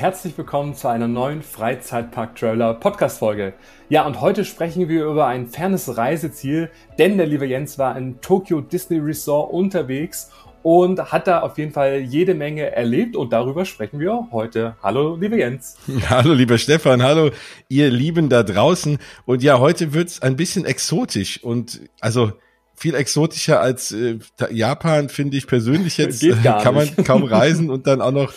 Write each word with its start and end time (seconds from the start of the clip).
Herzlich 0.00 0.38
willkommen 0.38 0.74
zu 0.74 0.88
einer 0.88 1.08
neuen 1.08 1.42
Freizeitpark-Trailer 1.42 2.72
Podcast-Folge. 2.72 3.52
Ja, 3.90 4.06
und 4.06 4.22
heute 4.22 4.46
sprechen 4.46 4.88
wir 4.88 5.04
über 5.04 5.26
ein 5.26 5.46
fernes 5.46 5.94
Reiseziel, 5.94 6.70
denn 6.98 7.18
der 7.18 7.26
liebe 7.26 7.44
Jens 7.44 7.78
war 7.78 7.98
in 7.98 8.18
Tokyo 8.22 8.62
Disney 8.62 8.96
Resort 8.96 9.52
unterwegs 9.52 10.30
und 10.62 11.12
hat 11.12 11.26
da 11.26 11.40
auf 11.40 11.58
jeden 11.58 11.72
Fall 11.72 11.98
jede 11.98 12.32
Menge 12.32 12.74
erlebt 12.74 13.14
und 13.14 13.34
darüber 13.34 13.66
sprechen 13.66 14.00
wir 14.00 14.28
heute. 14.32 14.74
Hallo, 14.82 15.16
lieber 15.16 15.36
Jens. 15.36 15.76
Hallo, 16.08 16.32
lieber 16.32 16.56
Stefan. 16.56 17.02
Hallo, 17.02 17.30
ihr 17.68 17.90
Lieben 17.90 18.30
da 18.30 18.42
draußen. 18.42 18.96
Und 19.26 19.42
ja, 19.42 19.58
heute 19.58 19.92
wird's 19.92 20.22
ein 20.22 20.34
bisschen 20.34 20.64
exotisch 20.64 21.44
und 21.44 21.78
also 22.00 22.32
viel 22.74 22.94
exotischer 22.94 23.60
als 23.60 23.92
äh, 23.92 24.18
Japan, 24.50 25.10
finde 25.10 25.36
ich 25.36 25.46
persönlich 25.46 25.98
jetzt. 25.98 26.24
Kann 26.42 26.74
man 26.74 26.96
kaum 27.04 27.22
reisen 27.24 27.68
und 27.68 27.86
dann 27.86 28.00
auch 28.00 28.12
noch 28.12 28.32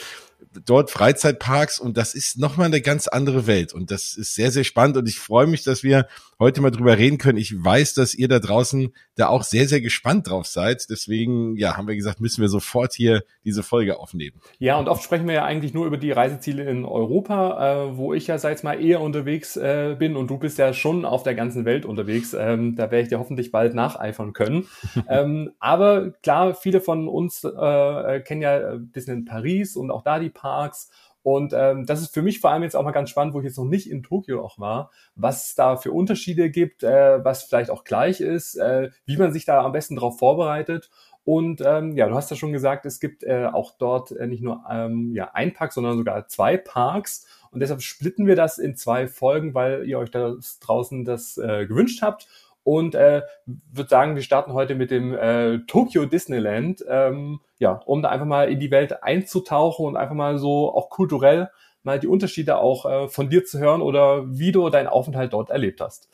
dort 0.66 0.92
Freizeitparks 0.92 1.80
und 1.80 1.98
das 1.98 2.14
ist 2.14 2.38
nochmal 2.38 2.68
eine 2.68 2.82
ganz 2.82 3.08
andere 3.08 3.48
Welt 3.48 3.74
und 3.74 3.92
das 3.92 4.16
ist 4.16 4.36
sehr, 4.36 4.52
sehr 4.52 4.64
spannend 4.64 4.98
und 4.98 5.08
ich 5.08 5.20
freue 5.20 5.48
mich, 5.48 5.64
dass 5.64 5.84
wir 5.84 6.08
heute 6.40 6.62
mal 6.62 6.72
drüber 6.72 6.98
reden 6.98 7.18
können. 7.18 7.38
Ich 7.38 7.54
weiß, 7.64 7.94
dass 7.94 8.14
ihr 8.14 8.28
da 8.28 8.40
draußen 8.40 8.94
da 9.16 9.28
auch 9.28 9.44
sehr, 9.44 9.68
sehr 9.68 9.82
gespannt 9.82 10.30
drauf 10.30 10.46
seid. 10.48 10.90
Deswegen, 10.90 11.56
ja, 11.56 11.78
haben 11.78 11.88
wir 11.88 11.96
gesagt, 11.96 12.20
müssen 12.20 12.42
wir 12.42 12.50
sofort 12.50 12.94
hier 12.94 13.24
diese 13.46 13.64
Folge 13.64 13.98
aufnehmen. 14.00 14.42
Ja, 14.60 14.78
und 14.78 14.90
oft 14.90 15.04
sprechen 15.04 15.28
wir 15.28 15.36
ja 15.36 15.46
eigentlich 15.46 15.74
nur 15.74 15.86
über 15.86 15.98
die 15.98 16.12
Reiseziele 16.12 16.64
in 16.64 16.86
Europa, 16.86 17.88
äh, 17.88 17.98
wo 17.98 18.14
ich 18.14 18.28
ja 18.28 18.38
seit 18.38 18.64
mal 18.64 18.84
eher 18.84 19.02
unterwegs 19.02 19.56
äh, 19.56 19.96
bin 19.98 20.16
und 20.16 20.30
du 20.30 20.38
bist 20.38 20.58
ja 20.58 20.74
schon 20.74 21.06
auf 21.06 21.24
der 21.24 21.36
ganzen 21.36 21.66
Welt 21.66 21.86
unterwegs. 21.86 22.34
Ähm, 22.34 22.76
da 22.76 22.84
werde 22.92 23.02
ich 23.04 23.10
dir 23.10 23.20
hoffentlich 23.20 23.52
bald 23.52 23.74
nacheifern 23.74 24.34
können. 24.34 24.68
ähm, 25.10 25.52
aber 25.60 26.12
klar, 26.24 26.56
viele 26.56 26.82
von 26.82 27.08
uns 27.08 27.44
äh, 27.44 28.20
kennen 28.22 28.42
ja 28.42 28.78
Disney 28.78 29.14
in 29.14 29.26
Paris 29.26 29.76
und 29.76 29.92
auch 29.92 30.04
da 30.04 30.20
die 30.20 30.30
Parks. 30.44 30.92
Und 31.24 31.54
ähm, 31.56 31.86
das 31.86 32.02
ist 32.02 32.14
für 32.14 32.22
mich 32.22 32.42
vor 32.42 32.52
allem 32.52 32.64
jetzt 32.64 32.76
auch 32.76 32.84
mal 32.84 32.92
ganz 32.92 33.10
spannend, 33.10 33.34
wo 33.34 33.40
ich 33.40 33.46
jetzt 33.46 33.58
noch 33.58 33.64
nicht 33.64 33.90
in 33.90 34.04
Tokio 34.04 34.44
auch 34.44 34.60
war, 34.60 34.92
was 35.16 35.48
es 35.48 35.56
da 35.56 35.78
für 35.78 35.94
Unterschiede 35.94 36.50
gibt, 36.50 36.84
äh, 36.84 37.24
was 37.24 37.44
vielleicht 37.44 37.70
auch 37.70 37.86
gleich 37.86 38.20
ist, 38.20 38.56
äh, 38.56 38.90
wie 39.06 39.16
man 39.16 39.32
sich 39.32 39.46
da 39.46 39.64
am 39.64 39.72
besten 39.72 39.96
darauf 39.96 40.20
vorbereitet. 40.20 40.90
Und 41.24 41.62
ähm, 41.66 41.96
ja, 41.96 42.10
du 42.10 42.16
hast 42.16 42.30
ja 42.30 42.36
schon 42.36 42.52
gesagt, 42.52 42.86
es 42.86 43.00
gibt 43.00 43.24
äh, 43.24 43.46
auch 43.46 43.72
dort 43.78 44.12
äh, 44.12 44.28
nicht 44.28 44.44
nur 44.44 44.66
ähm, 44.70 45.14
ja, 45.16 45.32
ein 45.34 45.54
Park, 45.54 45.72
sondern 45.72 45.98
sogar 45.98 46.28
zwei 46.28 46.58
Parks. 46.58 47.26
Und 47.52 47.62
deshalb 47.62 47.82
splitten 47.82 48.28
wir 48.28 48.36
das 48.36 48.58
in 48.58 48.76
zwei 48.76 49.08
Folgen, 49.08 49.54
weil 49.54 49.88
ihr 49.88 50.00
euch 50.00 50.12
da 50.12 50.36
draußen 50.60 51.06
das 51.06 51.38
äh, 51.38 51.66
gewünscht 51.66 52.02
habt. 52.02 52.28
Und 52.64 52.96
äh, 52.96 53.24
würde 53.46 53.90
sagen, 53.90 54.16
wir 54.16 54.24
starten 54.24 54.54
heute 54.54 54.76
mit 54.76 54.90
dem 54.90 55.14
äh, 55.14 55.60
Tokyo 55.68 56.06
Disneyland. 56.06 56.84
Ähm, 56.88 57.42
ja, 57.60 57.82
um 57.86 58.02
da 58.02 58.10
einfach 58.10 58.26
mal 58.26 58.50
in 58.50 58.60
die 58.60 58.72
Welt 58.72 59.04
einzutauchen 59.04 59.86
und 59.86 59.98
einfach 59.98 60.16
mal 60.16 60.38
so 60.38 60.74
auch 60.74 60.90
kulturell 60.90 61.50
mal 61.84 62.00
die 62.00 62.08
Unterschiede 62.08 62.58
auch 62.58 62.86
äh, 62.86 63.08
von 63.10 63.30
dir 63.30 63.46
zu 63.46 63.60
hören 63.60 63.82
oder 63.82 64.24
wie 64.28 64.52
du 64.52 64.70
deinen 64.70 64.88
Aufenthalt 64.88 65.34
dort 65.34 65.50
erlebt 65.50 65.82
hast. 65.82 66.10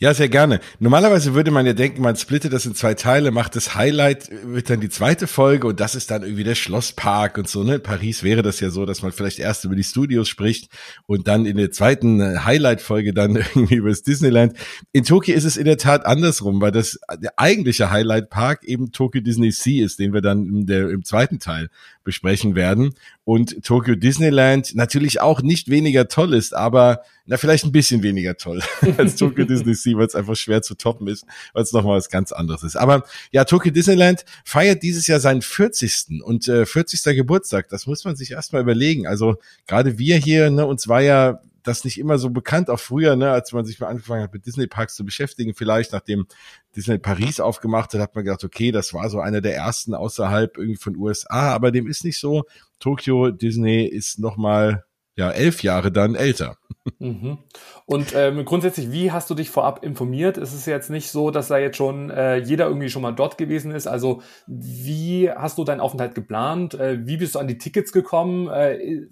Ja, 0.00 0.14
sehr 0.14 0.28
gerne. 0.28 0.60
Normalerweise 0.78 1.34
würde 1.34 1.50
man 1.50 1.66
ja 1.66 1.72
denken, 1.72 2.02
man 2.02 2.14
splittet 2.14 2.52
das 2.52 2.66
in 2.66 2.76
zwei 2.76 2.94
Teile, 2.94 3.32
macht 3.32 3.56
das 3.56 3.74
Highlight, 3.74 4.30
wird 4.44 4.70
dann 4.70 4.80
die 4.80 4.88
zweite 4.88 5.26
Folge 5.26 5.66
und 5.66 5.80
das 5.80 5.96
ist 5.96 6.12
dann 6.12 6.22
irgendwie 6.22 6.44
der 6.44 6.54
Schlosspark 6.54 7.36
und 7.36 7.48
so, 7.48 7.64
ne? 7.64 7.80
Paris 7.80 8.22
wäre 8.22 8.42
das 8.42 8.60
ja 8.60 8.70
so, 8.70 8.86
dass 8.86 9.02
man 9.02 9.10
vielleicht 9.10 9.40
erst 9.40 9.64
über 9.64 9.74
die 9.74 9.82
Studios 9.82 10.28
spricht 10.28 10.70
und 11.06 11.26
dann 11.26 11.46
in 11.46 11.56
der 11.56 11.72
zweiten 11.72 12.20
äh, 12.20 12.38
Highlight-Folge 12.38 13.12
dann 13.12 13.36
irgendwie 13.54 13.74
über 13.74 13.88
das 13.88 14.02
Disneyland. 14.02 14.56
In 14.92 15.02
Tokio 15.02 15.34
ist 15.34 15.44
es 15.44 15.56
in 15.56 15.64
der 15.64 15.78
Tat 15.78 16.06
andersrum, 16.06 16.60
weil 16.60 16.70
das 16.70 17.00
der 17.20 17.32
eigentliche 17.36 17.90
Highlight-Park 17.90 18.62
eben 18.64 18.92
Tokyo 18.92 19.20
Disney 19.20 19.50
Sea 19.50 19.84
ist, 19.84 19.98
den 19.98 20.12
wir 20.12 20.20
dann 20.20 20.46
in 20.46 20.66
der, 20.66 20.90
im 20.90 21.04
zweiten 21.04 21.40
Teil 21.40 21.70
besprechen 22.04 22.54
werden. 22.54 22.94
Und 23.24 23.64
Tokyo 23.64 23.96
Disneyland 23.96 24.74
natürlich 24.74 25.20
auch 25.20 25.42
nicht 25.42 25.68
weniger 25.68 26.08
toll 26.08 26.34
ist, 26.34 26.54
aber 26.54 27.02
na, 27.26 27.36
vielleicht 27.36 27.66
ein 27.66 27.72
bisschen 27.72 28.02
weniger 28.02 28.38
toll 28.38 28.62
als 28.96 29.16
Tokyo 29.16 29.44
Disney 29.64 29.74
Sea, 29.74 29.96
weil 29.96 30.06
es 30.06 30.14
einfach 30.14 30.36
schwer 30.36 30.62
zu 30.62 30.74
toppen 30.74 31.08
ist, 31.08 31.24
weil 31.52 31.62
es 31.62 31.72
nochmal 31.72 31.96
was 31.96 32.08
ganz 32.08 32.32
anderes 32.32 32.62
ist. 32.62 32.76
Aber 32.76 33.04
ja, 33.30 33.44
Tokyo 33.44 33.72
Disneyland 33.72 34.24
feiert 34.44 34.82
dieses 34.82 35.06
Jahr 35.06 35.20
seinen 35.20 35.42
40. 35.42 36.22
und 36.22 36.48
äh, 36.48 36.66
40. 36.66 37.16
Geburtstag. 37.16 37.68
Das 37.68 37.86
muss 37.86 38.04
man 38.04 38.16
sich 38.16 38.30
erstmal 38.30 38.62
überlegen. 38.62 39.06
Also 39.06 39.36
gerade 39.66 39.98
wir 39.98 40.16
hier, 40.16 40.50
ne, 40.50 40.66
uns 40.66 40.88
war 40.88 41.00
ja 41.00 41.40
das 41.68 41.84
nicht 41.84 41.98
immer 41.98 42.18
so 42.18 42.30
bekannt, 42.30 42.70
auch 42.70 42.80
früher, 42.80 43.14
ne, 43.14 43.30
als 43.30 43.52
man 43.52 43.64
sich 43.64 43.78
mal 43.78 43.88
angefangen 43.88 44.22
hat, 44.22 44.32
mit 44.32 44.46
Disney-Parks 44.46 44.94
zu 44.94 45.04
beschäftigen, 45.04 45.54
vielleicht 45.54 45.92
nachdem 45.92 46.26
Disney 46.74 46.98
Paris 46.98 47.40
aufgemacht 47.40 47.92
hat, 47.92 48.00
hat 48.00 48.14
man 48.14 48.24
gedacht, 48.24 48.44
okay, 48.44 48.72
das 48.72 48.94
war 48.94 49.08
so 49.10 49.20
einer 49.20 49.40
der 49.40 49.54
ersten 49.54 49.94
außerhalb 49.94 50.56
irgendwie 50.56 50.78
von 50.78 50.96
USA, 50.96 51.52
aber 51.54 51.70
dem 51.70 51.86
ist 51.86 52.04
nicht 52.04 52.18
so. 52.18 52.44
Tokyo 52.80 53.30
Disney 53.30 53.84
ist 53.84 54.18
nochmal 54.18 54.84
ja, 55.18 55.32
elf 55.32 55.64
Jahre 55.64 55.90
dann 55.90 56.14
älter. 56.14 56.58
Mhm. 57.00 57.38
Und 57.86 58.14
ähm, 58.14 58.44
grundsätzlich, 58.44 58.92
wie 58.92 59.10
hast 59.10 59.28
du 59.28 59.34
dich 59.34 59.50
vorab 59.50 59.84
informiert? 59.84 60.38
Es 60.38 60.54
ist 60.54 60.64
jetzt 60.66 60.90
nicht 60.90 61.10
so, 61.10 61.32
dass 61.32 61.48
da 61.48 61.58
jetzt 61.58 61.76
schon 61.76 62.08
äh, 62.10 62.36
jeder 62.36 62.68
irgendwie 62.68 62.88
schon 62.88 63.02
mal 63.02 63.10
dort 63.10 63.36
gewesen 63.36 63.72
ist. 63.72 63.88
Also 63.88 64.22
wie 64.46 65.28
hast 65.28 65.58
du 65.58 65.64
deinen 65.64 65.80
Aufenthalt 65.80 66.14
geplant? 66.14 66.74
Äh, 66.74 67.04
wie 67.04 67.16
bist 67.16 67.34
du 67.34 67.40
an 67.40 67.48
die 67.48 67.58
Tickets 67.58 67.90
gekommen? 67.90 68.48
Äh, 68.48 69.08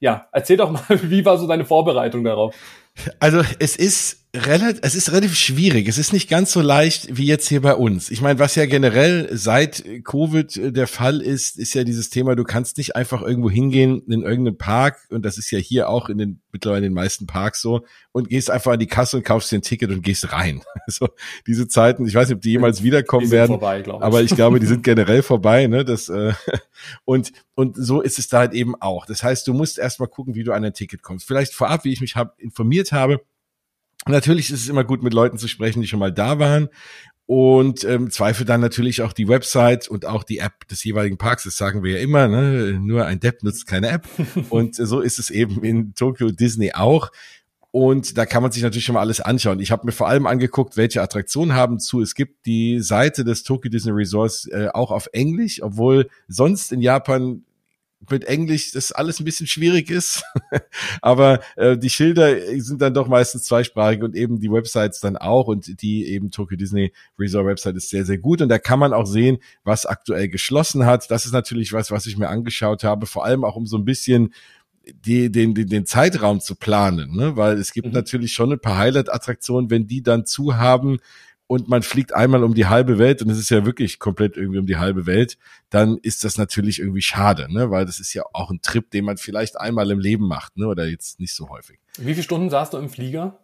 ja, 0.00 0.26
erzähl 0.32 0.58
doch 0.58 0.70
mal, 0.70 0.82
wie 1.02 1.24
war 1.24 1.38
so 1.38 1.48
deine 1.48 1.64
Vorbereitung 1.64 2.24
darauf? 2.24 2.54
Also 3.18 3.40
es 3.58 3.76
ist 3.76 4.21
relativ, 4.34 4.80
es 4.82 4.94
ist 4.94 5.12
relativ 5.12 5.36
schwierig. 5.36 5.88
Es 5.88 5.98
ist 5.98 6.12
nicht 6.12 6.30
ganz 6.30 6.52
so 6.52 6.62
leicht 6.62 7.18
wie 7.18 7.26
jetzt 7.26 7.48
hier 7.48 7.60
bei 7.60 7.74
uns. 7.74 8.10
Ich 8.10 8.22
meine, 8.22 8.38
was 8.38 8.54
ja 8.54 8.64
generell 8.64 9.28
seit 9.32 9.84
Covid 10.04 10.74
der 10.74 10.86
Fall 10.86 11.20
ist, 11.20 11.58
ist 11.58 11.74
ja 11.74 11.84
dieses 11.84 12.08
Thema, 12.08 12.34
du 12.34 12.44
kannst 12.44 12.78
nicht 12.78 12.96
einfach 12.96 13.20
irgendwo 13.20 13.50
hingehen 13.50 14.02
in 14.08 14.22
irgendeinen 14.22 14.56
Park, 14.56 15.06
und 15.10 15.24
das 15.24 15.36
ist 15.36 15.50
ja 15.50 15.58
hier 15.58 15.90
auch 15.90 16.08
in 16.08 16.16
den, 16.16 16.40
mittlerweile 16.50 16.86
in 16.86 16.92
den 16.92 16.94
meisten 16.94 17.26
Parks 17.26 17.60
so, 17.60 17.84
und 18.12 18.30
gehst 18.30 18.50
einfach 18.50 18.72
an 18.72 18.78
die 18.78 18.86
Kasse 18.86 19.18
und 19.18 19.22
kaufst 19.24 19.52
dir 19.52 19.58
ein 19.58 19.62
Ticket 19.62 19.90
und 19.90 20.02
gehst 20.02 20.32
rein. 20.32 20.62
Also 20.84 21.10
diese 21.46 21.68
Zeiten, 21.68 22.06
ich 22.06 22.14
weiß 22.14 22.28
nicht, 22.28 22.36
ob 22.36 22.42
die 22.42 22.50
jemals 22.50 22.82
wiederkommen 22.82 23.26
die 23.26 23.30
werden, 23.30 23.52
vorbei, 23.52 23.80
ich. 23.80 23.88
aber 23.88 24.22
ich 24.22 24.34
glaube, 24.34 24.58
die 24.58 24.66
sind 24.66 24.82
generell 24.82 25.22
vorbei, 25.22 25.68
ne? 25.68 25.84
Das, 25.84 26.08
äh, 26.08 26.32
und, 27.04 27.32
und 27.54 27.76
so 27.76 28.00
ist 28.00 28.18
es 28.18 28.26
da 28.26 28.40
halt 28.40 28.52
eben 28.52 28.74
auch. 28.80 29.06
Das 29.06 29.22
heißt, 29.22 29.46
du 29.46 29.54
musst 29.54 29.78
erstmal 29.78 30.08
gucken, 30.08 30.34
wie 30.34 30.42
du 30.42 30.52
an 30.52 30.64
ein 30.64 30.74
Ticket 30.74 31.02
kommst. 31.02 31.26
Vielleicht 31.26 31.54
vorab, 31.54 31.84
wie 31.84 31.92
ich 31.92 32.00
mich 32.00 32.16
hab 32.16 32.36
informiert 32.40 32.90
habe, 32.90 33.20
Natürlich 34.06 34.50
ist 34.50 34.62
es 34.62 34.68
immer 34.68 34.84
gut, 34.84 35.02
mit 35.02 35.14
Leuten 35.14 35.38
zu 35.38 35.48
sprechen, 35.48 35.80
die 35.80 35.88
schon 35.88 36.00
mal 36.00 36.12
da 36.12 36.38
waren. 36.38 36.68
Und 37.26 37.84
ähm, 37.84 38.10
Zweifel 38.10 38.44
dann 38.44 38.60
natürlich 38.60 39.00
auch 39.02 39.12
die 39.12 39.28
Website 39.28 39.88
und 39.88 40.06
auch 40.06 40.24
die 40.24 40.38
App 40.38 40.66
des 40.68 40.82
jeweiligen 40.84 41.18
Parks. 41.18 41.44
Das 41.44 41.56
sagen 41.56 41.82
wir 41.82 41.92
ja 41.92 41.98
immer, 41.98 42.28
ne? 42.28 42.78
nur 42.80 43.06
ein 43.06 43.20
Depp 43.20 43.42
nutzt 43.42 43.66
keine 43.66 43.88
App. 43.88 44.06
und 44.50 44.74
so 44.74 45.00
ist 45.00 45.18
es 45.18 45.30
eben 45.30 45.62
in 45.62 45.94
Tokyo 45.94 46.30
Disney 46.30 46.72
auch. 46.74 47.10
Und 47.70 48.18
da 48.18 48.26
kann 48.26 48.42
man 48.42 48.52
sich 48.52 48.62
natürlich 48.62 48.84
schon 48.84 48.96
mal 48.96 49.00
alles 49.00 49.22
anschauen. 49.22 49.60
Ich 49.60 49.70
habe 49.70 49.86
mir 49.86 49.92
vor 49.92 50.06
allem 50.06 50.26
angeguckt, 50.26 50.76
welche 50.76 51.00
Attraktionen 51.00 51.54
haben 51.54 51.78
zu. 51.78 52.02
Es 52.02 52.14
gibt 52.14 52.44
die 52.44 52.80
Seite 52.80 53.24
des 53.24 53.44
Tokyo 53.44 53.70
Disney 53.70 53.92
Resorts 53.92 54.46
äh, 54.48 54.68
auch 54.74 54.90
auf 54.90 55.08
Englisch, 55.14 55.62
obwohl 55.62 56.10
sonst 56.28 56.70
in 56.70 56.82
Japan 56.82 57.44
mit 58.10 58.24
Englisch 58.24 58.72
das 58.72 58.92
alles 58.92 59.20
ein 59.20 59.24
bisschen 59.24 59.46
schwierig 59.46 59.90
ist. 59.90 60.22
Aber 61.02 61.40
äh, 61.56 61.76
die 61.76 61.90
Schilder 61.90 62.36
sind 62.60 62.82
dann 62.82 62.94
doch 62.94 63.08
meistens 63.08 63.44
zweisprachig 63.44 64.02
und 64.02 64.14
eben 64.14 64.40
die 64.40 64.50
Websites 64.50 65.00
dann 65.00 65.16
auch. 65.16 65.46
Und 65.46 65.82
die 65.82 66.06
eben 66.06 66.30
Tokyo 66.30 66.56
Disney 66.56 66.92
Resort 67.18 67.46
Website 67.46 67.76
ist 67.76 67.90
sehr, 67.90 68.04
sehr 68.04 68.18
gut. 68.18 68.42
Und 68.42 68.48
da 68.48 68.58
kann 68.58 68.78
man 68.78 68.92
auch 68.92 69.06
sehen, 69.06 69.38
was 69.64 69.86
aktuell 69.86 70.28
geschlossen 70.28 70.86
hat. 70.86 71.10
Das 71.10 71.26
ist 71.26 71.32
natürlich 71.32 71.72
was, 71.72 71.90
was 71.90 72.06
ich 72.06 72.16
mir 72.16 72.28
angeschaut 72.28 72.84
habe, 72.84 73.06
vor 73.06 73.24
allem 73.24 73.44
auch 73.44 73.56
um 73.56 73.66
so 73.66 73.76
ein 73.76 73.84
bisschen 73.84 74.32
die, 74.84 75.30
den, 75.30 75.54
den, 75.54 75.68
den 75.68 75.86
Zeitraum 75.86 76.40
zu 76.40 76.56
planen, 76.56 77.14
ne? 77.14 77.36
weil 77.36 77.56
es 77.58 77.72
gibt 77.72 77.88
mhm. 77.88 77.92
natürlich 77.92 78.32
schon 78.32 78.52
ein 78.52 78.60
paar 78.60 78.78
Highlight-Attraktionen, 78.78 79.70
wenn 79.70 79.86
die 79.86 80.02
dann 80.02 80.26
zu 80.26 80.56
haben, 80.56 80.98
und 81.52 81.68
man 81.68 81.82
fliegt 81.82 82.14
einmal 82.14 82.44
um 82.44 82.54
die 82.54 82.64
halbe 82.64 82.98
Welt 82.98 83.20
und 83.20 83.28
es 83.28 83.36
ist 83.36 83.50
ja 83.50 83.66
wirklich 83.66 83.98
komplett 83.98 84.38
irgendwie 84.38 84.58
um 84.58 84.64
die 84.64 84.78
halbe 84.78 85.04
Welt, 85.04 85.36
dann 85.68 85.98
ist 85.98 86.24
das 86.24 86.38
natürlich 86.38 86.78
irgendwie 86.78 87.02
schade, 87.02 87.52
ne? 87.52 87.70
weil 87.70 87.84
das 87.84 88.00
ist 88.00 88.14
ja 88.14 88.22
auch 88.32 88.50
ein 88.50 88.62
Trip, 88.62 88.90
den 88.90 89.04
man 89.04 89.18
vielleicht 89.18 89.60
einmal 89.60 89.90
im 89.90 89.98
Leben 89.98 90.26
macht 90.26 90.56
ne? 90.56 90.66
oder 90.66 90.86
jetzt 90.86 91.20
nicht 91.20 91.34
so 91.34 91.50
häufig. 91.50 91.78
Wie 91.98 92.14
viele 92.14 92.22
Stunden 92.22 92.48
saßt 92.48 92.72
du 92.72 92.78
im 92.78 92.88
Flieger? 92.88 93.38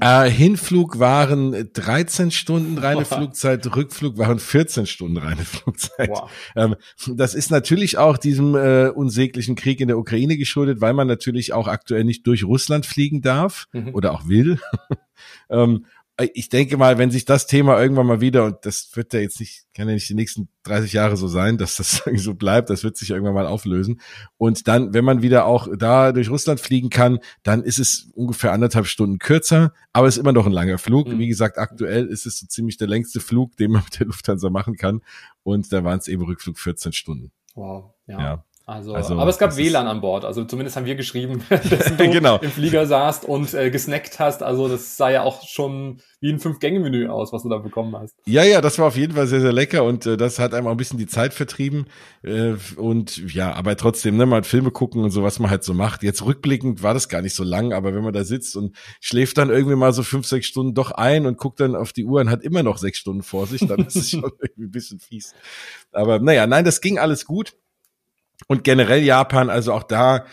Äh, 0.00 0.28
Hinflug 0.28 0.98
waren 0.98 1.72
13 1.72 2.32
Stunden 2.32 2.76
reine 2.76 3.04
Flugzeit, 3.04 3.64
Rückflug 3.76 4.18
waren 4.18 4.40
14 4.40 4.86
Stunden 4.86 5.16
reine 5.16 5.44
Flugzeit. 5.44 6.10
Wow. 6.10 6.30
Ähm, 6.56 6.74
das 7.14 7.34
ist 7.34 7.52
natürlich 7.52 7.98
auch 7.98 8.18
diesem 8.18 8.56
äh, 8.56 8.88
unsäglichen 8.88 9.54
Krieg 9.54 9.80
in 9.80 9.86
der 9.86 9.98
Ukraine 9.98 10.36
geschuldet, 10.36 10.80
weil 10.80 10.92
man 10.92 11.06
natürlich 11.06 11.52
auch 11.52 11.68
aktuell 11.68 12.02
nicht 12.02 12.26
durch 12.26 12.42
Russland 12.42 12.84
fliegen 12.84 13.22
darf 13.22 13.66
mhm. 13.72 13.94
oder 13.94 14.12
auch 14.12 14.26
will. 14.26 14.58
ähm, 15.50 15.86
ich 16.34 16.48
denke 16.48 16.76
mal, 16.76 16.98
wenn 16.98 17.12
sich 17.12 17.24
das 17.24 17.46
Thema 17.46 17.80
irgendwann 17.80 18.06
mal 18.06 18.20
wieder, 18.20 18.44
und 18.46 18.56
das 18.62 18.90
wird 18.94 19.12
ja 19.12 19.20
jetzt 19.20 19.38
nicht, 19.38 19.66
kann 19.72 19.86
ja 19.86 19.94
nicht 19.94 20.08
die 20.08 20.14
nächsten 20.14 20.48
30 20.64 20.92
Jahre 20.92 21.16
so 21.16 21.28
sein, 21.28 21.58
dass 21.58 21.76
das 21.76 22.00
irgendwie 22.06 22.24
so 22.24 22.34
bleibt, 22.34 22.70
das 22.70 22.82
wird 22.82 22.96
sich 22.96 23.10
irgendwann 23.10 23.34
mal 23.34 23.46
auflösen. 23.46 24.00
Und 24.36 24.66
dann, 24.66 24.94
wenn 24.94 25.04
man 25.04 25.22
wieder 25.22 25.46
auch 25.46 25.68
da 25.76 26.10
durch 26.10 26.28
Russland 26.28 26.58
fliegen 26.58 26.90
kann, 26.90 27.20
dann 27.44 27.62
ist 27.62 27.78
es 27.78 28.10
ungefähr 28.14 28.52
anderthalb 28.52 28.86
Stunden 28.86 29.18
kürzer, 29.18 29.72
aber 29.92 30.08
es 30.08 30.16
ist 30.16 30.20
immer 30.20 30.32
noch 30.32 30.46
ein 30.46 30.52
langer 30.52 30.78
Flug. 30.78 31.08
Mhm. 31.08 31.18
Wie 31.20 31.28
gesagt, 31.28 31.56
aktuell 31.56 32.06
ist 32.06 32.26
es 32.26 32.40
so 32.40 32.46
ziemlich 32.46 32.76
der 32.78 32.88
längste 32.88 33.20
Flug, 33.20 33.56
den 33.56 33.70
man 33.70 33.84
mit 33.84 34.00
der 34.00 34.06
Lufthansa 34.06 34.50
machen 34.50 34.76
kann. 34.76 35.02
Und 35.44 35.72
da 35.72 35.84
waren 35.84 35.98
es 36.00 36.08
eben 36.08 36.24
Rückflug 36.24 36.58
14 36.58 36.92
Stunden. 36.92 37.30
Wow, 37.54 37.92
ja. 38.06 38.20
ja. 38.20 38.44
Also, 38.68 38.92
also, 38.92 39.18
aber 39.18 39.30
es 39.30 39.38
gab 39.38 39.56
WLAN 39.56 39.86
an 39.86 40.02
Bord. 40.02 40.26
Also 40.26 40.44
zumindest 40.44 40.76
haben 40.76 40.84
wir 40.84 40.94
geschrieben, 40.94 41.42
dass 41.48 41.96
du 41.96 42.10
genau. 42.10 42.36
im 42.36 42.50
Flieger 42.50 42.84
saßt 42.84 43.24
und 43.24 43.54
äh, 43.54 43.70
gesnackt 43.70 44.18
hast. 44.18 44.42
Also 44.42 44.68
das 44.68 44.98
sah 44.98 45.08
ja 45.08 45.22
auch 45.22 45.42
schon 45.42 46.02
wie 46.20 46.30
ein 46.30 46.38
Fünf-Gänge-Menü 46.38 47.08
aus, 47.08 47.32
was 47.32 47.44
du 47.44 47.48
da 47.48 47.56
bekommen 47.56 47.96
hast. 47.96 48.14
Ja, 48.26 48.44
ja, 48.44 48.60
das 48.60 48.78
war 48.78 48.88
auf 48.88 48.96
jeden 48.96 49.14
Fall 49.14 49.26
sehr, 49.26 49.40
sehr 49.40 49.54
lecker 49.54 49.84
und 49.84 50.04
äh, 50.04 50.18
das 50.18 50.38
hat 50.38 50.52
einem 50.52 50.66
auch 50.66 50.72
ein 50.72 50.76
bisschen 50.76 50.98
die 50.98 51.06
Zeit 51.06 51.32
vertrieben. 51.32 51.86
Äh, 52.22 52.56
und 52.76 53.32
ja, 53.32 53.54
aber 53.54 53.74
trotzdem, 53.76 54.18
ne, 54.18 54.26
mal 54.26 54.42
Filme 54.42 54.70
gucken 54.70 55.02
und 55.02 55.12
so, 55.12 55.22
was 55.22 55.38
man 55.38 55.50
halt 55.50 55.64
so 55.64 55.72
macht. 55.72 56.02
Jetzt 56.02 56.22
rückblickend 56.26 56.82
war 56.82 56.92
das 56.92 57.08
gar 57.08 57.22
nicht 57.22 57.34
so 57.34 57.44
lang, 57.44 57.72
aber 57.72 57.94
wenn 57.94 58.04
man 58.04 58.12
da 58.12 58.24
sitzt 58.24 58.54
und 58.54 58.76
schläft 59.00 59.38
dann 59.38 59.48
irgendwie 59.48 59.76
mal 59.76 59.94
so 59.94 60.02
fünf, 60.02 60.26
sechs 60.26 60.46
Stunden 60.46 60.74
doch 60.74 60.90
ein 60.90 61.24
und 61.24 61.38
guckt 61.38 61.60
dann 61.60 61.74
auf 61.74 61.94
die 61.94 62.04
Uhr 62.04 62.20
und 62.20 62.28
hat 62.28 62.42
immer 62.42 62.62
noch 62.62 62.76
sechs 62.76 62.98
Stunden 62.98 63.22
vor 63.22 63.46
sich, 63.46 63.66
dann 63.66 63.86
ist 63.86 63.96
es 63.96 64.10
schon 64.10 64.24
irgendwie 64.24 64.64
ein 64.64 64.70
bisschen 64.70 64.98
fies. 64.98 65.32
Aber 65.90 66.18
naja, 66.18 66.46
nein, 66.46 66.66
das 66.66 66.82
ging 66.82 66.98
alles 66.98 67.24
gut. 67.24 67.54
Und 68.46 68.64
generell 68.64 69.02
Japan, 69.02 69.50
also 69.50 69.72
auch 69.72 69.82
da, 69.82 70.24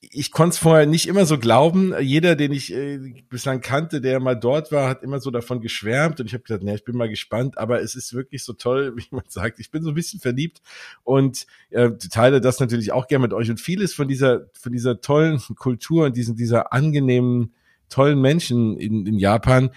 ich 0.00 0.32
konnte 0.32 0.54
es 0.54 0.58
vorher 0.58 0.84
nicht 0.86 1.06
immer 1.06 1.26
so 1.26 1.38
glauben. 1.38 1.94
Jeder, 2.00 2.34
den 2.34 2.52
ich 2.52 2.72
äh, 2.72 2.98
bislang 3.28 3.60
kannte, 3.60 4.00
der 4.00 4.18
mal 4.18 4.34
dort 4.34 4.72
war, 4.72 4.88
hat 4.88 5.02
immer 5.02 5.20
so 5.20 5.30
davon 5.30 5.60
geschwärmt 5.60 6.18
und 6.18 6.26
ich 6.26 6.34
habe 6.34 6.42
gesagt, 6.42 6.64
ne, 6.64 6.74
ich 6.74 6.84
bin 6.84 6.96
mal 6.96 7.08
gespannt, 7.08 7.56
aber 7.56 7.80
es 7.80 7.94
ist 7.94 8.12
wirklich 8.12 8.42
so 8.42 8.52
toll, 8.52 8.94
wie 8.96 9.06
man 9.10 9.24
sagt. 9.28 9.60
Ich 9.60 9.70
bin 9.70 9.82
so 9.82 9.90
ein 9.90 9.94
bisschen 9.94 10.18
verliebt 10.18 10.60
und 11.04 11.46
äh, 11.70 11.90
teile 12.10 12.40
das 12.40 12.58
natürlich 12.58 12.90
auch 12.92 13.06
gerne 13.06 13.22
mit 13.22 13.32
euch 13.32 13.48
und 13.48 13.60
vieles 13.60 13.94
von 13.94 14.08
dieser 14.08 14.50
von 14.52 14.72
dieser 14.72 15.00
tollen 15.00 15.38
Kultur 15.56 16.06
und 16.06 16.16
diesen 16.16 16.36
dieser 16.36 16.72
angenehmen 16.72 17.54
tollen 17.88 18.20
Menschen 18.20 18.78
in, 18.78 19.06
in 19.06 19.18
Japan 19.18 19.70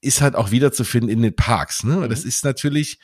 ist 0.00 0.22
halt 0.22 0.36
auch 0.36 0.50
wiederzufinden 0.50 1.10
in 1.10 1.22
den 1.22 1.34
Parks. 1.34 1.84
Ne? 1.84 1.98
Und 1.98 2.10
das 2.10 2.22
mhm. 2.22 2.28
ist 2.28 2.44
natürlich 2.44 3.00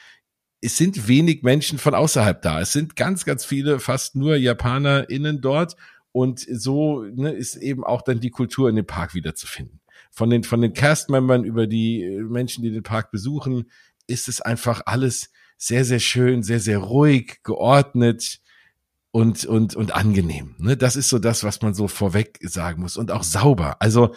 es 0.64 0.78
sind 0.78 1.08
wenig 1.08 1.42
Menschen 1.42 1.78
von 1.78 1.94
außerhalb 1.94 2.40
da. 2.40 2.60
Es 2.60 2.72
sind 2.72 2.96
ganz, 2.96 3.26
ganz 3.26 3.44
viele, 3.44 3.80
fast 3.80 4.16
nur 4.16 4.36
JapanerInnen 4.36 5.42
dort. 5.42 5.76
Und 6.10 6.40
so 6.40 7.02
ne, 7.02 7.32
ist 7.32 7.56
eben 7.56 7.84
auch 7.84 8.00
dann 8.00 8.20
die 8.20 8.30
Kultur 8.30 8.70
in 8.70 8.76
dem 8.76 8.86
Park 8.86 9.14
wiederzufinden. 9.14 9.80
Von 10.10 10.30
den, 10.30 10.42
von 10.42 10.62
den 10.62 10.72
Cast-Membern 10.72 11.44
über 11.44 11.66
die 11.66 12.02
äh, 12.02 12.22
Menschen, 12.22 12.62
die 12.62 12.70
den 12.70 12.82
Park 12.82 13.10
besuchen, 13.10 13.70
ist 14.06 14.28
es 14.28 14.40
einfach 14.40 14.80
alles 14.86 15.30
sehr, 15.58 15.84
sehr 15.84 15.98
schön, 15.98 16.42
sehr, 16.42 16.60
sehr 16.60 16.78
ruhig, 16.78 17.40
geordnet 17.42 18.40
und, 19.10 19.44
und, 19.44 19.76
und 19.76 19.94
angenehm. 19.94 20.54
Ne? 20.58 20.78
Das 20.78 20.96
ist 20.96 21.10
so 21.10 21.18
das, 21.18 21.44
was 21.44 21.60
man 21.60 21.74
so 21.74 21.88
vorweg 21.88 22.38
sagen 22.40 22.80
muss. 22.80 22.96
Und 22.96 23.10
auch 23.10 23.22
sauber. 23.22 23.76
Also 23.80 24.14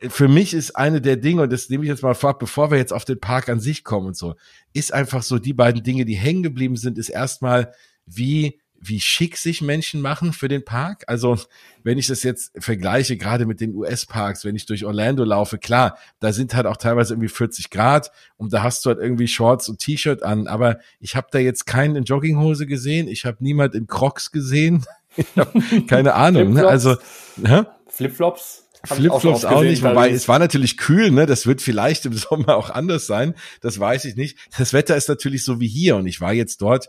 für 0.00 0.28
mich 0.28 0.54
ist 0.54 0.76
eine 0.76 1.00
der 1.00 1.16
Dinge, 1.16 1.42
und 1.42 1.52
das 1.52 1.68
nehme 1.68 1.84
ich 1.84 1.88
jetzt 1.88 2.02
mal 2.02 2.14
vor, 2.14 2.38
bevor 2.38 2.70
wir 2.70 2.78
jetzt 2.78 2.92
auf 2.92 3.04
den 3.04 3.18
Park 3.18 3.48
an 3.48 3.60
sich 3.60 3.82
kommen 3.82 4.06
und 4.06 4.16
so, 4.16 4.34
ist 4.72 4.94
einfach 4.94 5.22
so, 5.22 5.38
die 5.38 5.52
beiden 5.52 5.82
Dinge, 5.82 6.04
die 6.04 6.14
hängen 6.14 6.42
geblieben 6.42 6.76
sind, 6.76 6.98
ist 6.98 7.08
erstmal, 7.08 7.72
wie, 8.06 8.60
wie 8.80 9.00
schick 9.00 9.36
sich 9.36 9.60
Menschen 9.60 10.00
machen 10.00 10.32
für 10.32 10.46
den 10.46 10.64
Park. 10.64 11.02
Also, 11.08 11.36
wenn 11.82 11.98
ich 11.98 12.06
das 12.06 12.22
jetzt 12.22 12.52
vergleiche, 12.62 13.16
gerade 13.16 13.44
mit 13.44 13.60
den 13.60 13.74
US-Parks, 13.74 14.44
wenn 14.44 14.54
ich 14.54 14.66
durch 14.66 14.84
Orlando 14.84 15.24
laufe, 15.24 15.58
klar, 15.58 15.98
da 16.20 16.32
sind 16.32 16.54
halt 16.54 16.66
auch 16.66 16.76
teilweise 16.76 17.14
irgendwie 17.14 17.28
40 17.28 17.70
Grad 17.70 18.12
und 18.36 18.52
da 18.52 18.62
hast 18.62 18.84
du 18.84 18.90
halt 18.90 19.00
irgendwie 19.00 19.26
Shorts 19.26 19.68
und 19.68 19.80
T-Shirt 19.80 20.22
an, 20.22 20.46
aber 20.46 20.78
ich 21.00 21.16
habe 21.16 21.26
da 21.32 21.40
jetzt 21.40 21.66
keinen 21.66 21.96
in 21.96 22.04
Jogginghose 22.04 22.66
gesehen, 22.66 23.08
ich 23.08 23.24
habe 23.24 23.38
niemand 23.40 23.74
in 23.74 23.88
Crocs 23.88 24.30
gesehen, 24.30 24.84
keine 25.88 26.14
Ahnung, 26.14 26.52
ne? 26.52 26.68
Also, 26.68 26.96
hä? 27.44 27.64
Flipflops 27.88 28.67
Flipflops 28.84 29.44
auch, 29.44 29.52
auch, 29.52 29.62
nicht, 29.62 29.82
wobei 29.82 30.10
es 30.10 30.28
war 30.28 30.38
natürlich 30.38 30.76
kühl, 30.76 31.10
ne? 31.10 31.26
Das 31.26 31.46
wird 31.46 31.60
vielleicht 31.60 32.06
im 32.06 32.12
Sommer 32.14 32.56
auch 32.56 32.70
anders 32.70 33.06
sein. 33.06 33.34
Das 33.60 33.78
weiß 33.78 34.04
ich 34.04 34.16
nicht. 34.16 34.38
Das 34.56 34.72
Wetter 34.72 34.96
ist 34.96 35.08
natürlich 35.08 35.44
so 35.44 35.60
wie 35.60 35.68
hier 35.68 35.96
und 35.96 36.06
ich 36.06 36.20
war 36.20 36.32
jetzt 36.32 36.62
dort 36.62 36.88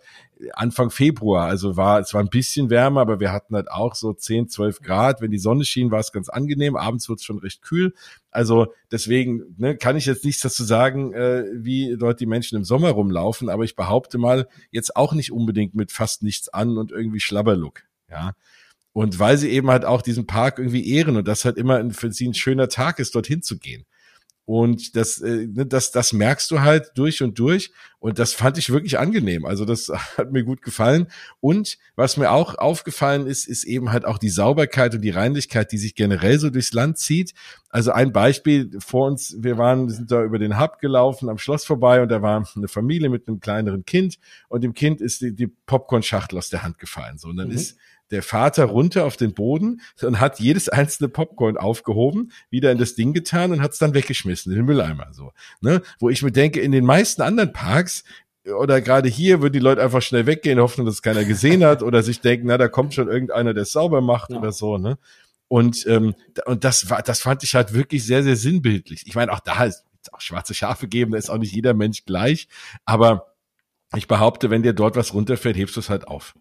Anfang 0.54 0.90
Februar, 0.90 1.48
also 1.48 1.76
war 1.76 2.00
es 2.00 2.14
war 2.14 2.22
ein 2.22 2.30
bisschen 2.30 2.70
wärmer, 2.70 3.02
aber 3.02 3.20
wir 3.20 3.34
hatten 3.34 3.56
halt 3.56 3.70
auch 3.70 3.96
so 3.96 4.14
10, 4.14 4.48
12 4.48 4.82
Grad. 4.82 5.22
Wenn 5.22 5.32
die 5.32 5.40
Sonne 5.40 5.66
schien, 5.66 5.92
war 5.92 6.00
es 6.00 6.12
ganz 6.12 6.30
angenehm. 6.30 6.76
Abends 6.76 7.10
wird 7.10 7.20
es 7.20 7.26
schon 7.26 7.40
recht 7.40 7.62
kühl. 7.62 7.94
Also 8.32 8.68
deswegen 8.92 9.56
ne, 9.58 9.76
kann 9.76 9.98
ich 9.98 10.06
jetzt 10.06 10.24
nichts 10.24 10.42
dazu 10.42 10.64
sagen, 10.64 11.14
äh, 11.14 11.46
wie 11.54 11.98
dort 11.98 12.20
die 12.20 12.26
Menschen 12.26 12.56
im 12.56 12.64
Sommer 12.64 12.92
rumlaufen, 12.92 13.50
aber 13.50 13.64
ich 13.64 13.76
behaupte 13.76 14.18
mal 14.18 14.48
jetzt 14.72 14.96
auch 14.96 15.14
nicht 15.14 15.32
unbedingt 15.32 15.76
mit 15.76 15.92
fast 15.92 16.24
nichts 16.24 16.48
an 16.50 16.78
und 16.78 16.92
irgendwie 16.92 17.20
Schlabberlook. 17.20 17.82
Ja, 18.10 18.34
und 18.94 19.20
weil 19.20 19.38
sie 19.38 19.50
eben 19.50 19.70
halt 19.70 19.86
auch 19.86 20.02
diesen 20.02 20.28
Park 20.28 20.60
irgendwie 20.60 20.88
ehren 20.90 21.16
und 21.18 21.28
das 21.28 21.46
halt 21.46 21.58
immer 21.58 21.90
für 21.92 22.12
sie 22.12 22.28
ein 22.28 22.34
schöner 22.34 22.70
Tag 22.70 23.00
ist, 23.00 23.16
dorthin 23.16 23.42
zu 23.42 23.58
gehen. 23.58 23.86
Und 24.50 24.96
das, 24.96 25.22
äh, 25.22 25.46
ne, 25.46 25.68
das, 25.68 25.92
das 25.92 26.12
merkst 26.12 26.50
du 26.50 26.62
halt 26.62 26.94
durch 26.96 27.22
und 27.22 27.38
durch. 27.38 27.72
Und 28.00 28.18
das 28.18 28.34
fand 28.34 28.58
ich 28.58 28.72
wirklich 28.72 28.98
angenehm. 28.98 29.46
Also 29.46 29.64
das 29.64 29.90
hat 30.18 30.32
mir 30.32 30.44
gut 30.44 30.64
gefallen. 30.64 31.06
Und 31.40 31.78
was 31.96 32.18
mir 32.18 32.32
auch 32.32 32.56
aufgefallen 32.56 33.28
ist, 33.28 33.48
ist 33.48 33.64
eben 33.64 33.92
halt 33.92 34.06
auch 34.06 34.18
die 34.18 34.30
Sauberkeit 34.30 34.96
und 34.96 35.02
die 35.02 35.12
Reinlichkeit, 35.12 35.72
die 35.72 35.78
sich 35.78 35.94
generell 35.94 36.40
so 36.40 36.50
durchs 36.50 36.74
Land 36.74 36.98
zieht. 36.98 37.36
Also 37.70 37.92
ein 37.92 38.12
Beispiel 38.12 38.72
vor 38.80 39.06
uns, 39.06 39.36
wir 39.38 39.60
waren, 39.60 39.86
wir 39.86 39.94
sind 39.94 40.10
da 40.10 40.24
über 40.24 40.40
den 40.40 40.60
Hub 40.60 40.80
gelaufen, 40.80 41.30
am 41.30 41.38
Schloss 41.38 41.64
vorbei 41.64 42.02
und 42.02 42.10
da 42.10 42.24
war 42.24 42.44
eine 42.56 42.68
Familie 42.68 43.10
mit 43.10 43.28
einem 43.28 43.40
kleineren 43.40 43.86
Kind 43.86 44.18
und 44.48 44.64
dem 44.64 44.74
Kind 44.74 45.00
ist 45.00 45.22
die, 45.22 45.36
die 45.36 45.46
Popcorn-Schachtel 45.46 46.40
aus 46.40 46.50
der 46.50 46.64
Hand 46.64 46.80
gefallen. 46.80 47.20
So, 47.20 47.30
und 47.30 47.38
dann 47.38 47.50
mhm. 47.50 47.54
ist 47.54 47.78
der 48.12 48.24
Vater 48.24 48.66
runter 48.66 49.06
auf 49.06 49.18
den 49.18 49.34
Boden 49.34 49.82
und 50.02 50.20
hat 50.20 50.40
jedes 50.40 50.70
einzelne 50.70 51.10
Popcorn 51.10 51.58
aufgehoben, 51.58 52.32
wieder 52.50 52.72
in 52.72 52.78
das 52.78 52.96
Ding 52.96 53.14
getan 53.14 53.52
und 53.52 53.62
hat 53.62 53.74
es 53.74 53.80
dann 53.80 53.94
weggeschmissen 53.94 54.52
in 54.52 54.58
den 54.60 54.66
Mülleimer. 54.66 55.10
So, 55.12 55.32
ne? 55.62 55.82
Wo 56.00 56.10
ich 56.10 56.22
mir 56.22 56.32
denke, 56.32 56.60
in 56.60 56.72
den 56.72 56.86
meisten 56.86 57.22
anderen 57.22 57.54
Parks 57.54 58.04
oder 58.58 58.82
gerade 58.82 59.10
hier 59.10 59.42
würden 59.42 59.54
die 59.54 59.60
Leute 59.60 59.82
einfach 59.82 60.02
schnell 60.02 60.26
weggehen, 60.26 60.60
hoffen, 60.60 60.86
dass 60.86 60.96
es 60.96 61.02
keiner 61.02 61.26
gesehen 61.26 61.64
hat 61.64 61.84
oder 61.84 62.04
sich 62.04 62.22
denken, 62.22 62.48
na, 62.48 62.58
da 62.58 62.68
kommt 62.68 62.94
schon 62.94 63.10
irgendeiner, 63.10 63.54
der 63.54 63.64
es 63.64 63.72
sauber 63.72 64.02
macht 64.02 64.32
ja. 64.32 64.38
oder 64.38 64.52
so, 64.52 64.78
ne? 64.78 64.98
Und, 65.48 65.88
ähm, 65.88 66.14
und 66.46 66.64
das 66.64 66.92
war, 66.92 67.02
das 67.02 67.22
fand 67.22 67.44
ich 67.44 67.56
halt 67.56 67.74
wirklich 67.74 68.06
sehr, 68.06 68.22
sehr 68.22 68.36
sinnbildlich. 68.36 69.06
Ich 69.08 69.16
meine, 69.16 69.32
auch 69.34 69.40
da 69.40 69.64
ist 69.64 69.84
auch 70.12 70.22
schwarze 70.22 70.54
Schafe 70.54 70.88
geben, 70.88 71.12
da 71.12 71.18
ist 71.18 71.30
auch 71.30 71.40
nicht 71.40 71.54
jeder 71.54 71.74
Mensch 71.74 72.06
gleich, 72.06 72.48
aber 72.86 73.34
ich 73.96 74.08
behaupte, 74.08 74.52
wenn 74.52 74.62
dir 74.62 74.74
dort 74.74 74.96
was 74.96 75.14
runterfällt, 75.14 75.58
hebst 75.58 75.76
du 75.76 75.80
es 75.80 75.90
halt 75.90 76.08
auf. 76.08 76.36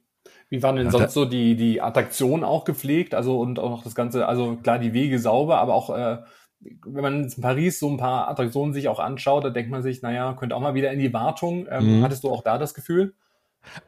Wie 0.51 0.63
waren 0.63 0.77
denn 0.77 0.91
sonst 0.91 1.13
so 1.13 1.25
die, 1.25 1.57
die 1.57 1.83
Attraktionen 1.83 2.45
auch 2.45 2.65
gepflegt? 2.65 3.15
Also 3.15 3.39
und 3.39 3.59
auch 3.59 3.83
das 3.83 3.95
Ganze, 3.95 4.27
also 4.27 4.57
klar, 4.57 4.79
die 4.79 4.95
Wege 4.95 5.19
sauber, 5.19 5.59
aber 5.59 5.75
auch, 5.75 5.91
äh, 5.91 6.19
wenn 6.61 7.03
man 7.03 7.25
in 7.25 7.41
Paris 7.41 7.79
so 7.79 7.89
ein 7.89 7.99
paar 7.99 8.29
Attraktionen 8.29 8.73
sich 8.73 8.89
auch 8.89 8.99
anschaut, 8.99 9.45
da 9.45 9.51
denkt 9.51 9.71
man 9.71 9.83
sich, 9.83 10.03
naja, 10.03 10.33
könnte 10.33 10.57
auch 10.57 10.61
mal 10.61 10.75
wieder 10.75 10.91
in 10.91 10.99
die 10.99 11.13
Wartung. 11.13 11.67
Ähm, 11.71 11.99
mhm. 11.99 12.03
Hattest 12.03 12.25
du 12.25 12.31
auch 12.31 12.43
da 12.43 12.59
das 12.59 12.75
Gefühl? 12.75 13.15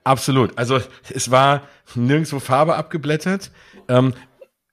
Absolut. 0.05 0.57
Also 0.59 0.79
es 1.13 1.31
war 1.31 1.63
nirgendwo 1.95 2.41
Farbe 2.41 2.77
abgeblättert. 2.77 3.51
Ähm, 3.89 4.13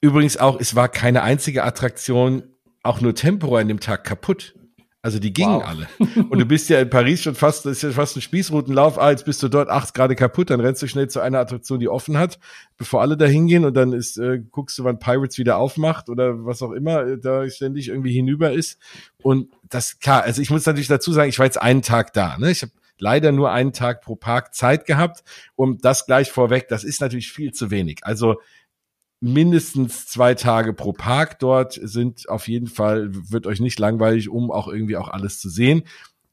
übrigens 0.02 0.38
auch, 0.38 0.60
es 0.60 0.76
war 0.76 0.90
keine 0.90 1.24
einzige 1.24 1.64
Attraktion 1.64 2.44
auch 2.84 3.02
nur 3.02 3.16
temporär 3.16 3.62
an 3.62 3.68
dem 3.68 3.80
Tag 3.80 4.04
kaputt. 4.04 4.56
Also 5.08 5.20
die 5.20 5.32
gingen 5.32 5.54
wow. 5.54 5.64
alle. 5.66 5.88
Und 6.30 6.38
du 6.38 6.46
bist 6.46 6.68
ja 6.68 6.82
in 6.82 6.90
Paris 6.90 7.22
schon 7.22 7.34
fast, 7.34 7.66
das 7.66 7.78
ist 7.78 7.84
ja 7.84 7.92
fast 7.92 8.18
ein 8.18 8.22
Spießrutenlauf. 8.22 9.00
Ah, 9.00 9.12
jetzt 9.12 9.24
bist 9.24 9.42
du 9.42 9.48
dort 9.48 9.70
acht 9.70 9.94
Grad 9.94 10.14
kaputt, 10.18 10.50
dann 10.50 10.60
rennst 10.60 10.82
du 10.82 10.88
schnell 10.90 11.08
zu 11.08 11.22
einer 11.22 11.40
Attraktion, 11.40 11.80
die 11.80 11.88
offen 11.88 12.18
hat, 12.18 12.40
bevor 12.76 13.00
alle 13.00 13.16
da 13.16 13.26
hingehen 13.26 13.64
und 13.64 13.74
dann 13.74 13.94
ist, 13.94 14.18
äh, 14.18 14.42
guckst 14.52 14.78
du, 14.78 14.84
wann 14.84 15.00
Pirates 15.00 15.38
wieder 15.38 15.60
aufmacht 15.60 16.10
oder 16.10 16.46
was 16.46 16.62
auch 16.62 16.74
immer 16.74 17.04
äh, 17.04 17.18
da 17.18 17.50
ständig 17.50 17.88
irgendwie 17.88 18.12
hinüber 18.12 18.52
ist. 18.52 18.80
Und 19.24 19.48
das, 19.70 20.00
klar, 20.00 20.24
also 20.24 20.42
ich 20.42 20.50
muss 20.50 20.66
natürlich 20.66 20.90
dazu 20.90 21.14
sagen, 21.14 21.30
ich 21.30 21.40
war 21.40 21.46
jetzt 21.46 21.62
einen 21.62 21.84
Tag 21.84 22.12
da. 22.12 22.38
Ne? 22.38 22.52
Ich 22.52 22.64
habe 22.64 22.74
leider 23.00 23.32
nur 23.32 23.50
einen 23.50 23.72
Tag 23.72 24.02
pro 24.02 24.18
Park 24.18 24.54
Zeit 24.56 24.86
gehabt. 24.86 25.24
Und 25.56 25.86
das 25.86 26.06
gleich 26.06 26.34
vorweg, 26.34 26.68
das 26.68 26.84
ist 26.84 27.00
natürlich 27.00 27.32
viel 27.32 27.54
zu 27.54 27.72
wenig. 27.72 28.00
Also 28.02 28.42
mindestens 29.20 30.06
zwei 30.06 30.36
Tage 30.36 30.74
pro 30.74 30.94
Park 30.94 31.40
dort 31.40 31.74
sind 31.74 32.30
auf 32.30 32.48
jeden 32.48 32.68
Fall, 32.68 33.10
wird 33.12 33.48
euch 33.48 33.60
nicht 33.60 33.80
langweilig, 33.80 34.30
um 34.30 34.52
auch 34.52 34.68
irgendwie 34.68 34.98
auch 34.98 35.10
alles 35.10 35.40
zu 35.40 35.50
sehen. 35.50 35.84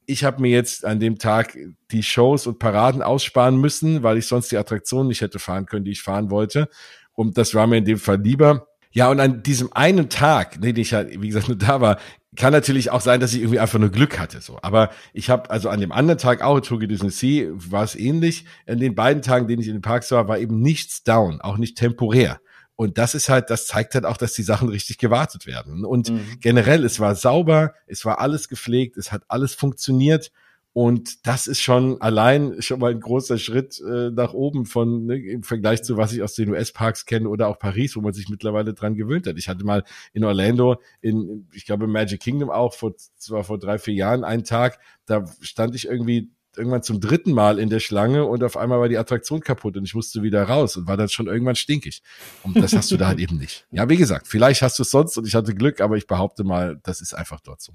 Ich 0.05 0.23
habe 0.23 0.41
mir 0.41 0.51
jetzt 0.51 0.85
an 0.85 0.99
dem 0.99 1.17
Tag 1.17 1.57
die 1.91 2.03
Shows 2.03 2.45
und 2.45 2.59
Paraden 2.59 3.01
aussparen 3.01 3.57
müssen, 3.57 4.03
weil 4.03 4.17
ich 4.17 4.27
sonst 4.27 4.51
die 4.51 4.57
Attraktionen 4.57 5.07
nicht 5.07 5.21
hätte 5.21 5.39
fahren 5.39 5.65
können, 5.65 5.83
die 5.83 5.91
ich 5.91 6.03
fahren 6.03 6.29
wollte. 6.29 6.69
Und 7.13 7.37
das 7.37 7.55
war 7.55 7.65
mir 7.65 7.77
in 7.77 7.85
dem 7.85 7.97
Fall 7.97 8.21
lieber. 8.21 8.67
Ja, 8.91 9.09
und 9.09 9.19
an 9.19 9.41
diesem 9.41 9.73
einen 9.73 10.09
Tag, 10.09 10.61
den 10.61 10.77
ich 10.77 10.93
halt, 10.93 11.19
wie 11.21 11.27
gesagt, 11.27 11.47
nur 11.47 11.57
da 11.57 11.81
war, 11.81 11.97
kann 12.35 12.53
natürlich 12.53 12.91
auch 12.91 13.01
sein, 13.01 13.19
dass 13.19 13.33
ich 13.33 13.41
irgendwie 13.41 13.59
einfach 13.59 13.79
nur 13.79 13.89
Glück 13.89 14.19
hatte. 14.19 14.41
So, 14.41 14.59
aber 14.61 14.91
ich 15.13 15.29
habe 15.29 15.49
also 15.49 15.69
an 15.69 15.79
dem 15.79 15.91
anderen 15.91 16.19
Tag 16.19 16.41
auch 16.41 16.59
Tour 16.59 16.79
Disney 16.79 17.09
Sea 17.09 17.49
war 17.53 17.83
es 17.83 17.95
ähnlich. 17.95 18.45
In 18.65 18.79
den 18.79 18.95
beiden 18.95 19.21
Tagen, 19.21 19.47
denen 19.47 19.61
ich 19.61 19.67
in 19.67 19.75
den 19.75 19.81
Parks 19.81 20.11
war, 20.11 20.27
war 20.27 20.37
eben 20.37 20.61
nichts 20.61 21.03
down, 21.03 21.41
auch 21.41 21.57
nicht 21.57 21.77
temporär. 21.77 22.39
Und 22.75 22.97
das 22.97 23.15
ist 23.15 23.29
halt, 23.29 23.49
das 23.49 23.67
zeigt 23.67 23.95
halt 23.95 24.05
auch, 24.05 24.17
dass 24.17 24.33
die 24.33 24.43
Sachen 24.43 24.67
richtig 24.69 24.97
gewartet 24.97 25.45
werden. 25.45 25.85
Und 25.85 26.09
mhm. 26.09 26.39
generell, 26.41 26.83
es 26.83 26.99
war 26.99 27.15
sauber, 27.15 27.73
es 27.87 28.03
war 28.03 28.19
alles 28.19 28.49
gepflegt, 28.49 28.97
es 28.97 29.11
hat 29.11 29.23
alles 29.29 29.53
funktioniert. 29.53 30.31
Und 30.73 31.25
das 31.25 31.47
ist 31.47 31.61
schon 31.61 32.01
allein 32.01 32.61
schon 32.61 32.81
mal 32.81 32.91
ein 32.91 32.99
großer 32.99 33.37
Schritt 33.37 33.79
äh, 33.79 34.09
nach 34.11 34.33
oben 34.33 34.65
von 34.65 35.05
ne, 35.05 35.15
im 35.15 35.43
Vergleich 35.43 35.83
zu 35.83 35.95
was 35.95 36.11
ich 36.11 36.21
aus 36.21 36.33
den 36.33 36.49
US-Parks 36.49 37.05
kenne 37.05 37.29
oder 37.29 37.47
auch 37.47 37.59
Paris, 37.59 37.95
wo 37.95 38.01
man 38.01 38.11
sich 38.11 38.27
mittlerweile 38.27 38.73
dran 38.73 38.95
gewöhnt 38.95 39.25
hat. 39.25 39.37
Ich 39.37 39.47
hatte 39.47 39.63
mal 39.63 39.85
in 40.11 40.25
Orlando, 40.25 40.81
in 40.99 41.47
ich 41.53 41.65
glaube 41.65 41.87
Magic 41.87 42.19
Kingdom 42.19 42.49
auch 42.49 42.73
vor 42.73 42.93
zwar 42.97 43.45
vor 43.45 43.57
drei 43.57 43.77
vier 43.77 43.93
Jahren 43.93 44.25
einen 44.25 44.43
Tag, 44.43 44.77
da 45.05 45.23
stand 45.39 45.75
ich 45.75 45.87
irgendwie 45.87 46.29
irgendwann 46.57 46.83
zum 46.83 46.99
dritten 46.99 47.31
Mal 47.31 47.59
in 47.59 47.69
der 47.69 47.79
Schlange 47.79 48.25
und 48.25 48.43
auf 48.43 48.57
einmal 48.57 48.79
war 48.79 48.89
die 48.89 48.97
Attraktion 48.97 49.41
kaputt 49.41 49.77
und 49.77 49.83
ich 49.83 49.95
musste 49.95 50.23
wieder 50.23 50.43
raus 50.43 50.77
und 50.77 50.87
war 50.87 50.97
dann 50.97 51.09
schon 51.09 51.27
irgendwann 51.27 51.55
stinkig. 51.55 52.01
Und 52.43 52.57
das 52.57 52.73
hast 52.73 52.91
du 52.91 52.97
da 52.97 53.07
halt 53.07 53.19
eben 53.19 53.37
nicht. 53.37 53.65
Ja, 53.71 53.89
wie 53.89 53.97
gesagt, 53.97 54.27
vielleicht 54.27 54.61
hast 54.61 54.79
du 54.79 54.83
es 54.83 54.91
sonst 54.91 55.17
und 55.17 55.27
ich 55.27 55.35
hatte 55.35 55.53
Glück, 55.55 55.81
aber 55.81 55.97
ich 55.97 56.07
behaupte 56.07 56.43
mal, 56.43 56.79
das 56.83 57.01
ist 57.01 57.13
einfach 57.13 57.39
dort 57.39 57.61
so. 57.61 57.73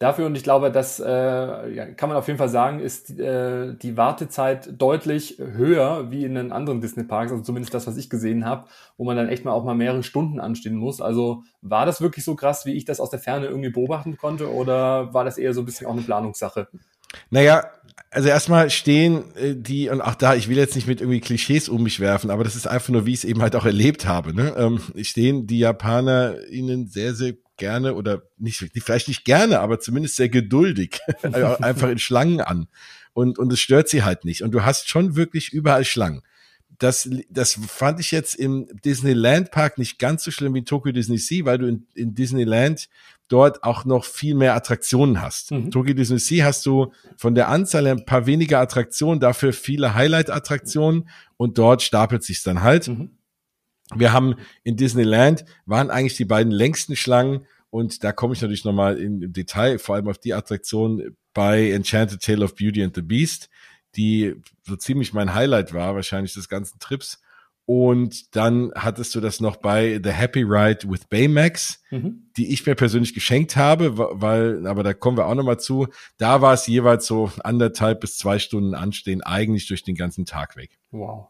Dafür, 0.00 0.26
und 0.26 0.36
ich 0.36 0.42
glaube, 0.42 0.72
das 0.72 0.98
äh, 0.98 1.06
ja, 1.06 1.86
kann 1.86 2.08
man 2.08 2.18
auf 2.18 2.26
jeden 2.26 2.38
Fall 2.38 2.48
sagen, 2.48 2.80
ist 2.80 3.16
äh, 3.16 3.74
die 3.76 3.96
Wartezeit 3.96 4.80
deutlich 4.80 5.38
höher 5.38 6.10
wie 6.10 6.24
in 6.24 6.34
den 6.34 6.50
anderen 6.50 6.80
Disney-Parks, 6.80 7.30
also 7.30 7.44
zumindest 7.44 7.74
das, 7.74 7.86
was 7.86 7.96
ich 7.96 8.10
gesehen 8.10 8.44
habe, 8.44 8.66
wo 8.96 9.04
man 9.04 9.16
dann 9.16 9.28
echt 9.28 9.44
mal 9.44 9.52
auch 9.52 9.64
mal 9.64 9.76
mehrere 9.76 10.02
Stunden 10.02 10.40
anstehen 10.40 10.74
muss. 10.74 11.00
Also 11.00 11.44
war 11.62 11.86
das 11.86 12.00
wirklich 12.00 12.24
so 12.24 12.34
krass, 12.34 12.66
wie 12.66 12.72
ich 12.72 12.84
das 12.84 12.98
aus 12.98 13.10
der 13.10 13.20
Ferne 13.20 13.46
irgendwie 13.46 13.70
beobachten 13.70 14.16
konnte, 14.16 14.52
oder 14.52 15.14
war 15.14 15.24
das 15.24 15.38
eher 15.38 15.54
so 15.54 15.62
ein 15.62 15.64
bisschen 15.64 15.86
auch 15.86 15.92
eine 15.92 16.02
Planungssache? 16.02 16.66
Naja, 17.30 17.64
also 18.10 18.28
erstmal 18.28 18.70
stehen 18.70 19.34
äh, 19.34 19.56
die, 19.56 19.88
und 19.88 20.00
auch 20.00 20.14
da, 20.14 20.34
ich 20.34 20.48
will 20.48 20.56
jetzt 20.56 20.74
nicht 20.74 20.86
mit 20.86 21.00
irgendwie 21.00 21.20
Klischees 21.20 21.68
um 21.68 21.82
mich 21.82 22.00
werfen, 22.00 22.30
aber 22.30 22.44
das 22.44 22.56
ist 22.56 22.66
einfach 22.66 22.90
nur, 22.90 23.06
wie 23.06 23.12
ich 23.12 23.18
es 23.18 23.24
eben 23.24 23.42
halt 23.42 23.56
auch 23.56 23.64
erlebt 23.64 24.06
habe. 24.06 24.34
Ne? 24.34 24.54
Ähm, 24.56 24.80
stehen 25.02 25.46
die 25.46 25.58
Japaner 25.58 26.36
ihnen 26.48 26.86
sehr, 26.86 27.14
sehr 27.14 27.34
gerne 27.56 27.94
oder 27.94 28.22
nicht, 28.38 28.64
vielleicht 28.84 29.08
nicht 29.08 29.24
gerne, 29.24 29.60
aber 29.60 29.80
zumindest 29.80 30.16
sehr 30.16 30.28
geduldig 30.28 31.00
einfach 31.22 31.88
in 31.88 31.98
Schlangen 31.98 32.40
an. 32.40 32.68
Und, 33.12 33.38
und 33.38 33.52
es 33.52 33.60
stört 33.60 33.88
sie 33.88 34.02
halt 34.02 34.24
nicht. 34.24 34.42
Und 34.42 34.52
du 34.52 34.64
hast 34.64 34.88
schon 34.88 35.14
wirklich 35.14 35.52
überall 35.52 35.84
Schlangen. 35.84 36.22
Das, 36.78 37.08
das 37.30 37.58
fand 37.68 38.00
ich 38.00 38.10
jetzt 38.10 38.34
im 38.34 38.66
Disneyland 38.84 39.50
Park 39.50 39.78
nicht 39.78 39.98
ganz 39.98 40.24
so 40.24 40.30
schlimm 40.30 40.54
wie 40.54 40.60
in 40.60 40.64
Tokyo 40.64 40.92
Disney 40.92 41.18
Sea, 41.18 41.44
weil 41.44 41.58
du 41.58 41.66
in, 41.66 41.86
in 41.94 42.14
Disneyland 42.14 42.88
dort 43.28 43.64
auch 43.64 43.84
noch 43.84 44.04
viel 44.04 44.34
mehr 44.34 44.54
Attraktionen 44.54 45.22
hast. 45.22 45.50
Mhm. 45.50 45.70
Tokyo 45.70 45.94
Disney 45.94 46.18
Sea 46.18 46.44
hast 46.44 46.66
du 46.66 46.92
von 47.16 47.34
der 47.34 47.48
Anzahl 47.48 47.86
ein 47.86 48.04
paar 48.04 48.26
weniger 48.26 48.60
Attraktionen, 48.60 49.20
dafür 49.20 49.52
viele 49.52 49.94
Highlight-Attraktionen 49.94 51.08
und 51.36 51.58
dort 51.58 51.82
stapelt 51.82 52.22
sich's 52.22 52.42
dann 52.42 52.62
halt. 52.62 52.88
Mhm. 52.88 53.10
Wir 53.94 54.12
haben 54.12 54.36
in 54.62 54.76
Disneyland 54.76 55.44
waren 55.66 55.90
eigentlich 55.90 56.16
die 56.16 56.24
beiden 56.24 56.52
längsten 56.52 56.96
Schlangen 56.96 57.46
und 57.70 58.04
da 58.04 58.12
komme 58.12 58.34
ich 58.34 58.40
natürlich 58.40 58.64
nochmal 58.64 58.98
im 58.98 59.32
Detail, 59.32 59.78
vor 59.78 59.94
allem 59.96 60.08
auf 60.08 60.18
die 60.18 60.32
Attraktion 60.32 61.16
bei 61.32 61.70
Enchanted 61.70 62.22
Tale 62.22 62.44
of 62.44 62.54
Beauty 62.54 62.82
and 62.82 62.94
the 62.94 63.02
Beast, 63.02 63.50
die 63.96 64.34
so 64.62 64.76
ziemlich 64.76 65.12
mein 65.12 65.34
Highlight 65.34 65.72
war, 65.74 65.94
wahrscheinlich 65.94 66.34
des 66.34 66.48
ganzen 66.48 66.78
Trips. 66.78 67.20
Und 67.66 68.36
dann 68.36 68.72
hattest 68.74 69.14
du 69.14 69.20
das 69.20 69.40
noch 69.40 69.56
bei 69.56 69.98
The 70.02 70.10
Happy 70.10 70.42
Ride 70.42 70.80
with 70.86 71.06
Baymax, 71.08 71.82
mhm. 71.90 72.28
die 72.36 72.52
ich 72.52 72.66
mir 72.66 72.74
persönlich 72.74 73.14
geschenkt 73.14 73.56
habe, 73.56 73.96
weil, 73.96 74.66
aber 74.66 74.82
da 74.82 74.92
kommen 74.92 75.16
wir 75.16 75.26
auch 75.26 75.34
nochmal 75.34 75.58
zu. 75.58 75.88
Da 76.18 76.42
war 76.42 76.52
es 76.52 76.66
jeweils 76.66 77.06
so 77.06 77.32
anderthalb 77.42 78.00
bis 78.00 78.18
zwei 78.18 78.38
Stunden 78.38 78.74
anstehen, 78.74 79.22
eigentlich 79.22 79.66
durch 79.66 79.82
den 79.82 79.94
ganzen 79.94 80.26
Tag 80.26 80.56
weg. 80.56 80.78
Wow. 80.90 81.28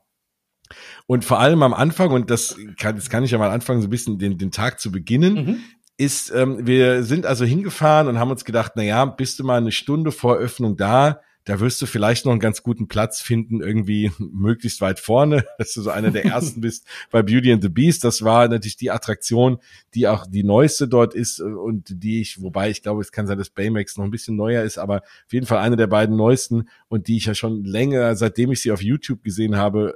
Und 1.07 1.25
vor 1.25 1.39
allem 1.39 1.63
am 1.63 1.75
Anfang, 1.75 2.11
und 2.11 2.31
das 2.31 2.57
kann, 2.79 2.97
das 2.97 3.11
kann 3.11 3.23
ich 3.23 3.31
ja 3.31 3.39
mal 3.39 3.51
anfangen, 3.51 3.81
so 3.81 3.87
ein 3.87 3.91
bisschen 3.91 4.19
den, 4.19 4.37
den 4.37 4.51
Tag 4.51 4.81
zu 4.81 4.91
beginnen, 4.91 5.35
mhm. 5.35 5.61
ist, 5.97 6.33
ähm, 6.33 6.67
wir 6.67 7.05
sind 7.05 7.27
also 7.27 7.45
hingefahren 7.45 8.09
und 8.09 8.19
haben 8.19 8.31
uns 8.31 8.45
gedacht, 8.45 8.73
na 8.75 8.83
ja, 8.83 9.05
bist 9.05 9.39
du 9.39 9.45
mal 9.45 9.59
eine 9.59 9.73
Stunde 9.73 10.11
vor 10.11 10.37
Öffnung 10.37 10.77
da, 10.77 11.21
da 11.45 11.61
wirst 11.61 11.81
du 11.83 11.87
vielleicht 11.87 12.25
noch 12.25 12.33
einen 12.33 12.41
ganz 12.41 12.63
guten 12.63 12.89
Platz 12.89 13.21
finden, 13.21 13.61
irgendwie 13.61 14.11
möglichst 14.19 14.81
weit 14.81 14.99
vorne, 14.99 15.45
dass 15.59 15.75
du 15.75 15.83
so 15.83 15.91
einer 15.91 16.11
der 16.11 16.25
ersten 16.25 16.61
bist 16.61 16.87
bei 17.11 17.23
Beauty 17.23 17.53
and 17.53 17.63
the 17.63 17.69
Beast. 17.69 18.05
Das 18.05 18.23
war 18.23 18.49
natürlich 18.49 18.77
die 18.77 18.91
Attraktion, 18.91 19.59
die 19.95 20.09
auch 20.09 20.27
die 20.27 20.45
neueste 20.45 20.89
dort 20.89 21.15
ist 21.15 21.41
und 21.41 22.03
die 22.03 22.21
ich, 22.21 22.41
wobei 22.41 22.71
ich 22.71 22.83
glaube, 22.83 23.03
es 23.03 23.13
kann 23.13 23.27
sein, 23.27 23.39
dass 23.39 23.51
Baymax 23.51 23.97
noch 23.97 24.05
ein 24.05 24.11
bisschen 24.11 24.37
neuer 24.37 24.63
ist, 24.63 24.79
aber 24.79 25.03
auf 25.27 25.33
jeden 25.33 25.47
Fall 25.47 25.59
eine 25.59 25.77
der 25.77 25.87
beiden 25.87 26.17
neuesten 26.17 26.69
und 26.89 27.09
die 27.09 27.19
ich 27.19 27.27
ja 27.27 27.35
schon 27.35 27.65
länger, 27.65 28.17
seitdem 28.17 28.51
ich 28.51 28.63
sie 28.63 28.73
auf 28.73 28.83
YouTube 28.83 29.23
gesehen 29.23 29.57
habe, 29.57 29.95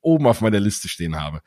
oben 0.00 0.26
auf 0.26 0.40
meiner 0.40 0.60
Liste 0.60 0.88
stehen 0.88 1.20
habe. 1.20 1.40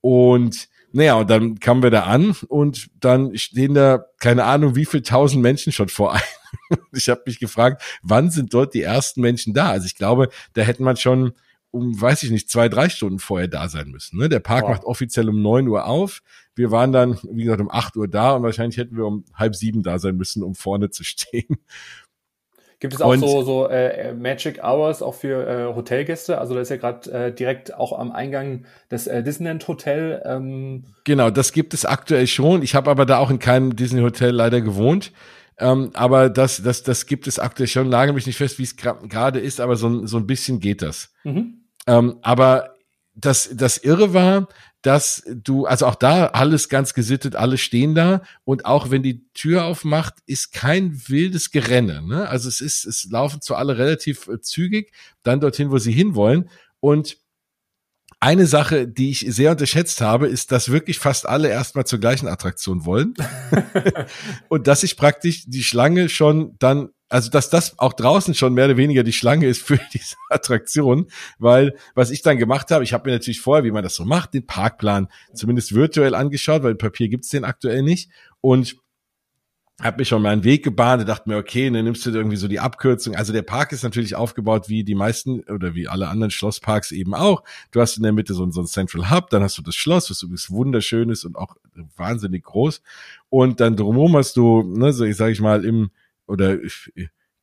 Und 0.00 0.68
naja, 0.92 1.14
und 1.16 1.28
dann 1.28 1.60
kamen 1.60 1.82
wir 1.82 1.90
da 1.90 2.04
an 2.04 2.34
und 2.48 2.88
dann 3.00 3.36
stehen 3.36 3.74
da, 3.74 4.06
keine 4.18 4.44
Ahnung, 4.44 4.76
wie 4.76 4.86
viel 4.86 5.02
tausend 5.02 5.42
Menschen 5.42 5.72
schon 5.72 5.88
vor 5.88 6.14
einem. 6.14 6.22
Ich 6.92 7.08
habe 7.08 7.22
mich 7.26 7.38
gefragt, 7.38 7.82
wann 8.02 8.30
sind 8.30 8.54
dort 8.54 8.74
die 8.74 8.82
ersten 8.82 9.20
Menschen 9.20 9.54
da? 9.54 9.70
Also 9.70 9.86
ich 9.86 9.96
glaube, 9.96 10.28
da 10.54 10.62
hätte 10.62 10.82
man 10.82 10.96
schon 10.96 11.32
um, 11.70 12.00
weiß 12.00 12.22
ich 12.22 12.30
nicht, 12.30 12.50
zwei, 12.50 12.68
drei 12.68 12.88
Stunden 12.88 13.18
vorher 13.18 13.48
da 13.48 13.68
sein 13.68 13.88
müssen. 13.88 14.18
Ne? 14.18 14.28
Der 14.28 14.40
Park 14.40 14.62
wow. 14.64 14.70
macht 14.70 14.84
offiziell 14.84 15.28
um 15.28 15.42
neun 15.42 15.68
Uhr 15.68 15.86
auf. 15.86 16.22
Wir 16.54 16.70
waren 16.70 16.92
dann, 16.92 17.18
wie 17.30 17.44
gesagt, 17.44 17.60
um 17.60 17.70
acht 17.70 17.96
Uhr 17.96 18.08
da 18.08 18.32
und 18.32 18.42
wahrscheinlich 18.42 18.78
hätten 18.78 18.96
wir 18.96 19.04
um 19.04 19.24
halb 19.34 19.54
sieben 19.54 19.82
da 19.82 19.98
sein 19.98 20.16
müssen, 20.16 20.42
um 20.42 20.54
vorne 20.54 20.90
zu 20.90 21.04
stehen. 21.04 21.58
Gibt 22.78 22.92
es 22.92 23.00
auch 23.00 23.12
und, 23.12 23.20
so, 23.20 23.42
so 23.42 23.68
äh, 23.68 24.12
Magic 24.12 24.62
Hours 24.62 25.00
auch 25.00 25.14
für 25.14 25.46
äh, 25.46 25.74
Hotelgäste? 25.74 26.38
Also 26.38 26.54
da 26.54 26.60
ist 26.60 26.68
ja 26.68 26.76
gerade 26.76 27.10
äh, 27.10 27.32
direkt 27.32 27.74
auch 27.74 27.98
am 27.98 28.12
Eingang 28.12 28.66
des 28.90 29.06
äh, 29.06 29.22
Disneyland 29.22 29.66
Hotel. 29.66 30.22
Ähm 30.26 30.84
genau, 31.04 31.30
das 31.30 31.52
gibt 31.52 31.72
es 31.72 31.86
aktuell 31.86 32.26
schon. 32.26 32.62
Ich 32.62 32.74
habe 32.74 32.90
aber 32.90 33.06
da 33.06 33.16
auch 33.18 33.30
in 33.30 33.38
keinem 33.38 33.76
Disney 33.76 34.02
Hotel 34.02 34.30
leider 34.30 34.60
gewohnt. 34.60 35.12
Ähm, 35.58 35.90
aber 35.94 36.28
das, 36.28 36.62
das, 36.62 36.82
das 36.82 37.06
gibt 37.06 37.26
es 37.26 37.38
aktuell 37.38 37.66
schon. 37.66 37.88
Lage 37.88 38.12
mich 38.12 38.26
nicht 38.26 38.36
fest, 38.36 38.58
wie 38.58 38.64
es 38.64 38.76
gerade 38.76 39.40
ist, 39.40 39.60
aber 39.60 39.76
so, 39.76 40.06
so 40.06 40.16
ein 40.18 40.26
bisschen 40.26 40.60
geht 40.60 40.82
das. 40.82 41.12
Mhm. 41.24 41.64
Ähm, 41.86 42.18
aber 42.22 42.76
das, 43.14 43.48
das 43.52 43.78
Irre 43.78 44.12
war, 44.12 44.48
dass 44.82 45.24
du, 45.26 45.66
also 45.66 45.86
auch 45.86 45.94
da 45.94 46.26
alles 46.26 46.68
ganz 46.68 46.94
gesittet, 46.94 47.34
alle 47.34 47.58
stehen 47.58 47.94
da 47.94 48.22
und 48.44 48.66
auch 48.66 48.90
wenn 48.90 49.02
die 49.02 49.26
Tür 49.32 49.64
aufmacht, 49.64 50.14
ist 50.26 50.52
kein 50.52 51.08
wildes 51.08 51.50
Gerenne. 51.50 52.02
Ne? 52.06 52.28
Also 52.28 52.48
es 52.48 52.60
ist, 52.60 52.84
es 52.84 53.08
laufen 53.10 53.40
zu 53.40 53.56
alle 53.56 53.78
relativ 53.78 54.28
äh, 54.28 54.40
zügig 54.40 54.92
dann 55.22 55.40
dorthin, 55.40 55.70
wo 55.70 55.78
sie 55.78 55.92
hinwollen 55.92 56.50
und 56.78 57.16
eine 58.20 58.46
Sache, 58.46 58.88
die 58.88 59.10
ich 59.10 59.26
sehr 59.28 59.50
unterschätzt 59.50 60.00
habe, 60.00 60.26
ist, 60.26 60.50
dass 60.52 60.70
wirklich 60.70 60.98
fast 60.98 61.28
alle 61.28 61.48
erstmal 61.48 61.86
zur 61.86 61.98
gleichen 61.98 62.28
Attraktion 62.28 62.84
wollen. 62.84 63.14
und 64.48 64.66
dass 64.66 64.82
ich 64.82 64.96
praktisch 64.96 65.44
die 65.46 65.62
Schlange 65.62 66.08
schon 66.08 66.54
dann 66.58 66.90
also 67.08 67.30
dass 67.30 67.50
das 67.50 67.78
auch 67.78 67.92
draußen 67.92 68.34
schon 68.34 68.54
mehr 68.54 68.64
oder 68.64 68.76
weniger 68.76 69.04
die 69.04 69.12
Schlange 69.12 69.46
ist 69.46 69.62
für 69.62 69.78
diese 69.94 70.16
Attraktion, 70.28 71.06
weil 71.38 71.76
was 71.94 72.10
ich 72.10 72.22
dann 72.22 72.38
gemacht 72.38 72.70
habe, 72.70 72.84
ich 72.84 72.92
habe 72.92 73.08
mir 73.08 73.14
natürlich 73.14 73.40
vorher, 73.40 73.64
wie 73.64 73.70
man 73.70 73.84
das 73.84 73.94
so 73.94 74.04
macht, 74.04 74.34
den 74.34 74.46
Parkplan 74.46 75.08
zumindest 75.34 75.74
virtuell 75.74 76.14
angeschaut, 76.14 76.62
weil 76.62 76.74
Papier 76.74 77.08
gibt's 77.08 77.28
den 77.28 77.44
aktuell 77.44 77.82
nicht 77.82 78.10
und 78.40 78.76
habe 79.80 79.98
mir 79.98 80.04
schon 80.06 80.22
meinen 80.22 80.42
Weg 80.42 80.64
gebahnt 80.64 81.02
und 81.02 81.08
dachte 81.08 81.28
mir, 81.28 81.36
okay, 81.36 81.70
dann 81.70 81.84
nimmst 81.84 82.06
du 82.06 82.10
irgendwie 82.10 82.36
so 82.36 82.48
die 82.48 82.60
Abkürzung. 82.60 83.14
Also 83.14 83.34
der 83.34 83.42
Park 83.42 83.72
ist 83.72 83.82
natürlich 83.82 84.14
aufgebaut 84.14 84.68
wie 84.70 84.84
die 84.84 84.94
meisten 84.94 85.40
oder 85.40 85.74
wie 85.74 85.86
alle 85.86 86.08
anderen 86.08 86.30
Schlossparks 86.30 86.92
eben 86.92 87.14
auch. 87.14 87.42
Du 87.72 87.80
hast 87.80 87.98
in 87.98 88.02
der 88.02 88.12
Mitte 88.12 88.32
so, 88.32 88.50
so 88.50 88.62
ein 88.62 88.66
Central 88.66 89.10
Hub, 89.10 89.28
dann 89.28 89.42
hast 89.42 89.58
du 89.58 89.62
das 89.62 89.74
Schloss, 89.74 90.10
was 90.10 90.22
übrigens 90.22 90.50
wunderschön 90.50 91.10
ist 91.10 91.24
und 91.24 91.36
auch 91.36 91.56
wahnsinnig 91.96 92.44
groß. 92.44 92.80
Und 93.28 93.60
dann 93.60 93.76
drumherum 93.76 94.16
hast 94.16 94.36
du, 94.38 94.62
ne, 94.62 94.94
so 94.94 95.04
ich 95.04 95.16
sage 95.16 95.32
ich 95.32 95.40
mal, 95.40 95.64
im 95.64 95.90
oder 96.26 96.56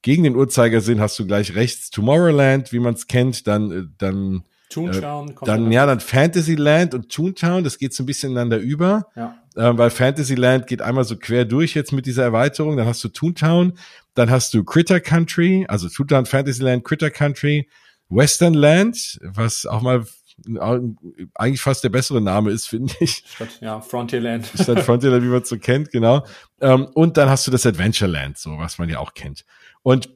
gegen 0.02 0.24
den 0.24 0.36
Uhrzeigersinn 0.36 1.00
hast 1.00 1.18
du 1.20 1.26
gleich 1.26 1.56
rechts 1.56 1.92
Tomorrowland, 1.92 2.72
wie 2.74 2.80
man 2.80 2.96
es 2.96 3.08
kennt, 3.08 3.48
dann 3.48 3.72
äh, 3.72 3.84
dann 3.98 4.44
Toontown 4.70 5.30
äh, 5.30 5.46
dann 5.46 5.72
ja 5.72 5.86
dann 5.86 6.00
Fantasyland 6.00 6.94
und 6.94 7.10
Toontown, 7.10 7.64
das 7.64 7.78
geht 7.78 7.94
so 7.94 8.04
ein 8.04 8.06
bisschen 8.08 8.32
ineinander 8.32 8.58
über, 8.58 9.08
ja. 9.16 9.38
Äh, 9.56 9.78
weil 9.78 9.90
Fantasyland 9.90 10.68
geht 10.68 10.82
einmal 10.82 11.04
so 11.04 11.18
quer 11.18 11.46
durch 11.46 11.74
jetzt 11.74 11.92
mit 11.92 12.06
dieser 12.06 12.24
Erweiterung, 12.24 12.78
dann 12.78 12.88
hast 12.88 13.04
du 13.04 13.10
Toontown, 13.10 13.74
dann 14.14 14.30
hast 14.30 14.54
du 14.54 14.64
Critter 14.64 15.00
Country, 15.00 15.66
also 15.68 15.90
Toontown, 15.90 16.26
Fantasyland, 16.26 16.84
Critter 16.84 17.10
Country, 17.10 17.70
Westernland, 18.10 19.20
was 19.24 19.66
auch 19.66 19.82
mal 19.82 20.06
eigentlich 21.36 21.62
fast 21.62 21.84
der 21.84 21.90
bessere 21.90 22.22
Name 22.22 22.52
ist, 22.52 22.68
finde 22.70 22.94
ich. 23.00 23.24
Statt, 23.36 23.60
ja, 23.62 23.82
Frontierland. 23.82 24.50
Statt 24.60 24.80
Frontierland, 24.82 25.24
wie 25.24 25.30
man 25.30 25.42
es 25.42 25.50
so 25.50 25.58
kennt, 25.58 25.92
genau. 25.92 26.26
Ähm, 26.62 26.86
und 26.94 27.18
dann 27.18 27.30
hast 27.30 27.46
du 27.48 27.52
das 27.52 27.66
Adventureland, 27.66 28.38
so 28.38 28.58
was 28.58 28.78
man 28.78 28.90
ja 28.90 29.00
auch 29.00 29.14
kennt. 29.14 29.46
Und 29.84 30.10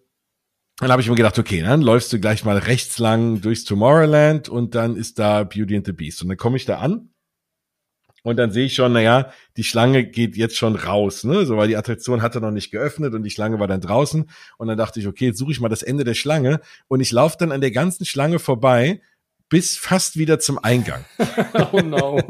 dann 0.80 0.92
habe 0.92 1.02
ich 1.02 1.10
mir 1.10 1.16
gedacht, 1.16 1.40
okay, 1.40 1.62
dann 1.62 1.82
läufst 1.82 2.14
du 2.14 2.20
gleich 2.20 2.46
mal 2.46 2.58
rechts 2.58 3.00
lang 3.00 3.42
durchs 3.42 3.64
Tomorrowland 3.64 4.48
und 4.48 4.76
dann 4.76 4.96
ist 4.96 5.18
da 5.18 5.44
Beauty 5.44 5.76
and 5.76 5.86
the 5.86 5.92
Beast. 5.92 6.22
Und 6.22 6.30
dann 6.30 6.38
komme 6.38 6.58
ich 6.58 6.66
da 6.66 6.78
an 6.78 7.10
und 8.24 8.38
dann 8.38 8.52
sehe 8.52 8.66
ich 8.66 8.76
schon, 8.76 8.94
naja, 8.94 9.32
die 9.56 9.64
Schlange 9.64 10.06
geht 10.06 10.36
jetzt 10.36 10.58
schon 10.58 10.76
raus, 10.76 11.24
ne? 11.24 11.46
So, 11.46 11.58
weil 11.58 11.68
die 11.68 11.78
Attraktion 11.78 12.22
hatte 12.22 12.42
noch 12.42 12.52
nicht 12.52 12.72
geöffnet 12.72 13.14
und 13.14 13.24
die 13.24 13.30
Schlange 13.30 13.60
war 13.60 13.68
dann 13.68 13.82
draußen. 13.82 14.30
Und 14.58 14.68
dann 14.68 14.78
dachte 14.78 15.00
ich, 15.00 15.08
okay, 15.08 15.28
jetzt 15.28 15.38
suche 15.38 15.52
ich 15.52 15.62
mal 15.62 15.70
das 15.70 15.84
Ende 15.84 16.04
der 16.04 16.14
Schlange 16.14 16.60
und 16.88 17.00
ich 17.00 17.12
laufe 17.12 17.38
dann 17.40 17.52
an 17.52 17.62
der 17.62 17.72
ganzen 17.72 18.06
Schlange 18.06 18.40
vorbei 18.40 19.02
bis 19.50 19.78
fast 19.78 20.18
wieder 20.18 20.40
zum 20.40 20.60
Eingang. 20.62 21.06
oh 21.72 21.80
no. 21.80 22.22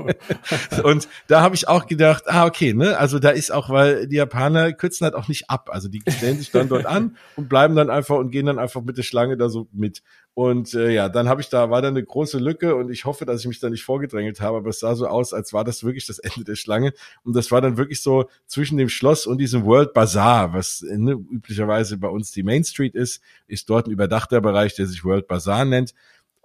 und 0.84 1.08
da 1.28 1.42
habe 1.42 1.56
ich 1.56 1.68
auch 1.68 1.88
gedacht, 1.88 2.24
ah, 2.28 2.46
okay, 2.46 2.74
ne, 2.74 2.98
also 2.98 3.20
da 3.20 3.30
ist 3.30 3.52
auch, 3.52 3.70
weil 3.70 4.08
die 4.08 4.18
Japaner 4.18 4.74
kürzen 4.74 5.06
halt 5.06 5.16
auch 5.16 5.28
nicht 5.28 5.50
ab. 5.50 5.70
Also 5.72 5.88
die 5.88 6.04
stellen 6.08 6.38
sich 6.38 6.52
dann 6.52 6.70
dort 6.70 6.86
an 6.86 7.18
und 7.36 7.50
bleiben 7.50 7.76
dann 7.76 7.90
einfach 7.90 8.18
und 8.18 8.32
gehen 8.32 8.46
dann 8.46 8.60
einfach 8.60 8.82
mit 8.82 8.98
der 8.98 9.04
Schlange 9.04 9.38
da 9.38 9.50
so 9.50 9.68
mit. 9.72 10.04
Und 10.38 10.76
äh, 10.76 10.92
ja, 10.92 11.10
dann 11.10 11.28
habe 11.28 11.42
ich 11.42 11.50
da, 11.50 11.72
war 11.72 11.82
da 11.82 11.88
eine 11.88 12.04
große 12.04 12.38
Lücke 12.38 12.76
und 12.76 12.92
ich 12.92 13.06
hoffe, 13.06 13.26
dass 13.26 13.42
ich 13.42 13.48
mich 13.48 13.60
da 13.60 13.72
nicht 13.72 13.84
vorgedrängelt 13.84 14.40
habe, 14.40 14.58
aber 14.58 14.70
es 14.70 14.80
sah 14.80 14.94
so 14.94 15.08
aus, 15.08 15.34
als 15.34 15.52
war 15.52 15.64
das 15.64 15.84
wirklich 15.84 16.06
das 16.06 16.20
Ende 16.20 16.44
der 16.44 16.56
Schlange. 16.56 16.94
Und 17.24 17.36
das 17.36 17.50
war 17.50 17.60
dann 17.60 17.78
wirklich 17.78 18.04
so 18.04 18.30
zwischen 18.46 18.78
dem 18.78 18.90
Schloss 18.90 19.26
und 19.26 19.40
diesem 19.40 19.66
World 19.66 19.94
Bazaar, 19.94 20.54
was 20.54 20.86
ne, 20.88 21.14
üblicherweise 21.14 21.98
bei 21.98 22.08
uns 22.08 22.32
die 22.34 22.44
Main 22.44 22.64
Street 22.64 22.94
ist, 22.94 23.24
ist 23.48 23.68
dort 23.68 23.88
ein 23.88 23.92
überdachter 23.92 24.40
Bereich, 24.40 24.76
der 24.76 24.86
sich 24.86 25.04
World 25.04 25.28
Bazaar 25.28 25.66
nennt. 25.66 25.96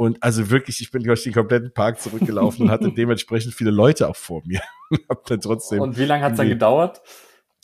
Und 0.03 0.21
also 0.21 0.51
wirklich, 0.51 0.81
ich 0.81 0.91
bin 0.91 1.05
durch 1.05 1.23
den 1.23 1.33
kompletten 1.33 1.73
Park 1.73 2.01
zurückgelaufen 2.01 2.65
und 2.65 2.73
hatte 2.73 2.91
dementsprechend 2.97 3.55
viele 3.55 3.71
Leute 3.71 4.09
auch 4.09 4.17
vor 4.17 4.43
mir. 4.45 4.61
Hab 5.09 5.25
dann 5.27 5.41
trotzdem 5.41 5.81
und 5.81 5.97
wie 5.97 6.07
lange 6.07 6.25
hat's 6.25 6.39
dann 6.39 6.49
gedauert? 6.49 7.01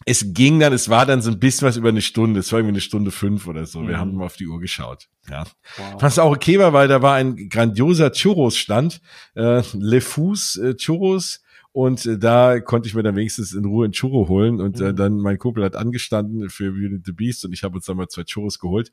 Es 0.05 0.25
ging 0.35 0.61
dann, 0.61 0.73
es 0.73 0.89
war 0.89 1.05
dann 1.05 1.21
so 1.21 1.33
ein 1.33 1.41
bisschen 1.41 1.67
was 1.67 1.77
über 1.77 1.89
eine 1.89 2.01
Stunde, 2.01 2.39
es 2.39 2.53
war 2.53 2.61
irgendwie 2.61 2.75
eine 2.75 2.81
Stunde 2.81 3.11
fünf 3.11 3.49
oder 3.49 3.67
so. 3.67 3.83
Wir 3.83 3.97
mhm. 3.97 3.99
haben 3.99 4.15
mal 4.15 4.27
auf 4.27 4.37
die 4.37 4.47
Uhr 4.47 4.61
geschaut. 4.61 5.09
Ja. 5.29 5.47
Wow. 5.79 5.97
Was 6.01 6.21
auch 6.21 6.31
okay 6.31 6.61
war, 6.61 6.73
weil 6.73 6.87
da 6.87 7.03
war 7.03 7.17
ein 7.17 7.49
grandioser 7.49 8.13
Churros-Stand, 8.13 9.01
äh, 9.35 9.63
Le 9.73 10.01
Fous 10.01 10.55
äh, 10.55 10.77
Churros 10.77 11.43
und 11.73 12.07
äh, 12.07 12.19
da 12.19 12.61
konnte 12.61 12.89
ich 12.89 12.95
mir 12.95 13.03
dann 13.03 13.17
wenigstens 13.17 13.53
in 13.53 13.65
Ruhe 13.65 13.87
ein 13.87 13.93
Churro 13.93 14.29
holen. 14.29 14.61
Und 14.61 14.81
äh, 14.81 14.93
mhm. 14.93 14.97
dann 14.97 15.19
mein 15.19 15.39
Kumpel 15.39 15.65
hat 15.65 15.77
angestanden 15.77 16.49
für 16.51 16.73
Beauty 16.73 17.01
the 17.05 17.13
Beast 17.13 17.45
und 17.45 17.53
ich 17.53 17.63
habe 17.63 17.77
uns 17.77 17.85
dann 17.85 17.97
mal 17.97 18.09
zwei 18.09 18.25
Churros 18.25 18.59
geholt. 18.59 18.91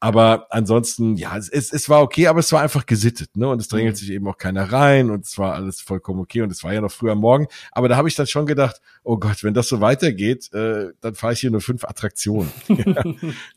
Aber 0.00 0.46
ansonsten, 0.50 1.16
ja, 1.16 1.38
es, 1.38 1.48
es, 1.48 1.72
es 1.72 1.88
war 1.88 2.02
okay, 2.02 2.26
aber 2.26 2.40
es 2.40 2.52
war 2.52 2.60
einfach 2.60 2.84
gesittet, 2.84 3.34
ne? 3.36 3.48
Und 3.48 3.60
es 3.60 3.68
drängelt 3.68 3.94
mhm. 3.94 3.98
sich 3.98 4.10
eben 4.10 4.28
auch 4.28 4.36
keiner 4.36 4.70
rein 4.70 5.10
und 5.10 5.24
es 5.24 5.38
war 5.38 5.54
alles 5.54 5.80
vollkommen 5.80 6.20
okay 6.20 6.42
und 6.42 6.52
es 6.52 6.62
war 6.62 6.74
ja 6.74 6.82
noch 6.82 6.92
früh 6.92 7.10
am 7.10 7.20
Morgen. 7.20 7.46
Aber 7.72 7.88
da 7.88 7.96
habe 7.96 8.08
ich 8.08 8.14
dann 8.14 8.26
schon 8.26 8.44
gedacht, 8.44 8.82
oh 9.04 9.16
Gott, 9.16 9.42
wenn 9.42 9.54
das 9.54 9.68
so 9.68 9.80
weitergeht, 9.80 10.52
äh, 10.52 10.88
dann 11.00 11.14
fahre 11.14 11.32
ich 11.32 11.40
hier 11.40 11.50
nur 11.50 11.62
fünf 11.62 11.84
Attraktionen. 11.84 12.50
ja. 12.68 13.02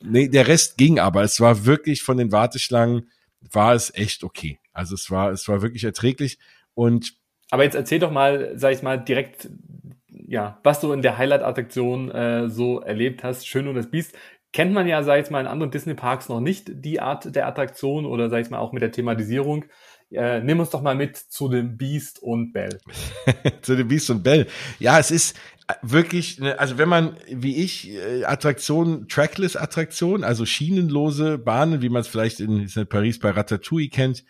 Nee, 0.02 0.30
der 0.30 0.48
Rest 0.48 0.78
ging 0.78 1.00
aber. 1.00 1.24
Es 1.24 1.42
war 1.42 1.66
wirklich 1.66 2.04
von 2.04 2.16
den 2.16 2.32
Warteschlangen, 2.32 3.10
war 3.42 3.74
es 3.74 3.94
echt 3.94 4.24
okay. 4.24 4.60
Also 4.72 4.96
es 4.96 5.12
war, 5.12 5.32
es 5.32 5.48
war 5.50 5.62
wirklich 5.62 5.84
erträglich. 5.84 6.40
Und 6.74 7.20
aber 7.51 7.63
jetzt 7.63 7.75
erzähl 7.75 8.00
doch 8.00 8.12
mal, 8.12 8.53
sag 8.56 8.74
ich 8.74 8.84
mal, 8.84 8.98
direkt, 8.98 9.50
ja, 10.08 10.60
was 10.63 10.79
du 10.79 10.91
in 10.91 11.01
der 11.01 11.18
Highlight-Attraktion 11.18 12.12
äh, 12.12 12.50
so 12.50 12.79
erlebt 12.79 13.24
hast. 13.24 13.48
Schön 13.48 13.68
und 13.68 13.75
das 13.75 13.89
Biest. 13.89 14.15
Kennt 14.51 14.74
man 14.74 14.88
ja, 14.88 15.03
sag 15.03 15.22
ich 15.24 15.29
mal, 15.29 15.41
in 15.41 15.48
anderen 15.48 15.72
Disney-Parks 15.72 16.29
noch 16.29 16.39
nicht 16.39 16.72
die 16.72 17.00
Art 17.00 17.36
der 17.36 17.48
Attraktion 17.48 18.06
oder 18.06 18.29
sag 18.29 18.41
ich 18.41 18.50
mal 18.50 18.60
auch 18.60 18.72
mit 18.72 18.82
der 18.82 18.91
Thematisierung. 18.91 19.65
Äh, 20.12 20.41
nimm 20.41 20.60
uns 20.60 20.72
doch 20.72 20.82
mal 20.82 20.96
mit 20.96 21.18
zu 21.18 21.50
dem 21.50 21.77
Beast 21.77 22.22
und 22.22 22.51
Bell. 22.51 22.79
zu 23.62 23.75
dem 23.75 23.88
Beast 23.88 24.10
und 24.10 24.24
Bell. 24.24 24.48
Ja, 24.79 24.98
es 24.98 25.12
ist 25.12 25.38
äh, 25.68 25.74
wirklich, 25.84 26.39
ne, 26.39 26.60
also 26.60 26.79
wenn 26.79 26.89
man, 26.89 27.15
wie 27.27 27.63
ich, 27.63 27.91
äh, 27.91 28.24
Attraktionen, 28.25 29.08
Trackless-Attraktionen, 29.08 30.24
also 30.24 30.46
schienenlose 30.48 31.38
Bahnen, 31.38 31.84
wie 31.84 31.89
man 31.89 32.01
es 32.01 32.08
vielleicht 32.08 32.39
in, 32.39 32.68
in 32.68 32.88
Paris 32.88 33.20
bei 33.20 33.29
Ratatouille 33.29 33.89
kennt, 33.89 34.24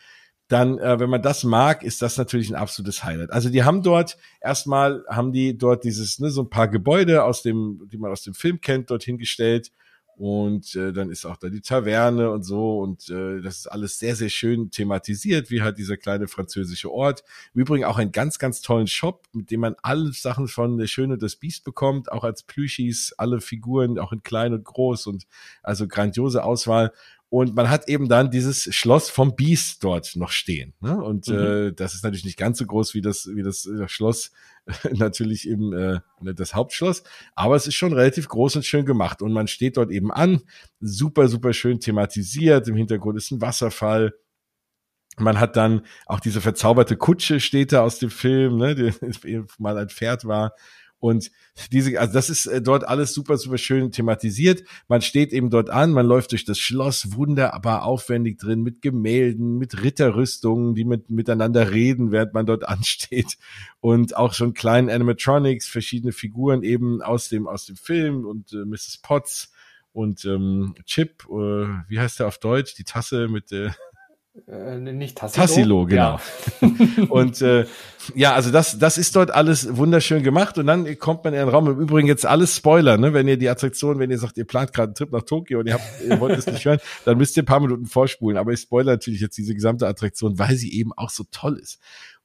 dann, 0.49 0.79
äh, 0.79 0.99
wenn 0.99 1.11
man 1.11 1.21
das 1.21 1.43
mag, 1.43 1.83
ist 1.83 2.01
das 2.01 2.17
natürlich 2.17 2.49
ein 2.49 2.55
absolutes 2.55 3.03
Highlight. 3.03 3.31
Also 3.31 3.49
die 3.49 3.63
haben 3.63 3.83
dort 3.83 4.17
erstmal 4.41 5.05
haben 5.07 5.31
die 5.31 5.57
dort 5.57 5.83
dieses 5.83 6.19
ne, 6.19 6.31
so 6.31 6.41
ein 6.41 6.49
paar 6.49 6.67
Gebäude 6.67 7.23
aus 7.23 7.43
dem, 7.43 7.87
die 7.91 7.97
man 7.97 8.11
aus 8.11 8.23
dem 8.23 8.33
Film 8.33 8.59
kennt, 8.59 8.89
dorthin 8.89 9.19
gestellt 9.19 9.71
und 10.15 10.75
äh, 10.75 10.91
dann 10.91 11.11
ist 11.11 11.25
auch 11.25 11.37
da 11.37 11.49
die 11.49 11.61
Taverne 11.61 12.31
und 12.31 12.41
so 12.43 12.79
und 12.79 13.09
äh, 13.09 13.41
das 13.41 13.59
ist 13.59 13.67
alles 13.67 13.99
sehr 13.99 14.15
sehr 14.15 14.29
schön 14.29 14.71
thematisiert, 14.71 15.51
wie 15.51 15.61
halt 15.61 15.77
dieser 15.77 15.97
kleine 15.97 16.27
französische 16.27 16.91
Ort. 16.91 17.23
Im 17.53 17.61
Übrigen 17.61 17.85
auch 17.85 17.99
einen 17.99 18.11
ganz 18.11 18.39
ganz 18.39 18.61
tollen 18.61 18.87
Shop, 18.87 19.27
mit 19.33 19.51
dem 19.51 19.59
man 19.59 19.75
alle 19.83 20.11
Sachen 20.13 20.47
von 20.47 20.77
der 20.77 20.87
Schöne 20.87 21.13
und 21.13 21.21
das 21.21 21.35
Biest 21.35 21.63
bekommt, 21.63 22.11
auch 22.11 22.23
als 22.23 22.41
Plüschis, 22.41 23.13
alle 23.19 23.39
Figuren, 23.39 23.99
auch 23.99 24.11
in 24.11 24.23
klein 24.23 24.53
und 24.53 24.65
groß 24.65 25.05
und 25.05 25.27
also 25.61 25.87
grandiose 25.87 26.43
Auswahl. 26.43 26.91
Und 27.31 27.55
man 27.55 27.69
hat 27.69 27.87
eben 27.87 28.09
dann 28.09 28.31
dieses 28.31 28.63
Schloss 28.73 29.11
vom 29.11 29.35
Biest 29.35 29.83
dort 29.83 30.15
noch 30.15 30.31
stehen. 30.31 30.73
Ne? 30.81 30.97
Und 30.97 31.27
mhm. 31.27 31.35
äh, 31.35 31.71
das 31.71 31.93
ist 31.93 32.03
natürlich 32.03 32.25
nicht 32.25 32.39
ganz 32.39 32.57
so 32.57 32.65
groß 32.65 32.95
wie 32.95 33.01
das, 33.01 33.29
wie 33.33 33.43
das, 33.43 33.69
das 33.71 33.91
Schloss 33.91 34.31
natürlich 34.93 35.47
im 35.47 35.71
äh, 35.73 35.99
das 36.33 36.55
Hauptschloss, 36.55 37.03
aber 37.35 37.55
es 37.55 37.67
ist 37.67 37.75
schon 37.75 37.93
relativ 37.93 38.27
groß 38.27 38.57
und 38.57 38.65
schön 38.65 38.85
gemacht. 38.85 39.21
Und 39.21 39.31
man 39.31 39.47
steht 39.47 39.77
dort 39.77 39.91
eben 39.91 40.11
an, 40.11 40.41
super, 40.79 41.27
super 41.27 41.53
schön 41.53 41.79
thematisiert. 41.79 42.67
Im 42.67 42.75
Hintergrund 42.75 43.17
ist 43.17 43.31
ein 43.31 43.41
Wasserfall. 43.41 44.15
Man 45.17 45.39
hat 45.39 45.55
dann 45.55 45.85
auch 46.07 46.19
diese 46.19 46.41
verzauberte 46.41 46.97
Kutsche 46.97 47.39
steht 47.39 47.73
da 47.73 47.81
aus 47.83 47.99
dem 47.99 48.09
Film, 48.09 48.57
ne, 48.57 48.73
die 48.73 49.43
mal 49.59 49.77
ein 49.77 49.89
Pferd 49.89 50.25
war. 50.25 50.53
Und 50.99 51.31
diese, 51.71 51.99
also 51.99 52.13
das 52.13 52.29
ist 52.29 52.45
äh, 52.45 52.61
dort 52.61 52.87
alles 52.87 53.13
super, 53.13 53.37
super 53.37 53.57
schön 53.57 53.91
thematisiert. 53.91 54.63
Man 54.87 55.01
steht 55.01 55.31
eben 55.31 55.49
dort 55.49 55.69
an, 55.69 55.91
man 55.91 56.05
läuft 56.05 56.31
durch 56.31 56.45
das 56.45 56.59
Schloss, 56.59 57.15
wunderbar 57.15 57.83
aufwendig 57.83 58.37
drin, 58.37 58.61
mit 58.61 58.81
Gemälden, 58.81 59.57
mit 59.57 59.81
Ritterrüstungen, 59.81 60.75
die 60.75 60.85
mit, 60.85 61.09
miteinander 61.09 61.71
reden, 61.71 62.11
während 62.11 62.33
man 62.33 62.45
dort 62.45 62.63
ansteht. 62.67 63.37
Und 63.79 64.15
auch 64.15 64.33
schon 64.33 64.53
kleinen 64.53 64.89
Animatronics, 64.89 65.67
verschiedene 65.67 66.11
Figuren 66.11 66.63
eben 66.63 67.01
aus 67.01 67.29
dem, 67.29 67.47
aus 67.47 67.65
dem 67.65 67.77
Film 67.77 68.25
und 68.25 68.51
äh, 68.53 68.65
Mrs. 68.65 68.99
Potts 69.01 69.51
und 69.93 70.23
ähm, 70.25 70.75
Chip, 70.85 71.25
äh, 71.29 71.33
wie 71.87 71.99
heißt 71.99 72.19
der 72.19 72.27
auf 72.27 72.37
Deutsch? 72.37 72.75
Die 72.75 72.83
Tasse 72.83 73.27
mit 73.27 73.51
äh, 73.51 73.71
äh, 74.47 74.77
nicht 74.77 75.17
Tassilo. 75.17 75.45
Tassilo, 75.45 75.85
genau. 75.85 76.19
Ja. 76.61 76.69
und 77.09 77.41
äh, 77.41 77.65
ja, 78.15 78.33
also 78.33 78.51
das, 78.51 78.77
das 78.77 78.97
ist 78.97 79.15
dort 79.15 79.31
alles 79.31 79.75
wunderschön 79.75 80.23
gemacht 80.23 80.57
und 80.57 80.67
dann 80.67 80.97
kommt 80.99 81.23
man 81.23 81.33
in 81.33 81.39
den 81.39 81.49
Raum. 81.49 81.67
Im 81.67 81.79
Übrigen 81.79 82.07
jetzt 82.07 82.25
alles 82.25 82.55
Spoiler, 82.55 82.97
ne? 82.97 83.13
Wenn 83.13 83.27
ihr 83.27 83.37
die 83.37 83.49
Attraktion, 83.49 83.99
wenn 83.99 84.11
ihr 84.11 84.19
sagt, 84.19 84.37
ihr 84.37 84.45
plant 84.45 84.73
gerade 84.73 84.89
einen 84.89 84.95
Trip 84.95 85.11
nach 85.11 85.23
Tokio 85.23 85.59
und 85.59 85.67
ihr, 85.67 85.73
habt, 85.73 85.83
ihr 86.07 86.19
wollt 86.19 86.37
es 86.37 86.45
nicht 86.45 86.63
hören, 86.63 86.79
dann 87.05 87.17
müsst 87.17 87.35
ihr 87.37 87.43
ein 87.43 87.47
paar 87.47 87.59
Minuten 87.59 87.85
vorspulen. 87.85 88.37
Aber 88.37 88.51
ich 88.51 88.61
spoilere 88.61 88.93
natürlich 88.93 89.21
jetzt 89.21 89.37
diese 89.37 89.53
gesamte 89.53 89.87
Attraktion, 89.87 90.39
weil 90.39 90.55
sie 90.55 90.73
eben 90.73 90.93
auch 90.93 91.09
so 91.09 91.25
toll 91.31 91.57
ist. 91.57 91.79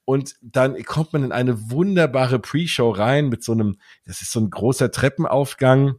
Und 0.05 0.35
dann 0.43 0.83
kommt 0.85 1.15
man 1.15 1.25
in 1.25 1.33
eine 1.33 1.71
wunderbare 1.71 2.39
Pre-Show 2.39 2.91
rein 2.91 3.29
mit 3.29 3.43
so 3.43 3.53
einem, 3.53 3.77
das 4.05 4.21
ist 4.21 4.33
so 4.33 4.41
ein 4.41 4.51
großer 4.51 4.91
Treppenaufgang 4.91 5.95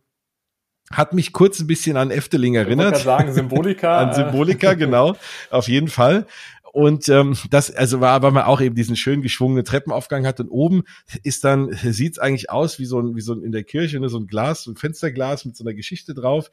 hat 0.92 1.14
mich 1.14 1.34
kurz 1.34 1.60
ein 1.60 1.68
bisschen 1.68 1.98
an 1.98 2.12
Efteling 2.12 2.56
erinnert. 2.56 2.98
Ich 2.98 3.04
sagen, 3.04 3.34
Symbolika. 3.34 3.98
an 4.00 4.14
Symbolika, 4.14 4.74
genau, 4.76 5.16
auf 5.50 5.68
jeden 5.68 5.88
Fall. 5.88 6.28
Und 6.76 7.08
ähm, 7.08 7.38
das 7.50 7.74
also 7.74 8.02
war, 8.02 8.22
weil 8.22 8.32
man 8.32 8.44
auch 8.44 8.60
eben 8.60 8.76
diesen 8.76 8.98
schön 8.98 9.22
geschwungenen 9.22 9.64
Treppenaufgang 9.64 10.28
hat 10.28 10.42
und 10.42 10.50
oben 10.50 10.84
ist 11.24 11.46
dann 11.46 11.72
sieht's 11.72 12.20
eigentlich 12.20 12.50
aus 12.50 12.80
wie 12.80 12.86
so 12.86 13.00
ein 13.00 13.16
wie 13.16 13.22
so 13.22 13.34
ein 13.34 13.44
in 13.44 13.54
der 13.54 13.64
Kirche 13.64 13.98
ne, 13.98 14.10
so 14.10 14.20
ein 14.20 14.28
Glas, 14.28 14.64
so 14.64 14.72
ein 14.72 14.76
Fensterglas 14.76 15.46
mit 15.46 15.56
so 15.56 15.64
einer 15.64 15.74
Geschichte 15.74 16.14
drauf. 16.14 16.52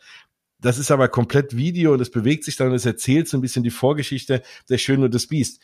Das 0.61 0.79
ist 0.79 0.93
aber 0.93 1.09
komplett 1.09 1.57
Video 1.57 1.93
und 1.93 2.01
es 2.01 2.13
bewegt 2.13 2.45
sich 2.45 2.55
dann 2.55 2.69
und 2.69 2.75
es 2.75 2.87
erzählt 2.87 3.29
so 3.29 3.37
ein 3.37 3.41
bisschen 3.41 3.65
die 3.65 3.71
Vorgeschichte 3.71 4.43
der 4.71 4.79
Schöne 4.79 5.07
und 5.07 5.15
des 5.15 5.27
Biest. 5.27 5.61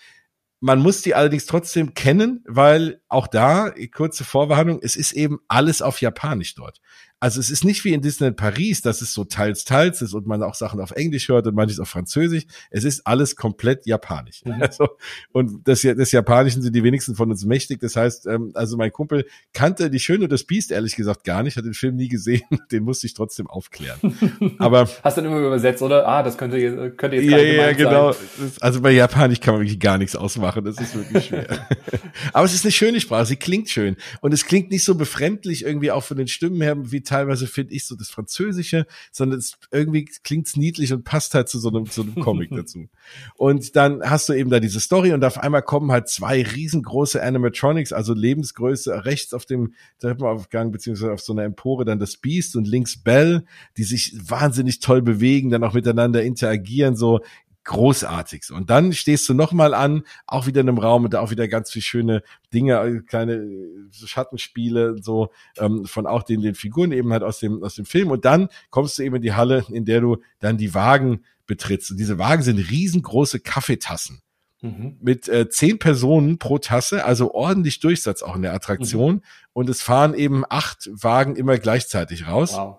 Man 0.58 0.80
muss 0.80 1.02
die 1.02 1.14
allerdings 1.14 1.46
trotzdem 1.46 1.94
kennen, 1.94 2.42
weil 2.44 3.00
auch 3.06 3.28
da, 3.28 3.72
kurze 3.94 4.24
Vorwarnung, 4.24 4.80
es 4.82 4.96
ist 4.96 5.12
eben 5.12 5.38
alles 5.46 5.82
auf 5.82 6.00
Japanisch 6.00 6.56
dort. 6.56 6.80
Also 7.20 7.40
es 7.40 7.50
ist 7.50 7.64
nicht 7.64 7.84
wie 7.84 7.92
in 7.92 8.00
Disneyland 8.00 8.36
Paris, 8.36 8.80
dass 8.80 9.02
es 9.02 9.12
so 9.12 9.24
teils, 9.24 9.64
teils 9.64 10.02
ist 10.02 10.14
und 10.14 10.26
man 10.26 10.42
auch 10.44 10.54
Sachen 10.54 10.80
auf 10.80 10.92
Englisch 10.92 11.28
hört 11.28 11.48
und 11.48 11.54
manches 11.54 11.80
auf 11.80 11.88
Französisch. 11.88 12.44
Es 12.70 12.84
ist 12.84 13.06
alles 13.06 13.34
komplett 13.34 13.86
japanisch. 13.86 14.44
Mhm. 14.44 14.62
Also, 14.62 14.88
und 15.32 15.66
das, 15.66 15.80
des 15.80 16.12
Japanischen 16.12 16.62
sind 16.62 16.76
die 16.76 16.84
wenigsten 16.84 17.16
von 17.16 17.30
uns 17.30 17.44
mächtig. 17.44 17.80
Das 17.80 17.96
heißt, 17.96 18.26
ähm, 18.26 18.52
also 18.54 18.76
mein 18.76 18.92
Kumpel 18.92 19.26
kannte 19.52 19.90
die 19.90 19.98
Schöne 19.98 20.24
und 20.24 20.32
das 20.32 20.44
Biest 20.44 20.70
ehrlich 20.70 20.94
gesagt 20.94 21.24
gar 21.24 21.42
nicht, 21.42 21.56
hat 21.56 21.64
den 21.64 21.74
Film 21.74 21.96
nie 21.96 22.08
gesehen. 22.08 22.42
Den 22.70 22.84
musste 22.84 23.06
ich 23.06 23.14
trotzdem 23.14 23.46
aufklären. 23.48 23.98
Aber 24.58 24.88
hast 25.02 25.16
du 25.16 25.22
dann 25.22 25.32
immer 25.32 25.40
übersetzt, 25.40 25.82
oder? 25.82 26.06
Ah, 26.06 26.22
das 26.22 26.38
könnte 26.38 26.58
jetzt, 26.58 26.98
könnte 26.98 27.16
jetzt 27.16 27.30
ja, 27.30 27.38
ja, 27.38 27.72
genau. 27.72 28.12
Sein. 28.12 28.52
Also 28.60 28.80
bei 28.80 28.92
Japanisch 28.92 29.40
kann 29.40 29.54
man 29.54 29.62
wirklich 29.62 29.80
gar 29.80 29.98
nichts 29.98 30.14
ausmachen. 30.14 30.64
Das 30.64 30.78
ist 30.78 30.94
wirklich 30.94 31.26
schwer. 31.26 31.46
Aber 32.32 32.44
es 32.44 32.54
ist 32.54 32.64
eine 32.64 32.72
schöne 32.72 33.00
Sprache. 33.00 33.26
Sie 33.26 33.36
klingt 33.36 33.68
schön 33.70 33.96
und 34.20 34.32
es 34.32 34.44
klingt 34.44 34.70
nicht 34.70 34.84
so 34.84 34.94
befremdlich 34.94 35.64
irgendwie 35.64 35.90
auch 35.90 36.04
von 36.04 36.16
den 36.16 36.28
Stimmen 36.28 36.60
her 36.60 36.76
wie 36.78 37.02
teilweise 37.08 37.46
finde 37.46 37.74
ich 37.74 37.86
so 37.86 37.96
das 37.96 38.10
Französische, 38.10 38.86
sondern 39.10 39.38
es 39.38 39.58
irgendwie 39.70 40.04
klingt's 40.22 40.56
niedlich 40.56 40.92
und 40.92 41.04
passt 41.04 41.34
halt 41.34 41.48
zu 41.48 41.58
so 41.58 41.68
einem, 41.68 41.86
zu 41.86 42.02
einem 42.02 42.16
Comic 42.16 42.50
dazu. 42.54 42.88
Und 43.34 43.74
dann 43.76 44.02
hast 44.02 44.28
du 44.28 44.34
eben 44.34 44.50
da 44.50 44.60
diese 44.60 44.80
Story 44.80 45.12
und 45.12 45.24
auf 45.24 45.38
einmal 45.38 45.62
kommen 45.62 45.90
halt 45.90 46.08
zwei 46.08 46.42
riesengroße 46.42 47.22
Animatronics, 47.22 47.92
also 47.92 48.12
Lebensgröße 48.14 49.04
rechts 49.04 49.32
auf 49.32 49.46
dem 49.46 49.74
Treppenaufgang 50.00 50.70
beziehungsweise 50.70 51.12
auf 51.12 51.20
so 51.20 51.32
einer 51.32 51.44
Empore 51.44 51.84
dann 51.84 51.98
das 51.98 52.16
Beast 52.16 52.56
und 52.56 52.68
links 52.68 53.02
Bell, 53.02 53.44
die 53.76 53.84
sich 53.84 54.14
wahnsinnig 54.22 54.80
toll 54.80 55.02
bewegen, 55.02 55.50
dann 55.50 55.64
auch 55.64 55.74
miteinander 55.74 56.22
interagieren, 56.22 56.96
so 56.96 57.20
großartig. 57.68 58.50
Und 58.50 58.70
dann 58.70 58.94
stehst 58.94 59.28
du 59.28 59.34
nochmal 59.34 59.74
an, 59.74 60.02
auch 60.26 60.46
wieder 60.46 60.62
in 60.62 60.68
einem 60.68 60.78
Raum 60.78 61.04
und 61.04 61.12
da 61.12 61.20
auch 61.20 61.30
wieder 61.30 61.48
ganz 61.48 61.70
viel 61.70 61.82
schöne 61.82 62.22
Dinge, 62.52 62.80
äh, 62.80 63.00
kleine 63.00 63.34
äh, 63.34 63.88
Schattenspiele, 63.92 64.96
so 65.02 65.30
ähm, 65.58 65.84
von 65.84 66.06
auch 66.06 66.22
den, 66.22 66.40
den 66.40 66.54
Figuren 66.54 66.92
eben 66.92 67.12
halt 67.12 67.22
aus 67.22 67.40
dem, 67.40 67.62
aus 67.62 67.74
dem 67.74 67.84
Film. 67.84 68.10
Und 68.10 68.24
dann 68.24 68.48
kommst 68.70 68.98
du 68.98 69.02
eben 69.02 69.16
in 69.16 69.22
die 69.22 69.34
Halle, 69.34 69.66
in 69.70 69.84
der 69.84 70.00
du 70.00 70.16
dann 70.40 70.56
die 70.56 70.74
Wagen 70.74 71.24
betrittst. 71.46 71.90
Und 71.90 71.98
diese 71.98 72.18
Wagen 72.18 72.42
sind 72.42 72.58
riesengroße 72.58 73.40
Kaffeetassen. 73.40 74.22
mhm. 74.62 74.96
mit 75.00 75.28
äh, 75.28 75.48
zehn 75.48 75.78
Personen 75.78 76.38
pro 76.38 76.58
Tasse, 76.58 77.04
also 77.04 77.34
ordentlich 77.34 77.80
Durchsatz 77.80 78.22
auch 78.22 78.34
in 78.34 78.42
der 78.42 78.54
Attraktion. 78.54 79.16
Mhm. 79.16 79.22
Und 79.52 79.68
es 79.68 79.82
fahren 79.82 80.14
eben 80.14 80.44
acht 80.48 80.88
Wagen 80.90 81.36
immer 81.36 81.58
gleichzeitig 81.58 82.26
raus. 82.26 82.54
Wow. 82.54 82.78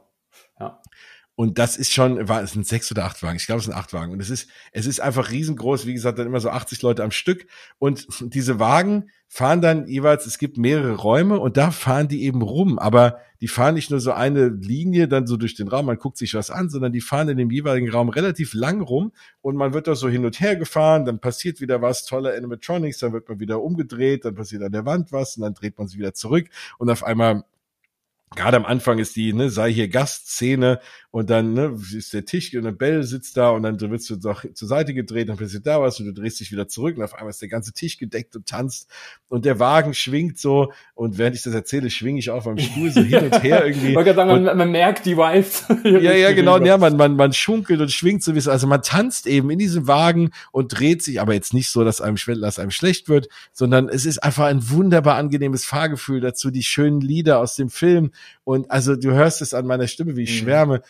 Und 1.39 1.57
das 1.57 1.77
ist 1.77 1.93
schon, 1.93 2.27
war, 2.27 2.43
es 2.43 2.51
sind 2.51 2.67
sechs 2.67 2.91
oder 2.91 3.05
acht 3.05 3.23
Wagen. 3.23 3.37
Ich 3.37 3.45
glaube, 3.45 3.59
es 3.59 3.65
sind 3.65 3.73
acht 3.73 3.93
Wagen. 3.93 4.11
Und 4.11 4.19
es 4.19 4.29
ist, 4.29 4.49
es 4.73 4.85
ist 4.85 4.99
einfach 4.99 5.31
riesengroß. 5.31 5.85
Wie 5.85 5.93
gesagt, 5.93 6.19
dann 6.19 6.27
immer 6.27 6.41
so 6.41 6.49
80 6.49 6.81
Leute 6.81 7.01
am 7.01 7.11
Stück. 7.11 7.47
Und 7.77 8.07
diese 8.19 8.59
Wagen 8.59 9.09
fahren 9.29 9.61
dann 9.61 9.87
jeweils, 9.87 10.25
es 10.25 10.37
gibt 10.37 10.57
mehrere 10.57 10.95
Räume 10.95 11.39
und 11.39 11.55
da 11.55 11.71
fahren 11.71 12.09
die 12.09 12.23
eben 12.23 12.41
rum. 12.41 12.77
Aber 12.77 13.19
die 13.39 13.47
fahren 13.47 13.75
nicht 13.75 13.89
nur 13.89 14.01
so 14.01 14.11
eine 14.11 14.49
Linie 14.49 15.07
dann 15.07 15.27
so 15.27 15.37
durch 15.37 15.55
den 15.55 15.69
Raum, 15.69 15.85
man 15.85 15.95
guckt 15.95 16.17
sich 16.17 16.33
was 16.33 16.51
an, 16.51 16.69
sondern 16.69 16.91
die 16.91 16.99
fahren 16.99 17.29
in 17.29 17.37
dem 17.37 17.51
jeweiligen 17.51 17.89
Raum 17.89 18.09
relativ 18.09 18.53
lang 18.53 18.81
rum 18.81 19.13
und 19.39 19.55
man 19.55 19.73
wird 19.73 19.87
da 19.87 19.95
so 19.95 20.09
hin 20.09 20.25
und 20.25 20.41
her 20.41 20.57
gefahren, 20.57 21.05
dann 21.05 21.19
passiert 21.19 21.61
wieder 21.61 21.81
was, 21.81 22.05
tolle 22.05 22.35
Animatronics, 22.35 22.97
dann 22.97 23.13
wird 23.13 23.29
man 23.29 23.39
wieder 23.39 23.61
umgedreht, 23.61 24.25
dann 24.25 24.35
passiert 24.35 24.63
an 24.63 24.73
der 24.73 24.85
Wand 24.85 25.13
was 25.13 25.37
und 25.37 25.43
dann 25.43 25.53
dreht 25.53 25.77
man 25.77 25.87
sich 25.87 25.97
wieder 25.97 26.13
zurück 26.13 26.47
und 26.79 26.89
auf 26.89 27.01
einmal 27.05 27.45
Gerade 28.35 28.57
am 28.57 28.65
Anfang 28.65 28.99
ist 28.99 29.15
die, 29.15 29.33
ne, 29.33 29.49
sei 29.49 29.73
hier 29.73 29.87
Gastszene 29.87 30.79
und 31.11 31.29
dann 31.31 31.53
ne, 31.53 31.75
ist 31.95 32.13
der 32.13 32.25
Tisch 32.25 32.53
und 32.53 32.59
eine 32.59 32.71
Bell 32.71 33.01
sitzt 33.01 33.35
da 33.35 33.49
und 33.49 33.63
dann 33.63 33.79
wirst 33.79 34.09
du 34.11 34.15
doch 34.15 34.45
zur 34.53 34.67
Seite 34.67 34.93
gedreht, 34.93 35.29
dann 35.29 35.37
passiert 35.37 35.65
da 35.65 35.81
was 35.81 35.99
und 35.99 36.05
du 36.05 36.13
drehst 36.13 36.39
dich 36.39 36.51
wieder 36.51 36.67
zurück 36.67 36.97
und 36.97 37.03
auf 37.03 37.15
einmal 37.15 37.31
ist 37.31 37.41
der 37.41 37.49
ganze 37.49 37.73
Tisch 37.73 37.97
gedeckt 37.97 38.35
und 38.35 38.45
tanzt 38.45 38.87
und 39.27 39.45
der 39.45 39.59
Wagen 39.59 39.95
schwingt 39.95 40.37
so 40.37 40.71
und 40.93 41.17
während 41.17 41.35
ich 41.35 41.41
das 41.41 41.53
erzähle, 41.53 41.89
schwinge 41.89 42.19
ich 42.19 42.29
auf 42.29 42.47
am 42.47 42.59
Stuhl 42.59 42.91
so 42.91 43.01
hin 43.01 43.23
und 43.23 43.43
her 43.43 43.65
irgendwie. 43.65 43.93
Man, 43.93 44.05
sagen, 44.05 44.43
man, 44.43 44.57
man, 44.57 44.71
merkt 44.71 45.05
die 45.07 45.17
Vibes. 45.17 45.65
ja, 45.83 46.13
ja, 46.13 46.31
genau, 46.31 46.59
ja, 46.59 46.77
man, 46.77 46.95
man, 46.95 47.15
man 47.15 47.33
schunkelt 47.33 47.81
und 47.81 47.91
schwingt 47.91 48.21
so 48.21 48.35
wie 48.35 48.39
es, 48.39 48.47
also 48.47 48.67
man 48.67 48.83
tanzt 48.83 49.25
eben 49.25 49.49
in 49.49 49.57
diesem 49.57 49.87
Wagen 49.87 50.29
und 50.51 50.79
dreht 50.79 51.01
sich, 51.01 51.19
aber 51.19 51.33
jetzt 51.33 51.55
nicht 51.55 51.69
so, 51.69 51.83
dass 51.83 52.01
einem, 52.01 52.17
dass 52.39 52.59
einem 52.59 52.71
schlecht 52.71 53.09
wird, 53.09 53.29
sondern 53.51 53.89
es 53.89 54.05
ist 54.05 54.21
einfach 54.21 54.45
ein 54.45 54.69
wunderbar 54.69 55.15
angenehmes 55.15 55.65
Fahrgefühl 55.65 56.21
dazu, 56.21 56.51
die 56.51 56.63
schönen 56.63 57.01
Lieder 57.01 57.39
aus 57.39 57.55
dem 57.55 57.69
Film 57.69 58.11
und 58.49 58.71
also 58.71 58.95
du 58.95 59.11
hörst 59.11 59.43
es 59.43 59.53
an 59.53 59.67
meiner 59.67 59.87
Stimme, 59.87 60.15
wie 60.15 60.23
ich 60.23 60.31
mhm. 60.31 60.45
schwärme. 60.45 60.81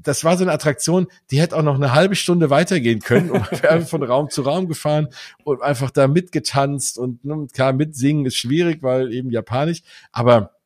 Das 0.00 0.24
war 0.24 0.36
so 0.36 0.42
eine 0.42 0.50
Attraktion, 0.50 1.06
die 1.30 1.40
hätte 1.40 1.56
auch 1.56 1.62
noch 1.62 1.76
eine 1.76 1.92
halbe 1.92 2.16
Stunde 2.16 2.50
weitergehen 2.50 2.98
können. 2.98 3.30
Und 3.30 3.48
wir 3.62 3.70
haben 3.70 3.86
von 3.86 4.02
Raum 4.02 4.30
zu 4.30 4.42
Raum 4.42 4.66
gefahren 4.66 5.06
und 5.44 5.62
einfach 5.62 5.92
da 5.92 6.08
mitgetanzt 6.08 6.98
und 6.98 7.24
ne, 7.24 7.46
klar, 7.52 7.72
mitsingen 7.72 8.26
ist 8.26 8.34
schwierig, 8.34 8.82
weil 8.82 9.12
eben 9.12 9.30
japanisch. 9.30 9.84
Aber 10.10 10.56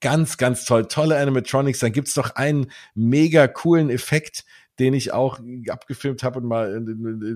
ganz, 0.00 0.36
ganz 0.36 0.64
toll. 0.64 0.86
Tolle 0.86 1.18
Animatronics. 1.18 1.80
Dann 1.80 1.90
gibt's 1.90 2.14
doch 2.14 2.36
einen 2.36 2.70
mega 2.94 3.48
coolen 3.48 3.90
Effekt, 3.90 4.44
den 4.78 4.92
ich 4.92 5.12
auch 5.12 5.38
abgefilmt 5.68 6.24
habe 6.24 6.40
und 6.40 6.46
mal 6.46 6.84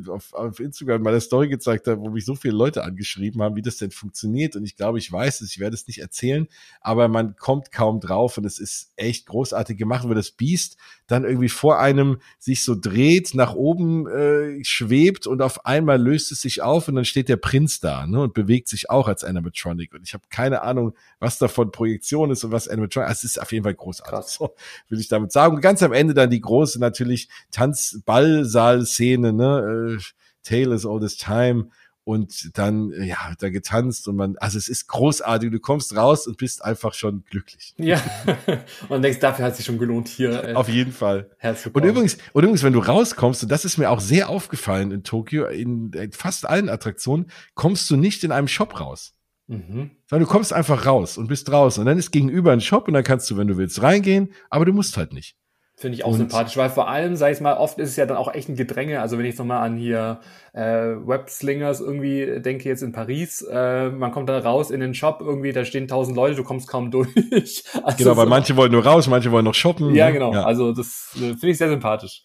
auf, 0.09 0.33
auf 0.33 0.59
Instagram 0.59 1.03
mal 1.03 1.13
der 1.13 1.21
Story 1.21 1.49
gezeigt 1.49 1.87
habe, 1.87 2.01
wo 2.01 2.11
mich 2.11 2.25
so 2.25 2.35
viele 2.35 2.55
Leute 2.55 2.83
angeschrieben 2.83 3.43
haben, 3.43 3.55
wie 3.55 3.63
das 3.63 3.77
denn 3.77 3.93
funktioniert. 3.93 4.57
Und 4.57 4.65
ich 4.65 4.75
glaube, 4.75 4.99
ich 4.99 5.11
weiß 5.11 5.41
es, 5.41 5.53
ich 5.53 5.61
werde 5.61 5.75
es 5.75 5.87
nicht 5.87 6.01
erzählen, 6.01 6.49
aber 6.81 7.07
man 7.07 7.37
kommt 7.37 7.71
kaum 7.71 8.01
drauf 8.01 8.39
und 8.39 8.45
es 8.45 8.59
ist 8.59 8.93
echt 8.97 9.27
großartig 9.27 9.79
gemacht, 9.79 10.09
wo 10.09 10.15
das 10.15 10.33
Biest 10.33 10.79
dann 11.07 11.25
irgendwie 11.25 11.49
vor 11.49 11.79
einem 11.79 12.19
sich 12.39 12.65
so 12.65 12.75
dreht, 12.75 13.35
nach 13.35 13.55
oben 13.55 14.09
äh, 14.09 14.65
schwebt 14.65 15.27
und 15.27 15.41
auf 15.41 15.65
einmal 15.65 16.01
löst 16.01 16.33
es 16.33 16.43
sich 16.43 16.61
auf 16.61 16.89
und 16.89 16.97
dann 16.97 17.05
steht 17.05 17.29
der 17.29 17.37
Prinz 17.37 17.79
da 17.81 18.07
ne, 18.07 18.21
und 18.21 18.35
bewegt 18.35 18.69
sich 18.69 18.91
auch 18.91 19.07
als 19.07 19.23
Animatronic. 19.23 19.95
Und 19.95 20.03
ich 20.03 20.13
habe 20.13 20.25
keine 20.29 20.63
Ahnung, 20.63 20.95
was 21.21 21.39
davon 21.39 21.71
Projektion 21.71 22.31
ist 22.31 22.43
und 22.43 22.51
was 22.51 22.69
Animatronic. 22.69 23.09
Also 23.09 23.27
es 23.27 23.37
ist 23.37 23.41
auf 23.41 23.53
jeden 23.53 23.65
Fall 23.65 23.75
großartig. 23.75 24.09
So 24.29 24.55
will 24.89 25.01
ich 25.01 25.09
damit 25.09 25.33
sagen. 25.33 25.55
Und 25.55 25.63
ganz 25.63 25.83
am 25.83 25.93
Ende 25.93 26.15
dann 26.15 26.31
die 26.31 26.41
große 26.41 26.79
natürlich 26.79 27.28
Tanzballsaal-Szene, 27.53 29.33
ne? 29.33 29.99
Äh, 29.99 30.03
Tale 30.43 30.75
is 30.75 30.87
all 30.87 31.01
this 31.01 31.17
time. 31.17 31.69
Und 32.05 32.57
dann 32.57 32.91
ja 33.03 33.19
da 33.39 33.51
getanzt 33.51 34.09
und 34.09 34.17
man 34.17 34.39
also 34.39 34.57
es 34.57 34.69
ist 34.69 34.87
großartig. 34.87 35.51
Du 35.51 35.61
kommst 35.61 35.95
raus 35.95 36.27
und 36.27 36.39
bist 36.39 36.65
einfach 36.65 36.95
schon 36.95 37.23
glücklich. 37.29 37.75
Ja. 37.77 38.03
Und 38.89 39.03
denkst 39.03 39.19
dafür 39.19 39.45
hat 39.45 39.57
sich 39.57 39.67
schon 39.67 39.77
gelohnt 39.77 40.09
hier 40.09 40.43
äh, 40.43 40.55
auf 40.55 40.71
jeden 40.71 40.93
Fall. 40.93 41.31
Und 41.75 41.85
übrigens 41.85 42.17
und 42.33 42.45
übrigens 42.45 42.63
wenn 42.63 42.73
du 42.73 42.79
rauskommst 42.79 43.43
und 43.43 43.53
das 43.53 43.67
ist 43.67 43.77
mir 43.77 43.91
auch 43.91 44.01
sehr 44.01 44.31
aufgefallen 44.31 44.91
in 44.91 45.05
Tokio 45.05 45.49
in, 45.49 45.93
in 45.93 46.13
fast 46.13 46.49
allen 46.49 46.71
Attraktionen 46.71 47.27
kommst 47.55 47.91
du 47.91 47.97
nicht 47.97 48.25
in 48.25 48.33
einem 48.33 48.49
Shop 48.49 48.81
raus. 48.81 49.13
Mhm. 49.51 49.91
sondern 50.07 50.27
du 50.27 50.33
kommst 50.33 50.55
einfach 50.55 50.87
raus 50.87 51.19
und 51.19 51.27
bist 51.27 51.49
draußen. 51.49 51.83
Und 51.83 51.87
dann 51.87 51.99
ist 51.99 52.11
gegenüber 52.11 52.53
ein 52.53 52.63
Shop 52.63 52.89
und 52.89 52.95
dann 52.95 53.05
kannst 53.05 53.31
du 53.31 53.37
wenn 53.37 53.49
du 53.49 53.59
willst 53.59 53.83
reingehen 53.83 54.33
aber 54.49 54.65
du 54.65 54.73
musst 54.73 54.97
halt 54.97 55.13
nicht 55.13 55.37
Finde 55.81 55.95
ich 55.95 56.05
auch 56.05 56.11
und 56.11 56.17
sympathisch, 56.17 56.57
weil 56.57 56.71
vor 56.71 56.89
allem, 56.89 57.15
sag 57.15 57.31
ich 57.31 57.41
mal, 57.41 57.57
oft 57.57 57.79
ist 57.79 57.91
es 57.91 57.97
ja 57.97 58.05
dann 58.05 58.17
auch 58.17 58.35
echt 58.35 58.49
ein 58.49 58.57
Gedränge. 58.57 59.01
Also 59.01 59.17
wenn 59.17 59.25
ich 59.25 59.39
nochmal 59.39 59.65
an 59.65 59.77
hier 59.77 60.19
äh, 60.53 60.61
Webslingers 60.61 61.81
irgendwie 61.81 62.41
denke, 62.41 62.69
jetzt 62.69 62.83
in 62.83 62.91
Paris, 62.91 63.43
äh, 63.49 63.89
man 63.91 64.11
kommt 64.11 64.29
dann 64.29 64.43
raus 64.43 64.73
in 64.73 64.81
den 64.81 64.93
Shop 64.93 65.21
irgendwie, 65.21 65.53
da 65.53 65.65
stehen 65.65 65.87
tausend 65.87 66.17
Leute, 66.17 66.35
du 66.35 66.43
kommst 66.43 66.67
kaum 66.67 66.91
durch. 66.91 67.63
Also 67.85 67.97
genau, 67.97 68.17
weil 68.17 68.25
so. 68.25 68.29
manche 68.31 68.57
wollen 68.57 68.73
nur 68.73 68.85
raus, 68.85 69.07
manche 69.07 69.31
wollen 69.31 69.45
noch 69.45 69.55
shoppen. 69.55 69.95
Ja, 69.95 70.09
ne? 70.09 70.15
genau. 70.15 70.33
Ja. 70.33 70.43
Also 70.43 70.73
das 70.73 71.13
äh, 71.15 71.35
finde 71.35 71.51
ich 71.51 71.59
sehr 71.59 71.69
sympathisch. 71.69 72.25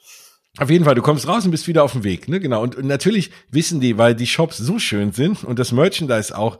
Auf 0.57 0.71
jeden 0.71 0.83
Fall, 0.83 0.95
du 0.95 1.03
kommst 1.03 1.27
raus 1.27 1.45
und 1.45 1.51
bist 1.51 1.67
wieder 1.67 1.83
auf 1.83 1.91
dem 1.91 2.03
Weg, 2.03 2.27
ne? 2.27 2.39
Genau. 2.39 2.63
Und, 2.63 2.75
und 2.75 2.87
natürlich 2.87 3.29
wissen 3.51 3.81
die, 3.81 3.99
weil 3.99 4.15
die 4.15 4.27
Shops 4.27 4.57
so 4.57 4.79
schön 4.79 5.11
sind 5.11 5.43
und 5.43 5.59
das 5.59 5.71
Merchandise 5.71 6.35
auch 6.35 6.57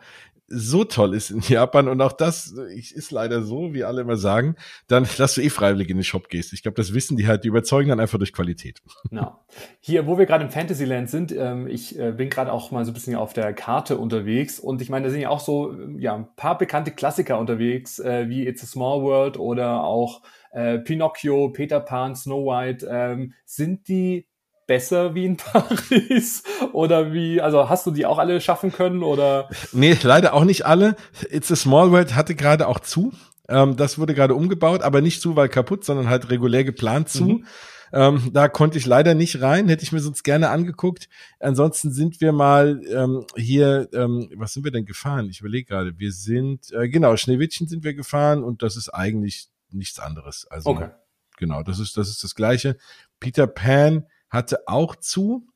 so 0.53 0.83
toll 0.83 1.13
ist 1.15 1.31
in 1.31 1.41
Japan 1.41 1.87
und 1.87 1.99
auch 2.01 2.11
das 2.11 2.47
ist 2.47 3.11
leider 3.11 3.41
so, 3.41 3.73
wie 3.73 3.83
alle 3.83 4.01
immer 4.01 4.17
sagen, 4.17 4.55
dann 4.87 5.07
dass 5.17 5.35
du 5.35 5.41
eh 5.41 5.49
freiwillig 5.49 5.89
in 5.89 5.97
den 5.97 6.03
Shop 6.03 6.29
gehst. 6.29 6.53
Ich 6.53 6.61
glaube, 6.61 6.75
das 6.75 6.93
wissen 6.93 7.17
die 7.17 7.27
halt, 7.27 7.43
die 7.43 7.47
überzeugen 7.47 7.89
dann 7.89 7.99
einfach 7.99 8.17
durch 8.17 8.33
Qualität. 8.33 8.81
Genau. 9.09 9.39
Hier, 9.79 10.07
wo 10.07 10.17
wir 10.17 10.25
gerade 10.25 10.43
im 10.43 10.51
Fantasyland 10.51 11.09
sind, 11.09 11.31
ähm, 11.31 11.67
ich 11.67 11.97
äh, 11.99 12.11
bin 12.11 12.29
gerade 12.29 12.51
auch 12.51 12.71
mal 12.71 12.85
so 12.85 12.91
ein 12.91 12.93
bisschen 12.93 13.15
auf 13.15 13.33
der 13.33 13.53
Karte 13.53 13.97
unterwegs 13.97 14.59
und 14.59 14.81
ich 14.81 14.89
meine, 14.89 15.05
da 15.05 15.11
sind 15.11 15.21
ja 15.21 15.29
auch 15.29 15.39
so 15.39 15.75
ja 15.97 16.15
ein 16.15 16.27
paar 16.35 16.57
bekannte 16.57 16.91
Klassiker 16.91 17.39
unterwegs, 17.39 17.99
äh, 17.99 18.29
wie 18.29 18.47
It's 18.47 18.63
a 18.63 18.67
Small 18.67 19.01
World 19.01 19.37
oder 19.37 19.83
auch 19.83 20.21
äh, 20.51 20.79
Pinocchio, 20.79 21.49
Peter 21.49 21.79
Pan, 21.79 22.15
Snow 22.15 22.45
White. 22.45 22.87
Ähm, 22.89 23.33
sind 23.45 23.87
die 23.87 24.27
besser 24.67 25.15
wie 25.15 25.25
in 25.25 25.37
Paris? 25.37 26.43
Oder 26.71 27.13
wie, 27.13 27.41
also 27.41 27.69
hast 27.69 27.85
du 27.85 27.91
die 27.91 28.05
auch 28.05 28.17
alle 28.17 28.41
schaffen 28.41 28.71
können 28.71 29.03
oder? 29.03 29.49
Nee, 29.71 29.97
leider 30.01 30.33
auch 30.33 30.45
nicht 30.45 30.65
alle. 30.65 30.95
It's 31.29 31.51
a 31.51 31.55
Small 31.55 31.91
World 31.91 32.15
hatte 32.15 32.35
gerade 32.35 32.67
auch 32.67 32.79
zu. 32.79 33.13
Ähm, 33.49 33.75
das 33.75 33.99
wurde 33.99 34.13
gerade 34.13 34.35
umgebaut, 34.35 34.81
aber 34.81 35.01
nicht 35.01 35.21
zu, 35.21 35.35
weil 35.35 35.49
kaputt, 35.49 35.83
sondern 35.83 36.09
halt 36.09 36.29
regulär 36.29 36.63
geplant 36.63 37.09
zu. 37.09 37.25
Mhm. 37.25 37.45
Ähm, 37.93 38.31
da 38.33 38.47
konnte 38.47 38.79
ich 38.79 38.87
leider 38.87 39.13
nicht 39.13 39.39
rein, 39.41 39.69
hätte 39.69 39.83
ich 39.83 39.91
mir 39.91 39.99
sonst 39.99 40.23
gerne 40.23 40.49
angeguckt. 40.49 41.09
Ansonsten 41.39 41.91
sind 41.91 42.21
wir 42.21 42.31
mal 42.31 42.81
ähm, 42.91 43.27
hier, 43.35 43.87
ähm, 43.93 44.31
was 44.35 44.53
sind 44.53 44.63
wir 44.63 44.71
denn 44.71 44.85
gefahren? 44.85 45.29
Ich 45.29 45.41
überlege 45.41 45.65
gerade, 45.65 45.99
wir 45.99 46.11
sind, 46.11 46.71
äh, 46.71 46.89
genau, 46.89 47.15
Schneewittchen 47.15 47.67
sind 47.67 47.83
wir 47.83 47.93
gefahren 47.93 48.43
und 48.43 48.63
das 48.63 48.77
ist 48.77 48.89
eigentlich 48.89 49.49
nichts 49.69 49.99
anderes. 49.99 50.47
Also 50.49 50.71
okay. 50.71 50.89
genau, 51.37 51.61
das 51.61 51.77
ist, 51.77 51.95
das 51.95 52.09
ist 52.09 52.23
das 52.23 52.33
Gleiche. 52.33 52.77
Peter 53.19 53.45
Pan 53.45 54.07
hatte 54.33 54.67
auch 54.67 54.95
zu, 54.95 55.47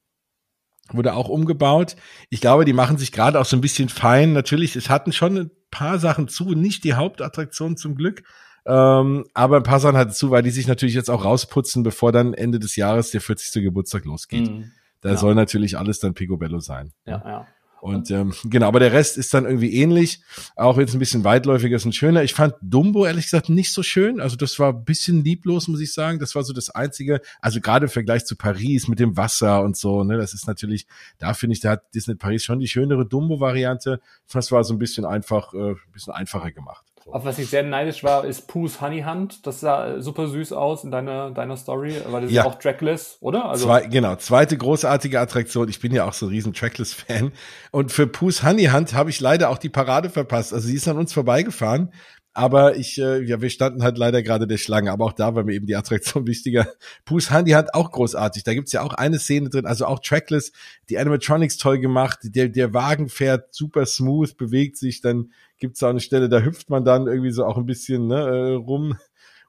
wurde 0.92 1.13
auch 1.13 1.28
umgebaut. 1.28 1.96
Ich 2.30 2.40
glaube, 2.40 2.63
die 2.63 2.74
machen 2.74 2.98
sich 2.98 3.12
gerade 3.12 3.40
auch 3.40 3.46
so 3.46 3.58
ein 3.58 3.62
bisschen 3.62 3.90
fein. 3.90 4.34
Natürlich, 4.34 4.76
es 4.76 4.90
hatten 4.90 5.12
schon 5.12 5.38
ein 5.38 5.52
paar 5.72 6.00
Sachen 6.00 6.28
zu, 6.28 6.54
nicht 6.54 6.84
die 6.84 6.94
Hauptattraktion 6.94 7.76
zum 7.76 7.96
Glück. 7.96 8.24
Ähm, 8.66 9.26
aber 9.34 9.58
ein 9.58 9.63
paar 9.63 9.80
Sachen 9.80 9.98
hatten 9.98 10.12
zu, 10.12 10.30
weil 10.30 10.44
die 10.44 10.52
sich 10.52 10.68
natürlich 10.68 10.96
jetzt 10.96 11.10
auch 11.10 11.26
rausputzen, 11.26 11.84
bevor 11.84 12.12
dann 12.12 12.34
Ende 12.34 12.60
des 12.60 12.76
Jahres 12.76 13.12
der 13.12 13.22
40. 13.22 13.63
Geburtstag 13.63 14.06
losgeht. 14.06 14.50
Mhm. 14.50 14.72
Da 15.02 15.10
ja. 15.10 15.18
soll 15.18 15.36
natürlich 15.36 15.78
alles 15.78 16.00
dann 16.00 16.13
Picobello 16.13 16.60
sein. 16.60 16.94
Ja, 17.06 17.24
ja. 17.26 17.48
Und 17.88 18.12
ähm, 18.12 18.34
genau, 18.43 18.67
aber 18.67 18.82
der 18.82 18.91
Rest 18.91 19.17
ist 19.17 19.34
dann 19.34 19.45
irgendwie 19.45 19.73
ähnlich, 19.73 20.19
auch 20.58 20.78
jetzt 20.78 20.93
ein 20.93 21.00
bisschen 21.00 21.23
weitläufiger 21.23 21.78
ist 21.78 21.86
und 21.86 21.95
schöner. 21.95 22.21
Ich 22.21 22.34
fand 22.34 22.54
Dumbo 22.62 23.06
ehrlich 23.06 23.23
gesagt 23.23 23.47
nicht 23.47 23.71
so 23.71 23.82
schön. 23.82 24.19
Also 24.19 24.36
das 24.36 24.60
war 24.60 24.73
ein 24.73 24.84
bisschen 24.84 25.23
lieblos, 25.23 25.69
muss 25.69 25.80
ich 25.80 25.93
sagen. 25.93 26.19
Das 26.19 26.36
war 26.36 26.43
so 26.43 26.52
das 26.52 26.69
Einzige, 26.69 27.21
also 27.39 27.62
gerade 27.62 27.86
im 27.86 27.89
Vergleich 27.89 28.26
zu 28.26 28.36
Paris 28.36 28.89
mit 28.89 29.00
dem 29.00 29.15
Wasser 29.15 29.62
und 29.63 29.78
so, 29.78 30.04
ne, 30.04 30.17
das 30.17 30.34
ist 30.34 30.47
natürlich, 30.47 30.86
da 31.17 31.34
finde 31.34 31.54
ich, 31.54 31.62
da 31.62 31.71
hat 31.71 31.95
Disney 31.95 32.15
Paris 32.15 32.43
schon 32.43 32.60
die 32.60 32.67
schönere 32.67 33.06
Dumbo-Variante. 33.06 34.02
Das 34.30 34.52
war 34.52 34.65
so 34.65 34.73
ein 34.73 34.80
bisschen 34.80 35.06
einfach, 35.06 35.54
äh, 35.54 35.71
ein 35.71 35.91
bisschen 35.93 36.12
einfacher 36.12 36.52
gemacht. 36.52 36.87
Auf 37.10 37.24
was 37.24 37.39
ich 37.39 37.50
sehr 37.50 37.63
neidisch 37.63 38.04
war, 38.04 38.26
ist 38.26 38.48
Pooh's 38.48 38.82
Honey 38.82 39.04
Hunt. 39.04 39.48
Das 39.48 39.62
sah 39.62 40.02
super 40.02 40.28
süß 40.28 40.52
aus 40.52 40.84
in 40.84 40.91
deiner, 40.91 41.32
deiner 41.32 41.56
Story, 41.56 41.96
weil 42.10 42.24
das 42.24 42.32
ja. 42.32 42.41
ist 42.41 42.48
auch 42.48 42.60
trackless, 42.60 43.17
oder? 43.22 43.46
Also 43.46 43.65
Zwei, 43.65 43.86
genau, 43.86 44.15
zweite 44.17 44.58
großartige 44.58 45.20
Attraktion. 45.20 45.70
Ich 45.70 45.80
bin 45.80 45.93
ja 45.93 46.06
auch 46.06 46.13
so 46.13 46.26
ein 46.26 46.30
riesen 46.30 46.54
Trackless-Fan. 46.54 47.32
Und 47.72 47.91
für 47.91 48.08
Pooh's 48.08 48.43
Honey 48.43 48.65
Hunt 48.65 48.93
habe 48.93 49.10
ich 49.10 49.22
leider 49.22 49.50
auch 49.50 49.58
die 49.58 49.70
Parade 49.70 50.10
verpasst. 50.10 50.54
Also 50.54 50.67
sie 50.67 50.76
ist 50.76 50.88
an 50.88 50.98
uns 50.98 51.13
vorbeigefahren. 51.13 51.93
Aber 52.38 52.76
ich, 52.76 53.00
äh, 53.00 53.23
ja, 53.23 53.41
wir 53.41 53.50
standen 53.50 53.82
halt 53.82 53.97
leider 53.97 54.21
gerade 54.21 54.45
der 54.45 54.58
Schlange. 54.58 54.91
Aber 54.91 55.06
auch 55.06 55.13
da 55.13 55.34
war 55.34 55.43
mir 55.43 55.56
eben 55.56 55.65
die 55.65 55.76
Attraktion 55.76 56.28
wichtiger. 56.28 56.67
Pooh's 57.04 57.32
Handy 57.32 57.52
hat 57.52 57.73
auch 57.73 57.91
großartig. 57.91 58.43
Da 58.43 58.54
gibt's 58.54 58.71
ja 58.73 58.84
auch 58.84 58.93
eine 58.93 59.17
Szene 59.17 59.50
drin, 59.50 59.65
also 59.65 59.88
auch 59.88 59.97
Trackless, 59.97 60.52
die 60.88 61.00
Animatronics 61.00 61.58
toll 61.58 61.80
gemacht. 61.80 62.19
Der, 62.21 62.47
der 62.50 62.76
Wagen 62.76 63.10
fährt 63.10 63.56
super 63.56 63.88
smooth, 63.88 64.38
bewegt 64.38 64.78
sich. 64.78 65.02
Dann 65.02 65.32
gibt's 65.58 65.82
auch 65.82 65.89
eine 65.89 66.00
Stelle, 66.00 66.30
da 66.30 66.41
hüpft 66.41 66.69
man 66.69 66.86
dann 66.86 67.08
irgendwie 67.08 67.32
so 67.32 67.43
auch 67.43 67.58
ein 67.58 67.65
bisschen 67.65 68.06
ne, 68.06 68.19
äh, 68.19 68.54
rum. 68.54 69.00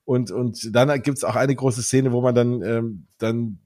Und, 0.06 0.30
und 0.30 0.74
dann 0.74 1.02
gibt's 1.02 1.24
auch 1.24 1.36
eine 1.36 1.54
große 1.54 1.82
Szene, 1.82 2.12
wo 2.12 2.22
man 2.22 2.34
dann, 2.34 2.62
ähm, 2.62 3.06
dann 3.18 3.58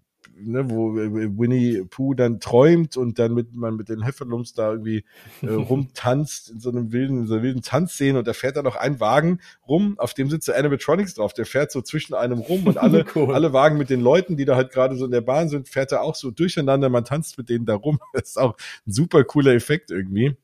ne, 0.44 0.70
wo 0.70 0.94
Winnie 0.94 1.84
Pooh 1.84 2.14
dann 2.14 2.40
träumt 2.40 2.96
und 2.96 3.18
dann 3.18 3.34
mit 3.34 3.54
man 3.54 3.76
mit 3.76 3.88
den 3.88 4.02
Heffalumps 4.02 4.54
da 4.54 4.72
irgendwie 4.72 5.04
äh, 5.42 5.46
rumtanzt 5.50 6.50
in 6.50 6.60
so 6.60 6.70
einem 6.70 6.92
wilden, 6.92 7.20
in 7.20 7.26
so 7.26 7.34
einer 7.34 7.42
wilden 7.42 7.62
Tanzszene 7.62 8.18
und 8.18 8.26
da 8.26 8.32
fährt 8.32 8.56
dann 8.56 8.64
noch 8.64 8.76
ein 8.76 9.00
Wagen 9.00 9.40
rum, 9.66 9.98
auf 9.98 10.14
dem 10.14 10.30
sitzt 10.30 10.48
der 10.48 10.56
Animatronics 10.56 11.14
drauf, 11.14 11.32
der 11.32 11.46
fährt 11.46 11.72
so 11.72 11.82
zwischen 11.82 12.14
einem 12.14 12.38
rum 12.38 12.66
und 12.66 12.78
alle, 12.78 13.04
cool. 13.14 13.34
alle 13.34 13.52
Wagen 13.52 13.78
mit 13.78 13.90
den 13.90 14.00
Leuten, 14.00 14.36
die 14.36 14.44
da 14.44 14.56
halt 14.56 14.72
gerade 14.72 14.96
so 14.96 15.04
in 15.04 15.10
der 15.10 15.20
Bahn 15.20 15.48
sind, 15.48 15.68
fährt 15.68 15.92
er 15.92 16.02
auch 16.02 16.14
so 16.14 16.30
durcheinander, 16.30 16.88
man 16.88 17.04
tanzt 17.04 17.38
mit 17.38 17.48
denen 17.48 17.66
da 17.66 17.74
rum. 17.74 17.98
Das 18.12 18.30
ist 18.30 18.38
auch 18.38 18.56
ein 18.86 18.92
super 18.92 19.24
cooler 19.24 19.54
Effekt 19.54 19.90
irgendwie 19.90 20.36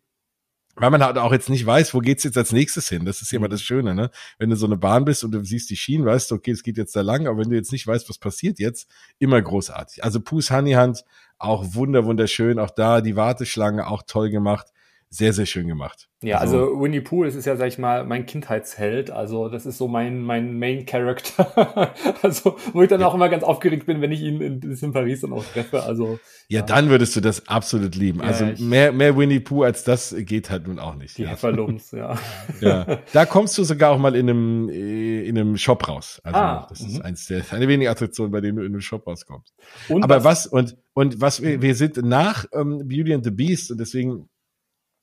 weil 0.79 0.91
man 0.91 1.03
halt 1.03 1.19
auch 1.19 1.33
jetzt 1.33 1.51
nicht 1.51 1.65
weiß, 1.65 1.95
wo 1.95 2.01
geht's 2.01 2.25
jetzt 2.25 2.37
als 2.37 2.53
nächstes 2.53 2.89
hin. 2.89 3.05
Das 3.05 3.23
ist 3.23 3.33
ja 3.33 3.37
immer 3.37 3.49
mhm. 3.49 3.53
das 3.53 3.63
Schöne, 3.63 3.95
ne? 3.95 4.11
Wenn 4.39 4.51
du 4.51 4.57
so 4.57 4.67
eine 4.67 4.77
Bahn 4.77 5.05
bist 5.05 5.25
und 5.25 5.33
du 5.33 5.45
siehst 5.45 5.71
die 5.71 5.77
Schienen, 5.77 6.07
weißt 6.07 6.31
du, 6.31 6.37
okay, 6.37 6.51
es 6.51 6.63
geht 6.63 6.77
jetzt 6.77 6.95
da 6.97 7.03
lang, 7.03 7.27
aber 7.27 7.39
wenn 7.39 7.51
du 7.51 7.57
jetzt 7.57 7.73
nicht 7.73 7.87
weißt, 7.87 8.09
was 8.09 8.19
passiert 8.19 8.59
jetzt, 8.59 8.89
immer 9.19 9.41
großartig. 9.41 10.05
Also 10.05 10.21
Pus 10.21 10.51
Honeyhand, 10.51 11.05
auch 11.39 11.75
wunder, 11.75 12.05
wunderschön, 12.05 12.59
auch 12.59 12.71
da 12.71 13.01
die 13.01 13.17
Warteschlange, 13.17 13.87
auch 13.87 14.03
toll 14.07 14.31
gemacht 14.31 14.67
sehr, 15.11 15.33
sehr 15.33 15.47
schön 15.47 15.67
gemacht. 15.67 16.09
Ja, 16.21 16.39
also, 16.39 16.59
also 16.59 16.81
Winnie 16.81 17.01
Pooh, 17.01 17.25
das 17.25 17.35
ist 17.35 17.45
ja, 17.45 17.57
sag 17.57 17.69
ich 17.69 17.79
mal, 17.79 18.05
mein 18.05 18.27
Kindheitsheld. 18.27 19.11
Also 19.11 19.49
das 19.49 19.67
ist 19.67 19.79
so 19.79 19.87
mein, 19.87 20.21
mein 20.21 20.59
Main 20.59 20.85
Character. 20.85 21.95
also, 22.23 22.57
wo 22.73 22.83
ich 22.83 22.89
dann 22.89 23.01
ja. 23.01 23.07
auch 23.07 23.15
immer 23.15 23.29
ganz 23.29 23.45
aufgeregt 23.45 23.87
bin, 23.87 24.01
wenn 24.01 24.11
ich 24.11 24.21
ihn 24.21 24.41
in, 24.41 24.61
in 24.61 24.93
Paris 24.93 25.21
dann 25.21 25.33
auch 25.33 25.45
treffe. 25.45 25.85
Also. 25.85 26.19
Ja, 26.49 26.61
ja, 26.61 26.67
dann 26.67 26.91
würdest 26.91 27.15
du 27.15 27.21
das 27.21 27.47
absolut 27.47 27.95
lieben. 27.95 28.21
Also 28.21 28.47
ja, 28.47 28.55
mehr, 28.59 28.93
mehr 28.93 29.17
Winnie 29.17 29.41
Pooh 29.41 29.63
als 29.63 29.85
das 29.85 30.15
geht 30.19 30.51
halt 30.51 30.67
nun 30.67 30.79
auch 30.79 30.97
nicht. 30.97 31.17
Die 31.19 31.23
ja. 31.23 31.31
Hefferlums, 31.31 31.93
ja. 31.93 32.19
ja. 32.61 32.99
Da 33.13 33.25
kommst 33.25 33.57
du 33.57 33.65
sogar 33.65 33.93
auch 33.93 33.99
mal 33.99 34.17
in 34.17 34.29
einem, 34.29 34.69
in 34.69 35.39
einem 35.39 35.57
Shop 35.57 35.87
raus. 35.89 36.21
Also 36.25 36.39
ah, 36.39 36.67
das 36.69 36.81
ist 36.81 36.97
mhm. 36.97 37.03
eins 37.03 37.27
der, 37.27 37.45
eine 37.51 37.69
wenige 37.69 37.91
Attraktionen, 37.91 38.33
bei 38.33 38.41
denen 38.41 38.57
du 38.57 38.65
in 38.65 38.73
einem 38.73 38.81
Shop 38.81 39.07
rauskommst. 39.07 39.55
Und 39.89 40.03
Aber 40.03 40.25
was, 40.25 40.47
was 40.47 40.47
und, 40.47 40.77
und 40.95 41.21
was 41.21 41.43
wir, 41.43 41.63
wir 41.63 41.75
sind 41.75 41.97
nach 41.99 42.45
ähm, 42.53 42.83
Beauty 42.89 43.15
and 43.15 43.25
the 43.25 43.31
Beast 43.31 43.71
und 43.71 43.79
deswegen 43.79 44.29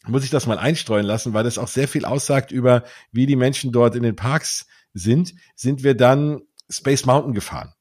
muss 0.08 0.24
ich 0.24 0.30
das 0.30 0.48
mal 0.48 0.58
einstreuen 0.58 1.06
lassen, 1.06 1.34
weil 1.34 1.44
das 1.44 1.58
auch 1.58 1.68
sehr 1.68 1.88
viel 1.88 2.06
aussagt 2.06 2.52
über, 2.52 2.84
wie 3.12 3.26
die 3.26 3.36
Menschen 3.36 3.72
dort 3.72 3.96
in 3.96 4.04
den 4.04 4.16
Parks 4.16 4.68
sind, 4.94 5.34
sind 5.56 5.84
wir 5.84 5.96
dann 5.96 6.42
Space 6.70 7.06
Mountain 7.06 7.34
gefahren. 7.34 7.74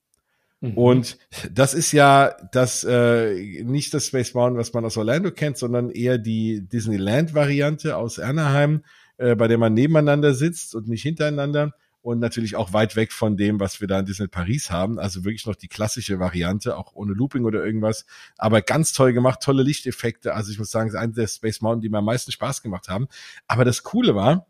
Mhm. 0.61 0.79
Und 0.79 1.19
das 1.51 1.75
ist 1.75 1.93
ja 1.93 2.35
das 2.53 2.85
äh, 2.85 3.63
nicht 3.65 3.93
das 3.93 4.07
Space 4.07 4.35
Mountain, 4.35 4.59
was 4.59 4.73
man 4.73 4.85
aus 4.85 4.97
Orlando 4.97 5.31
kennt, 5.31 5.59
sondern 5.59 5.91
eher 5.91 6.19
die 6.19 6.67
Disneyland-Variante 6.67 7.97
aus 7.97 8.19
Anaheim, 8.19 8.85
äh, 9.19 9.37
bei 9.37 9.49
der 9.49 9.59
man 9.59 9.75
nebeneinander 9.75 10.35
sitzt 10.35 10.75
und 10.75 10.89
nicht 10.89 11.03
hintereinander 11.03 11.73
und 12.05 12.19
natürlich 12.19 12.55
auch 12.55 12.75
weit 12.75 12.97
weg 12.97 13.13
von 13.13 13.39
dem, 13.39 13.61
was 13.61 13.81
wir 13.81 13.89
da 13.89 13.99
in 13.99 14.05
Disney 14.05 14.29
Paris 14.29 14.71
haben. 14.71 14.99
Also 14.99 15.25
wirklich 15.25 15.47
noch 15.47 15.55
die 15.55 15.69
klassische 15.69 16.19
Variante, 16.21 16.77
auch 16.77 16.93
ohne 16.93 17.15
Looping 17.15 17.47
oder 17.47 17.65
irgendwas. 17.65 18.05
Aber 18.37 18.61
ganz 18.61 18.93
toll 18.93 19.15
gemacht, 19.15 19.41
tolle 19.41 19.63
Lichteffekte. 19.63 20.35
Also 20.35 20.53
ich 20.53 20.59
muss 20.59 20.71
sagen, 20.71 20.89
es 20.89 20.95
ist 20.95 21.01
eine 21.01 21.15
der 21.15 21.27
Space 21.27 21.63
Mountain, 21.63 21.81
die 21.81 21.89
mir 21.89 21.99
am 21.99 22.05
meisten 22.05 22.31
Spaß 22.31 22.61
gemacht 22.61 22.89
haben. 22.89 23.09
Aber 23.49 23.65
das 23.65 23.85
Coole 23.85 24.15
war, 24.15 24.47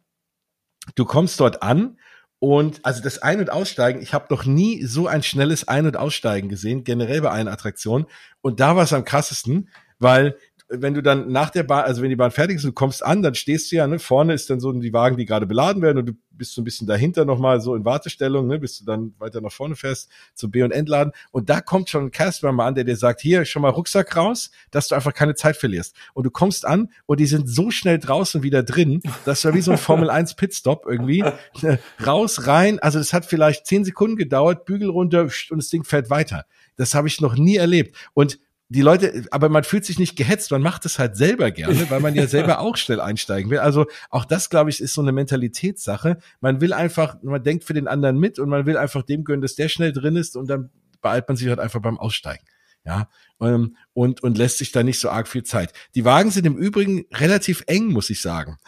du 0.97 1.05
kommst 1.05 1.39
dort 1.39 1.63
an 1.63 1.97
und 2.41 2.85
also 2.85 3.01
das 3.01 3.21
Ein- 3.21 3.39
und 3.39 3.51
Aussteigen, 3.51 4.03
ich 4.03 4.15
habe 4.15 4.35
noch 4.35 4.45
nie 4.45 4.85
so 4.85 5.07
ein 5.07 5.23
schnelles 5.23 5.69
Ein- 5.69 5.87
und 5.87 5.97
Aussteigen 5.97 6.49
gesehen, 6.49 6.83
generell 6.83 7.21
bei 7.21 7.31
einer 7.31 7.53
Attraktion. 7.53 8.07
Und 8.41 8.59
da 8.59 8.75
war 8.75 8.83
es 8.83 8.93
am 8.93 9.05
krassesten, 9.05 9.69
weil 10.01 10.37
wenn 10.69 10.95
du 10.95 11.03
dann 11.03 11.31
nach 11.31 11.51
der 11.51 11.63
Bahn, 11.63 11.85
also 11.85 12.03
wenn 12.03 12.09
die 12.09 12.17
Bahn 12.17 12.31
fertig 12.31 12.57
ist 12.57 12.65
du 12.65 12.73
kommst 12.73 13.05
an, 13.05 13.23
dann 13.23 13.35
stehst 13.35 13.71
du 13.71 13.77
ja, 13.77 13.87
ne, 13.87 13.99
vorne 13.99 14.33
ist 14.33 14.49
dann 14.49 14.61
so 14.61 14.73
die 14.73 14.93
Wagen, 14.93 15.17
die 15.17 15.27
gerade 15.27 15.47
beladen 15.47 15.83
werden 15.83 15.99
und 15.99 16.07
du 16.07 16.13
bist 16.31 16.55
so 16.55 16.63
ein 16.63 16.65
bisschen 16.65 16.87
dahinter 16.87 17.25
nochmal 17.25 17.61
so 17.61 17.75
in 17.75 17.85
Wartestellung, 17.85 18.47
ne, 18.47 18.59
bis 18.59 18.79
du 18.79 18.85
dann 18.85 19.15
weiter 19.19 19.41
nach 19.41 19.53
vorne 19.53 19.77
fährst 19.77 20.11
zum 20.35 20.51
B- 20.51 20.63
und 20.63 20.73
Entladen 20.73 21.13
und 21.33 21.51
da 21.51 21.61
kommt 21.61 21.91
schon 21.91 22.05
ein 22.05 22.11
Castmember 22.11 22.65
an, 22.65 22.75
der 22.75 22.85
dir 22.85 22.97
sagt, 22.97 23.21
hier, 23.21 23.45
schon 23.45 23.63
mal 23.63 23.69
Rucksack 23.69 24.17
raus, 24.17 24.51
dass 24.71 24.89
du 24.89 24.95
einfach 24.95 25.13
keine 25.13 25.35
Zeit 25.35 25.57
verlierst. 25.57 25.95
Und 26.15 26.25
du 26.25 26.31
kommst 26.31 26.67
an 26.67 26.91
und 27.07 27.21
die 27.21 27.27
sind 27.27 27.49
so 27.49 27.71
schnell 27.71 27.99
draußen 27.99 28.43
wieder 28.43 28.63
drin, 28.63 29.01
das 29.25 29.45
war 29.45 29.55
wie 29.55 29.61
so 29.61 29.73
ein 29.73 29.79
Formel 29.79 30.11
1 30.11 30.35
Pitstop 30.35 30.87
irgendwie, 30.89 31.25
raus, 32.07 32.47
rein, 32.47 32.79
also 32.79 32.99
das 32.99 33.13
hat 33.13 33.27
vielleicht 33.27 33.67
zehn 33.67 33.85
Sekunden 33.85 34.17
gedauert, 34.17 34.65
Bügel 34.65 34.89
runter 34.89 35.29
und 35.51 35.59
das 35.59 35.69
Ding 35.69 35.85
fährt 35.85 36.11
weiter. 36.11 36.47
Das 36.77 36.95
habe 36.95 37.07
ich 37.07 37.21
noch 37.21 37.37
nie 37.37 37.57
erlebt. 37.57 37.97
Und 38.15 38.41
die 38.75 38.83
Leute, 38.83 39.25
aber 39.31 39.49
man 39.49 39.63
fühlt 39.63 39.85
sich 39.85 40.01
nicht 40.01 40.17
gehetzt, 40.17 40.51
man 40.51 40.61
macht 40.61 40.85
es 40.85 40.99
halt 40.99 41.17
selber 41.17 41.53
gerne, 41.53 41.89
weil 41.91 42.01
man 42.01 42.15
ja 42.17 42.27
selber 42.27 42.59
auch 42.61 42.77
schnell 42.77 43.01
einsteigen 43.01 43.49
will. 43.51 43.61
Also 43.61 43.87
auch 44.11 44.25
das, 44.25 44.51
glaube 44.51 44.71
ich, 44.71 44.81
ist 44.81 44.95
so 44.95 45.01
eine 45.01 45.13
Mentalitätssache. 45.13 46.19
Man 46.41 46.61
will 46.61 46.73
einfach, 46.73 47.17
man 47.23 47.43
denkt 47.43 47.63
für 47.63 47.73
den 47.73 47.87
anderen 47.87 48.19
mit 48.19 48.41
und 48.41 48.49
man 48.49 48.67
will 48.67 48.77
einfach 48.77 49.05
dem 49.05 49.23
gönnen, 49.23 49.43
dass 49.43 49.55
der 49.55 49.69
schnell 49.69 49.93
drin 49.93 50.17
ist 50.17 50.37
und 50.37 50.49
dann 50.51 50.71
beeilt 51.01 51.29
man 51.29 51.37
sich 51.37 51.49
halt 51.49 51.61
einfach 51.61 51.81
beim 51.81 51.99
Aussteigen. 51.99 52.45
Ja, 52.85 53.09
ähm, 53.41 53.77
und, 53.95 54.23
und 54.23 54.37
lässt 54.37 54.59
sich 54.59 54.71
da 54.71 54.83
nicht 54.83 54.99
so 55.01 55.09
arg 55.09 55.27
viel 55.27 55.45
Zeit. 55.45 55.73
Die 55.95 56.05
Wagen 56.05 56.31
sind 56.31 56.45
im 56.45 56.59
Übrigen 56.59 57.07
relativ 57.15 57.63
eng, 57.67 57.87
muss 57.87 58.11
ich 58.11 58.21
sagen. 58.21 58.59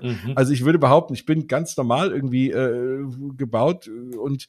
Mhm. 0.00 0.32
Also 0.36 0.52
ich 0.52 0.64
würde 0.64 0.78
behaupten, 0.78 1.14
ich 1.14 1.26
bin 1.26 1.48
ganz 1.48 1.76
normal 1.76 2.12
irgendwie 2.12 2.50
äh, 2.50 3.04
gebaut 3.36 3.88
und 3.88 4.46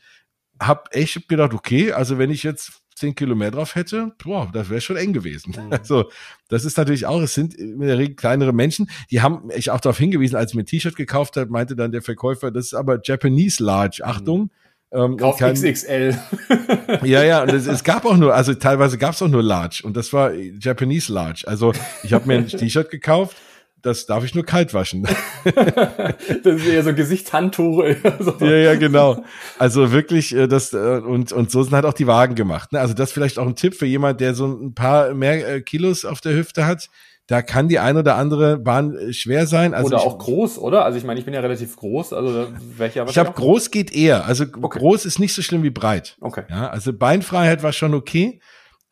hab 0.59 0.93
echt 0.95 1.27
gedacht, 1.27 1.53
okay, 1.53 1.91
also 1.91 2.17
wenn 2.19 2.29
ich 2.29 2.43
jetzt 2.43 2.83
zehn 2.95 3.13
Kilo 3.13 3.35
mehr 3.35 3.51
drauf 3.51 3.75
hätte, 3.75 4.13
boah, 4.23 4.49
das 4.51 4.69
wäre 4.69 4.81
schon 4.81 4.97
eng 4.97 5.13
gewesen. 5.13 5.53
Mhm. 5.55 5.71
Also, 5.85 6.09
das 6.47 6.65
ist 6.65 6.77
natürlich 6.77 7.05
auch, 7.05 7.21
es 7.21 7.33
sind 7.33 7.53
in 7.53 7.79
der 7.79 7.97
Regel 7.97 8.15
kleinere 8.15 8.53
Menschen, 8.53 8.89
die 9.11 9.21
haben 9.21 9.49
ich 9.55 9.69
auch 9.69 9.79
darauf 9.79 9.97
hingewiesen, 9.97 10.35
als 10.35 10.51
ich 10.51 10.55
mir 10.55 10.63
ein 10.63 10.67
T-Shirt 10.67 10.95
gekauft 10.95 11.37
habe, 11.37 11.51
meinte 11.51 11.75
dann 11.75 11.91
der 11.91 12.01
Verkäufer, 12.01 12.49
das 12.49 12.67
ist 12.67 12.73
aber 12.73 12.99
Japanese 13.03 13.63
Large, 13.63 14.01
mhm. 14.03 14.09
Achtung. 14.09 14.41
Mhm. 14.41 14.49
Ähm, 14.91 15.17
Kauf 15.17 15.37
kann, 15.37 15.53
XXL. 15.53 16.17
ja, 17.03 17.23
ja, 17.23 17.43
und 17.43 17.51
es, 17.51 17.67
es 17.67 17.83
gab 17.83 18.05
auch 18.05 18.15
nur, 18.15 18.33
also 18.33 18.53
teilweise 18.53 18.97
gab 18.97 19.13
es 19.13 19.21
auch 19.21 19.27
nur 19.27 19.43
Large 19.43 19.81
und 19.83 19.97
das 19.97 20.13
war 20.13 20.33
Japanese 20.33 21.11
Large. 21.11 21.43
Also 21.47 21.73
ich 22.03 22.13
habe 22.13 22.27
mir 22.27 22.35
ein 22.35 22.47
T-Shirt 22.47 22.89
gekauft, 22.89 23.35
das 23.85 24.07
darf 24.07 24.23
ich 24.23 24.33
nur 24.33 24.43
kalt 24.43 24.73
waschen. 24.73 25.03
das 25.43 26.55
ist 26.55 26.65
eher 26.65 26.83
so 26.83 26.93
Gesichtshandtuch. 26.93 27.83
so. 28.19 28.45
Ja, 28.45 28.55
ja, 28.55 28.75
genau. 28.75 29.23
Also 29.59 29.91
wirklich, 29.91 30.35
äh, 30.35 30.47
das 30.47 30.73
äh, 30.73 31.01
und 31.05 31.31
und 31.31 31.51
so 31.51 31.61
sind 31.61 31.73
halt 31.73 31.85
auch 31.85 31.93
die 31.93 32.07
Wagen 32.07 32.33
gemacht. 32.35 32.73
Ne? 32.73 32.79
Also 32.79 32.93
das 32.95 33.09
ist 33.09 33.13
vielleicht 33.13 33.37
auch 33.37 33.45
ein 33.45 33.55
Tipp 33.55 33.75
für 33.75 33.85
jemand, 33.85 34.21
der 34.21 34.33
so 34.33 34.47
ein 34.47 34.73
paar 34.73 35.13
mehr 35.13 35.47
äh, 35.47 35.61
Kilos 35.61 36.03
auf 36.03 36.19
der 36.19 36.35
Hüfte 36.35 36.65
hat. 36.65 36.89
Da 37.27 37.41
kann 37.41 37.67
die 37.67 37.79
ein 37.79 37.97
oder 37.97 38.15
andere 38.15 38.57
Bahn 38.57 39.11
schwer 39.11 39.47
sein. 39.47 39.73
Also 39.73 39.87
oder 39.87 39.97
ich, 39.97 40.03
auch 40.03 40.17
groß, 40.17 40.59
oder? 40.59 40.85
Also 40.85 40.97
ich 40.97 41.03
meine, 41.03 41.19
ich 41.19 41.25
bin 41.25 41.33
ja 41.33 41.39
relativ 41.39 41.75
groß, 41.75 42.13
also 42.13 42.47
welcher. 42.77 43.07
Ich 43.07 43.17
habe 43.17 43.31
groß 43.33 43.71
geht 43.71 43.95
eher. 43.95 44.25
Also 44.25 44.45
okay. 44.61 44.79
groß 44.79 45.05
ist 45.05 45.19
nicht 45.19 45.33
so 45.33 45.41
schlimm 45.41 45.63
wie 45.63 45.71
breit. 45.71 46.17
Okay. 46.21 46.43
Ja, 46.49 46.69
also 46.69 46.93
Beinfreiheit 46.93 47.63
war 47.63 47.73
schon 47.73 47.93
okay 47.93 48.39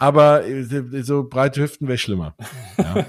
aber 0.04 0.46
äh, 0.46 1.02
so 1.02 1.24
breite 1.24 1.62
Hüften 1.62 1.88
wäre 1.88 1.98
schlimmer. 1.98 2.36
Ja. 2.78 3.06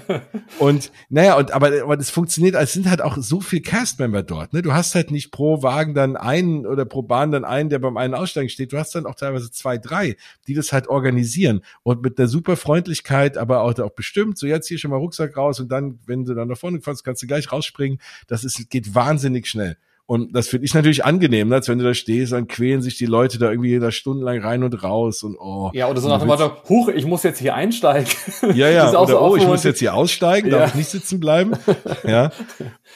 und 0.59 0.93
naja, 1.09 1.35
und 1.35 1.51
aber, 1.51 1.67
aber 1.83 1.97
das 1.97 2.09
funktioniert, 2.09 2.55
es 2.55 2.71
sind 2.71 2.89
halt 2.89 3.01
auch 3.01 3.17
so 3.17 3.41
viel 3.41 3.61
Castmember 3.61 4.23
dort. 4.23 4.53
Ne? 4.53 4.61
Du 4.61 4.71
hast 4.71 4.95
halt 4.95 5.11
nicht 5.11 5.31
pro 5.31 5.61
Wagen 5.61 5.93
dann 5.93 6.15
einen 6.15 6.65
oder 6.65 6.85
pro 6.85 7.01
Bahn 7.01 7.33
dann 7.33 7.43
einen, 7.43 7.69
der 7.69 7.79
beim 7.79 7.97
einen 7.97 8.13
Aussteigen 8.13 8.47
steht. 8.47 8.71
Du 8.71 8.77
hast 8.77 8.95
dann 8.95 9.05
auch 9.07 9.15
teilweise 9.15 9.51
zwei, 9.51 9.77
drei, 9.77 10.15
die 10.47 10.53
das 10.53 10.71
halt 10.71 10.87
organisieren 10.87 11.63
und 11.83 12.01
mit 12.01 12.17
einer 12.17 12.29
super 12.29 12.55
Freundlichkeit, 12.55 13.37
aber 13.37 13.63
auch, 13.63 13.77
auch 13.79 13.91
bestimmt. 13.91 14.37
So 14.37 14.47
jetzt 14.47 14.69
hier 14.69 14.79
schon 14.79 14.91
mal 14.91 14.97
Rucksack 14.97 15.35
raus 15.35 15.59
und 15.59 15.69
dann, 15.73 15.99
wenn 16.05 16.23
du 16.23 16.33
dann 16.33 16.47
nach 16.47 16.57
vorne 16.57 16.79
fährst, 16.79 17.03
kannst 17.03 17.21
du 17.21 17.27
gleich 17.27 17.51
rausspringen. 17.51 17.99
Das 18.27 18.45
ist 18.45 18.69
geht 18.69 18.95
wahnsinnig 18.95 19.47
schnell. 19.47 19.75
Und 20.07 20.35
das 20.35 20.49
finde 20.49 20.65
ich 20.65 20.73
natürlich 20.75 21.03
angenehm, 21.03 21.47
ne? 21.47 21.55
als 21.55 21.67
wenn 21.67 21.79
du 21.79 21.83
da 21.83 21.95
stehst, 21.95 22.31
dann 22.31 22.47
quälen 22.47 22.83
sich 22.83 22.95
die 22.95 23.07
Leute 23.07 23.39
da 23.39 23.49
irgendwie 23.49 23.79
da 23.79 23.91
stundenlang 23.91 24.39
rein 24.39 24.61
und 24.61 24.83
raus 24.83 25.23
und 25.23 25.35
oh. 25.39 25.71
Ja, 25.73 25.87
oder 25.87 25.99
so 25.99 26.09
nach 26.09 26.19
dem 26.19 26.27
Motto, 26.27 26.51
huch, 26.69 26.89
ich 26.89 27.07
muss 27.07 27.23
jetzt 27.23 27.39
hier 27.39 27.55
einsteigen. 27.55 28.11
Ja, 28.53 28.69
ja, 28.69 28.89
oder 28.89 29.07
so 29.07 29.19
oh, 29.19 29.35
ich 29.35 29.47
muss 29.47 29.63
jetzt 29.63 29.79
hier 29.79 29.95
aussteigen, 29.95 30.51
ja. 30.51 30.59
darf 30.59 30.69
ich 30.69 30.75
nicht 30.75 30.89
sitzen 30.89 31.19
bleiben. 31.19 31.53
ja. 32.03 32.31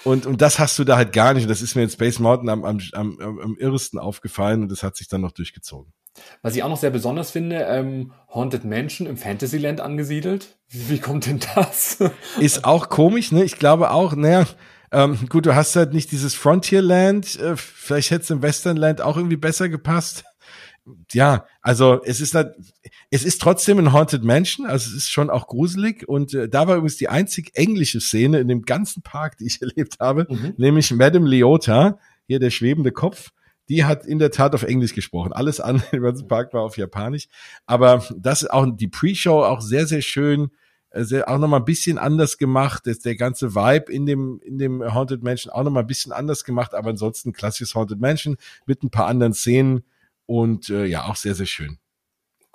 Und, 0.04 0.28
und 0.28 0.42
das 0.42 0.60
hast 0.60 0.78
du 0.78 0.84
da 0.84 0.96
halt 0.96 1.12
gar 1.12 1.34
nicht. 1.34 1.44
Und 1.44 1.50
das 1.50 1.62
ist 1.62 1.76
mir 1.76 1.84
in 1.84 1.90
Space 1.90 2.20
Mountain 2.20 2.50
am, 2.50 2.64
am, 2.64 2.80
am, 2.94 3.20
am 3.20 3.58
irresten 3.58 3.98
aufgefallen 3.98 4.62
und 4.62 4.72
das 4.72 4.84
hat 4.84 4.96
sich 4.96 5.08
dann 5.08 5.22
noch 5.22 5.32
durchgezogen. 5.32 5.92
Was 6.42 6.56
ich 6.56 6.64
auch 6.64 6.70
noch 6.70 6.78
sehr 6.78 6.92
besonders 6.92 7.32
finde, 7.32 7.66
ähm, 7.68 8.14
Haunted 8.34 8.66
Mansion 8.66 9.08
im 9.08 9.18
Fantasyland 9.18 9.82
angesiedelt. 9.82 10.58
Wie, 10.68 10.90
wie 10.90 11.00
kommt 11.00 11.26
denn 11.26 11.40
das? 11.56 11.98
ist 12.40 12.66
auch 12.66 12.90
komisch, 12.90 13.32
ne? 13.32 13.44
Ich 13.44 13.58
glaube 13.58 13.92
auch, 13.92 14.16
naja, 14.16 14.46
ähm, 14.92 15.18
gut, 15.30 15.46
du 15.46 15.56
hast 15.56 15.76
halt 15.76 15.94
nicht 15.94 16.12
dieses 16.12 16.36
Frontierland, 16.36 17.40
äh, 17.40 17.56
vielleicht 17.56 18.12
hätte 18.12 18.24
es 18.24 18.30
im 18.30 18.42
Westernland 18.42 19.02
auch 19.02 19.18
irgendwie 19.18 19.38
besser 19.38 19.70
gepasst. 19.70 20.24
Ja, 21.12 21.46
also 21.62 22.02
es 22.04 22.20
ist 22.20 22.34
halt, 22.34 22.56
es 23.12 23.24
ist 23.24 23.42
trotzdem 23.42 23.78
ein 23.78 23.94
Haunted 23.94 24.24
Mansion, 24.24 24.66
also 24.66 24.90
es 24.90 24.96
ist 24.96 25.10
schon 25.10 25.30
auch 25.30 25.48
gruselig 25.48 26.08
und 26.08 26.34
äh, 26.34 26.50
da 26.50 26.68
war 26.68 26.78
übrigens 26.78 26.98
die 26.98 27.10
einzig 27.10 27.52
englische 27.54 28.02
Szene 28.02 28.40
in 28.40 28.48
dem 28.48 28.64
ganzen 28.64 29.04
Park, 29.04 29.38
die 29.38 29.46
ich 29.46 29.62
erlebt 29.62 29.98
habe, 30.00 30.26
mhm. 30.30 30.54
nämlich 30.58 30.92
Madame 30.92 31.28
Leota, 31.28 32.00
hier 32.26 32.40
der 32.40 32.50
schwebende 32.50 32.92
Kopf, 32.92 33.32
die 33.70 33.86
hat 33.86 34.06
in 34.06 34.18
der 34.18 34.32
Tat 34.32 34.56
auf 34.56 34.64
Englisch 34.64 34.96
gesprochen. 34.96 35.32
Alles 35.32 35.60
andere 35.60 35.86
im 35.96 36.04
ganzen 36.04 36.28
Park 36.28 36.54
war 36.54 36.64
auf 36.64 36.78
Japanisch. 36.78 37.28
Aber 37.66 38.04
das 38.18 38.42
ist 38.42 38.50
auch 38.50 38.66
die 38.72 38.88
Pre-Show 38.88 39.44
auch 39.44 39.62
sehr, 39.62 39.86
sehr 39.86 40.02
schön 40.02 40.50
auch 40.92 41.38
nochmal 41.38 41.60
ein 41.60 41.66
bisschen 41.66 41.98
anders 41.98 42.38
gemacht. 42.38 42.84
Das, 42.86 43.00
der 43.00 43.16
ganze 43.16 43.56
Vibe 43.56 43.92
in 43.92 44.06
dem, 44.06 44.40
in 44.44 44.58
dem 44.58 44.94
Haunted 44.94 45.24
Mansion 45.24 45.54
auch 45.54 45.64
nochmal 45.64 45.84
ein 45.84 45.88
bisschen 45.88 46.12
anders 46.12 46.44
gemacht, 46.44 46.74
aber 46.74 46.90
ansonsten 46.90 47.34
klassisches 47.34 47.76
Haunted 47.76 48.00
Mansion 48.00 48.38
mit 48.66 48.84
ein 48.84 48.90
paar 48.90 49.08
anderen 49.08 49.34
Szenen 49.34 49.84
und 50.26 50.70
äh, 50.70 50.86
ja, 50.86 51.06
auch 51.06 51.16
sehr, 51.16 51.36
sehr 51.36 51.46
schön. 51.46 51.78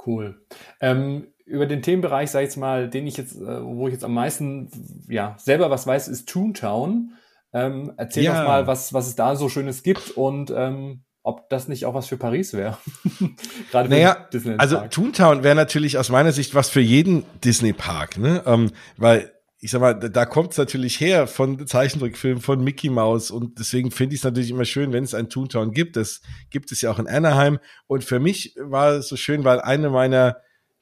Cool. 0.05 0.43
Ähm, 0.81 1.29
über 1.47 1.67
den 1.67 1.83
Themenbereich, 1.83 2.31
sag 2.31 2.41
ich 2.41 2.49
jetzt 2.49 2.57
mal, 2.57 2.89
den 2.89 3.07
ich 3.07 3.17
jetzt, 3.17 3.37
äh, 3.37 3.63
wo 3.63 3.87
ich 3.87 3.93
jetzt 3.93 4.05
am 4.05 4.15
meisten 4.15 4.71
ja 5.09 5.37
selber 5.39 5.71
was 5.71 5.87
weiß, 5.87 6.09
ist 6.09 6.29
Toontown. 6.29 7.13
Ähm, 7.53 7.93
erzähl 7.97 8.25
ja. 8.25 8.41
doch 8.41 8.49
mal, 8.49 8.67
was, 8.67 8.93
was 8.93 9.07
es 9.07 9.15
da 9.15 9.37
so 9.37 9.49
Schönes 9.49 9.83
gibt 9.83 10.11
und 10.11 10.53
ähm, 10.55 11.05
ob 11.25 11.49
das 11.49 11.69
nicht 11.69 11.87
auch 11.87 11.95
was 11.95 12.07
für 12.07 12.19
Paris 12.19 12.53
wäre. 12.53 12.77
Gerade 13.71 13.89
naja, 13.89 14.29
also 14.59 14.77
Toontown 14.91 15.43
wäre 15.43 15.55
natürlich 15.55 15.97
aus 15.97 16.11
meiner 16.11 16.33
Sicht 16.33 16.55
was 16.55 16.69
für 16.69 16.83
jeden 16.83 17.25
Disney-Park, 17.43 18.19
ne? 18.19 18.43
Ähm, 18.47 18.71
weil 18.99 19.33
ich 19.59 19.71
sag 19.71 19.81
mal, 19.81 19.95
da, 19.95 20.09
da 20.09 20.27
kommt 20.27 20.53
es 20.53 20.59
natürlich 20.59 21.01
her 21.01 21.27
von 21.27 21.67
Zeichentrickfilmen, 21.67 22.43
von 22.43 22.63
Mickey 22.63 22.91
Mouse 22.91 23.31
und 23.31 23.59
deswegen 23.59 23.91
finde 23.91 24.15
ich 24.15 24.21
es 24.21 24.25
natürlich 24.25 24.51
immer 24.51 24.67
schön, 24.67 24.93
wenn 24.93 25.03
es 25.03 25.15
ein 25.15 25.31
Toontown 25.31 25.73
gibt. 25.73 25.97
Das 25.97 26.21
gibt 26.51 26.71
es 26.71 26.83
ja 26.83 26.91
auch 26.91 26.99
in 26.99 27.09
Anaheim. 27.09 27.59
Und 27.87 28.05
für 28.05 28.21
mich 28.21 28.55
war 28.61 28.93
es 28.93 29.09
so 29.09 29.17
schön, 29.17 29.45
weil 29.45 29.63
eine 29.63 29.89
meiner 29.89 30.37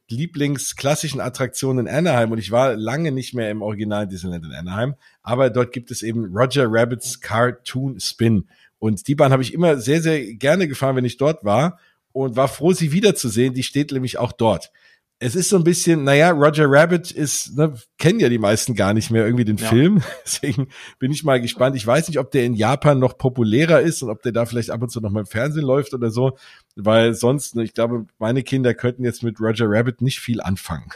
Lieblingsklassischen 0.09 1.21
Attraktionen 1.21 1.87
in 1.87 1.95
Anaheim 1.95 2.33
und 2.33 2.39
ich 2.39 2.51
war 2.51 2.75
lange 2.75 3.13
nicht 3.13 3.35
mehr 3.35 3.49
im 3.51 3.63
Original 3.63 4.09
Disneyland 4.09 4.45
in 4.45 4.53
Anaheim, 4.53 4.97
aber 5.23 5.51
dort 5.51 5.71
gibt 5.71 5.93
es 5.93 6.03
eben 6.03 6.37
Roger 6.37 6.67
Rabbits 6.69 7.21
Cartoon 7.21 8.01
Spin 8.01 8.49
und 8.83 9.07
die 9.07 9.15
Bahn 9.15 9.31
habe 9.31 9.45
ich 9.45 9.55
immer 9.55 9.79
sehr, 9.79 10.03
sehr 10.03 10.35
gerne 10.35 10.67
gefahren, 10.67 10.97
wenn 10.97 11.05
ich 11.05 11.17
dort 11.17 11.45
war 11.45 11.79
und 12.11 12.35
war 12.35 12.49
froh, 12.49 12.73
sie 12.73 12.91
wiederzusehen. 12.91 13.55
Die 13.55 13.63
steht 13.63 13.93
nämlich 13.93 14.19
auch 14.19 14.33
dort. 14.33 14.73
Es 15.21 15.37
ist 15.37 15.51
so 15.51 15.57
ein 15.57 15.63
bisschen, 15.63 16.03
naja, 16.03 16.33
Roger 16.33 16.67
Rabbit 16.69 17.13
ist, 17.13 17.57
ne, 17.57 17.75
kennen 17.97 18.19
ja 18.19 18.29
die 18.29 18.41
meisten 18.41 18.75
gar 18.75 18.93
nicht 18.93 19.13
mehr 19.13 19.25
irgendwie 19.25 19.45
den 19.45 19.59
ja. 19.59 19.69
Film. 19.69 20.03
Deswegen 20.27 20.67
bin 20.99 21.13
ich 21.13 21.23
mal 21.23 21.41
gespannt. 21.41 21.77
Ich 21.77 21.87
weiß 21.87 22.09
nicht, 22.09 22.19
ob 22.19 22.33
der 22.33 22.43
in 22.43 22.55
Japan 22.55 22.99
noch 22.99 23.17
populärer 23.19 23.81
ist 23.81 24.03
und 24.03 24.11
ob 24.11 24.21
der 24.23 24.33
da 24.33 24.47
vielleicht 24.47 24.71
ab 24.71 24.83
und 24.83 24.89
zu 24.89 25.01
noch 25.01 25.11
mal 25.11 25.21
im 25.21 25.27
Fernsehen 25.27 25.65
läuft 25.65 25.95
oder 25.95 26.11
so, 26.11 26.37
weil 26.75 27.15
sonst, 27.15 27.55
ne, 27.55 27.63
ich 27.63 27.75
glaube, 27.75 28.07
meine 28.19 28.43
Kinder 28.43 28.75
könnten 28.75 29.05
jetzt 29.05 29.23
mit 29.23 29.39
Roger 29.39 29.67
Rabbit 29.69 30.03
nicht 30.03 30.19
viel 30.19 30.41
anfangen. 30.41 30.91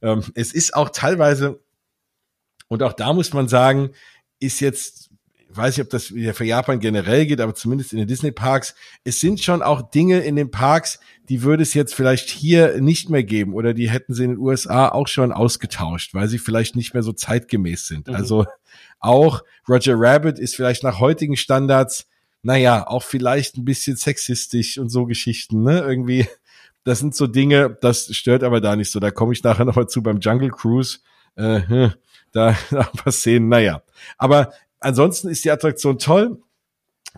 Ähm, 0.00 0.22
es 0.34 0.54
ist 0.54 0.74
auch 0.74 0.88
teilweise, 0.88 1.60
und 2.68 2.82
auch 2.82 2.94
da 2.94 3.12
muss 3.12 3.34
man 3.34 3.48
sagen, 3.48 3.90
ist 4.40 4.60
jetzt 4.60 5.01
weiß 5.56 5.76
nicht, 5.76 5.84
ob 5.84 5.90
das 5.90 6.06
für 6.06 6.44
Japan 6.44 6.80
generell 6.80 7.26
geht, 7.26 7.40
aber 7.40 7.54
zumindest 7.54 7.92
in 7.92 7.98
den 7.98 8.08
Disney-Parks, 8.08 8.74
es 9.04 9.20
sind 9.20 9.40
schon 9.40 9.62
auch 9.62 9.90
Dinge 9.90 10.20
in 10.20 10.36
den 10.36 10.50
Parks, 10.50 11.00
die 11.28 11.42
würde 11.42 11.62
es 11.62 11.74
jetzt 11.74 11.94
vielleicht 11.94 12.30
hier 12.30 12.80
nicht 12.80 13.10
mehr 13.10 13.24
geben 13.24 13.54
oder 13.54 13.74
die 13.74 13.90
hätten 13.90 14.14
sie 14.14 14.24
in 14.24 14.30
den 14.32 14.38
USA 14.38 14.88
auch 14.88 15.08
schon 15.08 15.32
ausgetauscht, 15.32 16.14
weil 16.14 16.28
sie 16.28 16.38
vielleicht 16.38 16.76
nicht 16.76 16.94
mehr 16.94 17.02
so 17.02 17.12
zeitgemäß 17.12 17.86
sind. 17.86 18.08
Mhm. 18.08 18.14
Also 18.14 18.46
auch 19.00 19.42
Roger 19.68 19.94
Rabbit 19.96 20.38
ist 20.38 20.56
vielleicht 20.56 20.82
nach 20.82 21.00
heutigen 21.00 21.36
Standards, 21.36 22.06
naja, 22.42 22.86
auch 22.86 23.02
vielleicht 23.02 23.56
ein 23.56 23.64
bisschen 23.64 23.96
sexistisch 23.96 24.78
und 24.78 24.88
so 24.88 25.06
Geschichten, 25.06 25.62
ne? 25.62 25.80
Irgendwie, 25.80 26.26
das 26.84 26.98
sind 26.98 27.14
so 27.14 27.26
Dinge, 27.26 27.76
das 27.80 28.14
stört 28.14 28.42
aber 28.42 28.60
da 28.60 28.74
nicht 28.74 28.90
so. 28.90 28.98
Da 28.98 29.10
komme 29.10 29.32
ich 29.32 29.42
nachher 29.44 29.64
nochmal 29.64 29.86
zu 29.86 30.02
beim 30.02 30.18
Jungle 30.18 30.50
Cruise. 30.50 30.98
Äh, 31.36 31.62
hm, 31.66 31.92
da, 32.32 32.56
da 32.70 32.90
was 33.04 33.22
sehen, 33.22 33.48
naja. 33.48 33.82
Aber 34.18 34.52
ansonsten 34.82 35.28
ist 35.28 35.44
die 35.44 35.50
Attraktion 35.50 35.98
toll. 35.98 36.42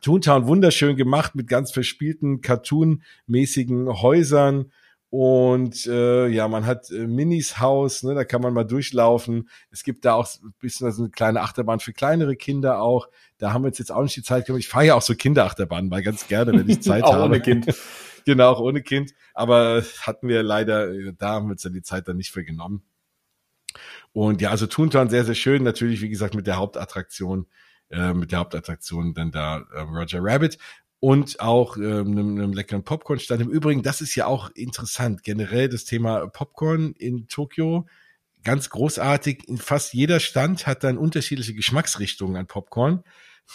Toontown 0.03 0.47
wunderschön 0.47 0.97
gemacht 0.97 1.35
mit 1.35 1.49
ganz 1.49 1.71
verspielten 1.71 2.41
Cartoon-mäßigen 2.41 4.03
Häusern. 4.03 4.73
Und 5.11 5.87
äh, 5.87 6.27
ja, 6.27 6.49
man 6.49 6.67
hat 6.67 6.91
äh, 6.91 7.07
Minis 7.07 7.61
Haus, 7.61 8.03
ne, 8.03 8.15
da 8.15 8.25
kann 8.25 8.43
man 8.43 8.53
mal 8.53 8.65
durchlaufen. 8.65 9.49
Es 9.71 9.85
gibt 9.85 10.05
da 10.05 10.15
auch 10.15 10.27
ein 10.43 10.53
bisschen 10.59 10.87
also 10.87 11.05
eine 11.05 11.11
kleine 11.11 11.43
Achterbahn 11.43 11.79
für 11.79 11.93
kleinere 11.93 12.35
Kinder 12.35 12.81
auch. 12.81 13.09
Da 13.39 13.53
haben 13.53 13.63
wir 13.63 13.69
jetzt, 13.69 13.79
jetzt 13.79 13.93
auch 13.93 14.03
nicht 14.03 14.17
die 14.17 14.25
Zeit 14.25 14.47
gehabt. 14.47 14.59
Ich 14.59 14.69
fahre 14.69 14.87
ja 14.87 14.95
auch 14.97 15.03
so 15.03 15.15
Kinderachterbahnen, 15.15 15.89
weil 15.93 16.03
ganz 16.03 16.27
gerne, 16.27 16.53
wenn 16.53 16.69
ich 16.69 16.81
Zeit 16.83 17.05
auch 17.05 17.13
habe. 17.13 17.27
Ohne 17.27 17.41
Kind. 17.41 17.67
genau, 18.27 18.51
auch 18.51 18.61
ohne 18.61 18.83
Kind. 18.83 19.15
Aber 19.35 19.85
hatten 20.01 20.27
wir 20.27 20.43
leider, 20.43 20.93
da 21.13 21.29
haben 21.29 21.47
wir 21.47 21.53
uns 21.53 21.63
dann 21.63 21.75
die 21.75 21.83
Zeit 21.83 22.09
dann 22.09 22.17
nicht 22.17 22.33
für 22.33 22.45
genommen. 22.45 22.83
Und 24.15 24.41
ja, 24.41 24.51
also 24.51 24.69
Toontown 24.69 25.11
sehr, 25.11 25.25
sehr 25.25 25.35
schön. 25.35 25.65
Natürlich, 25.65 26.01
wie 26.01 26.09
gesagt, 26.09 26.35
mit 26.35 26.47
der 26.47 26.57
Hauptattraktion, 26.57 27.47
äh, 27.91 28.15
mit 28.15 28.31
der 28.31 28.39
Hauptattraktion 28.39 29.13
dann 29.13 29.33
da 29.33 29.65
äh, 29.75 29.81
Roger 29.81 30.21
Rabbit 30.23 30.57
und 31.01 31.41
auch 31.41 31.77
ähm, 31.77 32.13
einem, 32.13 32.39
einem 32.39 32.53
leckeren 32.53 32.85
Popcorn-Stand. 32.85 33.43
Im 33.43 33.51
Übrigen, 33.51 33.83
das 33.83 34.01
ist 34.01 34.15
ja 34.15 34.27
auch 34.27 34.51
interessant, 34.55 35.25
generell 35.25 35.69
das 35.69 35.85
Thema 35.85 36.29
Popcorn 36.29 36.93
in 36.97 37.27
Tokio. 37.27 37.89
Ganz 38.45 38.71
großartig. 38.71 39.49
In 39.49 39.59
fast 39.59 39.93
jeder 39.95 40.21
Stand 40.21 40.69
hat 40.69 40.85
dann 40.85 40.97
unterschiedliche 40.97 41.55
Geschmacksrichtungen 41.55 42.37
an 42.37 42.47
Popcorn. 42.47 43.03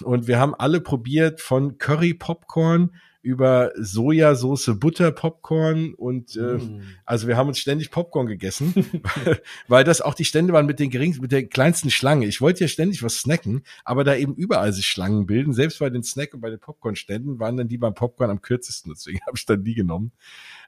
Und 0.01 0.27
wir 0.27 0.39
haben 0.39 0.53
alle 0.53 0.81
probiert 0.81 1.39
von 1.39 1.77
Curry 1.77 2.13
Popcorn 2.13 2.91
über 3.21 3.71
Sojasauce, 3.75 4.71
Butter, 4.79 5.11
Popcorn 5.11 5.93
und 5.93 6.37
äh, 6.37 6.57
mm. 6.57 6.81
also 7.05 7.27
wir 7.27 7.35
haben 7.35 7.49
uns 7.49 7.59
ständig 7.59 7.91
Popcorn 7.91 8.27
gegessen, 8.27 8.73
weil, 9.25 9.41
weil 9.67 9.83
das 9.83 10.01
auch 10.01 10.13
die 10.13 10.23
Stände 10.23 10.53
waren 10.53 10.65
mit 10.65 10.79
den 10.79 10.89
geringsten, 10.89 11.21
mit 11.21 11.33
der 11.33 11.45
kleinsten 11.45 11.89
Schlange. 11.89 12.27
Ich 12.27 12.39
wollte 12.39 12.61
ja 12.63 12.67
ständig 12.69 13.03
was 13.03 13.17
snacken, 13.17 13.63
aber 13.83 14.05
da 14.05 14.15
eben 14.15 14.35
überall 14.35 14.71
sich 14.71 14.85
Schlangen 14.85 15.25
bilden, 15.25 15.51
selbst 15.53 15.79
bei 15.79 15.89
den 15.89 16.03
Snack- 16.03 16.33
und 16.33 16.39
bei 16.39 16.49
den 16.49 16.59
Popcorn-Ständen 16.59 17.39
waren 17.39 17.57
dann 17.57 17.67
die 17.67 17.77
beim 17.77 17.93
Popcorn 17.93 18.29
am 18.29 18.41
kürzesten, 18.41 18.93
deswegen 18.95 19.19
habe 19.27 19.35
ich 19.35 19.45
dann 19.45 19.63
die 19.63 19.75
genommen. 19.75 20.11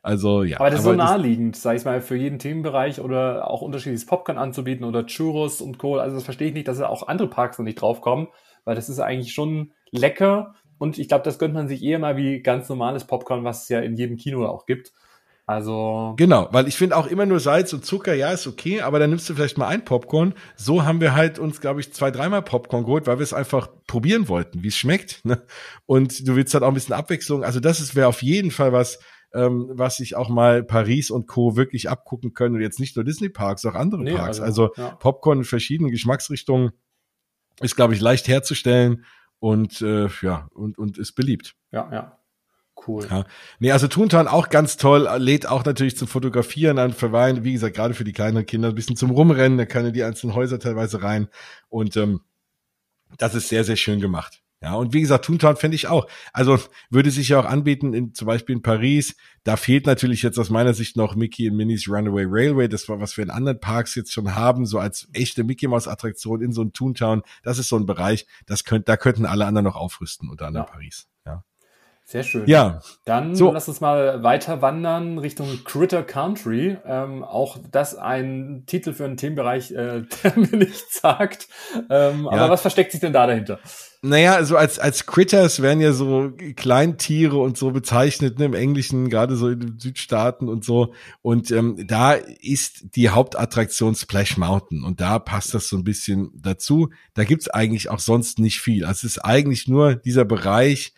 Also 0.01 0.43
ja. 0.43 0.59
Aber 0.59 0.69
das 0.69 0.79
ist 0.79 0.85
so 0.85 0.93
naheliegend, 0.93 1.55
sag 1.55 1.77
ich 1.77 1.85
mal, 1.85 2.01
für 2.01 2.15
jeden 2.15 2.39
Themenbereich 2.39 2.99
oder 2.99 3.49
auch 3.49 3.61
unterschiedliches 3.61 4.05
Popcorn 4.05 4.37
anzubieten 4.37 4.83
oder 4.83 5.05
Churros 5.05 5.61
und 5.61 5.77
Kohl. 5.77 5.99
Also 5.99 6.15
das 6.15 6.25
verstehe 6.25 6.49
ich 6.49 6.53
nicht, 6.53 6.67
dass 6.67 6.81
auch 6.81 7.07
andere 7.07 7.29
Parks 7.29 7.59
noch 7.59 7.65
nicht 7.65 7.79
draufkommen, 7.79 8.27
weil 8.65 8.75
das 8.75 8.89
ist 8.89 8.99
eigentlich 8.99 9.33
schon 9.33 9.71
lecker 9.91 10.55
und 10.81 10.97
ich 10.97 11.07
glaube, 11.07 11.23
das 11.23 11.37
gönnt 11.37 11.53
man 11.53 11.67
sich 11.67 11.83
eher 11.83 11.99
mal 11.99 12.17
wie 12.17 12.39
ganz 12.39 12.67
normales 12.67 13.05
Popcorn, 13.05 13.43
was 13.43 13.63
es 13.63 13.69
ja 13.69 13.81
in 13.81 13.95
jedem 13.97 14.17
Kino 14.17 14.47
auch 14.47 14.65
gibt. 14.65 14.91
Also. 15.45 16.15
Genau, 16.17 16.49
weil 16.53 16.67
ich 16.67 16.75
finde 16.75 16.97
auch 16.97 17.05
immer 17.05 17.27
nur 17.27 17.39
Salz 17.39 17.71
und 17.71 17.85
Zucker, 17.85 18.15
ja, 18.15 18.31
ist 18.31 18.47
okay, 18.47 18.81
aber 18.81 18.97
dann 18.97 19.11
nimmst 19.11 19.29
du 19.29 19.35
vielleicht 19.35 19.59
mal 19.59 19.67
ein 19.67 19.85
Popcorn. 19.85 20.33
So 20.55 20.83
haben 20.83 20.99
wir 20.99 21.13
halt 21.13 21.37
uns, 21.37 21.61
glaube 21.61 21.81
ich, 21.81 21.93
zwei, 21.93 22.09
dreimal 22.09 22.41
Popcorn 22.41 22.83
geholt, 22.83 23.05
weil 23.05 23.19
wir 23.19 23.23
es 23.23 23.31
einfach 23.31 23.69
probieren 23.85 24.27
wollten, 24.27 24.63
wie 24.63 24.69
es 24.69 24.75
schmeckt. 24.75 25.23
Ne? 25.23 25.43
Und 25.85 26.27
du 26.27 26.35
willst 26.35 26.51
halt 26.55 26.63
auch 26.63 26.69
ein 26.69 26.73
bisschen 26.73 26.95
Abwechslung. 26.95 27.43
Also 27.43 27.59
das 27.59 27.95
wäre 27.95 28.07
auf 28.07 28.23
jeden 28.23 28.49
Fall 28.49 28.73
was, 28.73 28.97
ähm, 29.35 29.69
was 29.73 29.97
sich 29.97 30.15
auch 30.15 30.29
mal 30.29 30.63
Paris 30.63 31.11
und 31.11 31.27
Co. 31.27 31.55
wirklich 31.55 31.91
abgucken 31.91 32.33
können. 32.33 32.55
Und 32.55 32.61
jetzt 32.61 32.79
nicht 32.79 32.95
nur 32.95 33.05
Disney 33.05 33.29
Parks, 33.29 33.67
auch 33.67 33.75
andere 33.75 34.01
nee, 34.01 34.15
Parks. 34.15 34.39
Also, 34.39 34.71
also 34.71 34.81
ja. 34.81 34.95
Popcorn 34.95 35.39
in 35.39 35.43
verschiedenen 35.43 35.91
Geschmacksrichtungen 35.91 36.71
ist, 37.61 37.75
glaube 37.75 37.93
ich, 37.93 38.01
leicht 38.01 38.27
herzustellen 38.27 39.05
und 39.41 39.81
äh, 39.81 40.07
ja, 40.21 40.47
und, 40.53 40.77
und 40.77 40.99
ist 40.99 41.13
beliebt. 41.13 41.55
Ja, 41.71 41.89
ja. 41.91 42.17
Cool. 42.87 43.07
Ja. 43.09 43.25
Nee, 43.59 43.71
also 43.71 43.87
Toontown 43.87 44.27
auch 44.27 44.49
ganz 44.49 44.77
toll, 44.77 45.09
lädt 45.17 45.45
auch 45.45 45.65
natürlich 45.65 45.97
zum 45.97 46.07
Fotografieren 46.07 46.79
an, 46.79 46.93
verweilen, 46.93 47.43
wie 47.43 47.53
gesagt, 47.53 47.75
gerade 47.75 47.93
für 47.93 48.03
die 48.03 48.13
kleineren 48.13 48.45
Kinder 48.45 48.69
ein 48.69 48.75
bisschen 48.75 48.95
zum 48.95 49.11
Rumrennen, 49.11 49.57
da 49.57 49.65
können 49.65 49.93
die 49.93 50.03
einzelnen 50.03 50.35
Häuser 50.35 50.59
teilweise 50.59 51.03
rein 51.03 51.27
und 51.69 51.97
ähm, 51.97 52.21
das 53.17 53.35
ist 53.35 53.49
sehr, 53.49 53.63
sehr 53.63 53.75
schön 53.75 53.99
gemacht. 53.99 54.41
Ja, 54.61 54.75
und 54.75 54.93
wie 54.93 55.01
gesagt, 55.01 55.25
Toontown 55.25 55.55
fände 55.55 55.73
ich 55.73 55.87
auch. 55.87 56.07
Also 56.33 56.59
würde 56.91 57.09
sich 57.09 57.29
ja 57.29 57.39
auch 57.39 57.45
anbieten, 57.45 57.93
in, 57.93 58.13
zum 58.13 58.27
Beispiel 58.27 58.55
in 58.55 58.61
Paris. 58.61 59.15
Da 59.43 59.57
fehlt 59.57 59.87
natürlich 59.87 60.21
jetzt 60.21 60.37
aus 60.37 60.51
meiner 60.51 60.75
Sicht 60.75 60.95
noch 60.97 61.15
Mickey 61.15 61.49
und 61.49 61.57
Minnie's 61.57 61.89
Runaway 61.89 62.25
Railway. 62.27 62.67
Das 62.67 62.87
war, 62.87 62.99
was 62.99 63.17
wir 63.17 63.23
in 63.23 63.31
anderen 63.31 63.59
Parks 63.59 63.95
jetzt 63.95 64.13
schon 64.13 64.35
haben, 64.35 64.67
so 64.67 64.77
als 64.77 65.07
echte 65.13 65.43
Mickey 65.43 65.67
Mouse 65.67 65.87
Attraktion 65.87 66.43
in 66.43 66.51
so 66.51 66.61
einem 66.61 66.73
Toontown. 66.73 67.23
Das 67.41 67.57
ist 67.57 67.69
so 67.69 67.75
ein 67.75 67.87
Bereich, 67.87 68.27
das 68.45 68.63
könnt, 68.63 68.87
da 68.87 68.97
könnten 68.97 69.25
alle 69.25 69.47
anderen 69.47 69.65
noch 69.65 69.75
aufrüsten, 69.75 70.29
unter 70.29 70.45
anderem 70.45 70.67
ja. 70.67 70.71
Paris. 70.71 71.07
Sehr 72.11 72.23
schön. 72.23 72.43
Ja. 72.45 72.81
Dann 73.05 73.35
so. 73.35 73.53
lass 73.53 73.69
uns 73.69 73.79
mal 73.79 74.21
weiter 74.21 74.61
wandern 74.61 75.17
Richtung 75.17 75.47
Critter 75.63 76.03
Country. 76.03 76.75
Ähm, 76.85 77.23
auch 77.23 77.57
das 77.71 77.95
ein 77.95 78.63
Titel 78.65 78.91
für 78.91 79.05
einen 79.05 79.15
Themenbereich, 79.15 79.71
äh, 79.71 80.03
der 80.23 80.37
mir 80.37 80.57
nichts 80.57 80.99
sagt. 80.99 81.47
Ähm, 81.89 82.25
ja. 82.25 82.31
Aber 82.31 82.49
was 82.49 82.59
versteckt 82.59 82.91
sich 82.91 82.99
denn 82.99 83.13
da 83.13 83.27
dahinter? 83.27 83.59
Naja, 84.01 84.43
so 84.43 84.57
als, 84.57 84.77
als 84.77 85.05
Critters 85.05 85.61
werden 85.61 85.79
ja 85.79 85.93
so 85.93 86.33
Kleintiere 86.57 87.37
und 87.37 87.57
so 87.57 87.71
bezeichnet, 87.71 88.39
ne, 88.39 88.45
im 88.45 88.55
Englischen, 88.55 89.09
gerade 89.09 89.37
so 89.37 89.47
in 89.47 89.61
den 89.61 89.79
Südstaaten 89.79 90.49
und 90.49 90.65
so. 90.65 90.93
Und 91.21 91.49
ähm, 91.51 91.81
da 91.87 92.15
ist 92.15 92.95
die 92.97 93.07
Hauptattraktion 93.07 93.95
Splash 93.95 94.35
Mountain 94.35 94.83
und 94.83 94.99
da 94.99 95.17
passt 95.17 95.53
das 95.53 95.69
so 95.69 95.77
ein 95.77 95.85
bisschen 95.85 96.31
dazu. 96.35 96.89
Da 97.13 97.23
gibt's 97.23 97.47
eigentlich 97.47 97.89
auch 97.89 97.99
sonst 97.99 98.37
nicht 98.37 98.59
viel. 98.59 98.83
Also 98.83 99.07
es 99.07 99.15
ist 99.15 99.19
eigentlich 99.19 99.69
nur 99.69 99.95
dieser 99.95 100.25
Bereich, 100.25 100.93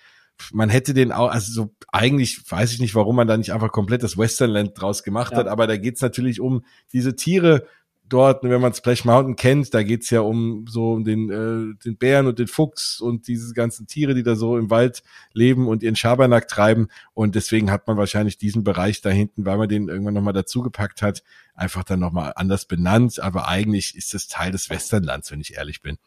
man 0.51 0.69
hätte 0.69 0.93
den 0.93 1.11
auch, 1.11 1.29
also 1.29 1.51
so 1.51 1.75
eigentlich 1.91 2.39
weiß 2.49 2.73
ich 2.73 2.79
nicht, 2.79 2.95
warum 2.95 3.15
man 3.15 3.27
da 3.27 3.37
nicht 3.37 3.53
einfach 3.53 3.71
komplett 3.71 4.03
das 4.03 4.17
Westernland 4.17 4.71
draus 4.75 5.03
gemacht 5.03 5.33
ja. 5.33 5.39
hat, 5.39 5.47
aber 5.47 5.67
da 5.67 5.77
geht's 5.77 6.01
natürlich 6.01 6.41
um 6.41 6.63
diese 6.91 7.15
Tiere 7.15 7.67
dort, 8.13 8.43
wenn 8.43 8.61
man 8.61 8.73
Splash 8.73 9.05
Mountain 9.05 9.35
kennt, 9.35 9.73
da 9.73 9.81
geht's 9.83 10.09
ja 10.09 10.21
um 10.21 10.65
so 10.67 10.93
um 10.93 11.03
den, 11.03 11.29
äh, 11.29 11.75
den 11.83 11.97
Bären 11.97 12.27
und 12.27 12.37
den 12.37 12.47
Fuchs 12.47 12.99
und 12.99 13.27
diese 13.27 13.53
ganzen 13.53 13.87
Tiere, 13.87 14.13
die 14.13 14.23
da 14.23 14.35
so 14.35 14.57
im 14.57 14.69
Wald 14.69 15.03
leben 15.33 15.67
und 15.67 15.83
ihren 15.83 15.95
Schabernack 15.95 16.47
treiben. 16.47 16.87
Und 17.13 17.35
deswegen 17.35 17.71
hat 17.71 17.87
man 17.87 17.97
wahrscheinlich 17.97 18.37
diesen 18.37 18.63
Bereich 18.63 19.01
da 19.01 19.09
hinten, 19.09 19.45
weil 19.45 19.57
man 19.57 19.69
den 19.69 19.87
irgendwann 19.87 20.13
nochmal 20.13 20.33
dazugepackt 20.33 21.01
hat, 21.01 21.23
einfach 21.55 21.83
dann 21.83 21.99
nochmal 21.99 22.33
anders 22.35 22.65
benannt. 22.65 23.19
Aber 23.19 23.47
eigentlich 23.47 23.95
ist 23.95 24.13
das 24.13 24.27
Teil 24.27 24.51
des 24.51 24.69
Westernlands, 24.69 25.31
wenn 25.31 25.41
ich 25.41 25.55
ehrlich 25.55 25.81
bin. 25.81 25.97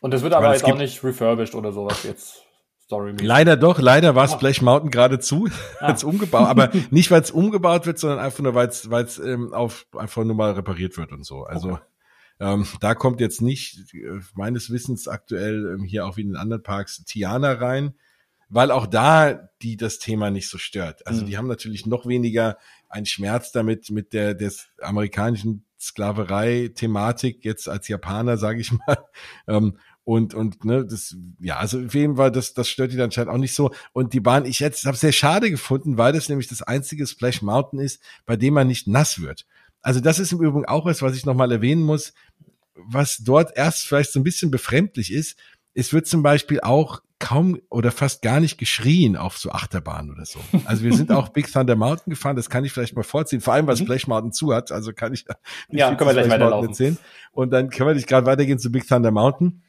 Und 0.00 0.14
das 0.14 0.22
wird 0.22 0.32
aber 0.32 0.52
jetzt 0.52 0.64
auch 0.64 0.78
nicht 0.78 1.04
refurbished 1.04 1.54
oder 1.54 1.72
sowas 1.72 2.02
jetzt 2.04 2.44
Story 2.92 3.12
-mäßig. 3.12 3.24
Leider 3.24 3.56
doch, 3.56 3.80
leider 3.80 4.14
war 4.14 4.24
ah. 4.24 4.28
Splash 4.28 4.60
Mountain 4.60 4.90
gerade 4.90 5.18
zu, 5.18 5.48
ah. 5.80 5.96
umgebaut, 6.04 6.46
aber 6.46 6.70
nicht 6.90 7.10
weil 7.10 7.22
es 7.22 7.30
umgebaut 7.30 7.86
wird, 7.86 7.98
sondern 7.98 8.18
einfach 8.18 8.40
nur 8.40 8.54
weil 8.54 8.68
es 8.68 9.18
ähm, 9.18 9.54
auf 9.54 9.86
einfach 9.96 10.24
nur 10.24 10.36
mal 10.36 10.52
repariert 10.52 10.98
wird 10.98 11.12
und 11.12 11.24
so. 11.24 11.44
Also 11.44 11.72
okay. 11.72 11.82
ähm, 12.40 12.66
da 12.80 12.94
kommt 12.94 13.20
jetzt 13.20 13.40
nicht 13.40 13.94
äh, 13.94 14.20
meines 14.34 14.70
Wissens 14.70 15.08
aktuell 15.08 15.76
ähm, 15.78 15.84
hier 15.84 16.06
auch 16.06 16.18
wie 16.18 16.22
in 16.22 16.28
den 16.28 16.36
anderen 16.36 16.62
Parks 16.62 17.02
Tiana 17.04 17.52
rein, 17.52 17.94
weil 18.50 18.70
auch 18.70 18.86
da 18.86 19.48
die 19.62 19.78
das 19.78 19.98
Thema 19.98 20.30
nicht 20.30 20.50
so 20.50 20.58
stört. 20.58 21.06
Also 21.06 21.22
mhm. 21.22 21.26
die 21.26 21.38
haben 21.38 21.48
natürlich 21.48 21.86
noch 21.86 22.04
weniger 22.04 22.58
einen 22.90 23.06
Schmerz 23.06 23.52
damit 23.52 23.90
mit 23.90 24.12
der 24.12 24.34
des 24.34 24.68
amerikanischen 24.82 25.64
Sklaverei-Thematik 25.82 27.44
jetzt 27.44 27.68
als 27.68 27.88
Japaner, 27.88 28.36
sage 28.36 28.60
ich 28.60 28.72
mal. 28.72 28.98
Ähm, 29.48 29.76
und 30.04 30.34
und 30.34 30.64
ne 30.64 30.84
das 30.84 31.16
ja 31.38 31.56
also 31.58 31.80
auf 31.80 31.94
jeden 31.94 32.16
Fall 32.16 32.32
das 32.32 32.54
das 32.54 32.68
stört 32.68 32.92
die 32.92 32.96
dann 32.96 33.04
anscheinend 33.04 33.32
auch 33.32 33.38
nicht 33.38 33.54
so 33.54 33.70
und 33.92 34.12
die 34.12 34.20
Bahn 34.20 34.44
ich 34.44 34.58
jetzt 34.58 34.84
habe 34.84 34.96
sehr 34.96 35.12
schade 35.12 35.50
gefunden 35.50 35.96
weil 35.96 36.12
das 36.12 36.28
nämlich 36.28 36.48
das 36.48 36.62
einzige 36.62 37.06
Splash 37.06 37.42
Mountain 37.42 37.78
ist 37.78 38.02
bei 38.26 38.36
dem 38.36 38.54
man 38.54 38.66
nicht 38.66 38.88
nass 38.88 39.20
wird 39.20 39.46
also 39.80 40.00
das 40.00 40.18
ist 40.18 40.32
im 40.32 40.40
Übrigen 40.40 40.66
auch 40.66 40.86
was 40.86 41.02
was 41.02 41.16
ich 41.16 41.24
noch 41.24 41.34
mal 41.34 41.52
erwähnen 41.52 41.82
muss 41.82 42.14
was 42.74 43.18
dort 43.18 43.56
erst 43.56 43.86
vielleicht 43.86 44.12
so 44.12 44.18
ein 44.18 44.24
bisschen 44.24 44.50
befremdlich 44.50 45.12
ist 45.12 45.38
es 45.74 45.92
wird 45.92 46.06
zum 46.06 46.22
Beispiel 46.22 46.60
auch 46.60 47.00
kaum 47.22 47.60
oder 47.70 47.92
fast 47.92 48.20
gar 48.22 48.40
nicht 48.40 48.58
geschrien 48.58 49.16
auf 49.16 49.38
so 49.38 49.52
Achterbahnen 49.52 50.10
oder 50.10 50.26
so. 50.26 50.40
Also 50.64 50.82
wir 50.82 50.92
sind 50.92 51.12
auch 51.12 51.28
Big 51.32 51.50
Thunder 51.50 51.76
Mountain 51.76 52.10
gefahren, 52.10 52.34
das 52.34 52.50
kann 52.50 52.64
ich 52.64 52.72
vielleicht 52.72 52.96
mal 52.96 53.04
vorziehen, 53.04 53.40
vor 53.40 53.54
allem 53.54 53.68
weil 53.68 53.76
mhm. 53.76 53.84
Splash 53.84 54.08
Mountain 54.08 54.32
zu 54.32 54.52
hat, 54.52 54.72
also 54.72 54.92
kann 54.92 55.14
ich 55.14 55.24
ja, 55.70 55.94
können 55.94 56.10
wir 56.10 56.14
gleich 56.14 56.28
weiterlaufen. 56.28 56.70
Erzählen. 56.70 56.98
Und 57.30 57.50
dann 57.50 57.70
können 57.70 57.90
wir 57.90 57.94
nicht 57.94 58.08
gerade 58.08 58.26
weitergehen 58.26 58.58
zu 58.58 58.72
Big 58.72 58.88
Thunder 58.88 59.12
Mountain 59.12 59.62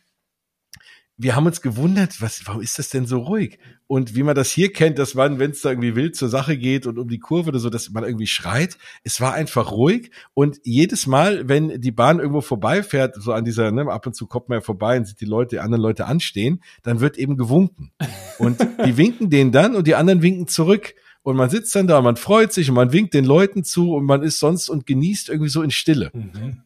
wir 1.17 1.35
haben 1.35 1.45
uns 1.45 1.61
gewundert, 1.61 2.21
was, 2.21 2.45
warum 2.45 2.61
ist 2.61 2.79
das 2.79 2.89
denn 2.89 3.05
so 3.05 3.19
ruhig? 3.19 3.59
Und 3.85 4.15
wie 4.15 4.23
man 4.23 4.33
das 4.33 4.49
hier 4.49 4.73
kennt, 4.73 4.97
dass 4.97 5.13
man, 5.13 5.37
wenn 5.37 5.51
es 5.51 5.61
da 5.61 5.69
irgendwie 5.69 5.95
wild 5.95 6.15
zur 6.15 6.29
Sache 6.29 6.57
geht 6.57 6.87
und 6.87 6.97
um 6.97 7.07
die 7.07 7.19
Kurve 7.19 7.49
oder 7.49 7.59
so, 7.59 7.69
dass 7.69 7.91
man 7.91 8.03
irgendwie 8.03 8.25
schreit. 8.25 8.77
Es 9.03 9.21
war 9.21 9.33
einfach 9.33 9.71
ruhig 9.71 10.09
und 10.33 10.59
jedes 10.63 11.05
Mal, 11.05 11.47
wenn 11.47 11.79
die 11.79 11.91
Bahn 11.91 12.19
irgendwo 12.19 12.41
vorbeifährt, 12.41 13.15
so 13.21 13.31
an 13.31 13.45
dieser, 13.45 13.71
ne, 13.71 13.91
ab 13.91 14.07
und 14.07 14.15
zu 14.15 14.25
kommt 14.25 14.49
man 14.49 14.57
ja 14.57 14.61
vorbei 14.61 14.97
und 14.97 15.05
sieht 15.05 15.21
die 15.21 15.25
Leute, 15.25 15.57
die 15.57 15.59
anderen 15.59 15.83
Leute 15.83 16.05
anstehen, 16.07 16.63
dann 16.81 16.99
wird 16.99 17.17
eben 17.17 17.37
gewunken. 17.37 17.91
Und 18.39 18.59
die 18.85 18.97
winken 18.97 19.29
denen 19.29 19.51
dann 19.51 19.75
und 19.75 19.85
die 19.85 19.95
anderen 19.95 20.23
winken 20.23 20.47
zurück. 20.47 20.95
Und 21.21 21.37
man 21.37 21.49
sitzt 21.49 21.73
dann 21.75 21.87
da, 21.87 21.99
und 21.99 22.03
man 22.03 22.17
freut 22.17 22.51
sich 22.51 22.69
und 22.69 22.75
man 22.75 22.91
winkt 22.91 23.13
den 23.13 23.23
Leuten 23.23 23.63
zu 23.63 23.93
und 23.93 24.03
man 24.05 24.23
ist 24.23 24.39
sonst 24.39 24.67
und 24.69 24.85
genießt 24.85 25.29
irgendwie 25.29 25.49
so 25.49 25.61
in 25.61 25.71
Stille. 25.71 26.11
Mhm. 26.13 26.63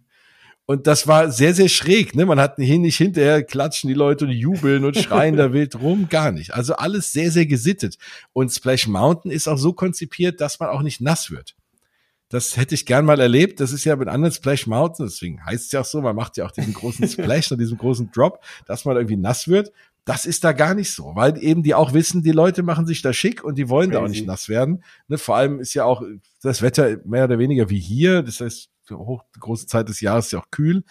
Und 0.69 0.85
das 0.85 1.07
war 1.07 1.31
sehr, 1.31 1.53
sehr 1.53 1.69
schräg. 1.69 2.13
Ne? 2.13 2.25
Man 2.25 2.41
hat 2.41 2.57
hier 2.57 2.77
nicht 2.77 2.97
hinterher 2.97 3.41
klatschen 3.41 3.87
die 3.87 3.93
Leute 3.93 4.25
und 4.25 4.31
jubeln 4.31 4.83
und 4.83 4.97
schreien 4.97 5.37
da 5.37 5.53
wild 5.53 5.79
rum. 5.79 6.07
Gar 6.09 6.33
nicht. 6.33 6.53
Also 6.53 6.75
alles 6.75 7.13
sehr, 7.13 7.31
sehr 7.31 7.45
gesittet. 7.45 7.97
Und 8.33 8.49
Splash 8.51 8.85
Mountain 8.85 9.31
ist 9.31 9.47
auch 9.47 9.57
so 9.57 9.71
konzipiert, 9.71 10.41
dass 10.41 10.59
man 10.59 10.67
auch 10.67 10.81
nicht 10.81 10.99
nass 10.99 11.31
wird. 11.31 11.55
Das 12.27 12.57
hätte 12.57 12.75
ich 12.75 12.85
gern 12.85 13.05
mal 13.05 13.17
erlebt. 13.21 13.61
Das 13.61 13.71
ist 13.71 13.85
ja 13.85 13.95
mit 13.95 14.09
anderen 14.09 14.33
Splash 14.33 14.67
Mountain, 14.67 15.05
deswegen 15.05 15.45
heißt 15.45 15.67
es 15.67 15.71
ja 15.71 15.79
auch 15.79 15.85
so, 15.85 16.01
man 16.01 16.17
macht 16.17 16.35
ja 16.35 16.45
auch 16.45 16.51
diesen 16.51 16.73
großen 16.73 17.07
Splash 17.07 17.49
und 17.49 17.59
diesen 17.59 17.77
großen 17.77 18.11
Drop, 18.11 18.43
dass 18.65 18.83
man 18.83 18.97
irgendwie 18.97 19.15
nass 19.15 19.47
wird. 19.47 19.71
Das 20.03 20.25
ist 20.25 20.43
da 20.43 20.51
gar 20.51 20.73
nicht 20.73 20.91
so, 20.91 21.13
weil 21.15 21.41
eben 21.41 21.63
die 21.63 21.75
auch 21.75 21.93
wissen, 21.93 22.23
die 22.23 22.31
Leute 22.31 22.63
machen 22.63 22.85
sich 22.85 23.01
da 23.01 23.13
schick 23.13 23.41
und 23.41 23.57
die 23.57 23.69
wollen 23.69 23.91
Crazy. 23.91 23.99
da 24.01 24.05
auch 24.05 24.09
nicht 24.09 24.27
nass 24.27 24.49
werden. 24.49 24.83
Ne, 25.07 25.17
vor 25.17 25.37
allem 25.37 25.61
ist 25.61 25.73
ja 25.73 25.85
auch 25.85 26.01
das 26.41 26.61
Wetter 26.61 26.97
mehr 27.05 27.23
oder 27.23 27.39
weniger 27.39 27.69
wie 27.69 27.79
hier. 27.79 28.21
Das 28.21 28.41
heißt, 28.41 28.69
hoch, 28.91 29.23
große 29.39 29.67
Zeit 29.67 29.89
des 29.89 30.01
Jahres 30.01 30.27
ist 30.27 30.31
ja 30.31 30.39
auch 30.39 30.51
kühl. 30.51 30.83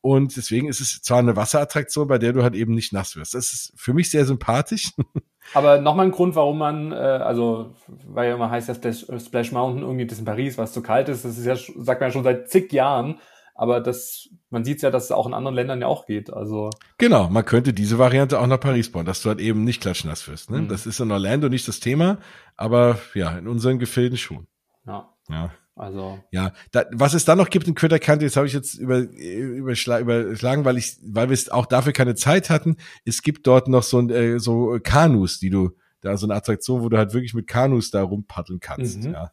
Und 0.00 0.36
deswegen 0.36 0.68
ist 0.68 0.80
es 0.80 1.00
zwar 1.00 1.20
eine 1.20 1.34
Wasserattraktion, 1.34 2.08
bei 2.08 2.18
der 2.18 2.34
du 2.34 2.42
halt 2.42 2.54
eben 2.54 2.74
nicht 2.74 2.92
nass 2.92 3.16
wirst. 3.16 3.32
Das 3.32 3.54
ist 3.54 3.72
für 3.74 3.94
mich 3.94 4.10
sehr 4.10 4.26
sympathisch. 4.26 4.92
Aber 5.54 5.80
nochmal 5.80 6.06
ein 6.06 6.12
Grund, 6.12 6.34
warum 6.34 6.58
man, 6.58 6.92
äh, 6.92 6.96
also, 6.96 7.74
weil 8.06 8.28
ja 8.28 8.34
immer 8.34 8.50
heißt 8.50 8.68
ja 8.68 8.74
Splash, 8.74 9.06
Splash 9.24 9.52
Mountain 9.52 9.82
irgendwie 9.82 10.06
das 10.06 10.18
in 10.18 10.26
Paris, 10.26 10.58
was 10.58 10.72
zu 10.74 10.82
kalt 10.82 11.08
ist. 11.08 11.24
Das 11.24 11.38
ist 11.38 11.46
ja, 11.46 11.56
sagt 11.56 12.00
man 12.00 12.10
ja 12.10 12.12
schon 12.12 12.24
seit 12.24 12.50
zig 12.50 12.70
Jahren. 12.72 13.18
Aber 13.54 13.80
das, 13.80 14.28
man 14.50 14.64
sieht 14.64 14.82
ja, 14.82 14.90
dass 14.90 15.04
es 15.04 15.12
auch 15.12 15.26
in 15.26 15.32
anderen 15.32 15.54
Ländern 15.54 15.80
ja 15.80 15.86
auch 15.86 16.06
geht. 16.06 16.30
Also 16.30 16.70
genau, 16.98 17.28
man 17.30 17.44
könnte 17.44 17.72
diese 17.72 17.98
Variante 17.98 18.40
auch 18.40 18.46
nach 18.46 18.60
Paris 18.60 18.90
bauen, 18.90 19.06
dass 19.06 19.22
du 19.22 19.28
halt 19.28 19.40
eben 19.40 19.64
nicht 19.64 19.80
klatschnass 19.80 20.26
wirst. 20.28 20.50
Ne? 20.50 20.58
Mhm. 20.58 20.68
Das 20.68 20.86
ist 20.86 21.00
in 21.00 21.10
Orlando 21.12 21.48
nicht 21.48 21.68
das 21.68 21.80
Thema, 21.80 22.18
aber 22.56 22.98
ja, 23.14 23.38
in 23.38 23.46
unseren 23.46 23.78
Gefilden 23.78 24.18
schon. 24.18 24.48
Ja. 24.86 25.08
Ja. 25.30 25.50
Also. 25.76 26.20
Ja, 26.30 26.52
da, 26.70 26.84
was 26.92 27.14
es 27.14 27.24
da 27.24 27.34
noch 27.34 27.50
gibt 27.50 27.66
in 27.66 27.74
Critter 27.74 27.98
Country, 27.98 28.26
das 28.26 28.36
habe 28.36 28.46
ich 28.46 28.52
jetzt 28.52 28.74
über, 28.74 28.98
überschla 28.98 29.98
überschlagen, 29.98 30.64
weil 30.64 30.78
ich, 30.78 30.96
weil 31.02 31.28
wir 31.28 31.34
es 31.34 31.48
auch 31.48 31.66
dafür 31.66 31.92
keine 31.92 32.14
Zeit 32.14 32.48
hatten. 32.48 32.76
Es 33.04 33.22
gibt 33.22 33.46
dort 33.46 33.66
noch 33.66 33.82
so, 33.82 34.00
äh, 34.08 34.38
so 34.38 34.78
Kanus, 34.82 35.40
die 35.40 35.50
du, 35.50 35.70
da 36.00 36.16
so 36.16 36.26
eine 36.26 36.34
Attraktion, 36.34 36.82
wo 36.82 36.88
du 36.88 36.96
halt 36.96 37.12
wirklich 37.12 37.34
mit 37.34 37.48
Kanus 37.48 37.90
da 37.90 38.02
rumpaddeln 38.02 38.60
kannst. 38.60 39.02
Mhm. 39.02 39.14
Ja. 39.14 39.32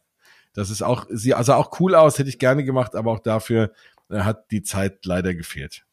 Das 0.52 0.68
ist 0.68 0.82
auch, 0.82 1.06
sie 1.10 1.32
also 1.34 1.54
auch 1.54 1.78
cool 1.80 1.94
aus, 1.94 2.18
hätte 2.18 2.28
ich 2.28 2.38
gerne 2.40 2.64
gemacht, 2.64 2.96
aber 2.96 3.12
auch 3.12 3.20
dafür 3.20 3.72
äh, 4.10 4.20
hat 4.20 4.50
die 4.50 4.62
Zeit 4.62 5.06
leider 5.06 5.34
gefehlt. 5.34 5.84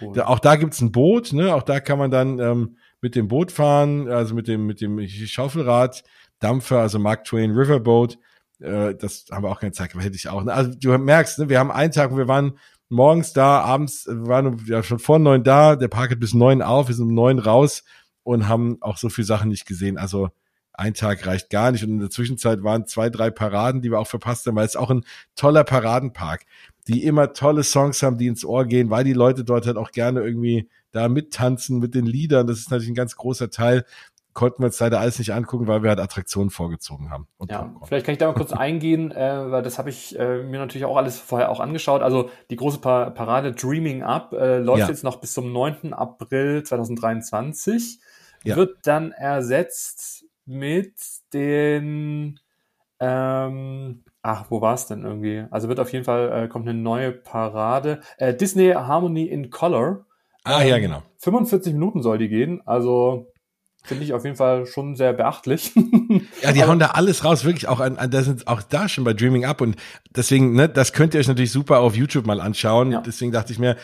Cool. 0.00 0.12
Da, 0.14 0.26
auch 0.26 0.40
da 0.40 0.56
gibt's 0.56 0.80
ein 0.80 0.90
Boot, 0.90 1.32
ne? 1.32 1.54
Auch 1.54 1.62
da 1.62 1.78
kann 1.78 1.98
man 1.98 2.10
dann 2.10 2.40
ähm, 2.40 2.78
mit 3.00 3.14
dem 3.14 3.28
Boot 3.28 3.52
fahren, 3.52 4.08
also 4.08 4.34
mit 4.34 4.48
dem, 4.48 4.66
mit 4.66 4.80
dem 4.80 5.06
Schaufelrad, 5.06 6.02
Dampfer, 6.40 6.80
also 6.80 6.98
Mark 6.98 7.24
Twain 7.24 7.52
Riverboat 7.52 8.18
äh, 8.60 8.94
das 8.94 9.26
haben 9.30 9.44
wir 9.44 9.50
auch 9.50 9.60
keine 9.60 9.72
Zeit 9.72 9.90
gehabt, 9.90 10.04
hätte 10.04 10.16
ich 10.16 10.28
auch. 10.28 10.42
Ne? 10.44 10.52
Also 10.52 10.72
du 10.74 10.96
merkst, 10.96 11.38
ne, 11.38 11.48
wir 11.48 11.58
haben 11.58 11.70
einen 11.70 11.92
Tag, 11.92 12.16
wir 12.16 12.28
waren 12.28 12.58
morgens 12.88 13.32
da, 13.32 13.60
abends, 13.60 14.06
wir 14.06 14.26
waren 14.26 14.60
ja 14.66 14.82
schon 14.82 14.98
vor 14.98 15.18
neun 15.18 15.44
da, 15.44 15.76
der 15.76 15.88
Park 15.88 16.10
hat 16.10 16.20
bis 16.20 16.34
neun 16.34 16.62
auf, 16.62 16.88
wir 16.88 16.94
sind 16.94 17.08
um 17.08 17.14
neun 17.14 17.38
raus 17.38 17.84
und 18.22 18.48
haben 18.48 18.78
auch 18.80 18.96
so 18.96 19.08
viele 19.08 19.26
Sachen 19.26 19.48
nicht 19.48 19.66
gesehen. 19.66 19.98
Also 19.98 20.30
ein 20.72 20.94
Tag 20.94 21.26
reicht 21.26 21.50
gar 21.50 21.70
nicht. 21.70 21.84
Und 21.84 21.90
in 21.90 22.00
der 22.00 22.10
Zwischenzeit 22.10 22.62
waren 22.62 22.86
zwei, 22.86 23.08
drei 23.08 23.30
Paraden, 23.30 23.80
die 23.80 23.90
wir 23.90 24.00
auch 24.00 24.08
verpasst 24.08 24.46
haben, 24.46 24.56
weil 24.56 24.66
es 24.66 24.76
auch 24.76 24.90
ein 24.90 25.04
toller 25.36 25.64
Paradenpark, 25.64 26.44
die 26.88 27.04
immer 27.04 27.32
tolle 27.32 27.62
Songs 27.62 28.02
haben, 28.02 28.18
die 28.18 28.26
ins 28.26 28.44
Ohr 28.44 28.66
gehen, 28.66 28.90
weil 28.90 29.04
die 29.04 29.12
Leute 29.12 29.44
dort 29.44 29.66
halt 29.66 29.76
auch 29.76 29.92
gerne 29.92 30.20
irgendwie 30.20 30.68
da 30.90 31.08
mittanzen 31.08 31.78
mit 31.78 31.94
den 31.94 32.06
Liedern. 32.06 32.46
Das 32.46 32.58
ist 32.58 32.70
natürlich 32.70 32.90
ein 32.90 32.96
ganz 32.96 33.16
großer 33.16 33.50
Teil 33.50 33.84
konnten 34.34 34.62
wir 34.62 34.66
uns 34.66 34.78
leider 34.80 35.00
alles 35.00 35.18
nicht 35.18 35.32
angucken, 35.32 35.66
weil 35.66 35.82
wir 35.82 35.90
halt 35.90 36.00
Attraktionen 36.00 36.50
vorgezogen 36.50 37.10
haben. 37.10 37.28
ja, 37.48 37.62
Popcorn. 37.62 37.86
vielleicht 37.86 38.06
kann 38.06 38.12
ich 38.12 38.18
da 38.18 38.26
mal 38.26 38.34
kurz 38.34 38.52
eingehen, 38.52 39.10
äh, 39.10 39.50
weil 39.50 39.62
das 39.62 39.78
habe 39.78 39.90
ich 39.90 40.18
äh, 40.18 40.42
mir 40.42 40.58
natürlich 40.58 40.84
auch 40.84 40.96
alles 40.96 41.18
vorher 41.18 41.50
auch 41.50 41.60
angeschaut. 41.60 42.02
Also 42.02 42.30
die 42.50 42.56
große 42.56 42.78
pa 42.78 43.10
Parade 43.10 43.52
Dreaming 43.52 44.02
Up 44.02 44.32
äh, 44.32 44.58
läuft 44.58 44.80
ja. 44.80 44.88
jetzt 44.88 45.04
noch 45.04 45.16
bis 45.16 45.32
zum 45.32 45.52
9. 45.52 45.94
April 45.94 46.62
2023. 46.62 48.00
Ja. 48.42 48.56
Wird 48.56 48.78
dann 48.82 49.12
ersetzt 49.12 50.26
mit 50.44 50.94
den 51.32 52.38
ähm, 53.00 54.04
Ach, 54.26 54.46
wo 54.48 54.62
war 54.62 54.72
es 54.72 54.86
denn 54.86 55.04
irgendwie? 55.04 55.44
Also 55.50 55.68
wird 55.68 55.78
auf 55.80 55.92
jeden 55.92 56.06
Fall, 56.06 56.44
äh, 56.44 56.48
kommt 56.48 56.66
eine 56.66 56.78
neue 56.78 57.12
Parade. 57.12 58.00
Äh, 58.16 58.32
Disney 58.32 58.72
Harmony 58.72 59.26
in 59.26 59.50
Color. 59.50 60.06
Ah, 60.44 60.62
ähm, 60.62 60.68
ja, 60.68 60.78
genau. 60.78 61.02
45 61.18 61.74
Minuten 61.74 62.02
soll 62.02 62.16
die 62.16 62.30
gehen. 62.30 62.62
Also 62.64 63.26
Finde 63.86 64.04
ich 64.04 64.14
auf 64.14 64.24
jeden 64.24 64.36
Fall 64.36 64.64
schon 64.64 64.96
sehr 64.96 65.12
beachtlich. 65.12 65.72
ja, 66.42 66.52
die 66.52 66.64
hauen 66.64 66.78
da 66.78 66.86
alles 66.88 67.22
raus, 67.22 67.44
wirklich 67.44 67.68
auch 67.68 67.80
an, 67.80 67.98
an 67.98 68.10
da 68.10 68.22
sind 68.22 68.48
auch 68.48 68.62
da 68.62 68.88
schon 68.88 69.04
bei 69.04 69.12
Dreaming 69.12 69.44
Up 69.44 69.60
und 69.60 69.76
deswegen, 70.16 70.54
ne, 70.54 70.70
das 70.70 70.94
könnt 70.94 71.12
ihr 71.12 71.20
euch 71.20 71.28
natürlich 71.28 71.52
super 71.52 71.80
auf 71.80 71.94
YouTube 71.94 72.26
mal 72.26 72.40
anschauen. 72.40 72.92
Ja. 72.92 73.02
Deswegen 73.02 73.30
dachte 73.30 73.52
ich 73.52 73.58
mir, 73.58 73.76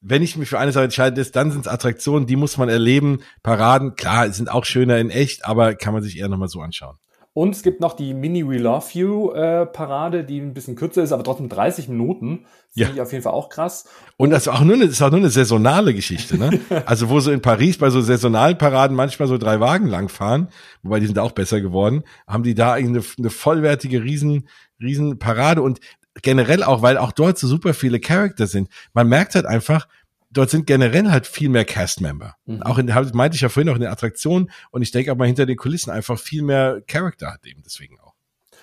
wenn 0.00 0.22
ich 0.22 0.36
mich 0.36 0.48
für 0.48 0.60
eine 0.60 0.70
Sache 0.70 0.84
entscheide, 0.84 1.24
dann 1.24 1.50
sind 1.50 1.62
es 1.62 1.68
Attraktionen, 1.68 2.26
die 2.26 2.36
muss 2.36 2.56
man 2.56 2.68
erleben. 2.68 3.20
Paraden, 3.42 3.96
klar, 3.96 4.30
sind 4.32 4.48
auch 4.48 4.64
schöner 4.64 4.98
in 4.98 5.10
echt, 5.10 5.44
aber 5.44 5.74
kann 5.74 5.92
man 5.92 6.02
sich 6.04 6.18
eher 6.18 6.28
nochmal 6.28 6.48
so 6.48 6.60
anschauen. 6.60 6.98
Und 7.34 7.54
es 7.56 7.62
gibt 7.62 7.80
noch 7.80 7.94
die 7.94 8.12
Mini 8.12 8.46
We 8.46 8.58
Love 8.58 8.86
You 8.92 9.30
äh, 9.32 9.64
Parade, 9.64 10.22
die 10.22 10.38
ein 10.38 10.52
bisschen 10.52 10.76
kürzer 10.76 11.02
ist, 11.02 11.12
aber 11.12 11.24
trotzdem 11.24 11.48
30 11.48 11.88
Minuten. 11.88 12.44
Finde 12.74 12.88
ja. 12.88 12.94
ich 12.94 13.00
auf 13.00 13.12
jeden 13.12 13.24
Fall 13.24 13.32
auch 13.32 13.48
krass. 13.48 13.86
Und 14.18 14.30
das 14.30 14.42
ist 14.42 14.48
auch 14.48 14.60
nur 14.60 14.74
eine, 14.74 14.84
ist 14.84 15.00
auch 15.00 15.10
nur 15.10 15.20
eine 15.20 15.30
saisonale 15.30 15.94
Geschichte, 15.94 16.36
ne? 16.36 16.60
also 16.86 17.08
wo 17.08 17.20
so 17.20 17.30
in 17.30 17.40
Paris 17.40 17.78
bei 17.78 17.88
so 17.88 18.02
saisonalen 18.02 18.58
Paraden 18.58 18.94
manchmal 18.94 19.28
so 19.28 19.38
drei 19.38 19.60
Wagen 19.60 19.86
langfahren, 19.86 20.48
wobei 20.82 21.00
die 21.00 21.06
sind 21.06 21.18
auch 21.18 21.32
besser 21.32 21.62
geworden, 21.62 22.04
haben 22.26 22.42
die 22.42 22.54
da 22.54 22.74
eine, 22.74 23.02
eine 23.18 23.30
vollwertige 23.30 24.02
riesen, 24.02 24.48
riesen 24.80 25.18
Parade 25.18 25.62
und 25.62 25.80
generell 26.20 26.62
auch, 26.62 26.82
weil 26.82 26.98
auch 26.98 27.12
dort 27.12 27.38
so 27.38 27.46
super 27.46 27.72
viele 27.72 27.98
Charakter 27.98 28.46
sind. 28.46 28.68
Man 28.92 29.08
merkt 29.08 29.34
halt 29.34 29.46
einfach, 29.46 29.88
dort 30.32 30.50
sind 30.50 30.66
generell 30.66 31.10
halt 31.10 31.26
viel 31.26 31.48
mehr 31.48 31.64
Cast-Member. 31.64 32.34
Mhm. 32.46 32.62
Auch 32.62 32.78
in, 32.78 32.86
meinte 33.14 33.34
ich 33.34 33.40
ja 33.40 33.48
vorhin 33.48 33.68
auch 33.70 33.76
in 33.76 33.82
der 33.82 33.92
Attraktion 33.92 34.50
und 34.70 34.82
ich 34.82 34.90
denke 34.90 35.10
aber 35.10 35.26
hinter 35.26 35.46
den 35.46 35.56
Kulissen 35.56 35.90
einfach 35.90 36.18
viel 36.18 36.42
mehr 36.42 36.82
Charakter 36.86 37.32
hat 37.32 37.46
eben 37.46 37.62
deswegen 37.64 38.00
auch. 38.00 38.14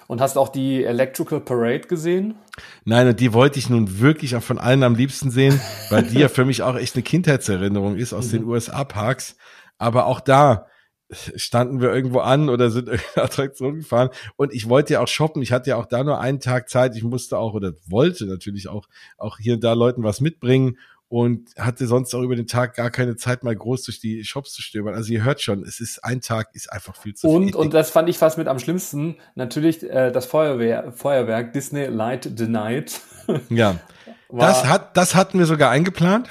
Und 0.08 0.22
hast 0.22 0.38
auch 0.38 0.50
die 0.50 0.84
Electrical 0.84 1.40
Parade 1.40 1.88
gesehen? 1.88 2.36
Nein, 2.84 3.08
und 3.10 3.20
die 3.20 3.32
wollte 3.32 3.60
ich 3.60 3.70
nun 3.70 4.00
wirklich 4.00 4.36
auch 4.36 4.42
von 4.42 4.58
allen 4.58 4.82
am 4.82 4.96
liebsten 4.96 5.30
sehen, 5.30 5.62
weil 5.92 6.04
die 6.04 6.20
ja 6.20 6.30
für 6.30 6.46
mich 6.46 6.64
auch 6.64 6.76
echt 6.76 6.96
eine 6.96 7.04
Kindheitserinnerung 7.04 7.96
ist 7.96 8.14
aus 8.14 8.28
mhm. 8.28 8.32
den 8.32 8.44
USA-Parks. 8.46 9.36
Aber 9.78 10.08
auch 10.08 10.20
da, 10.20 10.66
standen 11.36 11.82
wir 11.82 11.92
irgendwo 11.94 12.20
an 12.20 12.50
oder 12.50 12.70
sind 12.70 12.88
in 12.88 13.00
eine 13.16 13.24
Attraktion 13.24 13.78
gefahren 13.78 14.10
und 14.36 14.54
ich 14.54 14.70
wollte 14.70 14.94
ja 14.94 15.02
auch 15.02 15.08
shoppen. 15.08 15.42
Ich 15.42 15.52
hatte 15.52 15.72
ja 15.72 15.76
auch 15.76 15.88
da 15.88 16.04
nur 16.04 16.20
einen 16.20 16.40
Tag 16.40 16.70
Zeit. 16.70 16.96
Ich 16.96 17.04
musste 17.04 17.38
auch 17.38 17.54
oder 17.54 17.74
wollte 17.88 18.26
natürlich 18.26 18.68
auch, 18.68 18.88
auch 19.18 19.40
hier 19.40 19.56
und 19.56 19.64
da 19.64 19.74
Leuten 19.74 20.04
was 20.04 20.22
mitbringen 20.22 20.78
und 21.10 21.50
hatte 21.58 21.88
sonst 21.88 22.14
auch 22.14 22.22
über 22.22 22.36
den 22.36 22.46
Tag 22.46 22.76
gar 22.76 22.92
keine 22.92 23.16
Zeit, 23.16 23.44
mal 23.44 23.56
groß 23.56 23.84
durch 23.84 24.00
die 24.00 24.24
Shops 24.24 24.54
zu 24.54 24.62
stöbern. 24.62 24.94
Also 24.94 25.12
ihr 25.12 25.24
hört 25.24 25.42
schon, 25.42 25.64
es 25.64 25.80
ist 25.80 26.04
ein 26.04 26.22
Tag 26.22 26.50
ist 26.54 26.72
einfach 26.72 26.96
viel 26.96 27.16
zu 27.16 27.28
und, 27.28 27.46
viel. 27.46 27.56
Und 27.56 27.74
das 27.74 27.90
fand 27.90 28.08
ich 28.10 28.20
fast 28.20 28.38
mit 28.38 28.48
am 28.48 28.60
schlimmsten. 28.60 29.18
Natürlich 29.34 29.84
äh, 29.84 30.12
das 30.12 30.28
Feuerwehr, 30.28 30.94
Feuerwerk 30.94 31.52
Disney 31.54 31.86
Light 31.86 32.30
the 32.38 32.48
Night. 32.48 33.02
Ja, 33.50 33.76
das 34.32 34.66
hat 34.66 34.98
das 34.98 35.14
hatten 35.14 35.38
wir 35.38 35.46
sogar 35.46 35.70
eingeplant. 35.70 36.28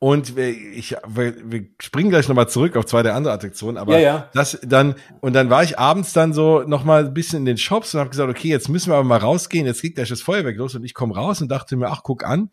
Und 0.00 0.36
wir, 0.36 0.48
ich, 0.48 0.96
wir, 1.06 1.34
wir 1.50 1.66
springen 1.80 2.10
gleich 2.10 2.28
nochmal 2.28 2.48
zurück 2.48 2.76
auf 2.76 2.86
zwei 2.86 3.02
der 3.02 3.14
andere 3.16 3.34
Attraktionen, 3.34 3.76
aber 3.76 3.94
Ja, 3.94 3.98
ja. 3.98 4.28
das 4.32 4.58
dann, 4.62 4.94
und 5.20 5.32
dann 5.32 5.50
war 5.50 5.64
ich 5.64 5.78
abends 5.78 6.12
dann 6.12 6.32
so 6.32 6.62
nochmal 6.62 7.06
ein 7.06 7.14
bisschen 7.14 7.40
in 7.40 7.46
den 7.46 7.58
Shops 7.58 7.94
und 7.94 8.00
habe 8.00 8.10
gesagt, 8.10 8.30
okay, 8.30 8.48
jetzt 8.48 8.68
müssen 8.68 8.90
wir 8.90 8.94
aber 8.94 9.04
mal 9.04 9.18
rausgehen, 9.18 9.66
jetzt 9.66 9.82
geht 9.82 9.96
gleich 9.96 10.08
das 10.08 10.22
Feuerwerk 10.22 10.56
los 10.56 10.76
und 10.76 10.84
ich 10.84 10.94
komme 10.94 11.14
raus 11.16 11.40
und 11.40 11.48
dachte 11.48 11.76
mir, 11.76 11.88
ach, 11.88 12.02
guck 12.04 12.24
an, 12.24 12.50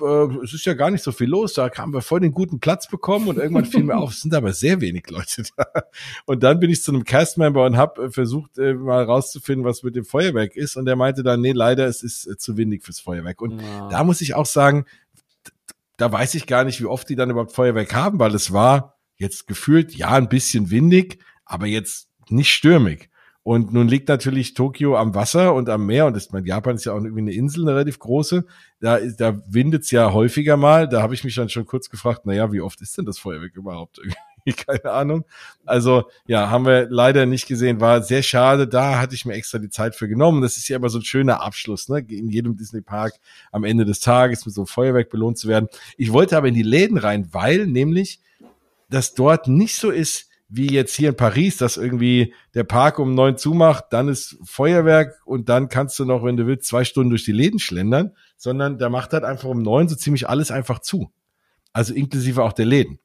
äh, 0.00 0.44
es 0.44 0.54
ist 0.54 0.64
ja 0.64 0.74
gar 0.74 0.90
nicht 0.90 1.02
so 1.02 1.12
viel 1.12 1.28
los, 1.28 1.54
da 1.54 1.70
haben 1.70 1.92
wir 1.92 2.02
voll 2.02 2.20
den 2.20 2.32
guten 2.32 2.60
Platz 2.60 2.88
bekommen 2.88 3.28
und 3.28 3.36
irgendwann 3.38 3.64
fiel 3.64 3.82
mir 3.84 3.96
auf, 3.98 4.12
es 4.12 4.20
sind 4.20 4.34
aber 4.34 4.52
sehr 4.52 4.80
wenig 4.80 5.08
Leute 5.10 5.42
da. 5.56 5.64
Und 6.26 6.42
dann 6.42 6.60
bin 6.60 6.70
ich 6.70 6.82
zu 6.82 6.92
einem 6.92 7.04
Castmember 7.04 7.64
und 7.66 7.76
habe 7.76 8.10
versucht, 8.10 8.58
äh, 8.58 8.74
mal 8.74 9.04
rauszufinden, 9.04 9.64
was 9.64 9.82
mit 9.82 9.96
dem 9.96 10.04
Feuerwerk 10.04 10.56
ist 10.56 10.76
und 10.76 10.84
der 10.86 10.96
meinte 10.96 11.22
dann, 11.22 11.40
nee, 11.40 11.52
leider, 11.52 11.86
es 11.86 12.02
ist 12.02 12.26
äh, 12.26 12.36
zu 12.36 12.56
windig 12.56 12.84
fürs 12.84 13.00
Feuerwerk. 13.00 13.40
Und 13.40 13.60
Ja. 13.60 13.88
da 13.88 14.04
muss 14.04 14.20
ich 14.20 14.34
auch 14.34 14.46
sagen, 14.46 14.84
da 15.96 16.10
weiß 16.10 16.34
ich 16.34 16.46
gar 16.46 16.64
nicht, 16.64 16.80
wie 16.80 16.86
oft 16.86 17.08
die 17.08 17.16
dann 17.16 17.30
überhaupt 17.30 17.52
Feuerwerk 17.52 17.94
haben, 17.94 18.18
weil 18.18 18.34
es 18.34 18.52
war 18.52 18.98
jetzt 19.16 19.46
gefühlt, 19.46 19.94
ja, 19.94 20.10
ein 20.10 20.28
bisschen 20.28 20.70
windig, 20.70 21.18
aber 21.44 21.66
jetzt 21.66 22.08
nicht 22.28 22.52
stürmig. 22.52 23.08
Und 23.44 23.72
nun 23.72 23.88
liegt 23.88 24.08
natürlich 24.08 24.54
Tokio 24.54 24.96
am 24.96 25.14
Wasser 25.16 25.52
und 25.54 25.68
am 25.68 25.84
Meer 25.84 26.06
und 26.06 26.14
das, 26.14 26.30
mein 26.30 26.44
Japan 26.44 26.76
ist 26.76 26.84
ja 26.84 26.92
auch 26.92 27.02
irgendwie 27.02 27.22
eine 27.22 27.32
Insel, 27.32 27.62
eine 27.62 27.72
relativ 27.72 27.98
große. 27.98 28.44
Da, 28.80 29.00
da 29.00 29.42
windet's 29.48 29.90
ja 29.90 30.12
häufiger 30.12 30.56
mal. 30.56 30.88
Da 30.88 31.02
habe 31.02 31.14
ich 31.14 31.24
mich 31.24 31.34
dann 31.34 31.48
schon 31.48 31.66
kurz 31.66 31.90
gefragt, 31.90 32.20
na 32.24 32.34
ja, 32.34 32.52
wie 32.52 32.60
oft 32.60 32.80
ist 32.82 32.96
denn 32.96 33.04
das 33.04 33.18
Feuerwerk 33.18 33.56
überhaupt? 33.56 34.00
Keine 34.66 34.90
Ahnung. 34.92 35.24
Also 35.64 36.04
ja, 36.26 36.50
haben 36.50 36.66
wir 36.66 36.88
leider 36.88 37.26
nicht 37.26 37.46
gesehen. 37.46 37.80
War 37.80 38.02
sehr 38.02 38.22
schade. 38.22 38.68
Da 38.68 39.00
hatte 39.00 39.16
ich 39.16 39.24
mir 39.24 39.34
extra 39.34 39.58
die 39.58 39.70
Zeit 39.70 39.96
für 39.96 40.08
genommen. 40.08 40.40
Das 40.40 40.56
ist 40.56 40.68
ja 40.68 40.76
immer 40.76 40.88
so 40.88 40.98
ein 40.98 41.04
schöner 41.04 41.42
Abschluss, 41.42 41.88
ne? 41.88 41.98
In 42.08 42.28
jedem 42.28 42.56
Disney 42.56 42.80
Park 42.80 43.14
am 43.50 43.64
Ende 43.64 43.84
des 43.84 43.98
Tages 43.98 44.46
mit 44.46 44.54
so 44.54 44.62
einem 44.62 44.66
Feuerwerk 44.66 45.10
belohnt 45.10 45.38
zu 45.38 45.48
werden. 45.48 45.68
Ich 45.96 46.12
wollte 46.12 46.36
aber 46.36 46.46
in 46.46 46.54
die 46.54 46.62
Läden 46.62 46.98
rein, 46.98 47.28
weil 47.32 47.66
nämlich 47.66 48.20
das 48.88 49.14
dort 49.14 49.48
nicht 49.48 49.76
so 49.76 49.90
ist 49.90 50.28
wie 50.54 50.70
jetzt 50.70 50.94
hier 50.94 51.08
in 51.08 51.16
Paris, 51.16 51.56
dass 51.56 51.78
irgendwie 51.78 52.34
der 52.54 52.64
Park 52.64 52.98
um 52.98 53.14
neun 53.14 53.38
zumacht, 53.38 53.86
dann 53.90 54.08
ist 54.08 54.36
Feuerwerk 54.44 55.20
und 55.24 55.48
dann 55.48 55.68
kannst 55.68 55.98
du 55.98 56.04
noch, 56.04 56.22
wenn 56.24 56.36
du 56.36 56.46
willst, 56.46 56.68
zwei 56.68 56.84
Stunden 56.84 57.08
durch 57.08 57.24
die 57.24 57.32
Läden 57.32 57.58
schlendern, 57.58 58.12
sondern 58.36 58.78
der 58.78 58.90
macht 58.90 59.14
halt 59.14 59.24
einfach 59.24 59.48
um 59.48 59.62
neun 59.62 59.88
so 59.88 59.96
ziemlich 59.96 60.28
alles 60.28 60.50
einfach 60.50 60.80
zu. 60.80 61.10
Also 61.72 61.94
inklusive 61.94 62.42
auch 62.42 62.52
der 62.52 62.66
Läden. 62.66 62.98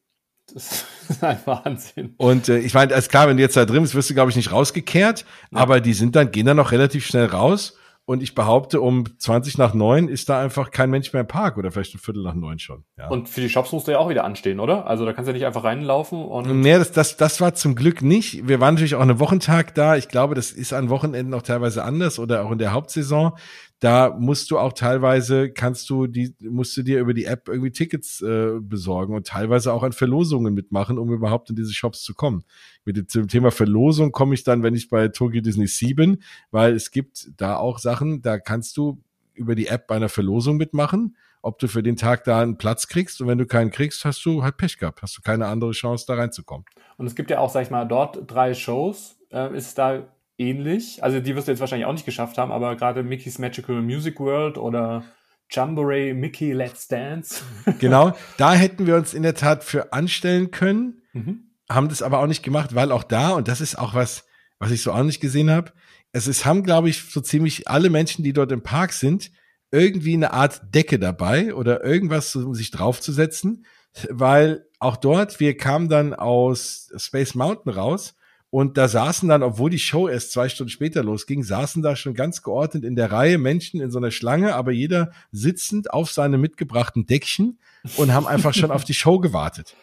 Das 0.53 0.85
ist 1.09 1.23
ein 1.23 1.39
Wahnsinn. 1.45 2.15
Und 2.17 2.49
äh, 2.49 2.59
ich 2.59 2.73
meine, 2.73 2.93
ist 2.93 3.09
klar, 3.09 3.29
wenn 3.29 3.37
du 3.37 3.43
jetzt 3.43 3.55
da 3.55 3.65
drin 3.65 3.81
bist, 3.81 3.95
wirst 3.95 4.09
du, 4.09 4.13
glaube 4.13 4.29
ich, 4.29 4.35
nicht 4.35 4.51
rausgekehrt, 4.51 5.25
aber 5.51 5.79
die 5.79 5.93
sind 5.93 6.17
dann, 6.17 6.31
gehen 6.31 6.45
dann 6.45 6.57
noch 6.57 6.73
relativ 6.73 7.05
schnell 7.05 7.25
raus. 7.27 7.77
Und 8.09 8.23
ich 8.23 8.35
behaupte, 8.35 8.79
um 8.79 9.03
20 9.19 9.57
nach 9.57 9.73
neun 9.73 10.07
ist 10.07 10.29
da 10.29 10.39
einfach 10.39 10.71
kein 10.71 10.89
Mensch 10.89 11.11
mehr 11.11 11.23
im 11.23 11.27
Park 11.27 11.57
oder 11.57 11.71
vielleicht 11.71 11.93
ein 11.93 11.99
Viertel 11.99 12.23
nach 12.23 12.35
neun 12.35 12.57
schon. 12.57 12.85
Ja. 12.97 13.09
Und 13.09 13.27
für 13.27 13.41
die 13.41 13.49
Shops 13.49 13.73
musst 13.73 13.85
du 13.85 13.91
ja 13.91 13.99
auch 13.99 14.07
wieder 14.07 14.23
anstehen, 14.23 14.61
oder? 14.61 14.87
Also 14.87 15.03
da 15.03 15.11
kannst 15.11 15.27
du 15.27 15.31
ja 15.31 15.33
nicht 15.33 15.45
einfach 15.45 15.65
reinlaufen 15.65 16.23
und. 16.23 16.47
Nee, 16.61 16.77
das, 16.77 16.93
das, 16.93 17.17
das 17.17 17.41
war 17.41 17.53
zum 17.53 17.75
Glück 17.75 18.01
nicht. 18.01 18.47
Wir 18.47 18.61
waren 18.61 18.75
natürlich 18.75 18.95
auch 18.95 19.01
einen 19.01 19.19
Wochentag 19.19 19.75
da. 19.75 19.97
Ich 19.97 20.07
glaube, 20.07 20.35
das 20.35 20.51
ist 20.51 20.71
an 20.71 20.89
Wochenenden 20.89 21.33
auch 21.33 21.41
teilweise 21.41 21.83
anders 21.83 22.17
oder 22.17 22.45
auch 22.45 22.51
in 22.51 22.59
der 22.59 22.71
Hauptsaison. 22.71 23.33
Da 23.79 24.15
musst 24.17 24.49
du 24.49 24.57
auch 24.57 24.73
teilweise, 24.73 25.51
kannst 25.51 25.89
du 25.89 26.07
die, 26.07 26.33
musst 26.39 26.75
du 26.77 26.81
dir 26.81 26.99
über 26.99 27.13
die 27.13 27.25
App 27.25 27.47
irgendwie 27.47 27.71
Tickets 27.71 28.21
äh, 28.21 28.59
besorgen 28.59 29.13
und 29.13 29.27
teilweise 29.27 29.71
auch 29.71 29.83
an 29.83 29.91
Verlosungen 29.91 30.53
mitmachen, 30.55 30.97
um 30.97 31.13
überhaupt 31.13 31.51
in 31.51 31.55
diese 31.55 31.73
Shops 31.73 32.01
zu 32.01 32.15
kommen. 32.15 32.43
Mit 32.85 32.97
dem 32.97 33.07
zum 33.07 33.27
Thema 33.27 33.51
Verlosung 33.51 34.11
komme 34.11 34.33
ich 34.33 34.43
dann, 34.43 34.63
wenn 34.63 34.73
ich 34.73 34.89
bei 34.89 35.09
Tokyo 35.09 35.41
Disney 35.41 35.67
Sea 35.67 35.93
bin, 35.95 36.23
weil 36.49 36.73
es 36.73 36.89
gibt 36.89 37.29
da 37.37 37.57
auch 37.57 37.77
Sachen, 37.77 38.23
da 38.23 38.39
kannst 38.39 38.77
du 38.77 38.99
über 39.35 39.53
die 39.53 39.67
App 39.67 39.85
bei 39.85 39.95
einer 39.95 40.09
Verlosung 40.09 40.57
mitmachen, 40.57 41.15
ob 41.43 41.59
du 41.59 41.67
für 41.67 41.83
den 41.83 41.97
Tag 41.97 42.23
da 42.23 42.41
einen 42.41 42.57
Platz 42.57 42.87
kriegst 42.87 43.21
und 43.21 43.27
wenn 43.27 43.37
du 43.37 43.45
keinen 43.45 43.69
kriegst, 43.69 44.03
hast 44.05 44.25
du 44.25 44.41
halt 44.41 44.57
Pech 44.57 44.79
gehabt, 44.79 45.03
hast 45.03 45.15
du 45.17 45.21
keine 45.21 45.45
andere 45.45 45.71
Chance 45.71 46.05
da 46.07 46.15
reinzukommen. 46.15 46.65
Und 46.97 47.05
es 47.05 47.13
gibt 47.13 47.29
ja 47.29 47.39
auch, 47.39 47.51
sag 47.51 47.61
ich 47.61 47.69
mal, 47.69 47.85
dort 47.85 48.23
drei 48.25 48.55
Shows. 48.55 49.19
Äh, 49.29 49.55
ist 49.55 49.77
da 49.77 50.07
ähnlich? 50.37 51.03
Also 51.03 51.19
die 51.19 51.35
wirst 51.35 51.47
du 51.47 51.51
jetzt 51.51 51.59
wahrscheinlich 51.59 51.85
auch 51.87 51.93
nicht 51.93 52.05
geschafft 52.05 52.37
haben, 52.37 52.51
aber 52.51 52.75
gerade 52.75 53.03
Mickey's 53.03 53.39
Magical 53.39 53.81
Music 53.81 54.19
World 54.19 54.57
oder 54.57 55.03
Jamboree 55.49 56.13
Mickey 56.13 56.51
Let's 56.53 56.87
Dance. 56.87 57.41
Genau, 57.79 58.13
da 58.37 58.53
hätten 58.53 58.85
wir 58.85 58.95
uns 58.95 59.13
in 59.13 59.23
der 59.23 59.35
Tat 59.35 59.63
für 59.63 59.93
anstellen 59.93 60.51
können, 60.51 61.01
Mhm. 61.13 61.51
haben 61.69 61.89
das 61.89 62.01
aber 62.01 62.19
auch 62.19 62.27
nicht 62.27 62.43
gemacht, 62.43 62.75
weil 62.75 62.91
auch 62.91 63.03
da, 63.03 63.31
und 63.31 63.47
das 63.47 63.61
ist 63.61 63.77
auch 63.79 63.93
was, 63.95 64.25
was 64.59 64.71
ich 64.71 64.81
so 64.83 64.91
auch 64.91 65.03
nicht 65.03 65.19
gesehen 65.21 65.49
habe, 65.49 65.71
es 66.11 66.27
ist, 66.27 66.45
haben, 66.45 66.63
glaube 66.63 66.89
ich, 66.89 67.03
so 67.11 67.21
ziemlich 67.21 67.67
alle 67.67 67.89
Menschen, 67.89 68.23
die 68.23 68.33
dort 68.33 68.51
im 68.51 68.61
Park 68.61 68.93
sind, 68.93 69.31
irgendwie 69.71 70.13
eine 70.13 70.31
Art 70.33 70.61
Decke 70.73 70.99
dabei 70.99 71.53
oder 71.53 71.83
irgendwas, 71.83 72.35
um 72.35 72.53
sich 72.53 72.71
draufzusetzen, 72.71 73.65
weil 74.09 74.65
auch 74.79 74.95
dort, 74.97 75.39
wir 75.39 75.57
kamen 75.57 75.89
dann 75.89 76.13
aus 76.13 76.91
Space 76.97 77.35
Mountain 77.35 77.71
raus 77.73 78.15
und 78.57 78.75
da 78.75 78.87
saßen 78.87 79.29
dann, 79.29 79.43
obwohl 79.43 79.69
die 79.69 79.77
Show 79.77 80.07
erst 80.07 80.31
zwei 80.31 80.49
Stunden 80.49 80.71
später 80.71 81.03
losging, 81.03 81.43
saßen 81.43 81.83
da 81.83 81.95
schon 81.95 82.15
ganz 82.15 82.41
geordnet 82.41 82.85
in 82.85 82.95
der 82.95 83.11
Reihe 83.11 83.37
Menschen 83.37 83.79
in 83.81 83.91
so 83.91 83.99
einer 83.99 84.09
Schlange, 84.09 84.55
aber 84.55 84.71
jeder 84.71 85.11
sitzend 85.31 85.93
auf 85.93 86.09
seinem 86.11 86.41
mitgebrachten 86.41 87.05
Deckchen 87.05 87.59
und 87.97 88.15
haben 88.15 88.25
einfach 88.25 88.55
schon 88.55 88.71
auf 88.71 88.83
die 88.83 88.95
Show 88.95 89.19
gewartet. 89.19 89.75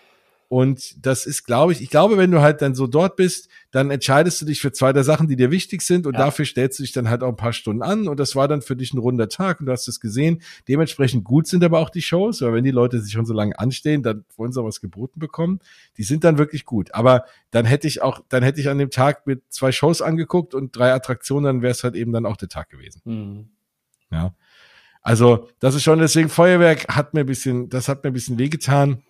Und 0.55 1.05
das 1.05 1.27
ist, 1.27 1.47
glaube 1.47 1.73
ich, 1.73 1.83
ich 1.83 1.91
glaube, 1.91 2.17
wenn 2.17 2.31
du 2.31 2.41
halt 2.41 2.63
dann 2.63 2.77
so 2.77 2.87
dort 2.87 3.17
bist, 3.17 3.49
dann 3.73 3.91
entscheidest 3.91 4.41
du 4.41 4.45
dich 4.47 4.61
für 4.61 4.71
zwei 4.71 4.93
der 4.93 5.03
Sachen, 5.03 5.27
die 5.27 5.35
dir 5.35 5.51
wichtig 5.51 5.83
sind 5.83 6.07
und 6.07 6.13
Ja. 6.15 6.21
dafür 6.21 6.45
stellst 6.45 6.79
du 6.79 6.85
dich 6.85 6.93
dann 6.93 7.11
halt 7.11 7.25
auch 7.25 7.29
ein 7.31 7.35
paar 7.35 7.53
Stunden 7.53 7.83
an 7.83 8.07
und 8.07 8.21
das 8.21 8.37
war 8.37 8.47
dann 8.47 8.63
für 8.63 8.77
dich 8.77 8.95
ein 8.95 8.99
runder 8.99 9.29
Tag 9.29 9.59
und 9.59 9.67
du 9.67 9.73
hast 9.73 9.89
es 9.89 9.99
gesehen. 9.99 10.43
Dementsprechend 10.69 11.25
gut 11.25 11.49
sind 11.49 11.65
aber 11.65 11.81
auch 11.81 11.91
die 11.91 12.03
Shows, 12.03 12.41
weil 12.41 12.53
wenn 12.53 12.63
die 12.63 12.71
Leute 12.71 13.01
sich 13.01 13.11
schon 13.15 13.27
so 13.27 13.35
lange 13.35 13.59
anstehen, 13.59 14.05
dann 14.05 14.25
wollen 14.37 14.53
sie 14.53 14.61
auch 14.61 14.65
was 14.65 14.81
geboten 14.81 15.19
bekommen. 15.19 15.59
Die 15.99 16.05
sind 16.05 16.23
dann 16.23 16.39
wirklich 16.39 16.65
gut. 16.65 16.95
Aber 16.95 17.25
dann 17.51 17.65
hätte 17.65 17.89
ich 17.89 18.01
auch, 18.01 18.21
dann 18.29 18.45
hätte 18.45 18.61
ich 18.61 18.69
an 18.69 18.79
dem 18.79 18.91
Tag 18.91 19.27
mit 19.27 19.43
zwei 19.49 19.73
Shows 19.73 20.03
angeguckt 20.03 20.55
und 20.55 20.77
drei 20.77 20.93
Attraktionen, 20.93 21.47
dann 21.47 21.63
wäre 21.63 21.73
es 21.73 21.83
halt 21.83 21.97
eben 21.97 22.13
dann 22.13 22.27
auch 22.27 22.37
der 22.37 22.49
Tag 22.49 22.71
gewesen. 22.71 23.01
Mhm. 23.05 23.49
Ja. 24.13 24.37
Also, 25.03 25.49
das 25.59 25.75
ist 25.75 25.83
schon, 25.83 25.99
deswegen 25.99 26.29
Feuerwerk 26.29 26.87
hat 26.95 27.13
mir 27.13 27.21
ein 27.23 27.27
bisschen, 27.27 27.71
das 27.71 27.89
hat 27.89 28.05
mir 28.05 28.11
ein 28.11 28.15
bisschen 28.15 28.39
wehgetan. 28.39 29.03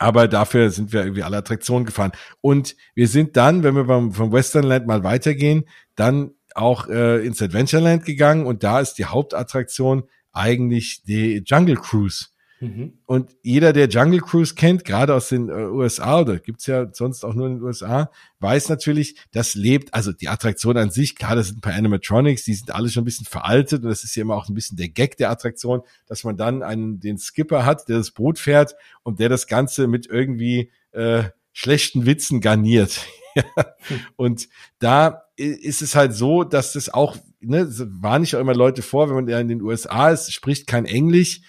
Aber 0.00 0.28
dafür 0.28 0.70
sind 0.70 0.94
wir 0.94 1.02
irgendwie 1.02 1.22
alle 1.22 1.36
Attraktionen 1.36 1.84
gefahren. 1.84 2.12
Und 2.40 2.74
wir 2.94 3.06
sind 3.06 3.36
dann, 3.36 3.62
wenn 3.62 3.76
wir 3.76 3.84
beim, 3.84 4.12
vom 4.12 4.32
Westernland 4.32 4.86
mal 4.86 5.04
weitergehen, 5.04 5.66
dann 5.94 6.30
auch 6.54 6.88
äh, 6.88 7.24
ins 7.24 7.42
Adventureland 7.42 8.06
gegangen 8.06 8.46
und 8.46 8.64
da 8.64 8.80
ist 8.80 8.94
die 8.94 9.04
Hauptattraktion 9.04 10.04
eigentlich 10.32 11.02
die 11.02 11.42
Jungle 11.44 11.76
Cruise. 11.76 12.28
Mhm. 12.60 12.98
Und 13.06 13.30
jeder, 13.42 13.72
der 13.72 13.88
Jungle 13.88 14.20
Cruise 14.20 14.54
kennt, 14.54 14.84
gerade 14.84 15.14
aus 15.14 15.30
den 15.30 15.48
äh, 15.48 15.64
USA 15.64 16.20
oder 16.20 16.38
gibt's 16.38 16.66
ja 16.66 16.92
sonst 16.92 17.24
auch 17.24 17.32
nur 17.34 17.46
in 17.46 17.54
den 17.54 17.62
USA, 17.62 18.10
weiß 18.40 18.68
natürlich, 18.68 19.16
das 19.32 19.54
lebt, 19.54 19.94
also 19.94 20.12
die 20.12 20.28
Attraktion 20.28 20.76
an 20.76 20.90
sich, 20.90 21.16
klar, 21.16 21.36
das 21.36 21.48
sind 21.48 21.58
ein 21.58 21.60
paar 21.62 21.72
Animatronics, 21.72 22.44
die 22.44 22.52
sind 22.52 22.70
alle 22.74 22.90
schon 22.90 23.02
ein 23.02 23.06
bisschen 23.06 23.24
veraltet 23.24 23.82
und 23.82 23.88
das 23.88 24.04
ist 24.04 24.14
ja 24.14 24.22
immer 24.22 24.36
auch 24.36 24.48
ein 24.48 24.54
bisschen 24.54 24.76
der 24.76 24.90
Gag 24.90 25.16
der 25.16 25.30
Attraktion, 25.30 25.80
dass 26.06 26.22
man 26.22 26.36
dann 26.36 26.62
einen, 26.62 27.00
den 27.00 27.16
Skipper 27.16 27.64
hat, 27.64 27.88
der 27.88 27.96
das 27.96 28.10
Boot 28.10 28.38
fährt 28.38 28.74
und 29.02 29.20
der 29.20 29.30
das 29.30 29.46
Ganze 29.46 29.86
mit 29.86 30.06
irgendwie 30.06 30.70
äh, 30.92 31.24
schlechten 31.52 32.04
Witzen 32.04 32.42
garniert. 32.42 33.06
und 34.16 34.48
da 34.80 35.22
ist 35.36 35.80
es 35.80 35.94
halt 35.94 36.12
so, 36.12 36.44
dass 36.44 36.74
das 36.74 36.92
auch, 36.92 37.16
ne, 37.40 37.66
warne 37.70 38.24
ich 38.24 38.36
auch 38.36 38.40
immer 38.40 38.54
Leute 38.54 38.82
vor, 38.82 39.08
wenn 39.08 39.14
man 39.16 39.28
ja 39.28 39.40
in 39.40 39.48
den 39.48 39.62
USA 39.62 40.10
ist, 40.10 40.30
spricht 40.30 40.66
kein 40.66 40.84
Englisch, 40.84 41.40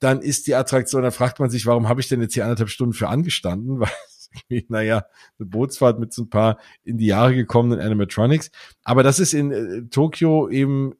dann 0.00 0.22
ist 0.22 0.46
die 0.46 0.54
Attraktion, 0.54 1.02
dann 1.02 1.12
fragt 1.12 1.38
man 1.38 1.50
sich, 1.50 1.66
warum 1.66 1.88
habe 1.88 2.00
ich 2.00 2.08
denn 2.08 2.20
jetzt 2.20 2.34
hier 2.34 2.44
anderthalb 2.44 2.70
Stunden 2.70 2.94
für 2.94 3.08
angestanden? 3.08 3.80
Weil, 4.48 4.64
naja, 4.68 5.04
eine 5.38 5.46
Bootsfahrt 5.46 5.98
mit 5.98 6.12
so 6.12 6.22
ein 6.22 6.30
paar 6.30 6.58
in 6.82 6.98
die 6.98 7.06
Jahre 7.06 7.34
gekommenen 7.34 7.80
Animatronics. 7.80 8.50
Aber 8.82 9.02
das 9.02 9.18
ist 9.18 9.34
in 9.34 9.52
äh, 9.52 9.82
Tokio 9.90 10.48
eben 10.48 10.94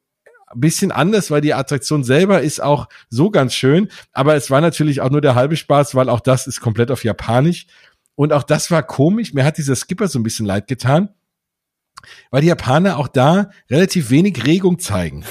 ein 0.47 0.59
bisschen 0.59 0.91
anders, 0.91 1.31
weil 1.31 1.41
die 1.41 1.53
Attraktion 1.53 2.03
selber 2.03 2.41
ist 2.41 2.61
auch 2.61 2.89
so 3.09 3.31
ganz 3.31 3.53
schön. 3.53 3.89
Aber 4.11 4.35
es 4.35 4.51
war 4.51 4.61
natürlich 4.61 5.01
auch 5.01 5.09
nur 5.09 5.21
der 5.21 5.35
halbe 5.35 5.55
Spaß, 5.55 5.95
weil 5.95 6.09
auch 6.09 6.19
das 6.19 6.45
ist 6.45 6.59
komplett 6.59 6.91
auf 6.91 7.03
Japanisch. 7.03 7.67
Und 8.15 8.33
auch 8.33 8.43
das 8.43 8.69
war 8.69 8.83
komisch. 8.83 9.33
Mir 9.33 9.45
hat 9.45 9.57
dieser 9.57 9.75
Skipper 9.75 10.07
so 10.07 10.19
ein 10.19 10.23
bisschen 10.23 10.45
leid 10.45 10.67
getan, 10.67 11.09
weil 12.29 12.41
die 12.41 12.47
Japaner 12.47 12.97
auch 12.97 13.07
da 13.07 13.49
relativ 13.69 14.09
wenig 14.09 14.45
Regung 14.45 14.77
zeigen. 14.79 15.23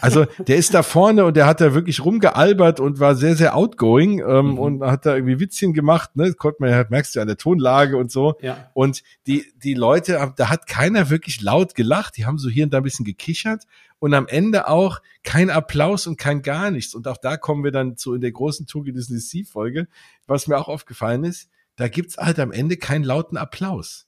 Also 0.00 0.26
der 0.46 0.56
ist 0.56 0.74
da 0.74 0.82
vorne 0.82 1.24
und 1.24 1.36
der 1.36 1.46
hat 1.46 1.60
da 1.60 1.74
wirklich 1.74 2.04
rumgealbert 2.04 2.80
und 2.80 3.00
war 3.00 3.14
sehr, 3.14 3.36
sehr 3.36 3.56
outgoing 3.56 4.20
ähm, 4.20 4.46
Mhm. 4.52 4.58
und 4.58 4.82
hat 4.84 5.06
da 5.06 5.14
irgendwie 5.14 5.40
Witzchen 5.40 5.72
gemacht. 5.72 6.16
Ne? 6.16 6.32
Konnte 6.34 6.58
man 6.60 6.70
ja, 6.70 6.84
merkst 6.88 7.14
du 7.16 7.20
an 7.20 7.26
der 7.26 7.36
Tonlage 7.36 7.96
und 7.96 8.10
so. 8.10 8.34
Ja. 8.40 8.70
Und 8.74 9.02
die, 9.26 9.44
die 9.62 9.74
Leute, 9.74 10.32
da 10.36 10.48
hat 10.50 10.66
keiner 10.66 11.10
wirklich 11.10 11.40
laut 11.42 11.74
gelacht. 11.74 12.16
Die 12.16 12.26
haben 12.26 12.38
so 12.38 12.48
hier 12.48 12.64
und 12.64 12.72
da 12.74 12.78
ein 12.78 12.82
bisschen 12.84 13.04
gekichert. 13.04 13.64
und 13.98 14.12
am 14.12 14.26
Ende 14.28 14.68
auch 14.68 15.00
kein 15.24 15.48
Applaus 15.50 16.06
und 16.06 16.18
kein 16.18 16.42
gar 16.42 16.70
nichts. 16.70 16.94
Und 16.94 17.08
auch 17.08 17.16
da 17.16 17.36
kommen 17.38 17.64
wir 17.64 17.70
dann 17.72 17.96
zu 17.96 18.14
in 18.14 18.20
der 18.20 18.30
großen 18.32 18.66
Tokyo 18.66 18.92
Disney 18.92 19.18
Sea 19.18 19.44
Folge, 19.50 19.88
was 20.26 20.46
mir 20.46 20.58
auch 20.58 20.68
aufgefallen 20.68 21.24
ist, 21.24 21.48
da 21.76 21.88
gibt's 21.88 22.16
halt 22.18 22.38
am 22.38 22.52
Ende 22.52 22.76
keinen 22.76 23.04
lauten 23.04 23.36
Applaus. 23.38 24.05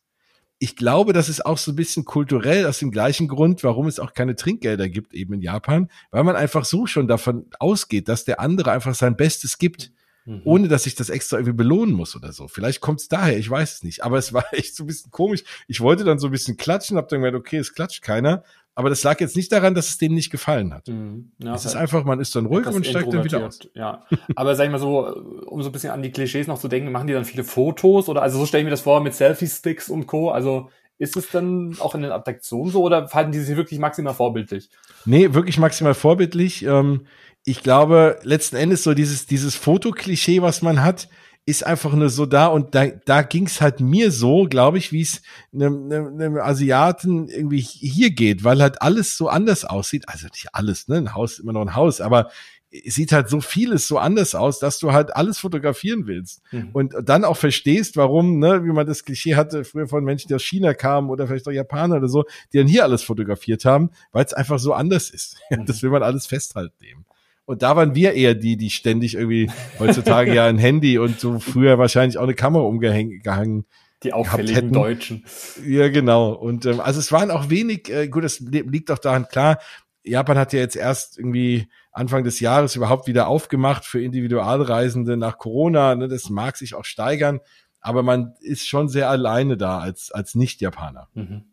Ich 0.61 0.75
glaube, 0.75 1.13
das 1.13 1.29
ist 1.29 1.47
auch 1.47 1.57
so 1.57 1.71
ein 1.71 1.77
bisschen 1.77 2.05
kulturell 2.05 2.67
aus 2.67 2.81
dem 2.81 2.91
gleichen 2.91 3.29
Grund, 3.29 3.63
warum 3.63 3.87
es 3.87 4.01
auch 4.01 4.13
keine 4.13 4.35
Trinkgelder 4.35 4.89
gibt 4.89 5.15
eben 5.15 5.35
in 5.35 5.41
Japan, 5.41 5.89
weil 6.11 6.25
man 6.25 6.35
einfach 6.35 6.65
so 6.65 6.87
schon 6.87 7.07
davon 7.07 7.47
ausgeht, 7.61 8.09
dass 8.09 8.25
der 8.25 8.41
andere 8.41 8.73
einfach 8.73 8.95
sein 8.95 9.17
Bestes 9.17 9.59
gibt 9.59 9.93
mhm. 10.29 10.43
ohne 10.45 10.68
dass 10.68 10.87
ich 10.87 10.95
das 10.95 11.09
extra 11.09 11.39
irgendwie 11.39 11.57
belohnen 11.57 11.95
muss 11.95 12.14
oder 12.14 12.33
so. 12.33 12.49
Vielleicht 12.49 12.81
kommt 12.81 13.01
es 13.01 13.09
daher, 13.09 13.39
ich 13.39 13.49
weiß 13.49 13.74
es 13.74 13.83
nicht. 13.83 14.05
Aber 14.05 14.18
es 14.18 14.33
war 14.33 14.45
echt 14.53 14.76
so 14.76 14.85
ein 14.85 14.87
bisschen 14.87 15.11
komisch. 15.11 15.43
Ich 15.66 15.81
wollte 15.81 16.05
dann 16.05 16.18
so 16.18 16.29
ein 16.29 16.31
bisschen 16.31 16.57
klatschen, 16.57 16.97
hab 16.97 17.09
dann 17.09 17.20
gemeint, 17.20 17.37
okay, 17.37 17.57
es 17.57 17.74
klatscht 17.74 18.03
keiner. 18.03 18.45
Aber 18.74 18.91
das 18.91 19.03
lag 19.03 19.18
jetzt 19.18 19.35
nicht 19.35 19.51
daran, 19.51 19.74
dass 19.74 19.89
es 19.89 19.99
denen 19.99 20.14
nicht 20.14 20.31
gefallen 20.31 20.72
hat. 20.72 20.87
Mhm. 20.87 21.33
Ja, 21.39 21.55
es 21.55 21.64
ist 21.64 21.74
halt 21.74 21.83
einfach, 21.83 22.05
man 22.05 22.20
ist 22.20 22.37
dann 22.37 22.47
ruhig 22.47 22.66
und 22.66 22.87
steigt 22.87 23.12
dann 23.12 23.24
wieder 23.24 23.45
aus. 23.45 23.59
Ja, 23.74 24.05
aber 24.37 24.55
sag 24.55 24.66
ich 24.66 24.70
mal 24.70 24.79
so, 24.79 25.01
um 25.47 25.62
so 25.62 25.70
ein 25.70 25.72
bisschen 25.72 25.91
an 25.91 26.03
die 26.03 26.12
Klischees 26.12 26.47
noch 26.47 26.61
zu 26.61 26.68
denken, 26.68 26.93
machen 26.93 27.09
die 27.09 27.12
dann 27.12 27.24
viele 27.24 27.43
Fotos 27.43 28.09
oder 28.09 28.22
also 28.22 28.39
so 28.39 28.47
stelle 28.47 28.61
ich 28.61 28.66
mir 28.66 28.70
das 28.70 28.83
vor 28.83 29.01
mit 29.01 29.14
Selfie-Sticks 29.14 29.89
und 29.89 30.07
Co. 30.07 30.31
Also 30.31 30.70
ist 30.99 31.16
es 31.16 31.31
dann 31.31 31.76
auch 31.81 31.95
in 31.95 32.03
den 32.03 32.12
Attraktionen 32.12 32.70
so 32.70 32.83
oder 32.83 33.09
verhalten 33.09 33.33
die 33.33 33.39
sich 33.39 33.57
wirklich 33.57 33.81
maximal 33.81 34.14
vorbildlich? 34.14 34.68
Nee, 35.05 35.33
wirklich 35.33 35.59
maximal 35.59 35.95
vorbildlich. 35.95 36.64
Ähm, 36.64 37.07
ich 37.49 37.63
glaube, 37.63 38.19
letzten 38.23 38.57
Endes 38.57 38.83
so 38.83 38.95
dieses, 38.95 39.27
dieses 39.27 39.55
Fotoklischee, 39.55 40.43
was 40.43 40.63
man 40.63 40.83
hat, 40.83 41.09
ist 41.47 41.65
einfach 41.65 41.95
nur 41.95 42.11
so 42.11 42.27
da 42.27 42.49
und 42.49 42.75
da, 42.75 42.89
da 43.07 43.23
ging's 43.23 43.63
halt 43.63 43.81
mir 43.81 44.13
so, 44.13 44.45
glaube 44.45 44.77
ich, 44.77 44.93
wie 44.93 45.01
es 45.01 45.23
einem, 45.55 45.91
einem, 45.91 46.37
Asiaten 46.37 47.31
irgendwie 47.31 47.61
hier 47.61 48.11
geht, 48.11 48.45
weil 48.45 48.61
halt 48.61 48.83
alles 48.83 49.17
so 49.17 49.29
anders 49.29 49.65
aussieht. 49.65 50.05
Also 50.09 50.27
nicht 50.27 50.49
alles, 50.53 50.89
ne? 50.89 50.97
Ein 50.97 51.15
Haus 51.15 51.33
ist 51.33 51.39
immer 51.39 51.55
noch 51.55 51.63
ein 51.63 51.75
Haus, 51.75 52.03
aber 52.03 52.29
es 52.71 52.97
sieht 52.97 53.13
halt 53.13 53.31
so 53.31 53.41
vieles 53.41 53.89
so 53.89 53.97
anders 53.97 54.35
aus, 54.35 54.59
dass 54.59 54.79
du 54.79 54.93
halt 54.93 55.17
alles 55.17 55.39
fotografieren 55.39 56.07
willst 56.07 56.43
mhm. 56.53 56.69
und 56.75 56.95
dann 57.03 57.25
auch 57.25 57.39
verstehst, 57.39 57.97
warum, 57.97 58.39
ne, 58.39 58.63
wie 58.65 58.73
man 58.73 58.87
das 58.87 59.05
Klischee 59.05 59.37
hatte 59.37 59.65
früher 59.65 59.89
von 59.89 60.05
Menschen, 60.05 60.29
die 60.29 60.35
aus 60.35 60.45
China 60.45 60.75
kamen 60.75 61.09
oder 61.09 61.27
vielleicht 61.27 61.49
auch 61.49 61.53
Japaner 61.53 61.97
oder 61.97 62.09
so, 62.09 62.25
die 62.53 62.59
dann 62.59 62.67
hier 62.67 62.85
alles 62.85 63.03
fotografiert 63.03 63.65
haben, 63.65 63.91
weil 64.13 64.25
es 64.25 64.35
einfach 64.35 64.59
so 64.59 64.75
anders 64.75 65.09
ist. 65.09 65.37
Mhm. 65.51 65.65
Das 65.65 65.83
will 65.83 65.89
man 65.89 66.03
alles 66.03 66.27
festhalten 66.27 66.85
eben. 66.85 67.07
Und 67.49 67.63
da 67.63 67.77
waren 67.77 67.95
wir 67.95 68.13
eher 68.13 68.35
die, 68.35 68.59
die 68.59 68.69
ständig 68.69 69.15
irgendwie 69.15 69.51
heutzutage 69.79 70.35
ja 70.35 70.45
ein 70.45 70.59
Handy 70.59 70.99
und 70.99 71.19
so 71.19 71.39
früher 71.39 71.79
wahrscheinlich 71.79 72.19
auch 72.19 72.25
eine 72.25 72.35
Kamera 72.35 72.65
umgehangen 72.65 73.65
die 74.03 74.13
auffälligen 74.13 74.71
Deutschen. 74.71 75.25
Ja, 75.65 75.89
genau. 75.89 76.35
Und 76.35 76.67
ähm, 76.67 76.79
also 76.79 77.01
es 77.01 77.11
waren 77.11 77.31
auch 77.31 77.49
wenig, 77.49 77.89
äh, 77.89 78.09
gut, 78.09 78.23
das 78.23 78.41
liegt 78.41 78.91
auch 78.91 78.99
daran, 78.99 79.29
klar, 79.29 79.61
Japan 80.05 80.37
hat 80.37 80.53
ja 80.53 80.59
jetzt 80.59 80.77
erst 80.77 81.19
irgendwie 81.19 81.69
Anfang 81.91 82.23
des 82.23 82.39
Jahres 82.39 82.77
überhaupt 82.77 83.07
wieder 83.07 83.29
aufgemacht 83.29 83.87
für 83.87 84.03
Individualreisende 84.03 85.17
nach 85.17 85.39
Corona. 85.39 85.95
Ne, 85.95 86.07
das 86.07 86.29
mag 86.29 86.59
sich 86.59 86.75
auch 86.75 86.85
steigern, 86.85 87.41
aber 87.81 88.03
man 88.03 88.35
ist 88.41 88.69
schon 88.69 88.91
sehr 88.91 89.09
alleine 89.09 89.57
da 89.57 89.79
als, 89.79 90.13
als 90.13 90.35
Nicht-Japaner. 90.35 91.09
Mhm. 91.15 91.45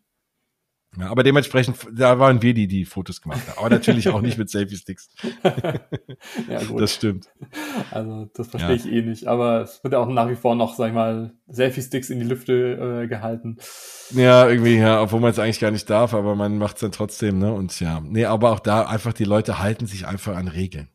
Ja, 1.00 1.10
aber 1.10 1.24
dementsprechend, 1.24 1.78
da 1.92 2.20
waren 2.20 2.42
wir 2.42 2.54
die, 2.54 2.68
die 2.68 2.86
Fotos 2.86 3.22
gemacht 3.22 3.42
haben. 3.48 3.58
Aber 3.58 3.70
natürlich 3.70 4.10
auch 4.10 4.22
nicht 4.22 4.38
mit 4.38 4.50
Selfie-Sticks. 4.52 5.10
ja, 6.50 6.64
gut. 6.64 6.82
Das 6.82 6.94
stimmt. 6.94 7.28
Also, 7.92 8.30
das 8.34 8.48
verstehe 8.48 8.76
ja. 8.76 8.76
ich 8.76 8.92
eh 8.92 9.02
nicht. 9.02 9.28
Aber 9.28 9.62
es 9.62 9.84
wird 9.84 9.94
ja 9.94 10.00
auch 10.00 10.08
nach 10.08 10.30
wie 10.30 10.36
vor 10.36 10.56
noch, 10.56 10.76
sag 10.76 10.90
ich 10.90 10.94
mal, 10.94 11.34
Selfie-Sticks 11.50 12.10
in 12.10 12.20
die 12.20 12.26
Lüfte 12.26 13.04
äh, 13.04 13.08
gehalten. 13.08 13.58
Ja, 14.12 14.48
irgendwie, 14.48 14.78
ja, 14.78 15.02
obwohl 15.02 15.20
man 15.20 15.32
es 15.32 15.40
eigentlich 15.40 15.60
gar 15.60 15.72
nicht 15.72 15.90
darf, 15.90 16.14
aber 16.14 16.36
man 16.36 16.58
macht 16.58 16.76
es 16.76 16.82
dann 16.82 16.92
trotzdem, 16.92 17.40
ne? 17.40 17.52
Und 17.54 17.80
ja, 17.80 18.02
nee, 18.02 18.26
aber 18.26 18.52
auch 18.52 18.60
da 18.60 18.84
einfach, 18.84 19.14
die 19.14 19.24
Leute 19.24 19.60
halten 19.60 19.88
sich 19.88 20.08
einfach 20.08 20.36
an 20.36 20.48
Regeln. 20.48 20.90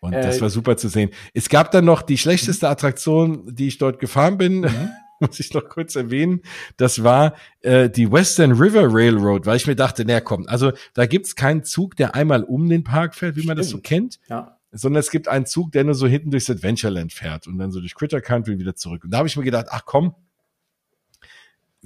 Und 0.00 0.12
äh, 0.12 0.20
das 0.20 0.40
war 0.40 0.50
super 0.50 0.76
zu 0.76 0.88
sehen. 0.88 1.10
Es 1.32 1.48
gab 1.48 1.70
dann 1.70 1.84
noch 1.84 2.02
die 2.02 2.18
schlechteste 2.18 2.68
Attraktion, 2.68 3.54
die 3.54 3.68
ich 3.68 3.78
dort 3.78 3.98
gefahren 4.00 4.38
bin. 4.38 4.60
Mhm 4.60 4.90
muss 5.28 5.40
ich 5.40 5.54
noch 5.54 5.68
kurz 5.68 5.96
erwähnen. 5.96 6.42
Das 6.76 7.02
war 7.04 7.34
äh, 7.60 7.88
die 7.88 8.10
Western 8.10 8.52
River 8.52 8.92
Railroad, 8.92 9.46
weil 9.46 9.56
ich 9.56 9.66
mir 9.66 9.76
dachte, 9.76 10.04
naja, 10.04 10.20
komm, 10.20 10.46
also 10.48 10.72
da 10.94 11.06
gibt's 11.06 11.36
keinen 11.36 11.64
Zug, 11.64 11.96
der 11.96 12.14
einmal 12.14 12.44
um 12.44 12.68
den 12.68 12.84
Park 12.84 13.14
fährt, 13.14 13.36
wie 13.36 13.46
man 13.46 13.56
Stimmt. 13.56 13.58
das 13.58 13.68
so 13.68 13.78
kennt. 13.78 14.20
Ja. 14.28 14.58
Sondern 14.74 15.00
es 15.00 15.10
gibt 15.10 15.28
einen 15.28 15.44
Zug, 15.44 15.72
der 15.72 15.84
nur 15.84 15.94
so 15.94 16.06
hinten 16.06 16.30
durchs 16.30 16.48
Adventureland 16.48 17.12
fährt 17.12 17.46
und 17.46 17.58
dann 17.58 17.72
so 17.72 17.80
durch 17.80 17.94
Critter 17.94 18.22
Country 18.22 18.58
wieder 18.58 18.74
zurück. 18.74 19.04
Und 19.04 19.10
da 19.10 19.18
habe 19.18 19.28
ich 19.28 19.36
mir 19.36 19.44
gedacht, 19.44 19.66
ach 19.70 19.82
komm, 19.84 20.14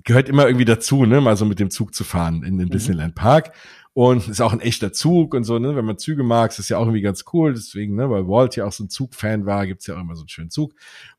gehört 0.04 0.28
immer 0.28 0.46
irgendwie 0.46 0.64
dazu, 0.64 1.04
ne, 1.04 1.20
mal 1.20 1.36
so 1.36 1.44
mit 1.44 1.58
dem 1.58 1.70
Zug 1.70 1.94
zu 1.94 2.04
fahren 2.04 2.42
in 2.42 2.58
den 2.58 2.68
mhm. 2.68 2.72
Disneyland 2.72 3.14
Park. 3.14 3.52
Und 3.92 4.28
ist 4.28 4.42
auch 4.42 4.52
ein 4.52 4.60
echter 4.60 4.92
Zug 4.92 5.32
und 5.32 5.44
so, 5.44 5.58
ne? 5.58 5.74
Wenn 5.74 5.86
man 5.86 5.96
Züge 5.96 6.22
mag, 6.22 6.50
ist 6.50 6.58
das 6.58 6.68
ja 6.68 6.76
auch 6.76 6.82
irgendwie 6.82 7.00
ganz 7.00 7.24
cool. 7.32 7.54
Deswegen, 7.54 7.96
ne, 7.96 8.10
weil 8.10 8.28
Walt 8.28 8.54
ja 8.54 8.66
auch 8.66 8.72
so 8.72 8.84
ein 8.84 8.90
Zugfan 8.90 9.46
war, 9.46 9.66
gibt's 9.66 9.86
ja 9.86 9.96
auch 9.96 10.00
immer 10.00 10.14
so 10.14 10.20
einen 10.20 10.28
schönen 10.28 10.50
Zug. 10.50 10.74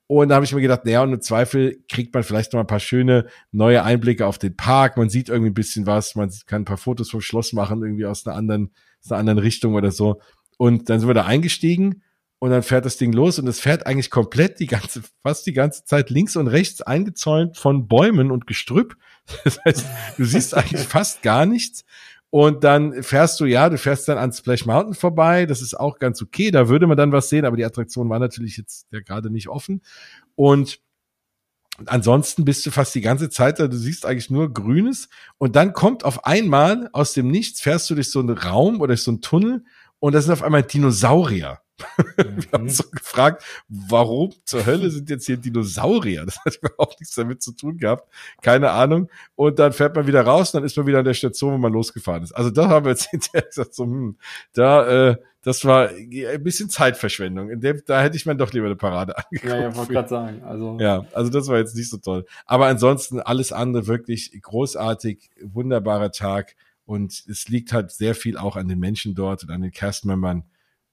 Und 0.08 0.30
da 0.30 0.36
habe 0.36 0.46
ich 0.46 0.54
mir 0.54 0.62
gedacht, 0.62 0.86
naja, 0.86 1.04
und 1.04 1.14
im 1.14 1.22
Zweifel 1.22 1.84
kriegt 1.90 2.14
man 2.14 2.24
vielleicht 2.24 2.54
noch 2.54 2.62
ein 2.62 2.68
paar 2.68 2.80
schöne 2.80 3.28
neue 3.52 3.84
Einblicke 3.84 4.26
auf 4.26 4.38
den 4.38 4.56
Park. 4.56 4.96
Man 4.96 5.10
sieht 5.10 5.28
irgendwie 5.28 5.52
ein 5.52 5.54
bisschen 5.56 5.86
was, 5.86 6.16
man 6.16 6.32
kann 6.46 6.62
ein 6.62 6.66
paar 6.66 6.78
Fotos 6.78 7.10
vom 7.10 7.20
Schloss 7.20 7.52
machen, 7.52 7.84
irgendwie 7.84 8.06
aus 8.06 8.26
einer 8.26 8.38
anderen, 8.38 8.72
aus 9.04 9.12
einer 9.12 9.20
anderen 9.20 9.40
Richtung 9.40 9.76
oder 9.76 9.92
so. 9.92 10.22
Und 10.58 10.90
dann 10.90 11.02
sind 11.02 11.10
wir 11.10 11.14
da 11.14 11.26
eingestiegen 11.26 12.04
und 12.40 12.52
dann 12.52 12.64
fährt 12.64 12.86
das 12.86 12.98
Ding 12.98 13.12
los 13.12 13.38
und 13.38 13.48
es 13.48 13.60
fährt 13.60 13.86
eigentlich 13.86 14.10
komplett 14.10 14.60
die 14.60 14.68
ganze, 14.68 15.04
fast 15.24 15.46
die 15.46 15.54
ganze 15.54 15.84
Zeit 15.84 16.10
links 16.10 16.38
und 16.38 16.48
rechts 16.48 16.82
eingezäunt 16.82 17.58
von 17.58 17.88
Bäumen 17.88 18.32
und 18.32 18.48
Gestrüpp. 18.48 18.96
Das 19.44 19.60
heißt, 19.66 19.86
du 20.16 20.24
siehst 20.24 20.56
eigentlich 20.56 20.88
fast 20.88 21.22
gar 21.22 21.46
nichts. 21.46 21.84
Und 22.38 22.64
dann 22.64 23.02
fährst 23.02 23.40
du, 23.40 23.46
ja, 23.46 23.68
du 23.68 23.80
fährst 23.80 24.08
dann 24.08 24.20
an 24.20 24.32
Splash 24.32 24.68
Mountain 24.68 24.94
vorbei. 24.94 25.48
Das 25.48 25.64
ist 25.64 25.74
auch 25.74 25.98
ganz 25.98 26.22
okay. 26.22 26.52
Da 26.52 26.70
würde 26.70 26.86
man 26.86 26.96
dann 26.96 27.12
was 27.12 27.30
sehen, 27.30 27.46
aber 27.46 27.58
die 27.58 27.66
Attraktion 27.66 28.12
war 28.12 28.20
natürlich 28.20 28.58
jetzt 28.58 28.86
ja 28.92 29.00
gerade 29.00 29.32
nicht 29.32 29.48
offen. 29.48 29.82
Und 30.36 30.80
ansonsten 31.88 32.46
bist 32.46 32.64
du 32.64 32.70
fast 32.70 32.94
die 32.94 33.02
ganze 33.02 33.32
Zeit 33.32 33.60
da, 33.60 33.68
du 33.68 33.76
siehst 33.76 34.06
eigentlich 34.06 34.30
nur 34.30 34.54
Grünes. 34.54 35.10
Und 35.40 35.56
dann 35.56 35.74
kommt 35.74 36.06
auf 36.06 36.28
einmal 36.28 36.92
aus 36.94 37.14
dem 37.14 37.28
Nichts, 37.28 37.60
fährst 37.60 37.90
du 37.90 37.96
durch 37.96 38.12
so 38.12 38.20
einen 38.20 38.38
Raum 38.38 38.82
oder 38.82 38.90
durch 38.90 39.02
so 39.02 39.10
einen 39.10 39.22
Tunnel 39.22 39.66
und 39.98 40.14
da 40.14 40.22
sind 40.22 40.32
auf 40.32 40.44
einmal 40.44 40.62
Dinosaurier. 40.62 41.60
Mhm. 42.18 42.44
Wir 42.44 42.52
haben 42.52 42.64
uns 42.64 42.78
so 42.78 42.90
gefragt, 42.90 43.44
warum 43.68 44.32
zur 44.44 44.66
Hölle 44.66 44.90
sind 44.90 45.10
jetzt 45.10 45.26
hier 45.26 45.38
Dinosaurier? 45.38 46.26
Das 46.26 46.40
hat 46.44 46.56
überhaupt 46.62 47.00
nichts 47.00 47.16
damit 47.16 47.42
zu 47.44 47.52
tun 47.52 47.78
gehabt. 47.78 48.10
Keine 48.42 48.72
Ahnung. 48.72 49.10
Und 49.36 49.60
dann 49.60 49.74
fährt 49.74 49.96
man 49.96 50.08
wieder 50.08 50.22
raus, 50.22 50.52
dann 50.52 50.64
ist 50.64 50.78
man 50.78 50.88
wieder 50.88 51.00
an 51.00 51.06
der 51.06 51.14
Station, 51.14 51.54
wo 51.54 51.58
man 51.58 51.74
losgefahren 51.74 52.24
ist. 52.24 52.32
Also 52.32 52.50
da 52.50 52.70
haben 52.70 52.86
wir 52.86 52.92
jetzt 52.92 53.06
hinterher 53.10 53.44
gesagt, 53.44 53.76
so, 53.76 53.84
hm, 53.84 54.18
da, 54.54 55.10
äh, 55.10 55.18
das 55.44 55.64
war 55.64 55.90
ein 55.90 56.44
bisschen 56.44 56.70
Zeitverschwendung. 56.70 57.50
In 57.50 57.62
dem, 57.62 57.82
da 57.86 58.02
hätte 58.02 58.18
ich 58.18 58.26
mir 58.26 58.36
doch 58.36 58.52
lieber 58.52 58.66
eine 58.66 58.76
Parade 58.76 59.18
angeguckt. 59.18 59.54
Ja, 59.54 59.62
ja, 59.62 59.76
wollte 59.76 59.94
gerade 59.94 60.10
sagen. 60.10 60.44
Also. 60.44 60.78
Ja, 60.80 61.06
also 61.14 61.30
das 61.32 61.48
war 61.48 61.58
jetzt 61.58 61.76
nicht 61.76 61.90
so 61.90 61.98
toll. 61.98 62.26
Aber 62.46 62.66
ansonsten 62.66 63.22
alles 63.22 63.52
andere 63.52 63.88
wirklich 63.88 64.38
großartig, 64.42 65.30
wunderbarer 65.42 66.12
Tag. 66.12 66.56
Und 66.86 67.24
es 67.30 67.48
liegt 67.48 67.74
halt 67.74 67.92
sehr 67.92 68.16
viel 68.16 68.38
auch 68.38 68.56
an 68.56 68.68
den 68.68 68.80
Menschen 68.80 69.14
dort 69.14 69.44
und 69.44 69.52
an 69.52 69.62
den 69.62 69.72
Castmembern. 69.72 70.44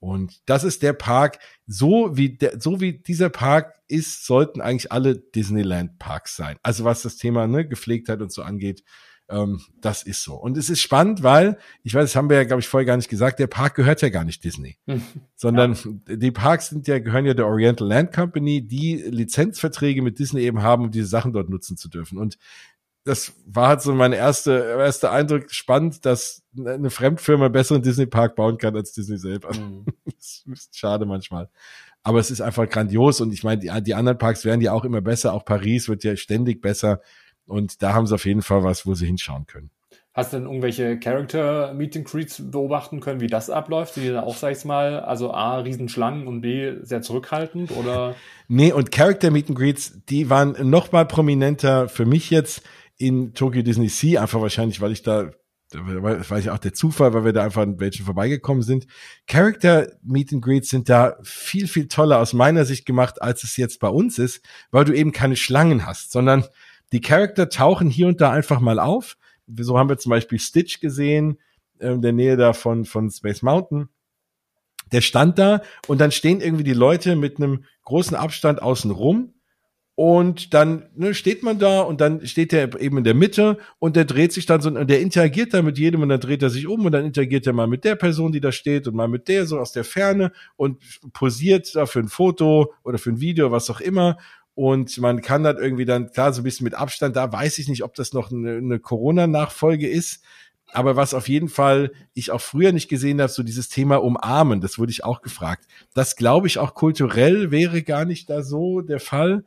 Und 0.04 0.42
das 0.44 0.64
ist 0.64 0.82
der 0.82 0.92
Park, 0.92 1.38
so 1.66 2.10
wie 2.14 2.36
der, 2.36 2.60
so 2.60 2.80
wie 2.80 2.98
dieser 2.98 3.30
Park 3.30 3.74
ist, 3.88 4.26
sollten 4.26 4.60
eigentlich 4.60 4.92
alle 4.92 5.16
Disneyland 5.16 5.98
Parks 5.98 6.36
sein. 6.36 6.56
Also 6.62 6.84
was 6.84 7.02
das 7.02 7.16
Thema 7.16 7.46
ne, 7.46 7.66
Gepflegtheit 7.66 8.20
und 8.20 8.30
so 8.30 8.42
angeht, 8.42 8.84
ähm, 9.30 9.62
das 9.80 10.02
ist 10.02 10.22
so. 10.22 10.34
Und 10.34 10.58
es 10.58 10.68
ist 10.68 10.82
spannend, 10.82 11.22
weil, 11.22 11.56
ich 11.82 11.94
weiß, 11.94 12.02
das 12.02 12.16
haben 12.16 12.28
wir 12.28 12.36
ja, 12.36 12.44
glaube 12.44 12.60
ich, 12.60 12.68
vorher 12.68 12.84
gar 12.84 12.98
nicht 12.98 13.08
gesagt, 13.08 13.38
der 13.38 13.46
Park 13.46 13.76
gehört 13.76 14.02
ja 14.02 14.10
gar 14.10 14.24
nicht 14.24 14.44
Disney. 14.44 14.76
sondern 15.36 15.72
ja. 16.06 16.16
die 16.16 16.30
Parks 16.30 16.68
sind 16.68 16.86
ja, 16.86 16.98
gehören 16.98 17.24
ja 17.24 17.32
der 17.32 17.46
Oriental 17.46 17.88
Land 17.88 18.12
Company, 18.12 18.66
die 18.66 18.96
Lizenzverträge 18.96 20.02
mit 20.02 20.18
Disney 20.18 20.42
eben 20.42 20.62
haben, 20.62 20.84
um 20.84 20.90
diese 20.90 21.06
Sachen 21.06 21.32
dort 21.32 21.48
nutzen 21.48 21.78
zu 21.78 21.88
dürfen. 21.88 22.18
Und 22.18 22.36
das 23.04 23.34
war 23.46 23.68
halt 23.68 23.82
so 23.82 23.94
mein 23.94 24.12
erster 24.12 24.78
erster 24.78 25.12
Eindruck 25.12 25.50
spannend, 25.50 26.06
dass 26.06 26.42
eine 26.58 26.90
Fremdfirma 26.90 27.48
besseren 27.48 27.82
Disney 27.82 28.06
Park 28.06 28.34
bauen 28.34 28.56
kann 28.56 28.74
als 28.74 28.92
Disney 28.92 29.18
selber. 29.18 29.54
Mhm. 29.54 29.84
das 30.06 30.44
ist 30.50 30.76
schade 30.76 31.04
manchmal. 31.04 31.50
Aber 32.02 32.18
es 32.18 32.30
ist 32.30 32.40
einfach 32.40 32.68
grandios 32.68 33.20
und 33.20 33.32
ich 33.32 33.44
meine, 33.44 33.60
die, 33.60 33.82
die 33.82 33.94
anderen 33.94 34.18
Parks 34.18 34.44
werden 34.44 34.60
ja 34.60 34.72
auch 34.72 34.84
immer 34.84 35.00
besser. 35.00 35.32
Auch 35.34 35.44
Paris 35.44 35.88
wird 35.88 36.04
ja 36.04 36.16
ständig 36.16 36.62
besser 36.62 37.00
und 37.46 37.82
da 37.82 37.92
haben 37.92 38.06
sie 38.06 38.14
auf 38.14 38.24
jeden 38.24 38.42
Fall 38.42 38.64
was, 38.64 38.86
wo 38.86 38.94
sie 38.94 39.06
hinschauen 39.06 39.46
können. 39.46 39.70
Hast 40.14 40.32
du 40.32 40.36
denn 40.36 40.46
irgendwelche 40.46 40.96
Character 41.00 41.74
Meet 41.74 41.96
and 41.96 42.06
Greets 42.06 42.40
beobachten 42.50 43.00
können, 43.00 43.20
wie 43.20 43.26
das 43.26 43.50
abläuft? 43.50 43.96
Die 43.96 44.10
da 44.10 44.22
auch, 44.22 44.36
sag 44.36 44.52
ich 44.52 44.64
mal, 44.64 45.00
also 45.00 45.32
A, 45.32 45.58
Riesenschlangen 45.58 46.28
und 46.28 46.40
B, 46.40 46.76
sehr 46.82 47.02
zurückhaltend 47.02 47.72
oder? 47.72 48.14
Nee, 48.46 48.72
und 48.72 48.92
Character 48.92 49.32
Meet 49.32 49.48
and 49.48 49.58
Greets, 49.58 49.98
die 50.08 50.30
waren 50.30 50.54
noch 50.70 50.92
mal 50.92 51.04
prominenter 51.04 51.88
für 51.88 52.06
mich 52.06 52.30
jetzt 52.30 52.62
in 52.96 53.34
Tokyo 53.34 53.62
Disney 53.62 53.88
Sea, 53.88 54.22
einfach 54.22 54.40
wahrscheinlich, 54.40 54.80
weil 54.80 54.92
ich 54.92 55.02
da, 55.02 55.30
weil 55.72 56.40
ich 56.40 56.50
auch 56.50 56.58
der 56.58 56.74
Zufall, 56.74 57.14
weil 57.14 57.24
wir 57.24 57.32
da 57.32 57.44
einfach 57.44 57.62
an 57.62 57.80
welchen 57.80 58.04
vorbeigekommen 58.04 58.62
sind. 58.62 58.86
Character 59.26 59.88
Meet 60.02 60.34
and 60.34 60.42
Greets 60.42 60.68
sind 60.68 60.88
da 60.88 61.16
viel, 61.22 61.66
viel 61.66 61.88
toller 61.88 62.20
aus 62.20 62.32
meiner 62.32 62.64
Sicht 62.64 62.86
gemacht, 62.86 63.20
als 63.20 63.42
es 63.42 63.56
jetzt 63.56 63.80
bei 63.80 63.88
uns 63.88 64.18
ist, 64.18 64.44
weil 64.70 64.84
du 64.84 64.92
eben 64.92 65.12
keine 65.12 65.36
Schlangen 65.36 65.86
hast, 65.86 66.12
sondern 66.12 66.44
die 66.92 67.00
Charakter 67.00 67.48
tauchen 67.48 67.90
hier 67.90 68.06
und 68.06 68.20
da 68.20 68.30
einfach 68.30 68.60
mal 68.60 68.78
auf. 68.78 69.16
So 69.58 69.78
haben 69.78 69.88
wir 69.88 69.98
zum 69.98 70.10
Beispiel 70.10 70.38
Stitch 70.38 70.80
gesehen, 70.80 71.38
in 71.80 72.02
der 72.02 72.12
Nähe 72.12 72.36
da 72.36 72.52
von, 72.52 72.84
von 72.84 73.10
Space 73.10 73.42
Mountain. 73.42 73.88
Der 74.92 75.00
stand 75.00 75.38
da 75.38 75.62
und 75.88 76.00
dann 76.00 76.12
stehen 76.12 76.40
irgendwie 76.40 76.62
die 76.62 76.72
Leute 76.72 77.16
mit 77.16 77.38
einem 77.38 77.64
großen 77.82 78.16
Abstand 78.16 78.62
außen 78.62 78.90
rum 78.90 79.34
und 79.96 80.54
dann 80.54 80.86
ne, 80.96 81.14
steht 81.14 81.44
man 81.44 81.58
da 81.58 81.80
und 81.80 82.00
dann 82.00 82.26
steht 82.26 82.52
er 82.52 82.80
eben 82.80 82.98
in 82.98 83.04
der 83.04 83.14
Mitte 83.14 83.58
und 83.78 83.94
der 83.94 84.04
dreht 84.04 84.32
sich 84.32 84.44
dann 84.44 84.60
so 84.60 84.68
und 84.68 84.90
der 84.90 85.00
interagiert 85.00 85.54
dann 85.54 85.64
mit 85.64 85.78
jedem 85.78 86.02
und 86.02 86.08
dann 86.08 86.20
dreht 86.20 86.42
er 86.42 86.50
sich 86.50 86.66
um 86.66 86.84
und 86.84 86.92
dann 86.92 87.04
interagiert 87.04 87.46
er 87.46 87.52
mal 87.52 87.68
mit 87.68 87.84
der 87.84 87.94
Person, 87.94 88.32
die 88.32 88.40
da 88.40 88.50
steht 88.50 88.88
und 88.88 88.96
mal 88.96 89.06
mit 89.06 89.28
der 89.28 89.46
so 89.46 89.58
aus 89.58 89.70
der 89.70 89.84
Ferne 89.84 90.32
und 90.56 90.78
posiert 91.12 91.76
da 91.76 91.86
für 91.86 92.00
ein 92.00 92.08
Foto 92.08 92.72
oder 92.82 92.98
für 92.98 93.10
ein 93.10 93.20
Video, 93.20 93.52
was 93.52 93.70
auch 93.70 93.80
immer. 93.80 94.18
Und 94.56 94.98
man 94.98 95.20
kann 95.20 95.44
dann 95.44 95.58
irgendwie 95.58 95.84
dann, 95.84 96.10
klar, 96.10 96.32
so 96.32 96.40
ein 96.40 96.44
bisschen 96.44 96.64
mit 96.64 96.74
Abstand, 96.74 97.16
da 97.16 97.32
weiß 97.32 97.58
ich 97.58 97.68
nicht, 97.68 97.84
ob 97.84 97.94
das 97.94 98.12
noch 98.12 98.32
eine, 98.32 98.56
eine 98.56 98.78
Corona-Nachfolge 98.80 99.88
ist. 99.88 100.24
Aber 100.72 100.96
was 100.96 101.14
auf 101.14 101.28
jeden 101.28 101.48
Fall 101.48 101.92
ich 102.14 102.32
auch 102.32 102.40
früher 102.40 102.72
nicht 102.72 102.88
gesehen 102.88 103.20
habe, 103.20 103.30
so 103.30 103.44
dieses 103.44 103.68
Thema 103.68 104.02
Umarmen, 104.02 104.60
das 104.60 104.76
wurde 104.76 104.90
ich 104.90 105.04
auch 105.04 105.22
gefragt. 105.22 105.66
Das 105.94 106.16
glaube 106.16 106.48
ich 106.48 106.58
auch 106.58 106.74
kulturell 106.74 107.52
wäre 107.52 107.82
gar 107.82 108.04
nicht 108.04 108.28
da 108.28 108.42
so 108.42 108.80
der 108.80 108.98
Fall. 108.98 109.44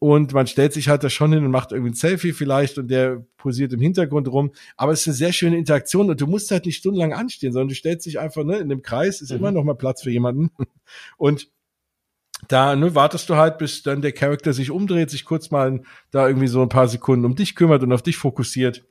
Und 0.00 0.32
man 0.32 0.46
stellt 0.46 0.72
sich 0.72 0.88
halt 0.88 1.04
da 1.04 1.10
schon 1.10 1.30
hin 1.30 1.44
und 1.44 1.50
macht 1.50 1.72
irgendwie 1.72 1.90
ein 1.90 1.94
Selfie 1.94 2.32
vielleicht 2.32 2.78
und 2.78 2.88
der 2.88 3.22
posiert 3.36 3.74
im 3.74 3.80
Hintergrund 3.80 4.28
rum. 4.28 4.52
Aber 4.78 4.92
es 4.92 5.02
ist 5.02 5.08
eine 5.08 5.14
sehr 5.14 5.32
schöne 5.34 5.58
Interaktion 5.58 6.08
und 6.08 6.18
du 6.18 6.26
musst 6.26 6.50
halt 6.50 6.64
nicht 6.64 6.78
stundenlang 6.78 7.12
anstehen, 7.12 7.52
sondern 7.52 7.68
du 7.68 7.74
stellst 7.74 8.06
dich 8.06 8.18
einfach 8.18 8.42
ne, 8.42 8.56
in 8.56 8.70
dem 8.70 8.80
Kreis, 8.80 9.20
ist 9.20 9.30
mhm. 9.30 9.36
immer 9.36 9.52
noch 9.52 9.62
mal 9.62 9.74
Platz 9.74 10.02
für 10.02 10.10
jemanden. 10.10 10.50
Und 11.18 11.50
da 12.48 12.74
ne, 12.76 12.94
wartest 12.94 13.28
du 13.28 13.36
halt, 13.36 13.58
bis 13.58 13.82
dann 13.82 14.00
der 14.00 14.12
Charakter 14.12 14.54
sich 14.54 14.70
umdreht, 14.70 15.10
sich 15.10 15.26
kurz 15.26 15.50
mal 15.50 15.82
da 16.10 16.26
irgendwie 16.26 16.48
so 16.48 16.62
ein 16.62 16.70
paar 16.70 16.88
Sekunden 16.88 17.26
um 17.26 17.34
dich 17.34 17.54
kümmert 17.54 17.82
und 17.82 17.92
auf 17.92 18.00
dich 18.00 18.16
fokussiert. 18.16 18.86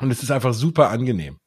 Und 0.00 0.10
es 0.10 0.22
ist 0.22 0.30
einfach 0.30 0.52
super 0.52 0.90
angenehm. 0.90 1.38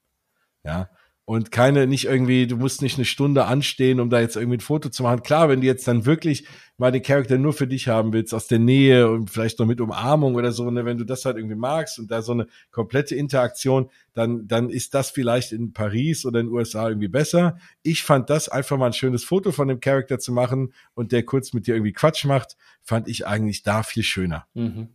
Ja. 0.63 0.89
Und 1.25 1.51
keine, 1.51 1.87
nicht 1.87 2.05
irgendwie, 2.05 2.47
du 2.47 2.57
musst 2.57 2.81
nicht 2.81 2.97
eine 2.97 3.05
Stunde 3.05 3.45
anstehen, 3.45 3.99
um 3.99 4.09
da 4.09 4.19
jetzt 4.19 4.35
irgendwie 4.35 4.57
ein 4.57 4.61
Foto 4.61 4.89
zu 4.89 5.03
machen. 5.03 5.21
Klar, 5.23 5.49
wenn 5.49 5.61
du 5.61 5.67
jetzt 5.67 5.87
dann 5.87 6.05
wirklich 6.05 6.45
mal 6.77 6.91
den 6.91 7.03
Charakter 7.03 7.37
nur 7.37 7.53
für 7.53 7.67
dich 7.67 7.87
haben 7.87 8.11
willst, 8.11 8.33
aus 8.33 8.47
der 8.47 8.57
Nähe 8.57 9.09
und 9.09 9.29
vielleicht 9.29 9.59
noch 9.59 9.67
mit 9.67 9.79
Umarmung 9.79 10.33
oder 10.33 10.51
so, 10.51 10.69
ne, 10.71 10.83
wenn 10.83 10.97
du 10.97 11.05
das 11.05 11.23
halt 11.23 11.37
irgendwie 11.37 11.55
magst 11.55 11.99
und 11.99 12.09
da 12.09 12.23
so 12.23 12.31
eine 12.31 12.47
komplette 12.71 13.15
Interaktion, 13.15 13.89
dann, 14.13 14.47
dann 14.47 14.69
ist 14.69 14.95
das 14.95 15.11
vielleicht 15.11 15.51
in 15.51 15.73
Paris 15.73 16.25
oder 16.25 16.39
in 16.39 16.47
den 16.47 16.55
USA 16.55 16.89
irgendwie 16.89 17.07
besser. 17.07 17.57
Ich 17.83 18.03
fand 18.03 18.29
das 18.31 18.49
einfach 18.49 18.77
mal 18.77 18.87
ein 18.87 18.93
schönes 18.93 19.23
Foto 19.23 19.51
von 19.51 19.67
dem 19.67 19.79
Charakter 19.79 20.17
zu 20.17 20.33
machen 20.33 20.73
und 20.95 21.11
der 21.11 21.23
kurz 21.23 21.53
mit 21.53 21.67
dir 21.67 21.75
irgendwie 21.75 21.93
Quatsch 21.93 22.25
macht, 22.25 22.57
fand 22.81 23.07
ich 23.07 23.27
eigentlich 23.27 23.61
da 23.61 23.83
viel 23.83 24.03
schöner. 24.03 24.47
Mhm. 24.55 24.89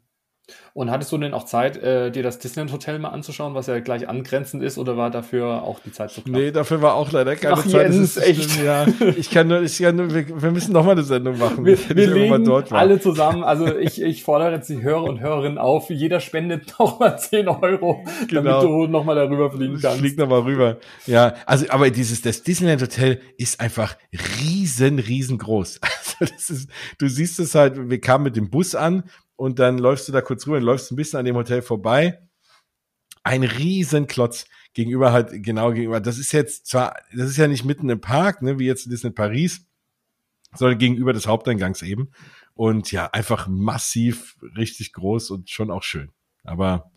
Und 0.74 0.90
hattest 0.90 1.10
du 1.10 1.18
denn 1.18 1.34
auch 1.34 1.44
Zeit, 1.44 1.76
äh, 1.78 2.10
dir 2.10 2.22
das 2.22 2.38
Disneyland 2.38 2.72
Hotel 2.72 2.98
mal 2.98 3.08
anzuschauen, 3.08 3.54
was 3.54 3.66
ja 3.66 3.80
gleich 3.80 4.08
angrenzend 4.08 4.62
ist, 4.62 4.78
oder 4.78 4.96
war 4.96 5.10
dafür 5.10 5.62
auch 5.62 5.80
die 5.80 5.90
Zeit 5.90 6.10
zu 6.10 6.22
knapp? 6.22 6.40
Nee, 6.40 6.50
dafür 6.52 6.82
war 6.82 6.94
auch 6.94 7.10
leider 7.10 7.34
keine 7.34 7.54
Ach, 7.54 7.66
Zeit. 7.66 7.92
Jens, 7.92 8.16
echt. 8.16 8.62
Ja, 8.62 8.86
ich 9.16 9.30
kann 9.30 9.48
nur, 9.48 9.62
ich 9.62 9.78
kann 9.78 9.96
nur, 9.96 10.14
wir, 10.14 10.42
wir 10.42 10.50
müssen 10.50 10.72
noch 10.72 10.84
mal 10.84 10.92
eine 10.92 11.02
Sendung 11.02 11.38
machen. 11.38 11.64
Wir, 11.64 11.78
wir 11.88 12.06
legen 12.06 12.44
dort 12.44 12.72
alle 12.72 13.00
zusammen. 13.00 13.42
Also 13.42 13.76
ich, 13.76 14.00
ich 14.00 14.22
fordere 14.22 14.52
jetzt 14.52 14.68
die 14.68 14.82
Hörer 14.82 15.04
und 15.04 15.20
Hörerinnen 15.20 15.58
auf. 15.58 15.90
Jeder 15.90 16.20
spendet 16.20 16.74
noch 16.78 17.00
mal 17.00 17.16
10 17.16 17.48
Euro, 17.48 18.04
genau. 18.28 18.42
damit 18.42 18.62
du 18.62 18.86
noch 18.86 19.04
mal 19.04 19.16
darüber 19.16 19.50
fliegen 19.50 19.80
kannst. 19.80 19.98
Flieg 19.98 20.18
noch 20.18 20.28
mal 20.28 20.40
rüber. 20.40 20.76
Ja, 21.06 21.34
also 21.46 21.66
aber 21.70 21.90
dieses, 21.90 22.22
das 22.22 22.42
Disneyland 22.42 22.82
Hotel 22.82 23.20
ist 23.36 23.60
einfach 23.60 23.96
riesen, 24.40 24.98
riesengroß. 24.98 25.80
Also 26.18 26.32
das 26.34 26.48
ist, 26.48 26.70
du 26.96 27.08
siehst 27.08 27.38
es 27.40 27.54
halt, 27.54 27.90
wir 27.90 28.00
kamen 28.00 28.24
mit 28.24 28.36
dem 28.36 28.48
Bus 28.48 28.74
an 28.74 29.02
und 29.36 29.58
dann 29.58 29.78
läufst 29.78 30.08
du 30.08 30.12
da 30.12 30.20
kurz 30.20 30.46
rüber 30.46 30.56
und 30.56 30.62
läufst 30.62 30.90
ein 30.90 30.96
bisschen 30.96 31.18
an 31.18 31.24
dem 31.24 31.36
Hotel 31.36 31.62
vorbei. 31.62 32.20
Ein 33.22 33.42
Riesenklotz 33.42 34.46
gegenüber 34.72 35.12
halt, 35.12 35.42
genau 35.42 35.72
gegenüber. 35.72 36.00
Das 36.00 36.18
ist 36.18 36.32
jetzt 36.32 36.66
zwar, 36.66 36.96
das 37.14 37.28
ist 37.28 37.36
ja 37.36 37.48
nicht 37.48 37.64
mitten 37.64 37.88
im 37.88 38.00
Park, 38.00 38.42
ne, 38.42 38.58
wie 38.58 38.66
jetzt 38.66 38.86
in 38.86 39.14
Paris, 39.14 39.66
sondern 40.54 40.78
gegenüber 40.78 41.12
des 41.12 41.26
Haupteingangs 41.26 41.82
eben. 41.82 42.10
Und 42.54 42.90
ja, 42.92 43.06
einfach 43.06 43.48
massiv, 43.48 44.36
richtig 44.56 44.92
groß 44.92 45.30
und 45.30 45.50
schon 45.50 45.70
auch 45.70 45.82
schön. 45.82 46.10
Aber 46.44 46.90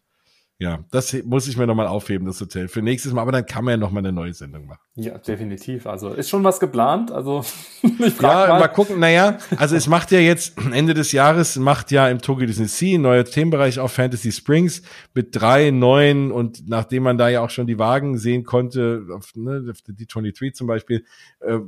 ja, 0.61 0.83
das 0.91 1.15
muss 1.23 1.47
ich 1.47 1.55
mir 1.55 1.65
nochmal 1.65 1.87
aufheben, 1.87 2.27
das 2.27 2.41
Hotel, 2.41 2.67
für 2.67 2.81
nächstes 2.81 3.13
Mal. 3.13 3.21
Aber 3.21 3.31
dann 3.31 3.45
kann 3.45 3.63
man 3.63 3.71
ja 3.71 3.77
nochmal 3.77 4.01
eine 4.01 4.11
neue 4.11 4.33
Sendung 4.33 4.67
machen. 4.67 4.81
Ja, 4.95 5.17
definitiv. 5.17 5.87
Also 5.87 6.09
ist 6.09 6.29
schon 6.29 6.43
was 6.43 6.59
geplant. 6.59 7.13
Also 7.13 7.45
ich 7.81 8.13
frag 8.13 8.47
ja, 8.47 8.53
mal. 8.53 8.59
mal 8.59 8.67
gucken. 8.67 8.99
Naja, 8.99 9.37
also 9.55 9.77
es 9.77 9.87
macht 9.87 10.11
ja 10.11 10.19
jetzt 10.19 10.57
Ende 10.73 10.93
des 10.93 11.13
Jahres 11.13 11.55
macht 11.55 11.91
ja 11.91 12.09
im 12.09 12.19
Tokyo 12.19 12.45
Disney 12.45 12.67
Sea 12.67 12.97
ein 12.97 13.03
neuer 13.03 13.23
Themenbereich 13.23 13.79
auf 13.79 13.93
Fantasy 13.93 14.33
Springs 14.33 14.81
mit 15.13 15.29
drei 15.31 15.71
neuen 15.71 16.29
und 16.29 16.67
nachdem 16.67 17.03
man 17.03 17.17
da 17.17 17.29
ja 17.29 17.39
auch 17.39 17.51
schon 17.51 17.65
die 17.65 17.79
Wagen 17.79 18.17
sehen 18.17 18.43
konnte, 18.43 19.05
auf, 19.15 19.31
ne, 19.35 19.65
auf 19.71 19.81
der 19.83 19.95
D23 19.95 20.51
zum 20.51 20.67
Beispiel, 20.67 21.05
äh, 21.39 21.59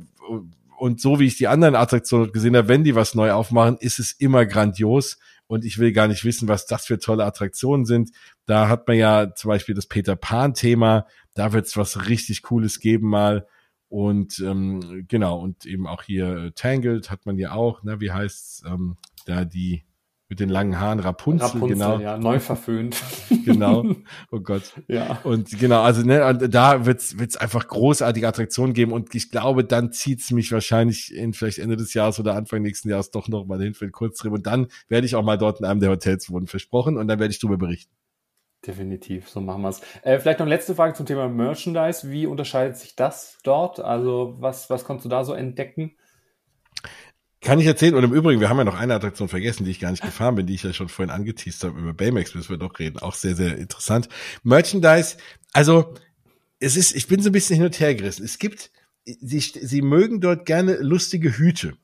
und 0.76 1.00
so 1.00 1.18
wie 1.18 1.26
ich 1.26 1.36
die 1.36 1.48
anderen 1.48 1.76
Attraktionen 1.76 2.30
gesehen 2.32 2.56
habe, 2.56 2.68
wenn 2.68 2.84
die 2.84 2.94
was 2.94 3.14
neu 3.14 3.30
aufmachen, 3.30 3.78
ist 3.78 3.98
es 3.98 4.12
immer 4.12 4.44
grandios 4.44 5.18
und 5.52 5.66
ich 5.66 5.76
will 5.76 5.92
gar 5.92 6.08
nicht 6.08 6.24
wissen, 6.24 6.48
was 6.48 6.64
das 6.64 6.86
für 6.86 6.98
tolle 6.98 7.26
Attraktionen 7.26 7.84
sind. 7.84 8.10
Da 8.46 8.70
hat 8.70 8.88
man 8.88 8.96
ja 8.96 9.34
zum 9.34 9.50
Beispiel 9.50 9.74
das 9.74 9.86
Peter 9.86 10.16
Pan-Thema, 10.16 11.06
da 11.34 11.52
wird 11.52 11.66
es 11.66 11.76
was 11.76 12.08
richtig 12.08 12.40
Cooles 12.40 12.80
geben 12.80 13.10
mal. 13.10 13.46
Und 13.90 14.38
ähm, 14.38 15.04
genau, 15.08 15.38
und 15.38 15.66
eben 15.66 15.86
auch 15.86 16.04
hier 16.04 16.36
äh, 16.36 16.52
Tangled 16.52 17.10
hat 17.10 17.26
man 17.26 17.36
ja 17.36 17.52
auch, 17.52 17.82
ne, 17.82 18.00
wie 18.00 18.10
heißt's, 18.10 18.62
ähm, 18.66 18.96
da 19.26 19.44
die 19.44 19.84
mit 20.32 20.40
den 20.40 20.48
langen 20.48 20.80
Haaren, 20.80 20.98
Rapunzel, 20.98 21.44
Rapunzel 21.44 21.68
genau. 21.68 21.98
ja, 21.98 22.16
neu 22.16 22.40
verföhnt. 22.40 22.96
genau, 23.44 23.84
oh 24.32 24.40
Gott. 24.40 24.62
Ja. 24.88 25.18
Und 25.24 25.58
genau, 25.58 25.82
also 25.82 26.00
ne, 26.00 26.38
da 26.48 26.86
wird's 26.86 27.18
wird's 27.18 27.36
einfach 27.36 27.68
großartige 27.68 28.26
Attraktionen 28.26 28.72
geben 28.72 28.92
und 28.92 29.14
ich 29.14 29.30
glaube, 29.30 29.62
dann 29.62 29.92
zieht's 29.92 30.30
mich 30.30 30.50
wahrscheinlich 30.50 31.14
in 31.14 31.34
vielleicht 31.34 31.58
Ende 31.58 31.76
des 31.76 31.92
Jahres 31.92 32.18
oder 32.18 32.34
Anfang 32.34 32.62
nächsten 32.62 32.88
Jahres 32.88 33.10
doch 33.10 33.28
noch 33.28 33.44
mal 33.44 33.60
hin 33.60 33.74
für 33.74 33.84
einen 33.84 33.92
Kurztrip 33.92 34.32
und 34.32 34.46
dann 34.46 34.68
werde 34.88 35.06
ich 35.06 35.16
auch 35.16 35.22
mal 35.22 35.36
dort 35.36 35.60
in 35.60 35.66
einem 35.66 35.80
der 35.80 35.90
Hotels 35.90 36.30
wohnen, 36.30 36.46
versprochen, 36.46 36.96
und 36.96 37.08
dann 37.08 37.18
werde 37.18 37.32
ich 37.32 37.38
darüber 37.38 37.58
berichten. 37.58 37.92
Definitiv, 38.66 39.28
so 39.28 39.42
machen 39.42 39.60
wir's. 39.60 39.82
Äh, 40.00 40.18
vielleicht 40.18 40.38
noch 40.38 40.46
letzte 40.46 40.74
Frage 40.74 40.94
zum 40.94 41.04
Thema 41.04 41.28
Merchandise. 41.28 42.10
Wie 42.10 42.24
unterscheidet 42.24 42.78
sich 42.78 42.96
das 42.96 43.38
dort? 43.42 43.80
Also 43.80 44.36
was, 44.38 44.70
was 44.70 44.84
konntest 44.84 45.04
du 45.04 45.08
da 45.10 45.24
so 45.24 45.34
entdecken? 45.34 45.94
Kann 47.42 47.58
ich 47.58 47.66
erzählen? 47.66 47.96
Und 47.96 48.04
im 48.04 48.12
Übrigen, 48.12 48.40
wir 48.40 48.48
haben 48.48 48.58
ja 48.58 48.64
noch 48.64 48.78
eine 48.78 48.94
Attraktion 48.94 49.28
vergessen, 49.28 49.64
die 49.64 49.72
ich 49.72 49.80
gar 49.80 49.90
nicht 49.90 50.04
gefahren 50.04 50.36
bin, 50.36 50.46
die 50.46 50.54
ich 50.54 50.62
ja 50.62 50.72
schon 50.72 50.88
vorhin 50.88 51.10
angeteased 51.10 51.64
habe. 51.64 51.78
Über 51.78 51.92
Baymax 51.92 52.36
müssen 52.36 52.50
wir 52.50 52.56
doch 52.56 52.78
reden. 52.78 53.00
Auch 53.00 53.14
sehr, 53.14 53.34
sehr 53.34 53.58
interessant. 53.58 54.08
Merchandise, 54.44 55.16
also 55.52 55.94
es 56.60 56.76
ist, 56.76 56.94
ich 56.94 57.08
bin 57.08 57.20
so 57.20 57.30
ein 57.30 57.32
bisschen 57.32 57.56
hin 57.56 57.64
und 57.64 57.80
her 57.80 57.96
gerissen. 57.96 58.24
Es 58.24 58.38
gibt, 58.38 58.70
sie, 59.04 59.40
sie 59.40 59.82
mögen 59.82 60.20
dort 60.20 60.46
gerne 60.46 60.76
lustige 60.76 61.36
Hüte. 61.36 61.74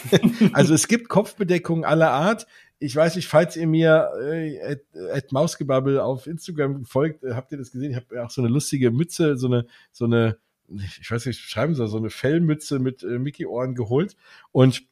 also 0.54 0.72
es 0.72 0.88
gibt 0.88 1.10
Kopfbedeckungen 1.10 1.84
aller 1.84 2.10
Art. 2.10 2.46
Ich 2.78 2.96
weiß 2.96 3.16
nicht, 3.16 3.28
falls 3.28 3.56
ihr 3.56 3.66
mir 3.66 4.08
äh, 4.22 4.58
at, 4.62 4.80
at 5.12 5.32
Mausgebabbel 5.32 6.00
auf 6.00 6.26
Instagram 6.26 6.86
folgt, 6.86 7.24
äh, 7.24 7.34
habt 7.34 7.52
ihr 7.52 7.58
das 7.58 7.72
gesehen? 7.72 7.90
Ich 7.90 7.96
habe 7.96 8.24
auch 8.24 8.30
so 8.30 8.40
eine 8.40 8.50
lustige 8.50 8.90
Mütze, 8.90 9.36
so 9.36 9.48
eine, 9.48 9.66
so 9.92 10.06
eine, 10.06 10.38
ich 10.98 11.10
weiß 11.10 11.26
nicht, 11.26 11.40
schreiben 11.40 11.74
soll, 11.74 11.88
so 11.88 11.98
eine 11.98 12.08
Fellmütze 12.08 12.78
mit 12.78 13.02
äh, 13.02 13.18
Mickey-Ohren 13.18 13.74
geholt. 13.74 14.16
Und 14.50 14.84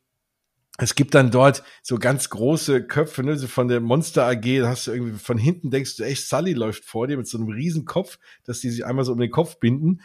es 0.79 0.95
gibt 0.95 1.15
dann 1.15 1.31
dort 1.31 1.63
so 1.83 1.99
ganz 1.99 2.31
große 2.31 2.87
Köpfe, 2.87 3.23
ne, 3.23 3.37
so 3.37 3.47
von 3.47 3.69
der 3.69 3.81
Monster 3.81 4.27
AG, 4.27 4.61
da 4.61 4.69
hast 4.69 4.87
du 4.87 4.93
irgendwie 4.93 5.19
von 5.19 5.37
hinten 5.37 5.71
denkst 5.71 5.97
du 5.97 6.03
echt, 6.03 6.27
Sully 6.27 6.55
läuft 6.55 6.85
vor 6.85 7.07
dir 7.07 7.19
mit 7.19 7.29
so 7.29 7.39
einem 7.39 7.49
riesen 7.49 7.85
Kopf, 7.85 8.19
dass 8.45 8.61
die 8.61 8.71
sich 8.71 8.85
einmal 8.87 9.05
so 9.05 9.13
um 9.13 9.19
den 9.19 9.31
Kopf 9.31 9.59
binden 9.59 10.01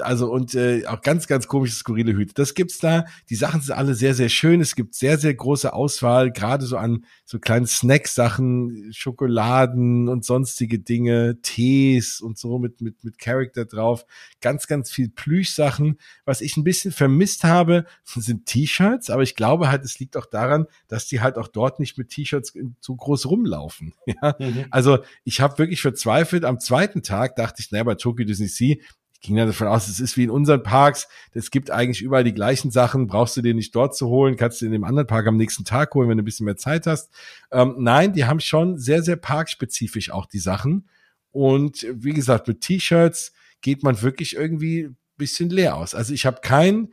also 0.00 0.30
und 0.30 0.54
äh, 0.54 0.86
auch 0.86 1.00
ganz, 1.00 1.26
ganz 1.26 1.46
komische, 1.46 1.74
skurrile 1.74 2.12
Hüte. 2.12 2.34
Das 2.34 2.54
gibt's 2.54 2.78
da. 2.78 3.04
Die 3.30 3.34
Sachen 3.34 3.60
sind 3.60 3.74
alle 3.74 3.94
sehr, 3.94 4.14
sehr 4.14 4.28
schön. 4.28 4.60
Es 4.60 4.74
gibt 4.74 4.94
sehr, 4.94 5.18
sehr 5.18 5.34
große 5.34 5.72
Auswahl, 5.72 6.32
gerade 6.32 6.64
so 6.66 6.76
an 6.76 7.04
so 7.24 7.38
kleinen 7.38 7.66
Snacksachen, 7.66 8.92
Schokoladen 8.92 10.08
und 10.08 10.24
sonstige 10.24 10.78
Dinge, 10.78 11.40
Tees 11.42 12.20
und 12.20 12.38
so 12.38 12.58
mit, 12.58 12.80
mit, 12.80 13.04
mit 13.04 13.18
Character 13.18 13.64
drauf. 13.64 14.04
Ganz, 14.40 14.66
ganz 14.66 14.90
viel 14.90 15.08
Plüschsachen. 15.08 15.98
Was 16.24 16.40
ich 16.40 16.56
ein 16.56 16.64
bisschen 16.64 16.92
vermisst 16.92 17.44
habe, 17.44 17.86
sind 18.04 18.46
T-Shirts, 18.46 19.10
aber 19.10 19.22
ich 19.22 19.34
glaube 19.34 19.70
halt, 19.70 19.84
es 19.84 19.98
liegt 19.98 20.16
auch 20.16 20.26
daran, 20.26 20.66
dass 20.88 21.06
die 21.06 21.20
halt 21.20 21.38
auch 21.38 21.48
dort 21.48 21.80
nicht 21.80 21.96
mit 21.98 22.10
T-Shirts 22.10 22.54
so 22.80 22.96
groß 22.96 23.26
rumlaufen. 23.26 23.94
Ja? 24.22 24.36
Mhm. 24.38 24.66
Also 24.70 24.98
ich 25.24 25.40
habe 25.40 25.58
wirklich 25.58 25.80
verzweifelt. 25.80 26.44
Am 26.44 26.60
zweiten 26.60 27.02
Tag 27.02 27.36
dachte 27.36 27.62
ich, 27.62 27.70
naja, 27.70 27.84
bei 27.84 27.94
Tokyo 27.94 28.26
Disney 28.26 28.48
Sea, 28.48 28.76
ging 29.22 29.36
dann 29.36 29.46
davon 29.46 29.68
aus, 29.68 29.88
es 29.88 30.00
ist 30.00 30.16
wie 30.16 30.24
in 30.24 30.30
unseren 30.30 30.62
Parks, 30.62 31.08
es 31.32 31.50
gibt 31.50 31.70
eigentlich 31.70 32.02
überall 32.02 32.24
die 32.24 32.34
gleichen 32.34 32.70
Sachen, 32.70 33.06
brauchst 33.06 33.36
du 33.36 33.40
dir 33.42 33.54
nicht 33.54 33.74
dort 33.74 33.96
zu 33.96 34.08
holen, 34.08 34.36
kannst 34.36 34.60
du 34.60 34.66
in 34.66 34.72
dem 34.72 34.84
anderen 34.84 35.06
Park 35.06 35.26
am 35.28 35.36
nächsten 35.36 35.64
Tag 35.64 35.94
holen, 35.94 36.08
wenn 36.08 36.18
du 36.18 36.22
ein 36.22 36.26
bisschen 36.26 36.44
mehr 36.44 36.56
Zeit 36.56 36.86
hast. 36.86 37.10
Ähm, 37.52 37.76
nein, 37.78 38.12
die 38.12 38.24
haben 38.24 38.40
schon 38.40 38.78
sehr, 38.78 39.02
sehr 39.02 39.16
parkspezifisch 39.16 40.10
auch 40.10 40.26
die 40.26 40.40
Sachen. 40.40 40.88
Und 41.30 41.86
wie 41.92 42.12
gesagt, 42.12 42.48
mit 42.48 42.60
T-Shirts 42.60 43.32
geht 43.62 43.82
man 43.84 44.02
wirklich 44.02 44.34
irgendwie 44.34 44.82
ein 44.82 44.96
bisschen 45.16 45.50
leer 45.50 45.76
aus. 45.76 45.94
Also 45.94 46.12
ich 46.12 46.26
habe 46.26 46.40
kein, 46.42 46.92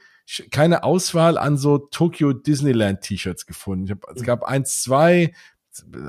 keine 0.51 0.83
Auswahl 0.83 1.37
an 1.37 1.57
so 1.57 1.79
Tokyo 1.79 2.31
Disneyland 2.31 3.01
T-Shirts 3.01 3.47
gefunden. 3.47 3.89
Hab, 3.89 4.15
es 4.15 4.23
gab 4.23 4.43
eins, 4.43 4.83
zwei, 4.83 5.33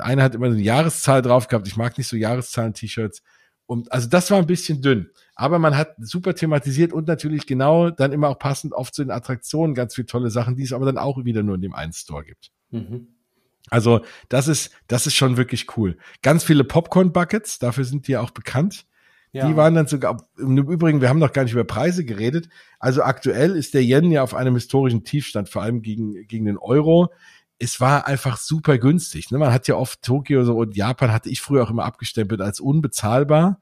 einer 0.00 0.22
hat 0.22 0.34
immer 0.34 0.46
eine 0.46 0.60
Jahreszahl 0.60 1.22
drauf 1.22 1.48
gehabt. 1.48 1.66
Ich 1.66 1.76
mag 1.76 1.96
nicht 1.96 2.08
so 2.08 2.16
Jahreszahlen-T-Shirts. 2.16 3.22
Und 3.70 3.92
also 3.92 4.08
das 4.08 4.32
war 4.32 4.38
ein 4.38 4.48
bisschen 4.48 4.82
dünn. 4.82 5.10
Aber 5.36 5.60
man 5.60 5.76
hat 5.76 5.94
super 6.00 6.34
thematisiert 6.34 6.92
und 6.92 7.06
natürlich 7.06 7.46
genau 7.46 7.90
dann 7.90 8.10
immer 8.10 8.28
auch 8.28 8.38
passend 8.40 8.72
oft 8.72 8.92
zu 8.92 9.04
den 9.04 9.12
Attraktionen 9.12 9.76
ganz 9.76 9.94
viele 9.94 10.06
tolle 10.06 10.28
Sachen, 10.28 10.56
die 10.56 10.64
es 10.64 10.72
aber 10.72 10.86
dann 10.86 10.98
auch 10.98 11.24
wieder 11.24 11.44
nur 11.44 11.54
in 11.54 11.60
dem 11.60 11.72
einen 11.72 11.92
Store 11.92 12.24
gibt. 12.24 12.50
Mhm. 12.72 13.06
Also 13.68 14.00
das 14.28 14.48
ist, 14.48 14.72
das 14.88 15.06
ist 15.06 15.14
schon 15.14 15.36
wirklich 15.36 15.76
cool. 15.76 15.96
Ganz 16.20 16.42
viele 16.42 16.64
Popcorn-Buckets, 16.64 17.60
dafür 17.60 17.84
sind 17.84 18.08
die 18.08 18.12
ja 18.12 18.22
auch 18.22 18.32
bekannt. 18.32 18.86
Ja. 19.30 19.46
Die 19.46 19.54
waren 19.54 19.76
dann 19.76 19.86
sogar, 19.86 20.28
im 20.36 20.58
Übrigen, 20.58 21.00
wir 21.00 21.08
haben 21.08 21.20
noch 21.20 21.32
gar 21.32 21.44
nicht 21.44 21.52
über 21.52 21.62
Preise 21.62 22.04
geredet. 22.04 22.48
Also 22.80 23.04
aktuell 23.04 23.54
ist 23.54 23.74
der 23.74 23.84
Yen 23.84 24.10
ja 24.10 24.24
auf 24.24 24.34
einem 24.34 24.54
historischen 24.54 25.04
Tiefstand, 25.04 25.48
vor 25.48 25.62
allem 25.62 25.82
gegen, 25.82 26.26
gegen 26.26 26.46
den 26.46 26.58
Euro. 26.58 27.12
Es 27.60 27.80
war 27.80 28.06
einfach 28.06 28.38
super 28.38 28.78
günstig. 28.78 29.30
Ne? 29.30 29.38
Man 29.38 29.52
hat 29.52 29.68
ja 29.68 29.76
oft 29.76 30.02
Tokio 30.02 30.44
so 30.44 30.56
und 30.56 30.76
Japan 30.76 31.12
hatte 31.12 31.28
ich 31.28 31.40
früher 31.40 31.62
auch 31.62 31.70
immer 31.70 31.84
abgestempelt 31.84 32.40
als 32.40 32.58
unbezahlbar. 32.58 33.60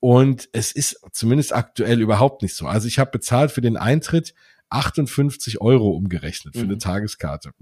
Und 0.00 0.48
es 0.52 0.72
ist 0.72 1.00
zumindest 1.12 1.54
aktuell 1.54 2.00
überhaupt 2.00 2.42
nicht 2.42 2.54
so. 2.54 2.66
Also 2.66 2.86
ich 2.86 2.98
habe 2.98 3.10
bezahlt 3.10 3.50
für 3.50 3.60
den 3.60 3.76
Eintritt 3.76 4.34
58 4.70 5.60
Euro 5.60 5.90
umgerechnet 5.90 6.54
für 6.54 6.64
mhm. 6.64 6.70
eine 6.70 6.78
Tageskarte. 6.78 7.52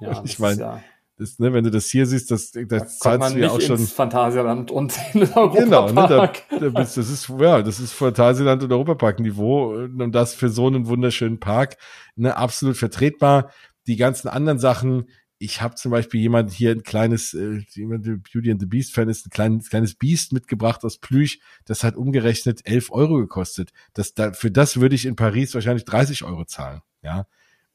Ja, 0.00 0.22
ich 0.24 0.38
meine, 0.38 0.60
ja 0.60 0.82
das, 1.18 1.38
ne, 1.40 1.52
wenn 1.52 1.64
du 1.64 1.70
das 1.70 1.86
hier 1.86 2.06
siehst, 2.06 2.30
das, 2.30 2.52
das 2.52 2.68
da 2.68 2.86
zahlst 2.86 3.34
du 3.34 3.40
ja 3.40 3.50
auch 3.50 3.60
schon. 3.60 3.78
Phantasialand 3.78 4.70
und 4.70 4.94
in 5.14 5.22
Europapark. 5.22 5.54
Genau, 5.54 5.86
ne, 5.88 5.94
da, 5.94 6.58
da 6.58 6.80
bist, 6.80 6.96
das 6.96 7.10
ist, 7.10 7.28
ja, 7.40 7.60
das 7.60 7.80
ist 7.80 7.92
Phantasialand 7.92 8.62
und 8.62 8.72
Europapark-Niveau 8.72 9.72
und 9.72 10.12
das 10.12 10.34
für 10.34 10.48
so 10.48 10.68
einen 10.68 10.86
wunderschönen 10.86 11.40
Park, 11.40 11.76
ne, 12.14 12.36
absolut 12.36 12.76
vertretbar. 12.76 13.50
Die 13.88 13.96
ganzen 13.96 14.28
anderen 14.28 14.58
Sachen, 14.58 15.08
ich 15.38 15.62
habe 15.62 15.74
zum 15.76 15.90
Beispiel 15.90 16.20
jemand 16.20 16.52
hier 16.52 16.72
ein 16.72 16.82
kleines, 16.82 17.32
äh, 17.34 17.62
jemand 17.70 18.06
der 18.06 18.16
Beauty 18.16 18.50
and 18.50 18.60
the 18.60 18.66
Beast 18.66 18.94
Fan 18.94 19.08
ist, 19.08 19.26
ein 19.26 19.30
kleines, 19.30 19.70
kleines 19.70 19.94
Beast 19.94 20.32
mitgebracht 20.32 20.84
aus 20.84 20.98
Plüsch, 20.98 21.40
das 21.64 21.84
hat 21.84 21.96
umgerechnet 21.96 22.60
11 22.64 22.90
Euro 22.90 23.16
gekostet. 23.16 23.72
Das, 23.94 24.14
da, 24.14 24.32
für 24.32 24.50
das 24.50 24.80
würde 24.80 24.94
ich 24.94 25.06
in 25.06 25.16
Paris 25.16 25.54
wahrscheinlich 25.54 25.84
30 25.84 26.24
Euro 26.24 26.44
zahlen, 26.44 26.82
ja. 27.02 27.26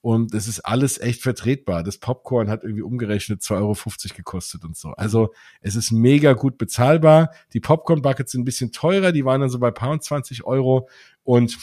Und 0.02 0.34
es 0.34 0.50
ist 0.50 0.60
alles 0.60 1.00
echt 1.00 1.22
vertretbar. 1.22 1.82
Das 1.82 1.98
Popcorn 1.98 2.50
hat 2.50 2.64
irgendwie 2.64 2.82
umgerechnet 2.82 3.40
2,50 3.40 3.54
Euro 3.62 3.76
gekostet 4.18 4.66
und 4.66 4.76
so. 4.76 4.90
Also 4.90 5.34
es 5.62 5.78
ist 5.78 5.94
mega 5.94 6.34
gut 6.34 6.58
bezahlbar. 6.58 7.32
Die 7.54 7.62
Popcorn-Buckets 7.62 8.34
sind 8.34 8.42
ein 8.42 8.46
bisschen 8.46 8.74
teurer, 8.74 9.14
die 9.14 9.24
waren 9.24 9.40
dann 9.40 9.50
so 9.50 9.60
bei 9.60 9.72
paar 9.72 9.98
20 9.98 10.44
Euro. 10.44 10.90
Und 11.24 11.58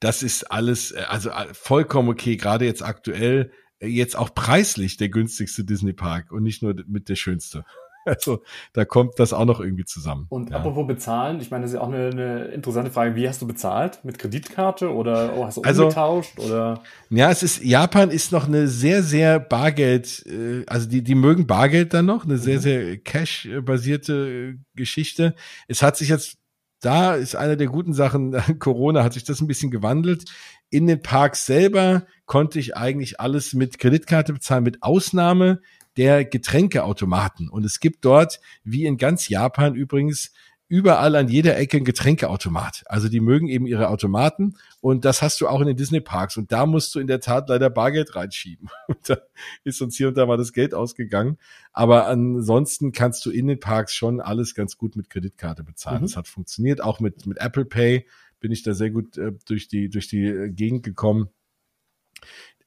das 0.00 0.22
ist 0.22 0.50
alles, 0.50 0.92
äh, 0.92 1.04
also 1.08 1.30
äh, 1.30 1.52
vollkommen 1.52 2.08
okay, 2.08 2.36
gerade 2.36 2.64
jetzt 2.64 2.82
aktuell, 2.82 3.52
äh, 3.80 3.86
jetzt 3.86 4.16
auch 4.16 4.34
preislich 4.34 4.96
der 4.96 5.08
günstigste 5.08 5.64
Disney 5.64 5.92
Park 5.92 6.32
und 6.32 6.42
nicht 6.42 6.62
nur 6.62 6.74
mit 6.86 7.08
der 7.08 7.16
schönste. 7.16 7.64
Also 8.04 8.42
da 8.72 8.84
kommt 8.84 9.18
das 9.18 9.32
auch 9.32 9.44
noch 9.44 9.60
irgendwie 9.60 9.84
zusammen. 9.84 10.26
Und 10.28 10.50
ja. 10.50 10.56
apropos 10.56 10.86
bezahlen, 10.88 11.40
ich 11.40 11.50
meine, 11.50 11.62
das 11.62 11.70
ist 11.70 11.76
ja 11.76 11.82
auch 11.82 11.88
eine, 11.88 12.08
eine, 12.08 12.44
interessante 12.46 12.90
Frage. 12.90 13.14
Wie 13.14 13.28
hast 13.28 13.40
du 13.40 13.46
bezahlt? 13.46 14.04
Mit 14.04 14.18
Kreditkarte 14.18 14.92
oder 14.92 15.34
oh, 15.36 15.44
hast 15.44 15.58
du 15.58 15.62
also, 15.62 15.84
umgetauscht? 15.84 16.38
Oder? 16.38 16.82
Ja, 17.10 17.30
es 17.30 17.44
ist, 17.44 17.62
Japan 17.62 18.10
ist 18.10 18.32
noch 18.32 18.48
eine 18.48 18.66
sehr, 18.66 19.04
sehr 19.04 19.38
Bargeld, 19.38 20.24
äh, 20.26 20.64
also 20.66 20.88
die, 20.88 21.02
die 21.02 21.14
mögen 21.14 21.46
Bargeld 21.46 21.94
dann 21.94 22.06
noch, 22.06 22.24
eine 22.24 22.38
sehr, 22.38 22.56
mhm. 22.56 22.62
sehr 22.62 22.98
Cash-basierte 22.98 24.58
Geschichte. 24.74 25.34
Es 25.68 25.82
hat 25.82 25.96
sich 25.96 26.08
jetzt, 26.08 26.38
da 26.82 27.14
ist 27.14 27.36
eine 27.36 27.56
der 27.56 27.68
guten 27.68 27.94
Sachen, 27.94 28.32
Corona 28.58 29.02
hat 29.02 29.14
sich 29.14 29.24
das 29.24 29.40
ein 29.40 29.46
bisschen 29.46 29.70
gewandelt. 29.70 30.24
In 30.68 30.86
den 30.86 31.00
Parks 31.00 31.46
selber 31.46 32.06
konnte 32.26 32.58
ich 32.58 32.76
eigentlich 32.76 33.20
alles 33.20 33.54
mit 33.54 33.78
Kreditkarte 33.78 34.32
bezahlen, 34.32 34.64
mit 34.64 34.82
Ausnahme 34.82 35.60
der 35.96 36.24
Getränkeautomaten. 36.24 37.48
Und 37.48 37.64
es 37.64 37.78
gibt 37.78 38.04
dort, 38.04 38.40
wie 38.64 38.84
in 38.84 38.96
ganz 38.96 39.28
Japan 39.28 39.74
übrigens, 39.74 40.32
überall 40.72 41.16
an 41.16 41.28
jeder 41.28 41.58
Ecke 41.58 41.76
ein 41.76 41.84
Getränkeautomat. 41.84 42.84
Also 42.86 43.10
die 43.10 43.20
mögen 43.20 43.46
eben 43.46 43.66
ihre 43.66 43.90
Automaten 43.90 44.54
und 44.80 45.04
das 45.04 45.20
hast 45.20 45.38
du 45.42 45.46
auch 45.46 45.60
in 45.60 45.66
den 45.66 45.76
Disney 45.76 46.00
Parks 46.00 46.38
und 46.38 46.50
da 46.50 46.64
musst 46.64 46.94
du 46.94 46.98
in 46.98 47.06
der 47.06 47.20
Tat 47.20 47.50
leider 47.50 47.68
Bargeld 47.68 48.16
reinschieben. 48.16 48.70
Und 48.86 48.98
da 49.06 49.18
ist 49.64 49.82
uns 49.82 49.96
hier 49.96 50.08
und 50.08 50.16
da 50.16 50.24
mal 50.24 50.38
das 50.38 50.52
Geld 50.54 50.72
ausgegangen. 50.72 51.36
Aber 51.72 52.06
ansonsten 52.06 52.92
kannst 52.92 53.24
du 53.26 53.30
in 53.30 53.48
den 53.48 53.60
Parks 53.60 53.92
schon 53.94 54.20
alles 54.20 54.54
ganz 54.54 54.78
gut 54.78 54.96
mit 54.96 55.10
Kreditkarte 55.10 55.62
bezahlen. 55.62 56.00
Mhm. 56.00 56.06
Das 56.06 56.16
hat 56.16 56.28
funktioniert. 56.28 56.82
Auch 56.82 57.00
mit, 57.00 57.26
mit 57.26 57.38
Apple 57.38 57.66
Pay 57.66 58.06
bin 58.40 58.50
ich 58.50 58.62
da 58.62 58.72
sehr 58.72 58.90
gut 58.90 59.18
äh, 59.18 59.32
durch 59.46 59.68
die, 59.68 59.90
durch 59.90 60.08
die 60.08 60.24
äh, 60.24 60.50
Gegend 60.50 60.84
gekommen 60.84 61.28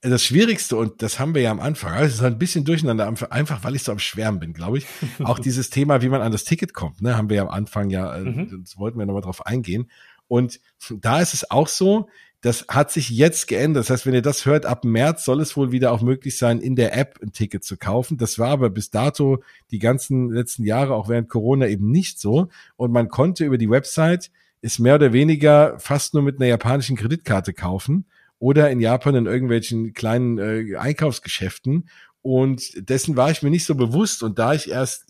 das 0.02 0.24
Schwierigste, 0.24 0.76
und 0.76 1.02
das 1.02 1.18
haben 1.18 1.34
wir 1.34 1.42
ja 1.42 1.50
am 1.50 1.60
Anfang, 1.60 1.92
also 1.92 2.06
es 2.06 2.14
ist 2.14 2.22
ein 2.22 2.38
bisschen 2.38 2.64
durcheinander, 2.64 3.06
einfach 3.30 3.64
weil 3.64 3.74
ich 3.74 3.82
so 3.82 3.92
am 3.92 3.98
Schwärmen 3.98 4.40
bin, 4.40 4.52
glaube 4.52 4.78
ich. 4.78 4.86
Auch 5.24 5.38
dieses 5.38 5.70
Thema, 5.70 6.02
wie 6.02 6.08
man 6.08 6.22
an 6.22 6.32
das 6.32 6.44
Ticket 6.44 6.74
kommt, 6.74 7.02
ne, 7.02 7.16
haben 7.16 7.28
wir 7.28 7.36
ja 7.36 7.42
am 7.42 7.48
Anfang 7.48 7.90
ja, 7.90 8.14
äh, 8.16 8.20
mhm. 8.20 8.62
das 8.62 8.78
wollten 8.78 8.98
wir 8.98 9.06
nochmal 9.06 9.22
drauf 9.22 9.46
eingehen. 9.46 9.90
Und 10.28 10.60
da 10.90 11.20
ist 11.20 11.34
es 11.34 11.50
auch 11.50 11.68
so, 11.68 12.08
das 12.40 12.66
hat 12.68 12.92
sich 12.92 13.10
jetzt 13.10 13.48
geändert. 13.48 13.84
Das 13.84 13.90
heißt, 13.90 14.06
wenn 14.06 14.14
ihr 14.14 14.22
das 14.22 14.46
hört, 14.46 14.66
ab 14.66 14.84
März 14.84 15.24
soll 15.24 15.40
es 15.40 15.56
wohl 15.56 15.72
wieder 15.72 15.92
auch 15.92 16.02
möglich 16.02 16.38
sein, 16.38 16.60
in 16.60 16.76
der 16.76 16.96
App 16.96 17.18
ein 17.22 17.32
Ticket 17.32 17.64
zu 17.64 17.76
kaufen. 17.76 18.18
Das 18.18 18.38
war 18.38 18.50
aber 18.50 18.70
bis 18.70 18.90
dato 18.90 19.42
die 19.70 19.78
ganzen 19.78 20.30
letzten 20.30 20.64
Jahre, 20.64 20.94
auch 20.94 21.08
während 21.08 21.28
Corona 21.28 21.66
eben 21.66 21.90
nicht 21.90 22.20
so. 22.20 22.48
Und 22.76 22.92
man 22.92 23.08
konnte 23.08 23.44
über 23.44 23.58
die 23.58 23.70
Website 23.70 24.30
ist 24.60 24.78
mehr 24.78 24.96
oder 24.96 25.12
weniger 25.12 25.78
fast 25.78 26.14
nur 26.14 26.22
mit 26.22 26.36
einer 26.36 26.48
japanischen 26.48 26.96
Kreditkarte 26.96 27.52
kaufen 27.52 28.06
oder 28.38 28.70
in 28.70 28.80
Japan 28.80 29.14
in 29.14 29.26
irgendwelchen 29.26 29.94
kleinen 29.94 30.38
äh, 30.38 30.76
Einkaufsgeschäften. 30.76 31.88
Und 32.22 32.88
dessen 32.88 33.16
war 33.16 33.30
ich 33.30 33.42
mir 33.42 33.50
nicht 33.50 33.64
so 33.64 33.74
bewusst. 33.74 34.22
Und 34.22 34.38
da 34.38 34.52
ich 34.52 34.70
erst 34.70 35.06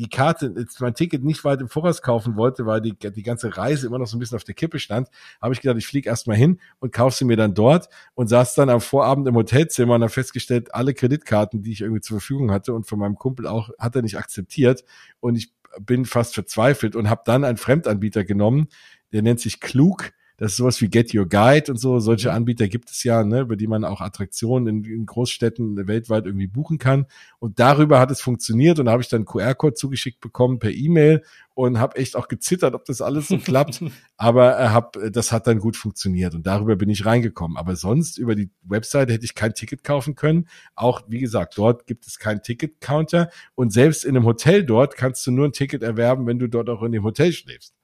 die 0.00 0.08
Karte, 0.08 0.54
mein 0.78 0.94
Ticket 0.94 1.24
nicht 1.24 1.44
weit 1.44 1.60
im 1.60 1.68
Voraus 1.68 2.00
kaufen 2.00 2.36
wollte, 2.36 2.64
weil 2.64 2.80
die, 2.80 2.94
die 2.94 3.22
ganze 3.22 3.56
Reise 3.56 3.86
immer 3.86 3.98
noch 3.98 4.06
so 4.06 4.16
ein 4.16 4.20
bisschen 4.20 4.36
auf 4.36 4.44
der 4.44 4.54
Kippe 4.54 4.78
stand, 4.78 5.08
habe 5.42 5.52
ich 5.52 5.60
gedacht, 5.60 5.78
ich 5.78 5.86
fliege 5.86 6.08
erstmal 6.08 6.36
hin 6.36 6.60
und 6.78 6.92
kaufe 6.92 7.16
sie 7.16 7.24
mir 7.24 7.36
dann 7.36 7.54
dort 7.54 7.88
und 8.14 8.28
saß 8.28 8.54
dann 8.54 8.70
am 8.70 8.80
Vorabend 8.80 9.26
im 9.26 9.34
Hotelzimmer 9.34 9.94
und 9.94 10.02
habe 10.02 10.12
festgestellt, 10.12 10.74
alle 10.74 10.94
Kreditkarten, 10.94 11.62
die 11.62 11.72
ich 11.72 11.80
irgendwie 11.80 12.00
zur 12.00 12.18
Verfügung 12.18 12.50
hatte 12.50 12.72
und 12.72 12.86
von 12.86 12.98
meinem 12.98 13.16
Kumpel 13.16 13.46
auch, 13.46 13.70
hat 13.78 13.96
er 13.96 14.02
nicht 14.02 14.16
akzeptiert. 14.16 14.84
Und 15.18 15.36
ich 15.36 15.52
bin 15.80 16.04
fast 16.04 16.34
verzweifelt 16.34 16.96
und 16.96 17.10
habe 17.10 17.22
dann 17.24 17.44
einen 17.44 17.58
Fremdanbieter 17.58 18.24
genommen, 18.24 18.68
der 19.12 19.22
nennt 19.22 19.40
sich 19.40 19.60
Klug 19.60 20.12
das 20.40 20.52
ist 20.52 20.56
sowas 20.56 20.80
wie 20.80 20.88
Get 20.88 21.14
Your 21.14 21.28
Guide 21.28 21.70
und 21.70 21.76
so. 21.76 21.98
Solche. 21.98 22.32
Anbieter 22.32 22.66
gibt 22.66 22.90
es 22.90 23.04
ja, 23.04 23.24
ne, 23.24 23.40
über 23.40 23.56
die 23.56 23.66
man 23.66 23.84
auch 23.84 24.00
Attraktionen 24.00 24.84
in, 24.84 24.90
in 24.90 25.04
Großstädten 25.04 25.86
weltweit 25.86 26.24
irgendwie 26.24 26.46
buchen 26.46 26.78
kann. 26.78 27.04
Und 27.40 27.58
darüber 27.58 28.00
hat 28.00 28.10
es 28.10 28.22
funktioniert 28.22 28.78
und 28.78 28.86
da 28.86 28.92
habe 28.92 29.02
ich 29.02 29.08
dann 29.08 29.26
QR-Code 29.26 29.74
zugeschickt 29.74 30.20
bekommen 30.20 30.58
per 30.58 30.70
E-Mail 30.70 31.22
und 31.52 31.78
habe 31.78 31.96
echt 31.96 32.16
auch 32.16 32.26
gezittert, 32.26 32.72
ob 32.72 32.86
das 32.86 33.02
alles 33.02 33.28
so 33.28 33.36
klappt. 33.36 33.84
Aber 34.16 34.58
äh, 34.58 34.68
hab, 34.68 34.96
das 35.12 35.30
hat 35.30 35.46
dann 35.46 35.58
gut 35.58 35.76
funktioniert 35.76 36.34
und 36.34 36.46
darüber 36.46 36.74
bin 36.76 36.88
ich 36.88 37.04
reingekommen. 37.04 37.58
Aber 37.58 37.76
sonst 37.76 38.16
über 38.16 38.34
die 38.34 38.48
Webseite 38.62 39.12
hätte 39.12 39.26
ich 39.26 39.34
kein 39.34 39.52
Ticket 39.52 39.84
kaufen 39.84 40.14
können. 40.14 40.48
Auch 40.74 41.02
wie 41.06 41.20
gesagt, 41.20 41.58
dort 41.58 41.86
gibt 41.86 42.06
es 42.06 42.18
keinen 42.18 42.42
Ticket-Counter 42.42 43.28
und 43.56 43.74
selbst 43.74 44.06
in 44.06 44.16
einem 44.16 44.24
Hotel 44.24 44.64
dort 44.64 44.96
kannst 44.96 45.26
du 45.26 45.32
nur 45.32 45.44
ein 45.44 45.52
Ticket 45.52 45.82
erwerben, 45.82 46.26
wenn 46.26 46.38
du 46.38 46.48
dort 46.48 46.70
auch 46.70 46.82
in 46.82 46.92
dem 46.92 47.04
Hotel 47.04 47.30
schläfst. 47.30 47.74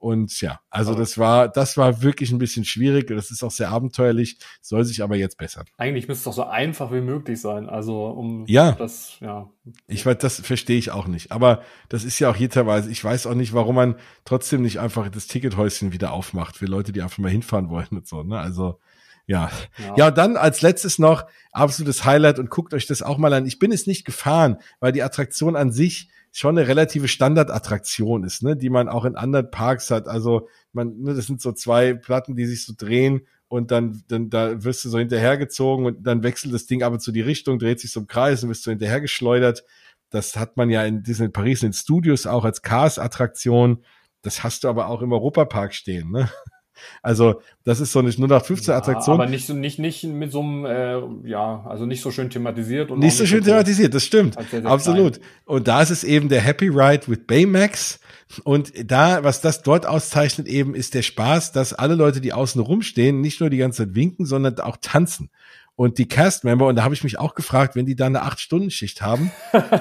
Und 0.00 0.40
ja, 0.40 0.60
also 0.70 0.94
das 0.94 1.18
war, 1.18 1.48
das 1.48 1.76
war 1.76 2.00
wirklich 2.00 2.32
ein 2.32 2.38
bisschen 2.38 2.64
schwierig. 2.64 3.08
Das 3.08 3.30
ist 3.30 3.44
auch 3.44 3.50
sehr 3.50 3.68
abenteuerlich, 3.68 4.38
soll 4.62 4.82
sich 4.84 5.02
aber 5.02 5.16
jetzt 5.16 5.36
bessern. 5.36 5.66
Eigentlich 5.76 6.08
müsste 6.08 6.20
es 6.20 6.24
doch 6.24 6.44
so 6.44 6.48
einfach 6.48 6.90
wie 6.90 7.02
möglich 7.02 7.38
sein. 7.38 7.68
Also 7.68 8.06
um 8.06 8.46
ja, 8.46 8.72
das, 8.72 9.18
ja. 9.20 9.50
Ich 9.86 10.06
weiß, 10.06 10.16
das 10.16 10.40
verstehe 10.40 10.78
ich 10.78 10.90
auch 10.90 11.06
nicht. 11.06 11.32
Aber 11.32 11.62
das 11.90 12.04
ist 12.04 12.18
ja 12.18 12.30
auch 12.30 12.36
jederweise. 12.36 12.90
Ich 12.90 13.04
weiß 13.04 13.26
auch 13.26 13.34
nicht, 13.34 13.52
warum 13.52 13.74
man 13.74 13.96
trotzdem 14.24 14.62
nicht 14.62 14.80
einfach 14.80 15.10
das 15.10 15.26
Tickethäuschen 15.26 15.92
wieder 15.92 16.12
aufmacht 16.12 16.56
für 16.56 16.66
Leute, 16.66 16.92
die 16.92 17.02
einfach 17.02 17.18
mal 17.18 17.30
hinfahren 17.30 17.68
wollen 17.68 17.88
und 17.90 18.08
so. 18.08 18.22
Ne? 18.22 18.38
Also 18.38 18.78
ja. 19.26 19.50
ja. 19.76 19.94
Ja, 19.96 20.08
und 20.08 20.16
dann 20.16 20.36
als 20.38 20.62
letztes 20.62 20.98
noch 20.98 21.26
absolutes 21.52 22.06
Highlight 22.06 22.38
und 22.38 22.48
guckt 22.48 22.72
euch 22.72 22.86
das 22.86 23.02
auch 23.02 23.18
mal 23.18 23.34
an. 23.34 23.44
Ich 23.44 23.58
bin 23.58 23.70
es 23.70 23.86
nicht 23.86 24.06
gefahren, 24.06 24.56
weil 24.80 24.92
die 24.92 25.02
Attraktion 25.02 25.56
an 25.56 25.72
sich 25.72 26.08
schon 26.32 26.56
eine 26.56 26.68
relative 26.68 27.08
Standardattraktion 27.08 28.24
ist, 28.24 28.42
ne, 28.42 28.56
die 28.56 28.70
man 28.70 28.88
auch 28.88 29.04
in 29.04 29.16
anderen 29.16 29.50
Parks 29.50 29.90
hat. 29.90 30.06
Also 30.08 30.48
man, 30.72 31.00
ne, 31.00 31.14
das 31.14 31.26
sind 31.26 31.40
so 31.40 31.52
zwei 31.52 31.94
Platten, 31.94 32.36
die 32.36 32.46
sich 32.46 32.64
so 32.64 32.72
drehen 32.76 33.22
und 33.48 33.70
dann, 33.72 34.04
dann 34.08 34.30
da 34.30 34.62
wirst 34.62 34.84
du 34.84 34.88
so 34.90 34.98
hinterhergezogen 34.98 35.86
und 35.86 36.06
dann 36.06 36.22
wechselt 36.22 36.54
das 36.54 36.66
Ding 36.66 36.82
aber 36.82 36.98
zu 37.00 37.10
die 37.10 37.20
Richtung, 37.20 37.58
dreht 37.58 37.80
sich 37.80 37.94
im 37.96 38.06
Kreis 38.06 38.42
und 38.42 38.50
wirst 38.50 38.62
so 38.62 38.70
hinterhergeschleudert. 38.70 39.64
Das 40.10 40.36
hat 40.36 40.56
man 40.56 40.70
ja 40.70 40.84
in 40.84 41.02
Disney 41.02 41.28
Paris 41.28 41.62
in 41.62 41.72
Studios 41.72 42.26
auch 42.26 42.44
als 42.44 42.62
Cars-Attraktion. 42.62 43.84
Das 44.22 44.44
hast 44.44 44.64
du 44.64 44.68
aber 44.68 44.88
auch 44.88 45.02
im 45.02 45.12
Europapark 45.12 45.74
stehen, 45.74 46.10
ne? 46.10 46.30
Also 47.02 47.40
das 47.64 47.80
ist 47.80 47.92
so 47.92 47.98
eine 47.98 48.10
0815 48.10 48.74
Attraktion. 48.74 49.16
Ja, 49.16 49.22
aber 49.22 49.30
nicht 49.30 49.46
so 49.46 49.54
nicht 49.54 49.78
nicht 49.78 50.04
mit 50.04 50.32
so 50.32 50.40
einem 50.40 50.64
äh, 50.64 51.28
ja 51.28 51.64
also 51.68 51.86
nicht 51.86 52.02
so 52.02 52.10
schön 52.10 52.30
thematisiert 52.30 52.90
und 52.90 53.00
nicht 53.00 53.16
so 53.16 53.26
schön 53.26 53.44
thematisiert. 53.44 53.94
Das 53.94 54.04
stimmt, 54.04 54.36
sehr, 54.50 54.62
sehr 54.62 54.70
absolut. 54.70 55.14
Klein. 55.14 55.26
Und 55.44 55.68
da 55.68 55.82
ist 55.82 55.90
es 55.90 56.04
eben 56.04 56.28
der 56.28 56.40
Happy 56.40 56.68
Ride 56.68 57.08
with 57.08 57.20
Baymax. 57.26 58.00
Und 58.44 58.72
da, 58.88 59.24
was 59.24 59.40
das 59.40 59.62
dort 59.62 59.86
auszeichnet 59.86 60.46
eben, 60.46 60.74
ist 60.76 60.94
der 60.94 61.02
Spaß, 61.02 61.50
dass 61.50 61.72
alle 61.72 61.96
Leute, 61.96 62.20
die 62.20 62.32
außen 62.32 62.60
rumstehen, 62.60 63.20
nicht 63.20 63.40
nur 63.40 63.50
die 63.50 63.56
ganze 63.56 63.84
Zeit 63.84 63.94
winken, 63.96 64.24
sondern 64.24 64.60
auch 64.60 64.76
tanzen. 64.80 65.30
Und 65.80 65.96
die 65.96 66.06
Cast-Member, 66.06 66.66
und 66.66 66.76
da 66.76 66.84
habe 66.84 66.94
ich 66.94 67.04
mich 67.04 67.18
auch 67.18 67.34
gefragt, 67.34 67.74
wenn 67.74 67.86
die 67.86 67.96
da 67.96 68.04
eine 68.04 68.20
Acht-Stunden-Schicht 68.20 69.00
haben, 69.00 69.32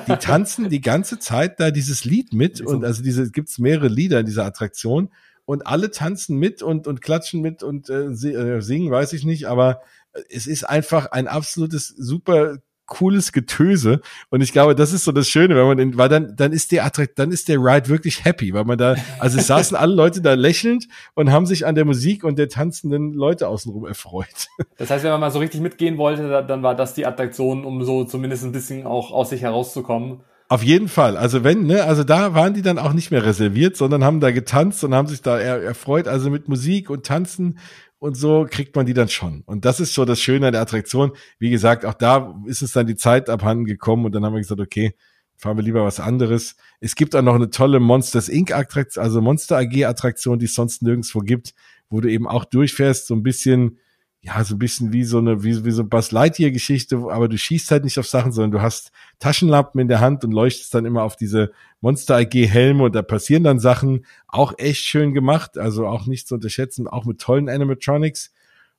die 0.08 0.16
tanzen 0.20 0.70
die 0.70 0.80
ganze 0.80 1.20
Zeit 1.20 1.60
da 1.60 1.72
dieses 1.72 2.06
Lied 2.06 2.32
mit. 2.34 2.62
Und 2.62 2.86
also 2.86 3.04
diese 3.04 3.30
gibt's 3.32 3.60
mehrere 3.60 3.90
Lieder 3.90 4.22
in 4.22 4.26
dieser 4.26 4.46
Attraktion. 4.46 5.10
Und 5.50 5.66
alle 5.66 5.90
tanzen 5.90 6.38
mit 6.38 6.62
und, 6.62 6.86
und 6.86 7.02
klatschen 7.02 7.42
mit 7.42 7.64
und 7.64 7.90
äh, 7.90 8.04
äh 8.04 8.62
singen, 8.62 8.92
weiß 8.92 9.14
ich 9.14 9.26
nicht. 9.26 9.48
Aber 9.48 9.82
es 10.30 10.46
ist 10.46 10.64
einfach 10.64 11.08
ein 11.08 11.28
absolutes 11.28 11.88
super 11.88 12.58
cooles 12.86 13.32
Getöse. 13.32 14.02
Und 14.30 14.42
ich 14.42 14.52
glaube, 14.52 14.76
das 14.76 14.94
ist 14.94 15.06
so 15.06 15.12
das 15.12 15.28
Schöne, 15.28 15.56
wenn 15.56 15.66
man 15.66 15.78
den, 15.78 15.98
weil 15.98 16.08
dann, 16.08 16.36
dann 16.36 16.52
ist 16.52 16.72
der 16.72 16.86
Attrakt, 16.86 17.18
dann 17.18 17.32
ist 17.32 17.48
der 17.48 17.58
Ride 17.58 17.90
wirklich 17.90 18.26
happy, 18.26 18.54
weil 18.54 18.64
man 18.64 18.78
da, 18.78 18.96
also 19.18 19.40
es 19.40 19.48
saßen 19.48 19.76
alle 19.76 19.96
Leute 19.96 20.22
da 20.22 20.36
lächelnd 20.36 20.88
und 21.16 21.32
haben 21.32 21.48
sich 21.48 21.66
an 21.66 21.74
der 21.74 21.86
Musik 21.86 22.24
und 22.24 22.38
der 22.38 22.50
tanzenden 22.50 23.14
Leute 23.14 23.48
außenrum 23.48 23.88
erfreut. 23.88 24.28
Das 24.78 24.92
heißt, 24.92 25.04
wenn 25.04 25.12
man 25.12 25.20
mal 25.20 25.32
so 25.32 25.40
richtig 25.40 25.62
mitgehen 25.62 25.98
wollte, 25.98 26.46
dann 26.48 26.62
war 26.62 26.76
das 26.76 26.94
die 26.94 27.08
Attraktion, 27.08 27.66
um 27.66 27.84
so 27.84 28.06
zumindest 28.06 28.44
ein 28.44 28.52
bisschen 28.52 28.86
auch 28.86 29.12
aus 29.12 29.32
sich 29.32 29.42
herauszukommen. 29.42 30.22
Auf 30.52 30.64
jeden 30.64 30.88
Fall. 30.88 31.16
Also 31.16 31.44
wenn, 31.44 31.68
ne, 31.68 31.84
also 31.84 32.04
da 32.04 32.34
waren 32.34 32.56
die 32.56 32.64
dann 32.64 32.80
auch 32.80 32.94
nicht 32.94 33.12
mehr 33.12 33.24
reserviert, 33.24 33.78
sondern 33.78 34.04
haben 34.04 34.20
da 34.20 34.32
getanzt 34.32 34.84
und 34.84 34.96
haben 34.96 35.08
sich 35.08 35.22
da 35.22 35.40
erfreut, 35.40 36.08
also 36.08 36.32
mit 36.32 36.50
Musik 36.50 36.90
und 36.90 37.06
Tanzen 37.06 37.60
und 38.00 38.18
so 38.18 38.48
kriegt 38.50 38.76
man 38.76 38.88
die 38.88 38.96
dann 38.96 39.10
schon. 39.10 39.44
Und 39.46 39.64
das 39.64 39.80
ist 39.80 39.94
so 39.94 40.06
das 40.06 40.20
Schöne 40.20 40.48
an 40.48 40.54
der 40.54 40.64
Attraktion. 40.64 41.12
Wie 41.38 41.52
gesagt, 41.52 41.86
auch 41.86 41.94
da 41.94 42.36
ist 42.48 42.64
es 42.64 42.72
dann 42.72 42.88
die 42.88 42.96
Zeit 42.96 43.30
abhanden 43.30 43.66
gekommen 43.66 44.06
und 44.06 44.16
dann 44.16 44.26
haben 44.26 44.34
wir 44.34 44.40
gesagt, 44.40 44.60
okay, 44.60 44.96
fahren 45.38 45.56
wir 45.56 45.64
lieber 45.64 45.86
was 45.86 46.00
anderes. 46.00 46.56
Es 46.80 46.96
gibt 46.96 47.16
auch 47.16 47.22
noch 47.22 47.36
eine 47.36 47.52
tolle 47.52 47.80
Monsters 47.80 48.28
Inc. 48.28 48.52
Attraktion, 48.52 49.04
also 49.04 49.22
Monster 49.22 49.58
AG 49.58 49.86
Attraktion, 49.86 50.40
die 50.40 50.46
es 50.46 50.56
sonst 50.56 50.82
nirgendwo 50.82 51.20
gibt, 51.20 51.54
wo 51.92 52.02
du 52.02 52.10
eben 52.10 52.28
auch 52.28 52.46
durchfährst, 52.46 53.06
so 53.06 53.14
ein 53.14 53.22
bisschen 53.22 53.78
ja, 54.22 54.44
so 54.44 54.56
ein 54.56 54.60
bisschen 54.60 54.92
wie 54.92 55.06
so 55.06 55.20
eine, 55.20 55.44
wie, 55.44 55.64
wie 55.64 55.72
so 55.72 55.82
eine 55.82 55.90
Buzz 55.90 56.12
Lightyear 56.12 56.52
Geschichte, 56.52 56.98
aber 57.10 57.30
du 57.30 57.38
schießt 57.38 57.72
halt 57.72 57.86
nicht 57.86 57.98
auf 58.00 58.08
Sachen, 58.08 58.34
sondern 58.34 58.52
du 58.52 58.62
hast 58.62 58.92
Taschenlampen 59.20 59.80
in 59.80 59.88
der 59.88 60.02
Hand 60.02 60.26
und 60.26 60.32
leuchtest 60.32 60.74
dann 60.74 60.86
immer 60.86 61.04
auf 61.04 61.16
diese 61.16 61.52
Monster 61.80 62.18
AG 62.18 62.34
Helme 62.34 62.84
und 62.84 62.96
da 62.96 63.02
passieren 63.02 63.44
dann 63.44 63.60
Sachen. 63.60 64.06
Auch 64.28 64.54
echt 64.58 64.84
schön 64.84 65.14
gemacht, 65.14 65.58
also 65.58 65.88
auch 65.88 66.06
nicht 66.06 66.28
zu 66.28 66.36
unterschätzen, 66.36 66.88
auch 66.88 67.06
mit 67.06 67.22
tollen 67.22 67.48
Animatronics. 67.48 68.34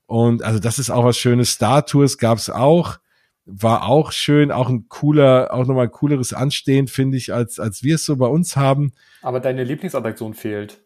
Und 0.06 0.42
also 0.42 0.58
das 0.58 0.78
ist 0.78 0.90
auch 0.90 1.04
was 1.04 1.16
Schönes. 1.16 1.52
Star 1.52 1.86
Tours 1.86 2.18
gab's 2.18 2.50
auch, 2.50 2.98
war 3.46 3.88
auch 3.88 4.12
schön, 4.12 4.52
auch 4.52 4.68
ein 4.68 4.88
cooler, 4.88 5.54
auch 5.54 5.66
nochmal 5.66 5.86
ein 5.86 5.92
cooleres 5.92 6.34
Anstehen, 6.34 6.86
finde 6.86 7.16
ich, 7.16 7.32
als, 7.32 7.58
als 7.58 7.82
wir 7.82 7.94
es 7.94 8.04
so 8.04 8.16
bei 8.16 8.26
uns 8.26 8.56
haben. 8.56 8.92
Aber 9.22 9.40
deine 9.40 9.64
Lieblingsattraktion 9.64 10.34
fehlt 10.34 10.82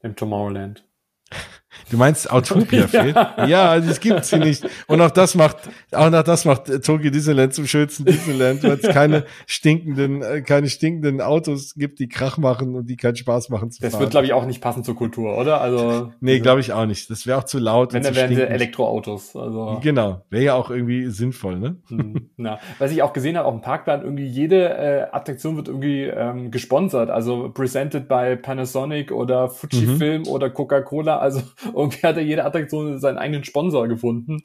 im 0.00 0.14
Tomorrowland. 0.14 0.84
Du 1.90 1.96
meinst 1.96 2.30
Autopia 2.30 2.86
fehlt? 2.86 3.16
Ja, 3.46 3.78
das 3.78 4.00
gibt's 4.00 4.30
hier 4.30 4.38
nicht. 4.38 4.64
Und 4.86 5.00
auch 5.00 5.10
das 5.10 5.34
macht, 5.34 5.56
auch 5.92 6.10
nach 6.10 6.22
das 6.22 6.44
macht 6.44 6.66
Tokyo 6.84 7.10
Disneyland 7.10 7.54
zum 7.54 7.66
schönsten 7.66 8.04
Disneyland, 8.04 8.62
weil 8.62 8.78
es 8.80 8.88
keine 8.88 9.24
stinkenden, 9.46 10.22
äh, 10.22 10.42
keine 10.42 10.68
stinkenden 10.68 11.20
Autos 11.20 11.74
gibt, 11.74 11.98
die 11.98 12.08
Krach 12.08 12.38
machen 12.38 12.74
und 12.74 12.86
die 12.88 12.96
keinen 12.96 13.16
Spaß 13.16 13.50
machen 13.50 13.70
zu 13.70 13.80
fahren. 13.80 13.92
Das 13.92 14.00
wird, 14.00 14.10
glaube 14.10 14.26
ich, 14.26 14.32
auch 14.32 14.46
nicht 14.46 14.60
passen 14.60 14.84
zur 14.84 14.96
Kultur, 14.96 15.36
oder? 15.38 15.60
Also. 15.60 16.12
Nee, 16.20 16.40
glaube 16.40 16.60
ich 16.60 16.72
auch 16.72 16.86
nicht. 16.86 17.10
Das 17.10 17.26
wäre 17.26 17.38
auch 17.38 17.44
zu 17.44 17.58
laut. 17.58 17.92
Wenn, 17.92 18.02
dann 18.02 18.14
wären 18.14 18.34
sie 18.34 18.42
Elektroautos, 18.42 19.36
also. 19.36 19.80
Genau. 19.82 20.22
Wäre 20.30 20.44
ja 20.44 20.54
auch 20.54 20.70
irgendwie 20.70 21.08
sinnvoll, 21.08 21.58
ne? 21.58 21.76
Hm, 21.88 22.30
na, 22.36 22.58
was 22.78 22.92
ich 22.92 23.02
auch 23.02 23.12
gesehen 23.12 23.36
habe 23.36 23.46
auf 23.46 23.54
dem 23.54 23.62
Parkplan, 23.62 24.02
irgendwie 24.02 24.26
jede 24.26 24.68
äh, 24.68 25.06
Attraktion 25.12 25.56
wird 25.56 25.68
irgendwie 25.68 26.02
ähm, 26.04 26.50
gesponsert. 26.50 27.10
Also 27.10 27.50
presented 27.50 28.08
by 28.08 28.36
Panasonic 28.36 29.12
oder 29.12 29.48
Fujifilm 29.48 30.22
mhm. 30.22 30.28
oder 30.28 30.50
Coca-Cola. 30.50 31.18
Also 31.18 31.42
irgendwie 31.64 32.02
hat 32.02 32.16
ja 32.16 32.22
jede 32.22 32.44
Attraktion 32.44 32.98
seinen 33.00 33.18
eigenen 33.18 33.44
Sponsor 33.44 33.88
gefunden. 33.88 34.42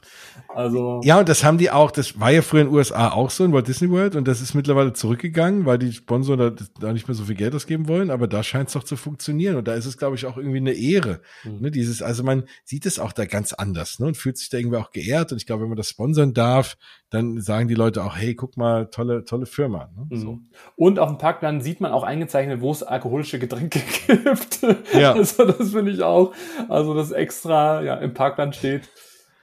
Also. 0.48 1.02
Ja, 1.04 1.20
und 1.20 1.30
das 1.30 1.44
haben 1.44 1.58
die 1.58 1.72
auch, 1.72 1.92
das 1.92 2.20
war 2.20 2.32
ja 2.32 2.42
früher 2.42 2.62
in 2.62 2.68
den 2.68 2.76
USA 2.76 3.10
auch 3.10 3.30
so 3.30 3.44
in 3.46 3.54
Walt 3.54 3.68
Disney 3.68 3.90
World 3.90 4.16
und 4.16 4.28
das 4.28 4.42
ist 4.42 4.54
mittlerweile 4.54 4.94
zurückgegangen, 4.94 5.66
weil 5.66 5.78
die 5.78 5.92
Sponsoren 5.92 6.40
da, 6.40 6.66
da 6.80 6.94
nicht 6.94 7.08
mehr 7.08 7.16
so 7.16 7.26
viel 7.26 7.36
Geld 7.36 7.56
ausgeben 7.56 7.88
wollen, 7.88 8.12
aber 8.12 8.28
da 8.28 8.44
scheint 8.44 8.68
es 8.68 8.74
doch 8.74 8.84
zu 8.84 8.96
funktionieren 8.96 9.56
und 9.56 9.68
da 9.68 9.74
ist 9.74 9.86
es, 9.86 9.98
glaube 9.98 10.16
ich, 10.16 10.26
auch 10.26 10.38
irgendwie 10.38 10.58
eine 10.58 10.74
Ehre. 10.74 11.22
Mhm. 11.44 11.62
Ne, 11.62 11.72
dieses, 11.72 12.02
also 12.02 12.24
man 12.24 12.44
sieht 12.64 12.86
es 12.86 13.00
auch 13.00 13.14
da 13.14 13.26
ganz 13.26 13.54
anders 13.54 14.00
ne, 14.00 14.08
und 14.08 14.18
fühlt 14.18 14.38
sich 14.38 14.50
da 14.50 14.58
irgendwie 14.58 14.78
auch 14.78 14.92
geehrt 14.92 15.32
und 15.32 15.38
ich 15.38 15.46
glaube, 15.46 15.64
wenn 15.64 15.70
man 15.70 15.78
das 15.78 15.90
sponsern 15.90 16.34
darf, 16.34 16.78
dann 17.10 17.42
sagen 17.42 17.68
die 17.68 17.74
Leute 17.74 18.04
auch, 18.04 18.16
hey, 18.16 18.36
guck 18.36 18.56
mal, 18.56 18.88
tolle, 18.88 19.26
tolle 19.26 19.46
Firma. 19.46 19.90
Ne? 19.96 20.08
Mhm. 20.10 20.18
So. 20.18 20.40
Und 20.76 21.00
auf 21.00 21.10
dem 21.10 21.18
Parkplan 21.18 21.62
sieht 21.62 21.82
man 21.82 21.92
auch 21.92 22.04
eingezeichnet, 22.04 22.62
wo 22.62 22.72
es 22.72 22.84
alkoholische 22.84 23.40
Getränke 23.40 23.82
gibt. 24.08 24.62
Ja. 24.94 25.14
Also 25.14 25.46
das 25.46 25.72
finde 25.72 25.92
ich 25.92 26.04
auch. 26.04 26.34
Also 26.68 26.94
das 26.94 27.12
extra 27.12 27.82
ja, 27.82 27.96
im 27.96 28.14
Parkplan 28.14 28.54
steht 28.54 28.90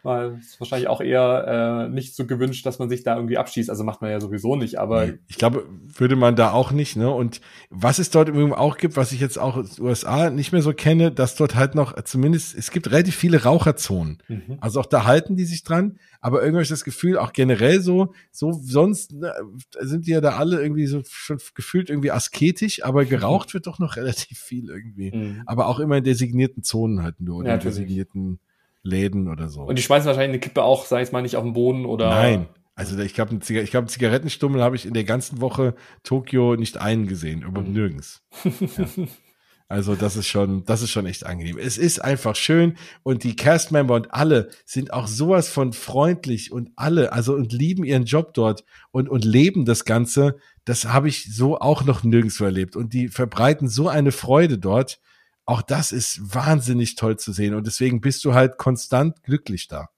weil 0.07 0.38
es 0.38 0.59
wahrscheinlich 0.61 0.88
auch 0.88 1.00
eher 1.00 1.88
äh, 1.88 1.92
nicht 1.92 2.14
so 2.14 2.26
gewünscht, 2.26 2.64
dass 2.64 2.78
man 2.78 2.88
sich 2.88 3.02
da 3.02 3.16
irgendwie 3.16 3.38
abschießt. 3.38 3.68
Also 3.68 3.82
macht 3.82 4.00
man 4.00 4.11
ja 4.11 4.20
sowieso 4.20 4.54
nicht, 4.54 4.78
aber. 4.78 5.09
Ich 5.26 5.36
glaube, 5.36 5.66
würde 5.98 6.14
man 6.14 6.36
da 6.36 6.52
auch 6.52 6.70
nicht, 6.70 6.96
ne? 6.96 7.11
Und 7.11 7.40
was 7.70 7.98
es 7.98 8.11
dort 8.11 8.28
im 8.28 8.52
auch 8.52 8.76
gibt, 8.76 8.96
was 8.96 9.11
ich 9.11 9.20
jetzt 9.20 9.36
auch 9.36 9.57
in 9.57 9.66
den 9.66 9.84
USA 9.84 10.30
nicht 10.30 10.52
mehr 10.52 10.62
so 10.62 10.72
kenne, 10.72 11.11
dass 11.11 11.34
dort 11.34 11.57
halt 11.57 11.74
noch 11.74 12.00
zumindest, 12.04 12.57
es 12.57 12.70
gibt 12.70 12.90
relativ 12.90 13.16
viele 13.16 13.42
Raucherzonen. 13.42 14.18
Mhm. 14.28 14.59
Also 14.61 14.78
auch 14.80 14.86
da 14.86 15.04
halten 15.04 15.34
die 15.34 15.44
sich 15.44 15.64
dran, 15.64 15.98
aber 16.20 16.42
irgendwie 16.42 16.66
das 16.66 16.84
Gefühl, 16.84 17.18
auch 17.18 17.32
generell 17.32 17.80
so, 17.80 18.14
so 18.30 18.52
sonst 18.52 19.12
ne, 19.12 19.34
sind 19.80 20.07
die 20.07 20.12
ja 20.12 20.20
da 20.20 20.36
alle 20.36 20.62
irgendwie 20.62 20.86
so 20.86 21.02
schon 21.04 21.38
gefühlt 21.54 21.90
irgendwie 21.90 22.12
asketisch, 22.12 22.84
aber 22.84 23.04
geraucht 23.07 23.54
wird 23.54 23.66
doch 23.66 23.80
noch 23.80 23.96
relativ 23.96 24.38
viel 24.38 24.68
irgendwie. 24.70 25.11
Mhm. 25.11 25.42
Aber 25.46 25.66
auch 25.66 25.80
immer 25.80 25.96
in 25.96 26.04
designierten 26.04 26.62
Zonen 26.62 27.02
halt 27.02 27.20
nur, 27.20 27.38
oder 27.38 27.48
ja, 27.48 27.54
in 27.54 27.61
designierten 27.61 28.38
Läden 28.87 29.28
oder 29.28 29.49
so. 29.49 29.62
Und 29.62 29.78
die 29.78 29.82
schmeißen 29.82 30.07
wahrscheinlich 30.07 30.30
eine 30.30 30.41
Kippe 30.41 30.62
auch, 30.62 30.87
sag 30.87 31.03
ich 31.03 31.12
mal, 31.12 31.22
nicht 31.22 31.37
auf 31.37 31.45
den 31.45 31.53
Boden 31.53 31.84
oder. 31.84 32.09
Nein. 32.11 32.47
Also 32.74 32.99
ich 32.99 33.14
glaube, 33.14 33.39
Ziga 33.41 33.62
ich 33.62 33.70
glaube, 33.70 33.89
Zigarettenstummel 33.89 34.62
habe 34.62 34.76
ich 34.76 34.84
in 34.84 34.93
der 34.93 35.05
ganzen 35.05 35.41
Woche 35.41 35.74
Tokio 36.03 36.57
nicht 36.57 36.76
einen 36.76 37.07
gesehen, 37.07 37.43
überhaupt 37.43 37.68
mhm. 37.68 37.74
nirgends. 37.74 38.22
Ja. 39.68 39.76
Also 39.76 39.97
das 39.97 40.14
ist 40.14 40.28
schon, 40.28 40.64
das 40.64 40.82
ist 40.82 40.91
schon 40.91 41.07
echt 41.07 41.26
angenehm. 41.26 41.59
Es 41.59 41.76
ist 41.76 41.99
einfach 41.99 42.37
schön 42.37 42.76
und 43.03 43.24
die 43.24 43.34
Castmember 43.34 43.97
und 43.97 44.14
alle 44.14 44.51
sind 44.64 44.93
auch 44.93 45.09
sowas 45.09 45.49
von 45.49 45.72
freundlich 45.72 46.53
und 46.53 46.70
alle, 46.76 47.12
also 47.12 47.34
und 47.34 47.53
lieben 47.53 47.82
ihren 47.82 48.05
Job 48.05 48.32
dort 48.32 48.64
und 48.93 49.09
und 49.09 49.24
leben 49.24 49.64
das 49.64 49.84
Ganze. 49.84 50.37
Das 50.64 50.84
habe 50.84 51.09
ich 51.09 51.34
so 51.34 51.59
auch 51.59 51.84
noch 51.84 52.05
nirgendwo 52.05 52.45
erlebt 52.45 52.76
und 52.76 52.93
die 52.93 53.09
verbreiten 53.09 53.68
so 53.68 53.89
eine 53.89 54.12
Freude 54.12 54.57
dort 54.57 55.01
auch 55.47 55.62
das 55.62 55.92
ist 55.92 56.34
wahnsinnig 56.34 56.97
toll 56.97 57.16
zu 57.16 57.32
sehen 57.32 57.55
und 57.55 57.66
deswegen 57.66 58.01
bist 58.01 58.24
du 58.24 58.34
halt 58.34 58.59
konstant 58.59 59.22
glücklich 59.22 59.68
da. 59.68 59.88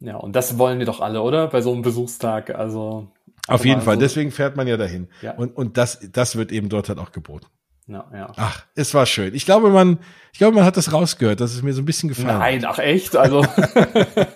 Ja, 0.00 0.16
und 0.16 0.36
das 0.36 0.58
wollen 0.58 0.78
wir 0.78 0.86
doch 0.86 1.00
alle, 1.00 1.22
oder? 1.22 1.48
Bei 1.48 1.62
so 1.62 1.72
einem 1.72 1.82
Besuchstag, 1.82 2.50
also. 2.54 3.08
Auf 3.48 3.64
jeden 3.64 3.80
Fall, 3.80 3.94
so 3.94 4.00
deswegen 4.00 4.30
fährt 4.30 4.56
man 4.56 4.66
ja 4.66 4.76
dahin. 4.76 5.08
Ja. 5.22 5.34
Und, 5.34 5.56
und 5.56 5.76
das, 5.78 6.00
das 6.12 6.36
wird 6.36 6.52
eben 6.52 6.68
dort 6.68 6.88
halt 6.88 6.98
auch 6.98 7.12
geboten. 7.12 7.46
Ja, 7.88 8.04
ja. 8.12 8.32
Ach, 8.36 8.66
es 8.74 8.94
war 8.94 9.06
schön. 9.06 9.32
Ich 9.32 9.44
glaube, 9.44 9.70
man, 9.70 9.98
ich 10.32 10.38
glaube, 10.38 10.56
man 10.56 10.64
hat 10.64 10.76
das 10.76 10.92
rausgehört, 10.92 11.40
dass 11.40 11.54
es 11.54 11.62
mir 11.62 11.72
so 11.72 11.82
ein 11.82 11.84
bisschen 11.84 12.08
gefallen 12.08 12.38
Nein, 12.38 12.64
ach 12.66 12.80
echt? 12.80 13.14
Also, 13.14 13.44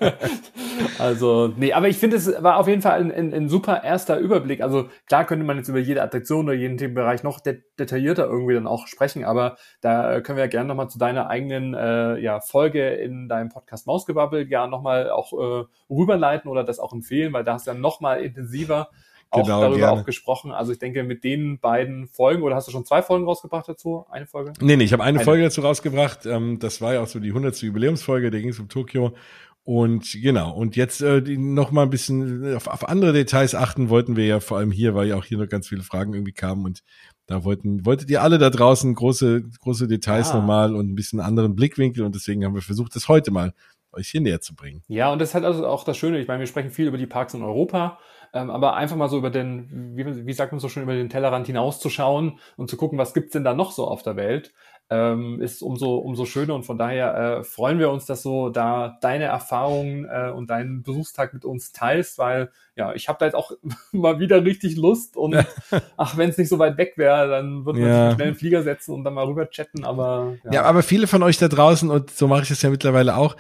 also, 1.01 1.53
nee, 1.57 1.73
aber 1.73 1.89
ich 1.89 1.99
finde, 1.99 2.17
es 2.17 2.33
war 2.41 2.59
auf 2.59 2.69
jeden 2.69 2.81
Fall 2.81 3.01
ein, 3.01 3.11
ein, 3.11 3.35
ein, 3.35 3.49
super 3.49 3.83
erster 3.83 4.19
Überblick. 4.19 4.63
Also 4.63 4.89
klar 5.09 5.25
könnte 5.25 5.45
man 5.45 5.57
jetzt 5.57 5.69
über 5.69 5.81
jede 5.81 6.01
Attraktion 6.01 6.45
oder 6.45 6.55
jeden 6.55 6.79
Themenbereich 6.79 7.25
noch 7.25 7.41
de 7.41 7.61
detaillierter 7.77 8.27
irgendwie 8.27 8.55
dann 8.55 8.69
auch 8.69 8.87
sprechen, 8.87 9.25
aber 9.25 9.57
da 9.81 10.21
können 10.21 10.37
wir 10.37 10.45
ja 10.45 10.51
gerne 10.51 10.69
nochmal 10.69 10.89
zu 10.89 10.99
deiner 10.99 11.29
eigenen 11.29 11.75
äh, 11.75 12.19
ja, 12.19 12.41
Folge 12.41 12.91
in 12.91 13.29
deinem 13.29 13.49
Podcast 13.49 13.87
Mausgebabbel 13.87 14.49
ja 14.49 14.69
nochmal 14.69 15.11
auch 15.11 15.33
äh, 15.33 15.65
rüberleiten 15.93 16.49
oder 16.49 16.63
das 16.63 16.79
auch 16.79 16.93
empfehlen, 16.93 17.33
weil 17.33 17.43
da 17.43 17.55
hast 17.55 17.67
du 17.67 17.73
ja 17.73 17.77
nochmal 17.77 18.23
intensiver 18.23 18.91
auch 19.31 19.45
genau, 19.45 19.61
darüber 19.61 19.79
gerne. 19.79 20.01
auch 20.01 20.05
gesprochen. 20.05 20.51
Also 20.51 20.73
ich 20.73 20.79
denke, 20.79 21.05
mit 21.05 21.25
den 21.25 21.61
beiden 21.61 22.09
Folgen, 22.09 22.43
oder 22.43 22.57
hast 22.57 22.69
du 22.69 22.73
schon 22.73 22.85
zwei 22.85 23.03
Folgen 23.03 23.25
rausgebracht 23.25 23.69
dazu? 23.69 24.07
Eine 24.11 24.27
Folge? 24.27 24.53
Nee, 24.61 24.77
nee, 24.77 24.85
ich 24.85 24.93
habe 24.93 25.03
eine, 25.03 25.19
eine, 25.19 25.25
Folge 25.25 25.45
dazu 25.45 25.61
rausgebracht. 25.61 26.27
Ähm, 26.27 26.59
das 26.59 26.81
war 26.81 26.95
ja 26.95 27.03
auch 27.03 27.07
so 27.07 27.21
die 27.21 27.29
100. 27.29 27.63
Jubiläumsfolge, 27.63 28.31
da 28.31 28.39
ging 28.39 28.51
es 28.51 28.59
um 28.59 28.69
Tokio. 28.69 29.15
Und 29.63 30.17
genau, 30.21 30.53
und 30.53 30.75
jetzt 30.75 31.03
äh, 31.03 31.21
noch 31.21 31.71
mal 31.71 31.83
ein 31.83 31.91
bisschen 31.91 32.57
auf, 32.57 32.67
auf 32.67 32.89
andere 32.89 33.13
Details 33.13 33.55
achten 33.55 33.91
wollten 33.91 34.17
wir 34.17 34.27
ja 34.27 34.41
vor 34.41 34.59
allem 34.59 34.73
hier, 34.73 34.95
weil 34.95 35.09
ja 35.09 35.17
auch 35.17 35.25
hier 35.25 35.39
noch 35.39 35.49
ganz 35.49 35.69
viele 35.69 35.83
Fragen 35.83 36.15
irgendwie 36.15 36.33
kamen 36.33 36.65
und 36.65 36.83
da 37.27 37.45
wollten, 37.45 37.85
wolltet 37.85 38.11
ihr 38.11 38.23
alle 38.23 38.39
da 38.39 38.51
draußen 38.51 38.93
große, 38.95 39.43
große 39.61 39.87
Details 39.87 40.31
ah. 40.31 40.39
nochmal 40.39 40.75
und 40.75 40.91
ein 40.91 40.95
bisschen 40.97 41.21
anderen 41.21 41.55
Blickwinkel 41.55 42.05
und 42.05 42.15
deswegen 42.15 42.45
haben 42.45 42.55
wir 42.55 42.63
versucht, 42.63 42.97
das 42.97 43.07
heute 43.07 43.31
mal 43.31 43.53
euch 43.93 44.09
hier 44.09 44.21
näher 44.21 44.41
zu 44.41 44.55
bringen. 44.55 44.83
Ja, 44.89 45.13
und 45.13 45.21
das 45.21 45.35
hat 45.35 45.45
also 45.45 45.67
auch 45.67 45.85
das 45.85 45.97
Schöne, 45.97 46.19
ich 46.21 46.29
meine, 46.29 46.41
wir 46.41 46.47
sprechen 46.47 46.71
viel 46.71 46.87
über 46.87 46.99
die 46.99 47.07
Parks 47.07 47.35
in 47.35 47.43
Europa, 47.43 47.99
ähm, 48.33 48.51
aber 48.51 48.75
einfach 48.75 48.97
mal 48.97 49.09
so 49.09 49.19
über 49.19 49.31
den, 49.31 49.97
wie, 49.97 50.27
wie 50.27 50.33
sagt 50.33 50.53
man 50.53 50.61
so 50.61 50.69
schön, 50.69 50.83
über 50.85 50.95
den 50.95 51.09
Tellerrand 51.09 51.47
hinauszuschauen 51.47 52.39
und 52.57 52.71
zu 52.71 52.77
gucken, 52.77 52.99
was 52.99 53.15
gibt's 53.15 53.33
denn 53.33 53.45
da 53.45 53.55
noch 53.55 53.73
so 53.73 53.87
auf 53.87 54.03
der 54.03 54.17
Welt. 54.17 54.53
ähm, 54.91 55.41
ist 55.41 55.63
umso, 55.63 55.99
umso 55.99 56.27
schöner 56.27 56.55
und 56.55 56.65
von 56.65 56.77
daher 56.77 57.15
äh, 57.39 57.45
freuen 57.45 57.79
wir 57.79 57.91
uns, 57.91 58.07
dass 58.07 58.25
du 58.25 58.51
da 58.51 58.99
deine 59.01 59.25
Erfahrungen 59.25 60.05
äh, 60.05 60.31
und 60.31 60.51
deinen 60.51 60.83
Besuchstag 60.83 61.33
mit 61.33 61.45
uns 61.45 61.71
teilst, 61.71 62.19
weil 62.19 62.51
ja, 62.75 62.93
ich 62.93 63.09
habe 63.09 63.19
da 63.21 63.27
jetzt 63.27 63.37
auch 63.37 63.53
mal 63.93 64.19
wieder 64.19 64.45
richtig 64.45 64.77
Lust 64.77 65.17
und 65.17 65.37
ach, 65.97 66.17
wenn 66.17 66.31
es 66.31 66.39
nicht 66.39 66.49
so 66.49 66.59
weit 66.59 66.77
weg 66.77 66.95
wäre, 66.97 67.29
dann 67.29 67.65
würden 67.65 67.79
wir 67.79 67.89
ja. 67.89 68.15
schnell 68.15 68.29
einen 68.29 68.37
Flieger 68.37 68.65
setzen 68.65 68.93
und 68.93 69.05
dann 69.05 69.15
mal 69.15 69.27
rüber 69.27 69.49
chatten, 69.49 69.85
aber 69.85 70.35
ja. 70.45 70.53
ja, 70.53 70.63
aber 70.65 70.83
viele 70.83 71.07
von 71.07 71.23
euch 71.23 71.39
da 71.39 71.47
draußen 71.47 71.89
und 71.89 72.11
so 72.11 72.27
mache 72.27 72.43
ich 72.43 72.51
es 72.51 72.63
ja 72.63 72.71
mittlerweile 72.71 73.17
auch, 73.17 73.37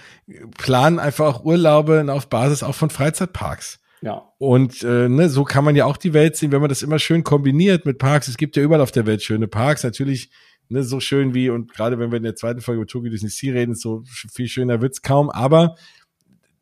planen 0.56 1.00
einfach 1.00 1.26
auch 1.26 1.44
Urlaube 1.44 2.06
auf 2.12 2.28
Basis 2.28 2.62
auch 2.62 2.76
von 2.76 2.90
Freizeitparks. 2.90 3.80
Ja. 4.02 4.32
Und 4.38 4.82
äh, 4.82 5.08
ne, 5.08 5.28
so 5.28 5.44
kann 5.44 5.64
man 5.64 5.76
ja 5.76 5.84
auch 5.84 5.96
die 5.96 6.14
Welt 6.14 6.36
sehen, 6.36 6.52
wenn 6.52 6.60
man 6.60 6.70
das 6.70 6.82
immer 6.82 6.98
schön 6.98 7.22
kombiniert 7.22 7.84
mit 7.84 7.98
Parks. 7.98 8.28
Es 8.28 8.36
gibt 8.36 8.56
ja 8.56 8.62
überall 8.62 8.80
auf 8.80 8.92
der 8.92 9.06
Welt 9.06 9.22
schöne 9.22 9.46
Parks. 9.46 9.84
Natürlich 9.84 10.30
ne, 10.68 10.82
so 10.82 11.00
schön 11.00 11.34
wie, 11.34 11.50
und 11.50 11.72
gerade 11.72 11.98
wenn 11.98 12.10
wir 12.10 12.16
in 12.16 12.22
der 12.22 12.36
zweiten 12.36 12.60
Folge 12.60 12.80
über 12.80 12.86
Tokyo 12.86 13.10
Disney 13.10 13.28
Sea 13.28 13.52
reden, 13.52 13.74
so 13.74 14.02
viel 14.06 14.48
schöner 14.48 14.80
wird's 14.80 15.02
kaum, 15.02 15.28
aber 15.28 15.76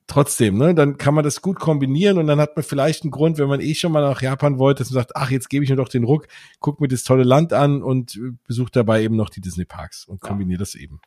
trotzdem, 0.09 0.57
ne, 0.57 0.75
dann 0.75 0.97
kann 0.97 1.15
man 1.15 1.23
das 1.23 1.43
gut 1.43 1.61
kombinieren 1.61 2.19
und 2.19 2.27
dann 2.27 2.41
hat 2.41 2.57
man 2.57 2.65
vielleicht 2.65 3.03
einen 3.03 3.11
Grund, 3.11 3.39
wenn 3.39 3.49
man 3.49 3.61
eh 3.61 3.75
schon 3.75 3.93
mal 3.93 4.01
nach 4.01 4.23
Japan 4.23 4.59
wollte, 4.59 4.83
dass 4.83 4.91
man 4.91 5.03
sagt, 5.03 5.15
ach, 5.15 5.31
jetzt 5.31 5.49
gebe 5.51 5.65
ich 5.65 5.71
mir 5.71 5.77
doch 5.77 5.89
den 5.89 6.05
Ruck, 6.05 6.27
guck 6.61 6.81
mir 6.81 6.89
das 6.89 7.05
tolle 7.05 7.25
Land 7.25 7.53
an 7.53 7.83
und 7.83 8.19
besucht 8.47 8.75
dabei 8.75 9.03
eben 9.03 9.17
noch 9.17 9.29
die 9.29 9.41
Disney 9.41 9.65
Parks 9.65 10.05
und 10.07 10.21
kombiniert 10.21 10.59
ja. 10.59 10.63
das 10.63 10.75
eben. 10.75 11.01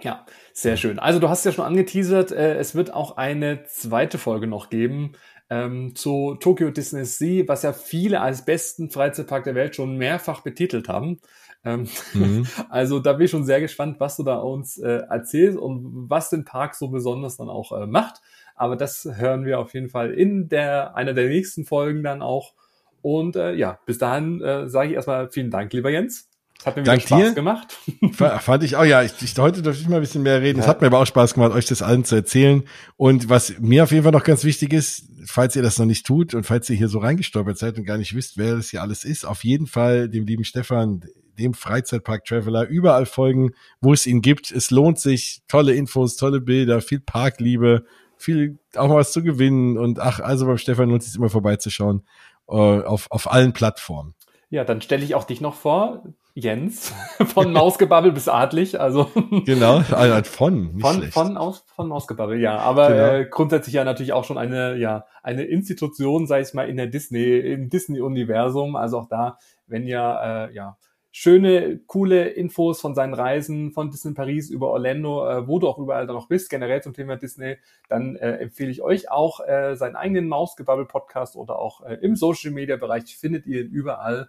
Ja, 0.00 0.26
sehr 0.52 0.76
schön. 0.76 0.98
Also 0.98 1.18
du 1.18 1.28
hast 1.28 1.44
ja 1.44 1.52
schon 1.52 1.64
angeteasert, 1.64 2.30
äh, 2.30 2.54
es 2.56 2.74
wird 2.74 2.92
auch 2.92 3.16
eine 3.16 3.64
zweite 3.64 4.18
Folge 4.18 4.46
noch 4.46 4.70
geben 4.70 5.12
ähm, 5.50 5.94
zu 5.94 6.36
Tokyo 6.40 6.70
Disney 6.70 7.04
Sea, 7.04 7.44
was 7.46 7.62
ja 7.62 7.72
viele 7.72 8.20
als 8.20 8.44
besten 8.44 8.90
Freizeitpark 8.90 9.44
der 9.44 9.54
Welt 9.54 9.74
schon 9.74 9.96
mehrfach 9.96 10.42
betitelt 10.42 10.88
haben. 10.88 11.20
Ähm, 11.64 11.88
mhm. 12.14 12.46
Also 12.68 13.00
da 13.00 13.14
bin 13.14 13.24
ich 13.24 13.30
schon 13.30 13.44
sehr 13.44 13.60
gespannt, 13.60 13.98
was 13.98 14.16
du 14.16 14.22
da 14.22 14.36
uns 14.36 14.78
äh, 14.78 15.02
erzählst 15.08 15.58
und 15.58 16.10
was 16.10 16.30
den 16.30 16.44
Park 16.44 16.74
so 16.74 16.88
besonders 16.88 17.36
dann 17.36 17.48
auch 17.48 17.72
äh, 17.72 17.86
macht. 17.86 18.20
Aber 18.54 18.76
das 18.76 19.08
hören 19.10 19.44
wir 19.44 19.60
auf 19.60 19.74
jeden 19.74 19.88
Fall 19.88 20.12
in 20.12 20.48
der 20.48 20.96
einer 20.96 21.14
der 21.14 21.28
nächsten 21.28 21.64
Folgen 21.64 22.02
dann 22.02 22.22
auch. 22.22 22.54
Und 23.02 23.36
äh, 23.36 23.54
ja, 23.54 23.78
bis 23.86 23.98
dahin 23.98 24.42
äh, 24.42 24.68
sage 24.68 24.90
ich 24.90 24.94
erstmal 24.94 25.30
vielen 25.30 25.50
Dank, 25.50 25.72
lieber 25.72 25.90
Jens. 25.90 26.27
Es 26.60 26.66
hat 26.66 26.76
mir 26.76 26.82
Dank 26.82 27.02
Spaß 27.02 27.20
dir. 27.20 27.34
gemacht. 27.34 27.78
Fand 28.12 28.64
ich 28.64 28.74
auch, 28.74 28.84
ja, 28.84 29.02
ich, 29.02 29.12
ich 29.22 29.38
heute 29.38 29.62
durfte 29.62 29.80
ich 29.80 29.88
mal 29.88 29.96
ein 29.96 30.02
bisschen 30.02 30.24
mehr 30.24 30.42
reden. 30.42 30.58
Es 30.58 30.66
ja. 30.66 30.70
hat 30.70 30.80
mir 30.80 30.88
aber 30.88 30.98
auch 30.98 31.06
Spaß 31.06 31.34
gemacht, 31.34 31.52
euch 31.52 31.66
das 31.66 31.82
allen 31.82 32.04
zu 32.04 32.16
erzählen. 32.16 32.64
Und 32.96 33.28
was 33.28 33.60
mir 33.60 33.84
auf 33.84 33.92
jeden 33.92 34.02
Fall 34.02 34.12
noch 34.12 34.24
ganz 34.24 34.42
wichtig 34.42 34.72
ist, 34.72 35.04
falls 35.24 35.54
ihr 35.54 35.62
das 35.62 35.78
noch 35.78 35.86
nicht 35.86 36.04
tut 36.04 36.34
und 36.34 36.44
falls 36.44 36.68
ihr 36.68 36.76
hier 36.76 36.88
so 36.88 36.98
reingestolpert 36.98 37.58
seid 37.58 37.78
und 37.78 37.84
gar 37.84 37.96
nicht 37.96 38.14
wisst, 38.14 38.38
wer 38.38 38.56
das 38.56 38.70
hier 38.70 38.82
alles 38.82 39.04
ist, 39.04 39.24
auf 39.24 39.44
jeden 39.44 39.68
Fall 39.68 40.08
dem 40.08 40.26
lieben 40.26 40.42
Stefan, 40.42 41.04
dem 41.38 41.54
Freizeitpark 41.54 42.24
Traveler, 42.24 42.66
überall 42.66 43.06
folgen, 43.06 43.52
wo 43.80 43.92
es 43.92 44.08
ihn 44.08 44.20
gibt. 44.20 44.50
Es 44.50 44.72
lohnt 44.72 44.98
sich. 44.98 45.42
Tolle 45.46 45.74
Infos, 45.74 46.16
tolle 46.16 46.40
Bilder, 46.40 46.80
viel 46.80 46.98
Parkliebe, 46.98 47.84
viel 48.16 48.58
auch 48.74 48.88
mal 48.88 48.96
was 48.96 49.12
zu 49.12 49.22
gewinnen. 49.22 49.78
Und 49.78 50.00
ach, 50.00 50.18
also 50.18 50.46
beim 50.46 50.58
Stefan 50.58 50.88
lohnt 50.88 51.02
es 51.02 51.08
sich 51.08 51.18
immer 51.18 51.30
vorbeizuschauen 51.30 52.02
äh, 52.48 52.52
auf, 52.52 53.06
auf 53.12 53.30
allen 53.30 53.52
Plattformen. 53.52 54.14
Ja, 54.50 54.64
dann 54.64 54.80
stelle 54.80 55.04
ich 55.04 55.14
auch 55.14 55.24
dich 55.24 55.40
noch 55.40 55.54
vor. 55.54 56.02
Jens 56.40 56.92
von 57.34 57.52
Mausgebabbel 57.52 58.12
bis 58.12 58.28
Adlig, 58.28 58.78
also 58.78 59.10
genau, 59.44 59.82
also 59.90 60.30
von 60.30 60.72
nicht 60.74 60.86
von 60.86 60.96
schlecht. 60.96 61.12
von 61.12 61.36
aus 61.36 61.64
von 61.74 61.88
Mausgebabbel, 61.88 62.40
ja, 62.40 62.58
aber 62.58 62.88
genau. 62.88 63.12
äh, 63.12 63.24
grundsätzlich 63.28 63.74
ja 63.74 63.84
natürlich 63.84 64.12
auch 64.12 64.24
schon 64.24 64.38
eine 64.38 64.76
ja 64.76 65.06
eine 65.22 65.42
Institution, 65.42 66.26
sei 66.26 66.40
es 66.40 66.54
mal 66.54 66.68
in 66.68 66.76
der 66.76 66.86
Disney 66.86 67.38
im 67.38 67.70
Disney 67.70 68.00
Universum, 68.00 68.76
also 68.76 68.98
auch 68.98 69.08
da, 69.08 69.38
wenn 69.66 69.86
ja 69.86 70.46
äh, 70.46 70.54
ja 70.54 70.76
schöne 71.10 71.80
coole 71.86 72.28
Infos 72.28 72.80
von 72.80 72.94
seinen 72.94 73.14
Reisen 73.14 73.72
von 73.72 73.90
Disney 73.90 74.14
Paris 74.14 74.50
über 74.50 74.68
Orlando, 74.68 75.28
äh, 75.28 75.48
wo 75.48 75.58
du 75.58 75.66
auch 75.66 75.78
überall 75.78 76.06
da 76.06 76.12
noch 76.12 76.28
bist, 76.28 76.50
generell 76.50 76.80
zum 76.82 76.94
Thema 76.94 77.16
Disney, 77.16 77.56
dann 77.88 78.14
äh, 78.14 78.36
empfehle 78.36 78.70
ich 78.70 78.82
euch 78.82 79.10
auch 79.10 79.40
äh, 79.40 79.74
seinen 79.74 79.96
eigenen 79.96 80.28
Mausgebabbel 80.28 80.86
Podcast 80.86 81.34
oder 81.34 81.58
auch 81.58 81.80
äh, 81.80 81.94
im 81.94 82.14
Social 82.14 82.52
Media 82.52 82.76
Bereich 82.76 83.16
findet 83.16 83.46
ihr 83.46 83.62
ihn 83.62 83.70
überall 83.70 84.28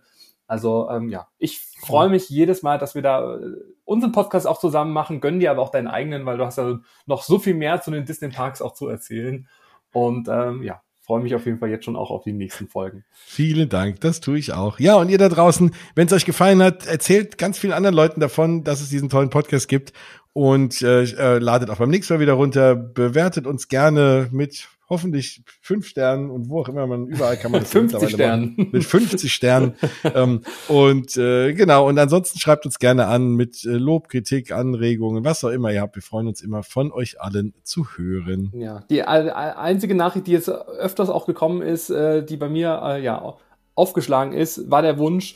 also 0.49 0.89
ähm, 0.89 1.09
ja, 1.09 1.27
ich 1.37 1.59
freue 1.79 2.09
mich 2.09 2.27
jedes 2.27 2.63
Mal, 2.63 2.79
dass 2.79 2.95
wir 2.95 3.03
da 3.03 3.35
äh, 3.35 3.39
unseren 3.85 4.11
Podcast 4.11 4.47
auch 4.47 4.59
zusammen 4.59 4.91
machen, 4.91 5.21
gönn 5.21 5.39
dir 5.39 5.51
aber 5.51 5.61
auch 5.61 5.69
deinen 5.69 5.87
eigenen, 5.87 6.25
weil 6.25 6.39
du 6.39 6.45
hast 6.45 6.57
ja 6.57 6.79
noch 7.05 7.21
so 7.21 7.37
viel 7.37 7.53
mehr 7.53 7.81
zu 7.81 7.91
den 7.91 8.05
Disney 8.05 8.29
Parks 8.29 8.59
auch 8.59 8.73
zu 8.73 8.87
erzählen. 8.87 9.47
Und 9.93 10.27
ähm, 10.27 10.63
ja, 10.63 10.81
freue 11.03 11.21
mich 11.21 11.35
auf 11.35 11.45
jeden 11.45 11.59
Fall 11.59 11.69
jetzt 11.69 11.85
schon 11.85 11.95
auch 11.95 12.09
auf 12.09 12.23
die 12.23 12.33
nächsten 12.33 12.67
Folgen. 12.67 13.05
Vielen 13.11 13.69
Dank, 13.69 14.01
das 14.01 14.21
tue 14.21 14.39
ich 14.39 14.51
auch. 14.51 14.79
Ja, 14.79 14.95
und 14.95 15.09
ihr 15.09 15.19
da 15.19 15.29
draußen, 15.29 15.69
wenn 15.93 16.07
es 16.07 16.13
euch 16.13 16.25
gefallen 16.25 16.63
hat, 16.63 16.87
erzählt 16.87 17.37
ganz 17.37 17.59
vielen 17.59 17.73
anderen 17.73 17.95
Leuten 17.95 18.19
davon, 18.19 18.63
dass 18.63 18.81
es 18.81 18.89
diesen 18.89 19.09
tollen 19.09 19.29
Podcast 19.29 19.67
gibt 19.67 19.93
und 20.33 20.81
äh, 20.81 21.03
äh, 21.03 21.37
ladet 21.37 21.69
auch 21.69 21.77
beim 21.77 21.91
nächsten 21.91 22.15
Mal 22.15 22.21
wieder 22.21 22.33
runter, 22.33 22.75
bewertet 22.75 23.45
uns 23.45 23.67
gerne 23.67 24.29
mit 24.31 24.67
hoffentlich 24.89 25.43
fünf 25.61 25.87
Sternen 25.87 26.31
und 26.31 26.49
wo 26.49 26.61
auch 26.61 26.69
immer 26.69 26.87
man 26.87 27.07
überall 27.07 27.37
kann 27.37 27.51
man 27.51 27.61
das 27.61 27.71
50 27.71 28.09
Sternen 28.09 28.55
machen, 28.57 28.69
mit 28.73 28.83
50 28.83 29.31
Sternen 29.31 29.73
ähm, 30.03 30.41
und 30.67 31.15
äh, 31.17 31.53
genau 31.53 31.87
und 31.87 31.97
ansonsten 31.99 32.39
schreibt 32.39 32.65
uns 32.65 32.79
gerne 32.79 33.07
an 33.07 33.35
mit 33.35 33.63
äh, 33.65 33.69
Lob, 33.69 34.09
Kritik, 34.09 34.51
Anregungen, 34.51 35.23
was 35.23 35.43
auch 35.43 35.49
immer 35.49 35.71
ihr 35.71 35.81
habt. 35.81 35.95
Wir 35.95 36.01
freuen 36.01 36.27
uns 36.27 36.41
immer 36.41 36.63
von 36.63 36.91
euch 36.91 37.21
allen 37.21 37.53
zu 37.63 37.85
hören. 37.95 38.51
Ja, 38.53 38.83
die 38.89 39.03
einzige 39.03 39.95
Nachricht, 39.95 40.27
die 40.27 40.31
jetzt 40.31 40.49
öfters 40.49 41.09
auch 41.09 41.25
gekommen 41.25 41.61
ist, 41.61 41.89
äh, 41.89 42.25
die 42.25 42.37
bei 42.37 42.49
mir 42.49 42.81
äh, 42.83 43.03
ja 43.03 43.35
aufgeschlagen 43.75 44.33
ist, 44.33 44.69
war 44.69 44.81
der 44.81 44.97
Wunsch 44.97 45.35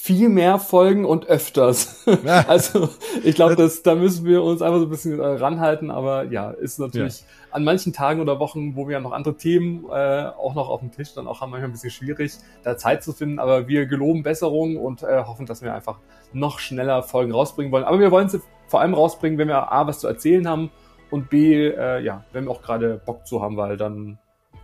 viel 0.00 0.28
mehr 0.28 0.60
Folgen 0.60 1.04
und 1.04 1.26
öfters. 1.26 2.06
Ja. 2.24 2.44
Also 2.48 2.88
ich 3.24 3.34
glaube, 3.34 3.56
das 3.56 3.82
da 3.82 3.96
müssen 3.96 4.24
wir 4.24 4.44
uns 4.44 4.62
einfach 4.62 4.78
so 4.78 4.84
ein 4.84 4.90
bisschen 4.90 5.18
äh, 5.18 5.26
ranhalten, 5.26 5.90
aber 5.90 6.22
ja, 6.24 6.52
ist 6.52 6.78
natürlich 6.78 7.20
ja. 7.20 7.26
an 7.50 7.64
manchen 7.64 7.92
Tagen 7.92 8.20
oder 8.20 8.38
Wochen, 8.38 8.76
wo 8.76 8.86
wir 8.86 8.94
ja 8.94 9.00
noch 9.00 9.10
andere 9.10 9.36
Themen 9.36 9.84
äh, 9.90 10.26
auch 10.26 10.54
noch 10.54 10.68
auf 10.68 10.80
dem 10.80 10.92
Tisch 10.92 11.14
dann 11.14 11.26
auch 11.26 11.40
haben, 11.40 11.50
manchmal 11.50 11.70
ein 11.70 11.72
bisschen 11.72 11.90
schwierig, 11.90 12.34
da 12.62 12.76
Zeit 12.78 13.02
zu 13.02 13.12
finden, 13.12 13.40
aber 13.40 13.66
wir 13.66 13.86
geloben 13.86 14.22
Besserung 14.22 14.76
und 14.76 15.02
äh, 15.02 15.24
hoffen, 15.24 15.46
dass 15.46 15.62
wir 15.62 15.74
einfach 15.74 15.98
noch 16.32 16.60
schneller 16.60 17.02
Folgen 17.02 17.32
rausbringen 17.32 17.72
wollen. 17.72 17.84
Aber 17.84 17.98
wir 17.98 18.12
wollen 18.12 18.28
sie 18.28 18.40
vor 18.68 18.80
allem 18.80 18.94
rausbringen, 18.94 19.36
wenn 19.36 19.48
wir 19.48 19.72
A, 19.72 19.86
was 19.86 19.98
zu 19.98 20.06
erzählen 20.06 20.46
haben 20.48 20.70
und 21.10 21.28
B, 21.28 21.66
äh, 21.66 22.00
ja, 22.00 22.24
wenn 22.32 22.44
wir 22.44 22.52
auch 22.52 22.62
gerade 22.62 23.00
Bock 23.04 23.26
zu 23.26 23.42
haben, 23.42 23.56
weil 23.56 23.76
dann 23.76 24.18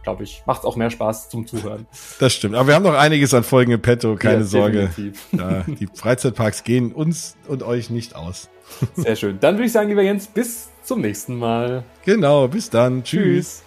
glaube 0.04 0.22
ich, 0.22 0.42
macht 0.46 0.60
es 0.60 0.64
auch 0.64 0.76
mehr 0.76 0.90
Spaß 0.90 1.28
zum 1.28 1.46
Zuhören. 1.46 1.86
Das 2.20 2.32
stimmt. 2.32 2.54
Aber 2.54 2.68
wir 2.68 2.74
haben 2.74 2.84
noch 2.84 2.94
einiges 2.94 3.34
an 3.34 3.42
Folgen 3.42 3.72
im 3.72 3.82
Petto, 3.82 4.14
keine 4.14 4.38
ja, 4.40 4.44
Sorge. 4.44 4.90
Ja, 5.32 5.64
die 5.66 5.88
Freizeitparks 5.92 6.62
gehen 6.62 6.92
uns 6.92 7.36
und 7.48 7.62
euch 7.62 7.90
nicht 7.90 8.14
aus. 8.14 8.48
Sehr 8.94 9.16
schön. 9.16 9.38
Dann 9.40 9.56
würde 9.56 9.66
ich 9.66 9.72
sagen, 9.72 9.88
lieber 9.88 10.02
Jens, 10.02 10.26
bis 10.26 10.68
zum 10.82 11.00
nächsten 11.00 11.36
Mal. 11.36 11.84
Genau, 12.04 12.48
bis 12.48 12.70
dann. 12.70 13.02
Tschüss. 13.02 13.22
Tschüss. 13.22 13.63